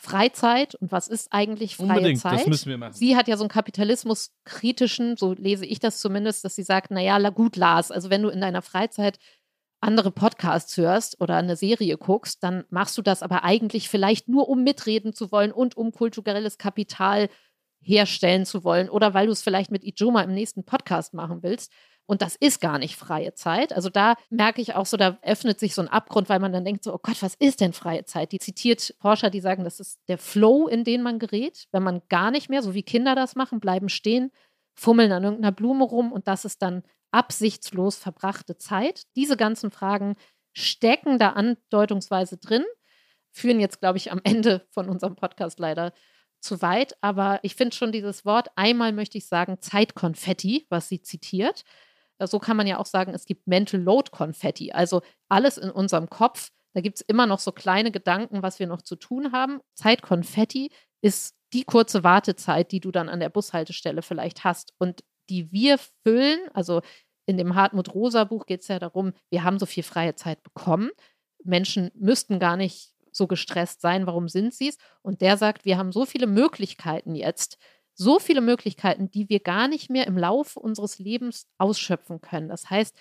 Freizeit 0.00 0.76
und 0.76 0.92
was 0.92 1.08
ist 1.08 1.32
eigentlich 1.32 1.76
freie 1.76 1.88
Unbedingt, 1.88 2.20
Zeit? 2.20 2.40
das 2.40 2.46
müssen 2.46 2.70
wir 2.70 2.78
machen. 2.78 2.92
Sie 2.92 3.16
hat 3.16 3.26
ja 3.26 3.36
so 3.36 3.42
einen 3.42 3.50
kapitalismuskritischen, 3.50 5.16
so 5.16 5.32
lese 5.32 5.66
ich 5.66 5.80
das 5.80 6.00
zumindest, 6.00 6.44
dass 6.44 6.54
sie 6.54 6.62
sagt, 6.62 6.90
naja, 6.90 7.18
gut, 7.30 7.56
Lars, 7.56 7.90
also 7.90 8.08
wenn 8.08 8.22
du 8.22 8.28
in 8.28 8.40
deiner 8.40 8.62
Freizeit 8.62 9.18
andere 9.80 10.10
Podcasts 10.10 10.76
hörst 10.76 11.20
oder 11.20 11.36
eine 11.36 11.56
Serie 11.56 11.96
guckst, 11.98 12.42
dann 12.42 12.64
machst 12.70 12.96
du 12.96 13.02
das 13.02 13.22
aber 13.22 13.44
eigentlich 13.44 13.88
vielleicht 13.88 14.28
nur, 14.28 14.48
um 14.48 14.62
mitreden 14.62 15.12
zu 15.12 15.32
wollen 15.32 15.52
und 15.52 15.76
um 15.76 15.92
kulturelles 15.92 16.58
Kapital 16.58 17.28
herstellen 17.80 18.44
zu 18.44 18.64
wollen 18.64 18.88
oder 18.88 19.14
weil 19.14 19.26
du 19.26 19.32
es 19.32 19.42
vielleicht 19.42 19.70
mit 19.70 19.84
Ijoma 19.84 20.22
im 20.22 20.34
nächsten 20.34 20.64
Podcast 20.64 21.14
machen 21.14 21.42
willst. 21.42 21.72
Und 22.08 22.22
das 22.22 22.36
ist 22.36 22.62
gar 22.62 22.78
nicht 22.78 22.96
freie 22.96 23.34
Zeit. 23.34 23.74
Also 23.74 23.90
da 23.90 24.14
merke 24.30 24.62
ich 24.62 24.74
auch 24.74 24.86
so, 24.86 24.96
da 24.96 25.18
öffnet 25.20 25.60
sich 25.60 25.74
so 25.74 25.82
ein 25.82 25.88
Abgrund, 25.88 26.30
weil 26.30 26.38
man 26.40 26.54
dann 26.54 26.64
denkt 26.64 26.82
so, 26.82 26.94
oh 26.94 26.98
Gott, 27.02 27.22
was 27.22 27.34
ist 27.34 27.60
denn 27.60 27.74
freie 27.74 28.06
Zeit? 28.06 28.32
Die 28.32 28.38
zitiert 28.38 28.94
Forscher, 28.98 29.28
die 29.28 29.42
sagen, 29.42 29.62
das 29.62 29.78
ist 29.78 30.00
der 30.08 30.16
Flow, 30.16 30.68
in 30.68 30.84
den 30.84 31.02
man 31.02 31.18
gerät, 31.18 31.66
wenn 31.70 31.82
man 31.82 32.00
gar 32.08 32.30
nicht 32.30 32.48
mehr, 32.48 32.62
so 32.62 32.72
wie 32.72 32.82
Kinder 32.82 33.14
das 33.14 33.36
machen, 33.36 33.60
bleiben 33.60 33.90
stehen, 33.90 34.32
fummeln 34.74 35.12
an 35.12 35.22
irgendeiner 35.22 35.52
Blume 35.52 35.84
rum 35.84 36.10
und 36.10 36.28
das 36.28 36.46
ist 36.46 36.62
dann 36.62 36.82
absichtslos 37.10 37.96
verbrachte 37.96 38.56
Zeit. 38.56 39.02
Diese 39.14 39.36
ganzen 39.36 39.70
Fragen 39.70 40.16
stecken 40.54 41.18
da 41.18 41.32
andeutungsweise 41.32 42.38
drin, 42.38 42.64
führen 43.32 43.60
jetzt, 43.60 43.80
glaube 43.80 43.98
ich, 43.98 44.12
am 44.12 44.22
Ende 44.24 44.66
von 44.70 44.88
unserem 44.88 45.14
Podcast 45.14 45.58
leider 45.58 45.92
zu 46.40 46.62
weit. 46.62 46.96
Aber 47.02 47.40
ich 47.42 47.54
finde 47.54 47.76
schon 47.76 47.92
dieses 47.92 48.24
Wort, 48.24 48.48
einmal 48.56 48.92
möchte 48.92 49.18
ich 49.18 49.26
sagen, 49.26 49.60
Zeitkonfetti, 49.60 50.66
was 50.70 50.88
sie 50.88 51.02
zitiert. 51.02 51.64
So 52.26 52.38
kann 52.38 52.56
man 52.56 52.66
ja 52.66 52.78
auch 52.78 52.86
sagen, 52.86 53.14
es 53.14 53.26
gibt 53.26 53.46
Mental 53.46 53.80
Load 53.80 54.10
Konfetti, 54.10 54.72
also 54.72 55.02
alles 55.28 55.58
in 55.58 55.70
unserem 55.70 56.10
Kopf. 56.10 56.50
Da 56.74 56.80
gibt 56.80 56.98
es 56.98 57.02
immer 57.02 57.26
noch 57.26 57.38
so 57.38 57.52
kleine 57.52 57.90
Gedanken, 57.90 58.42
was 58.42 58.58
wir 58.58 58.66
noch 58.66 58.82
zu 58.82 58.96
tun 58.96 59.32
haben. 59.32 59.60
Zeitkonfetti 59.74 60.70
ist 61.00 61.34
die 61.52 61.64
kurze 61.64 62.04
Wartezeit, 62.04 62.72
die 62.72 62.80
du 62.80 62.90
dann 62.90 63.08
an 63.08 63.20
der 63.20 63.30
Bushaltestelle 63.30 64.02
vielleicht 64.02 64.44
hast. 64.44 64.74
Und 64.78 65.02
die 65.30 65.52
wir 65.52 65.78
füllen. 66.04 66.40
Also 66.52 66.82
in 67.26 67.36
dem 67.36 67.54
Hartmut 67.54 67.94
Rosa 67.94 68.24
Buch 68.24 68.46
geht 68.46 68.62
es 68.62 68.68
ja 68.68 68.78
darum, 68.78 69.12
wir 69.30 69.44
haben 69.44 69.58
so 69.58 69.66
viel 69.66 69.82
freie 69.82 70.14
Zeit 70.14 70.42
bekommen. 70.42 70.90
Menschen 71.44 71.90
müssten 71.94 72.38
gar 72.38 72.56
nicht 72.56 72.92
so 73.12 73.26
gestresst 73.26 73.80
sein. 73.80 74.06
Warum 74.06 74.28
sind 74.28 74.54
sie 74.54 74.68
es? 74.68 74.78
Und 75.02 75.20
der 75.20 75.36
sagt, 75.36 75.64
wir 75.64 75.78
haben 75.78 75.92
so 75.92 76.06
viele 76.06 76.26
Möglichkeiten 76.26 77.14
jetzt, 77.14 77.58
so 77.98 78.18
viele 78.18 78.40
Möglichkeiten, 78.40 79.10
die 79.10 79.28
wir 79.28 79.40
gar 79.40 79.66
nicht 79.68 79.90
mehr 79.90 80.06
im 80.06 80.16
Laufe 80.16 80.60
unseres 80.60 80.98
Lebens 80.98 81.48
ausschöpfen 81.58 82.20
können. 82.20 82.48
Das 82.48 82.70
heißt, 82.70 82.96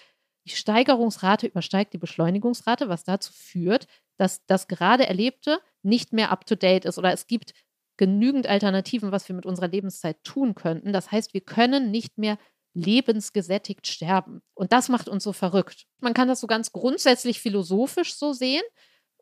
die 0.45 0.55
Steigerungsrate 0.55 1.47
übersteigt 1.47 1.93
die 1.93 1.99
Beschleunigungsrate, 1.99 2.89
was 2.89 3.03
dazu 3.03 3.31
führt, 3.31 3.87
dass 4.17 4.45
das 4.47 4.67
gerade 4.67 5.05
Erlebte 5.05 5.59
nicht 5.83 6.13
mehr 6.13 6.31
up-to-date 6.31 6.85
ist 6.85 6.97
oder 6.97 7.13
es 7.13 7.27
gibt 7.27 7.53
genügend 7.97 8.47
Alternativen, 8.47 9.11
was 9.11 9.27
wir 9.27 9.35
mit 9.35 9.45
unserer 9.45 9.67
Lebenszeit 9.67 10.23
tun 10.23 10.55
könnten. 10.55 10.93
Das 10.93 11.11
heißt, 11.11 11.33
wir 11.33 11.41
können 11.41 11.91
nicht 11.91 12.17
mehr 12.17 12.37
lebensgesättigt 12.73 13.87
sterben. 13.87 14.41
Und 14.53 14.71
das 14.71 14.89
macht 14.89 15.09
uns 15.09 15.23
so 15.23 15.33
verrückt. 15.33 15.85
Man 15.99 16.13
kann 16.13 16.27
das 16.27 16.39
so 16.39 16.47
ganz 16.47 16.71
grundsätzlich 16.71 17.39
philosophisch 17.39 18.15
so 18.15 18.33
sehen. 18.33 18.63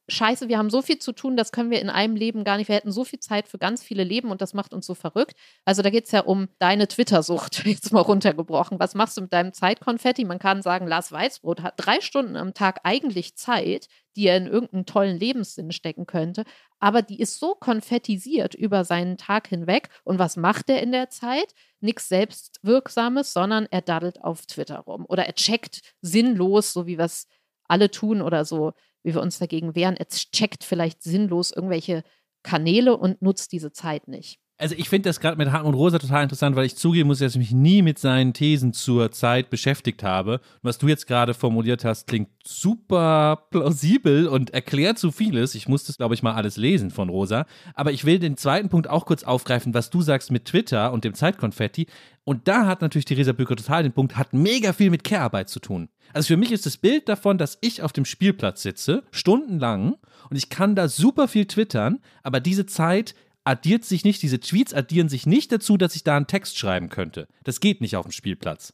Scheiße, 0.08 0.48
wir 0.50 0.60
haben 0.60 0.70
so 0.70 0.84
viel 0.84 1.00
zu 1.00 1.14
tun, 1.14 1.36
das 1.36 1.52
können 1.52 1.72
wir 1.72 1.82
in 1.82 1.90
einem 1.90 2.16
Leben 2.16 2.44
gar 2.44 2.58
nicht. 2.58 2.68
Wir 2.68 2.76
hätten 2.76 2.92
so 2.92 3.04
viel 3.04 3.20
Zeit 3.20 3.48
für 3.48 3.58
ganz 3.58 3.82
viele 3.82 4.04
Leben 4.04 4.30
und 4.30 4.40
das 4.40 4.54
macht 4.54 4.72
uns 4.72 4.86
so 4.86 4.94
verrückt. 4.94 5.34
Also 5.66 5.82
da 5.82 5.90
geht 5.90 6.06
es 6.06 6.12
ja 6.12 6.22
um 6.22 6.48
deine 6.60 6.88
Twitter-Sucht, 6.88 7.66
jetzt 7.66 7.92
mal 7.92 8.02
runtergebrochen. 8.02 8.80
Was 8.80 8.94
machst 8.94 9.18
du 9.18 9.22
mit 9.22 9.34
deinem 9.34 9.52
Zeitkonfetti? 9.52 10.24
Man 10.24 10.38
kann 10.38 10.62
sagen, 10.62 10.86
Lars 10.86 11.12
Weißbrot 11.12 11.64
hat 11.64 11.74
drei 11.78 12.02
Stunden 12.02 12.36
am 12.36 12.54
Tag 12.54 12.82
eigentlich 12.84 13.36
Zeit, 13.36 13.88
die 14.16 14.28
er 14.28 14.38
in 14.38 14.46
irgendeinen 14.46 14.86
tollen 14.86 15.18
Lebenssinn 15.18 15.72
stecken 15.72 16.06
könnte. 16.06 16.44
Aber 16.80 17.02
die 17.02 17.20
ist 17.20 17.40
so 17.40 17.56
konfettisiert 17.56 18.54
über 18.54 18.84
seinen 18.84 19.18
Tag 19.18 19.48
hinweg. 19.48 19.90
Und 20.04 20.20
was 20.20 20.38
macht 20.38 20.70
er 20.70 20.84
in 20.84 20.92
der 20.92 21.10
Zeit? 21.10 21.54
Nichts 21.80 22.10
Selbstwirksames, 22.10 23.34
sondern 23.34 23.68
er 23.72 23.82
daddelt 23.82 24.24
auf 24.24 24.46
Twitter 24.46 24.80
rum. 24.80 25.06
Oder 25.10 25.26
er 25.26 25.34
checkt 25.34 25.82
sinnlos, 26.02 26.74
so 26.74 26.86
wie 26.86 26.96
es 26.96 27.28
alle 27.68 27.90
tun 27.90 28.22
oder 28.22 28.46
so 28.46 28.74
wie 29.06 29.14
wir 29.14 29.22
uns 29.22 29.38
dagegen 29.40 29.76
wehren. 29.76 29.96
Es 29.98 30.32
checkt 30.32 30.64
vielleicht 30.64 31.04
sinnlos 31.04 31.52
irgendwelche 31.52 32.04
Kanäle 32.44 32.98
und 32.98 33.22
nutzt 33.22 33.52
diese 33.52 33.72
Zeit 33.72 34.08
nicht. 34.08 34.40
Also 34.58 34.74
ich 34.78 34.88
finde 34.88 35.10
das 35.10 35.20
gerade 35.20 35.38
mit 35.38 35.52
Hartmut 35.52 35.76
Rosa 35.76 36.00
total 36.00 36.24
interessant, 36.24 36.56
weil 36.56 36.66
ich 36.66 36.78
zugeben 36.78 37.08
muss, 37.08 37.20
dass 37.20 37.34
ich 37.34 37.40
mich 37.40 37.52
nie 37.52 37.82
mit 37.82 38.00
seinen 38.00 38.32
Thesen 38.32 38.72
zur 38.72 39.12
Zeit 39.12 39.50
beschäftigt 39.50 40.02
habe. 40.02 40.40
was 40.62 40.78
du 40.78 40.88
jetzt 40.88 41.08
gerade 41.08 41.34
formuliert 41.34 41.84
hast, 41.84 42.08
klingt 42.08 42.30
super 42.46 43.48
plausibel 43.50 44.28
und 44.28 44.52
erklärt 44.52 44.98
so 44.98 45.12
vieles. 45.12 45.56
Ich 45.56 45.68
muss 45.68 45.84
das, 45.84 45.98
glaube 45.98 46.16
ich, 46.16 46.24
mal 46.24 46.36
alles 46.36 46.56
lesen 46.56 46.90
von 46.90 47.10
Rosa. 47.10 47.46
Aber 47.74 47.92
ich 47.92 48.06
will 48.06 48.18
den 48.18 48.38
zweiten 48.38 48.70
Punkt 48.70 48.90
auch 48.90 49.06
kurz 49.06 49.24
aufgreifen, 49.24 49.74
was 49.74 49.90
du 49.90 50.02
sagst 50.02 50.32
mit 50.32 50.46
Twitter 50.46 50.94
und 50.94 51.04
dem 51.04 51.16
Zeitkonfetti. 51.16 51.88
Und 52.24 52.48
da 52.48 52.66
hat 52.66 52.82
natürlich 52.82 53.06
Theresa 53.06 53.34
Bücker 53.34 53.58
total 53.58 53.84
den 53.84 53.92
Punkt, 53.92 54.16
hat 54.16 54.32
mega 54.34 54.72
viel 54.72 54.90
mit 54.90 55.04
Care-Arbeit 55.04 55.50
zu 55.50 55.60
tun. 55.60 55.90
Also 56.14 56.28
für 56.28 56.38
mich 56.38 56.52
ist 56.54 56.66
das 56.66 56.78
Bild 56.78 57.10
davon, 57.10 57.38
dass 57.38 57.58
ich 57.60 57.82
auf 57.82 57.92
dem 57.92 58.06
Spielplatz 58.06 58.62
sitze, 58.62 59.04
stundenlang, 59.12 59.98
und 60.30 60.38
ich 60.38 60.50
kann 60.50 60.76
da 60.76 60.88
super 60.88 61.28
viel 61.28 61.46
twittern, 61.46 62.00
aber 62.24 62.40
diese 62.40 62.66
Zeit 62.66 63.16
addiert 63.46 63.86
sich 63.86 64.04
nicht, 64.04 64.22
diese 64.22 64.40
Tweets 64.40 64.74
addieren 64.74 65.08
sich 65.08 65.26
nicht 65.26 65.52
dazu, 65.52 65.78
dass 65.78 65.96
ich 65.96 66.04
da 66.04 66.18
einen 66.18 66.28
Text 66.28 66.58
schreiben 66.58 66.90
könnte. 66.90 67.28
Das 67.44 67.60
geht 67.60 67.80
nicht 67.80 67.96
auf 67.96 68.06
dem 68.06 68.12
Spielplatz. 68.12 68.74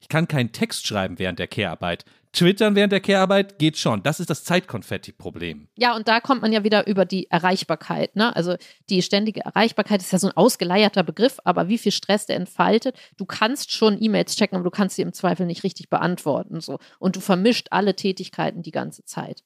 Ich 0.00 0.08
kann 0.08 0.28
keinen 0.28 0.52
Text 0.52 0.86
schreiben 0.86 1.18
während 1.18 1.38
der 1.38 1.46
Care-Arbeit. 1.46 2.04
Twittern 2.32 2.76
während 2.76 2.92
der 2.92 3.00
Care-Arbeit 3.00 3.58
geht 3.58 3.76
schon. 3.76 4.02
Das 4.02 4.20
ist 4.20 4.30
das 4.30 4.44
Zeitkonfetti-Problem. 4.44 5.68
Ja, 5.76 5.96
und 5.96 6.06
da 6.06 6.20
kommt 6.20 6.42
man 6.42 6.52
ja 6.52 6.62
wieder 6.62 6.86
über 6.86 7.04
die 7.04 7.28
Erreichbarkeit. 7.30 8.14
Ne? 8.14 8.34
Also 8.34 8.56
die 8.88 9.02
ständige 9.02 9.40
Erreichbarkeit 9.40 10.00
ist 10.00 10.12
ja 10.12 10.18
so 10.18 10.28
ein 10.28 10.36
ausgeleierter 10.36 11.02
Begriff, 11.02 11.38
aber 11.44 11.68
wie 11.68 11.78
viel 11.78 11.92
Stress 11.92 12.26
der 12.26 12.36
entfaltet. 12.36 12.96
Du 13.16 13.26
kannst 13.26 13.72
schon 13.72 14.00
E-Mails 14.00 14.36
checken, 14.36 14.56
aber 14.56 14.64
du 14.64 14.70
kannst 14.70 14.96
sie 14.96 15.02
im 15.02 15.12
Zweifel 15.12 15.44
nicht 15.44 15.64
richtig 15.64 15.90
beantworten. 15.90 16.60
So. 16.60 16.78
Und 16.98 17.16
du 17.16 17.20
vermischt 17.20 17.68
alle 17.70 17.96
Tätigkeiten 17.96 18.62
die 18.62 18.70
ganze 18.70 19.04
Zeit. 19.04 19.42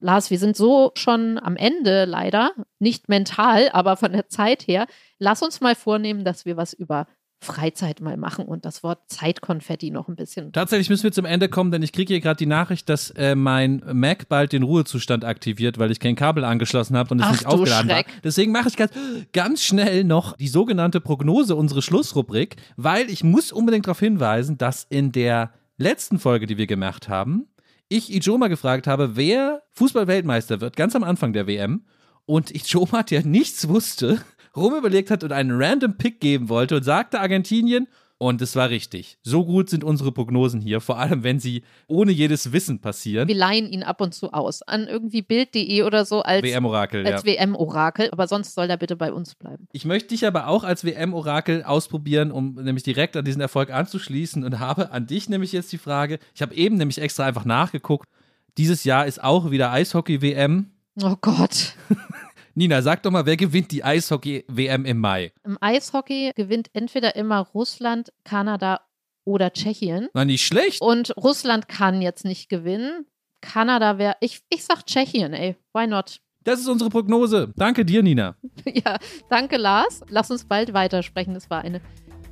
Lars, 0.00 0.30
wir 0.30 0.38
sind 0.38 0.56
so 0.56 0.92
schon 0.94 1.38
am 1.38 1.56
Ende 1.56 2.04
leider, 2.04 2.52
nicht 2.78 3.08
mental, 3.08 3.68
aber 3.72 3.96
von 3.96 4.12
der 4.12 4.28
Zeit 4.28 4.66
her. 4.66 4.86
Lass 5.18 5.42
uns 5.42 5.60
mal 5.60 5.74
vornehmen, 5.74 6.24
dass 6.24 6.44
wir 6.44 6.56
was 6.56 6.72
über 6.72 7.06
Freizeit 7.40 8.00
mal 8.00 8.16
machen 8.16 8.46
und 8.46 8.64
das 8.64 8.82
Wort 8.82 8.98
Zeitkonfetti 9.06 9.90
noch 9.90 10.08
ein 10.08 10.16
bisschen. 10.16 10.52
Tatsächlich 10.52 10.90
müssen 10.90 11.04
wir 11.04 11.12
zum 11.12 11.24
Ende 11.24 11.48
kommen, 11.48 11.70
denn 11.70 11.82
ich 11.82 11.92
kriege 11.92 12.12
hier 12.12 12.20
gerade 12.20 12.36
die 12.36 12.46
Nachricht, 12.46 12.88
dass 12.88 13.10
äh, 13.10 13.36
mein 13.36 13.82
Mac 13.92 14.28
bald 14.28 14.52
den 14.52 14.64
Ruhezustand 14.64 15.24
aktiviert, 15.24 15.78
weil 15.78 15.92
ich 15.92 16.00
kein 16.00 16.16
Kabel 16.16 16.44
angeschlossen 16.44 16.96
habe 16.96 17.14
und 17.14 17.20
es 17.20 17.26
Ach 17.26 17.32
nicht 17.32 17.46
aufgeladen 17.46 17.90
Schreck. 17.90 18.08
war. 18.08 18.14
Deswegen 18.24 18.50
mache 18.50 18.68
ich 18.68 18.76
ganz, 18.76 18.92
ganz 19.32 19.62
schnell 19.62 20.02
noch 20.02 20.36
die 20.36 20.48
sogenannte 20.48 21.00
Prognose, 21.00 21.54
unsere 21.54 21.80
Schlussrubrik, 21.80 22.56
weil 22.76 23.08
ich 23.08 23.22
muss 23.22 23.52
unbedingt 23.52 23.86
darauf 23.86 24.00
hinweisen, 24.00 24.58
dass 24.58 24.84
in 24.88 25.12
der 25.12 25.52
letzten 25.76 26.18
Folge, 26.18 26.46
die 26.46 26.58
wir 26.58 26.66
gemacht 26.66 27.08
haben, 27.08 27.46
ich 27.88 28.12
Ijoma 28.12 28.48
gefragt 28.48 28.86
habe, 28.86 29.16
wer 29.16 29.62
Fußball-Weltmeister 29.72 30.60
wird, 30.60 30.76
ganz 30.76 30.94
am 30.94 31.04
Anfang 31.04 31.32
der 31.32 31.46
WM. 31.46 31.84
Und 32.26 32.54
Ijoma, 32.54 33.02
der 33.02 33.24
nichts 33.24 33.68
wusste, 33.68 34.20
rumüberlegt 34.56 35.10
hat 35.10 35.24
und 35.24 35.32
einen 35.32 35.60
random 35.60 35.96
Pick 35.96 36.20
geben 36.20 36.48
wollte 36.48 36.76
und 36.76 36.82
sagte 36.82 37.20
Argentinien. 37.20 37.88
Und 38.20 38.42
es 38.42 38.56
war 38.56 38.68
richtig. 38.68 39.16
So 39.22 39.44
gut 39.44 39.70
sind 39.70 39.84
unsere 39.84 40.10
Prognosen 40.10 40.60
hier, 40.60 40.80
vor 40.80 40.98
allem 40.98 41.22
wenn 41.22 41.38
sie 41.38 41.62
ohne 41.86 42.10
jedes 42.10 42.52
Wissen 42.52 42.80
passieren. 42.80 43.28
Wir 43.28 43.36
leihen 43.36 43.70
ihn 43.70 43.84
ab 43.84 44.00
und 44.00 44.12
zu 44.12 44.32
aus 44.32 44.62
an 44.62 44.88
irgendwie 44.88 45.22
Bild.de 45.22 45.84
oder 45.84 46.04
so 46.04 46.22
als, 46.22 46.42
WM-Orakel, 46.42 47.06
ja. 47.06 47.12
als 47.12 47.24
WM-Orakel, 47.24 48.10
aber 48.10 48.26
sonst 48.26 48.54
soll 48.54 48.68
er 48.68 48.76
bitte 48.76 48.96
bei 48.96 49.12
uns 49.12 49.36
bleiben. 49.36 49.68
Ich 49.70 49.84
möchte 49.84 50.08
dich 50.08 50.26
aber 50.26 50.48
auch 50.48 50.64
als 50.64 50.84
WM-Orakel 50.84 51.62
ausprobieren, 51.62 52.32
um 52.32 52.54
nämlich 52.54 52.82
direkt 52.82 53.16
an 53.16 53.24
diesen 53.24 53.40
Erfolg 53.40 53.70
anzuschließen 53.70 54.42
und 54.42 54.58
habe 54.58 54.90
an 54.90 55.06
dich 55.06 55.28
nämlich 55.28 55.52
jetzt 55.52 55.70
die 55.72 55.78
Frage. 55.78 56.18
Ich 56.34 56.42
habe 56.42 56.54
eben 56.56 56.76
nämlich 56.76 57.00
extra 57.00 57.24
einfach 57.24 57.44
nachgeguckt. 57.44 58.08
Dieses 58.56 58.82
Jahr 58.82 59.06
ist 59.06 59.22
auch 59.22 59.52
wieder 59.52 59.70
Eishockey-WM. 59.70 60.72
Oh 61.00 61.14
Gott. 61.20 61.74
Nina, 62.58 62.82
sag 62.82 63.04
doch 63.04 63.12
mal, 63.12 63.24
wer 63.24 63.36
gewinnt 63.36 63.70
die 63.70 63.84
Eishockey-WM 63.84 64.84
im 64.84 64.98
Mai? 64.98 65.32
Im 65.44 65.56
Eishockey 65.60 66.32
gewinnt 66.34 66.70
entweder 66.72 67.14
immer 67.14 67.38
Russland, 67.54 68.12
Kanada 68.24 68.80
oder 69.24 69.52
Tschechien. 69.52 70.08
Na, 70.12 70.24
nicht 70.24 70.44
schlecht. 70.44 70.80
Und 70.80 71.16
Russland 71.16 71.68
kann 71.68 72.02
jetzt 72.02 72.24
nicht 72.24 72.48
gewinnen. 72.48 73.06
Kanada 73.40 73.98
wäre, 73.98 74.16
ich, 74.18 74.40
ich 74.48 74.64
sag 74.64 74.84
Tschechien, 74.84 75.34
ey, 75.34 75.54
why 75.72 75.86
not? 75.86 76.20
Das 76.42 76.58
ist 76.58 76.66
unsere 76.66 76.90
Prognose. 76.90 77.52
Danke 77.54 77.84
dir, 77.84 78.02
Nina. 78.02 78.34
ja, 78.64 78.98
danke 79.30 79.56
Lars. 79.56 80.00
Lass 80.08 80.32
uns 80.32 80.44
bald 80.44 80.74
weitersprechen. 80.74 81.34
Das 81.34 81.50
war 81.50 81.62
eine 81.62 81.80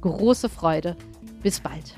große 0.01 0.49
Freude. 0.49 0.97
Bis 1.45 1.61
bald. 1.61 1.95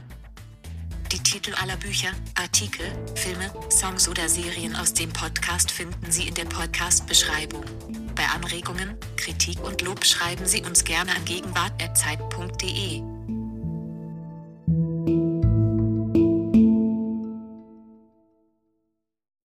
Die 1.12 1.22
Titel 1.22 1.54
aller 1.62 1.78
Bücher, 1.78 2.10
Artikel, 2.34 2.84
Filme, 3.14 3.50
Songs 3.70 4.06
oder 4.06 4.28
Serien 4.28 4.76
aus 4.76 4.92
dem 4.92 5.08
Podcast 5.14 5.70
finden 5.70 6.10
Sie 6.10 6.28
in 6.28 6.34
der 6.34 6.44
Podcast-Beschreibung. 6.44 7.64
Bei 8.18 8.24
Anregungen, 8.34 8.96
Kritik 9.16 9.62
und 9.62 9.80
Lob 9.82 10.04
schreiben 10.04 10.44
Sie 10.44 10.64
uns 10.64 10.82
gerne 10.82 11.14
an 11.14 11.24
gegenwart.zeit.de. 11.24 13.00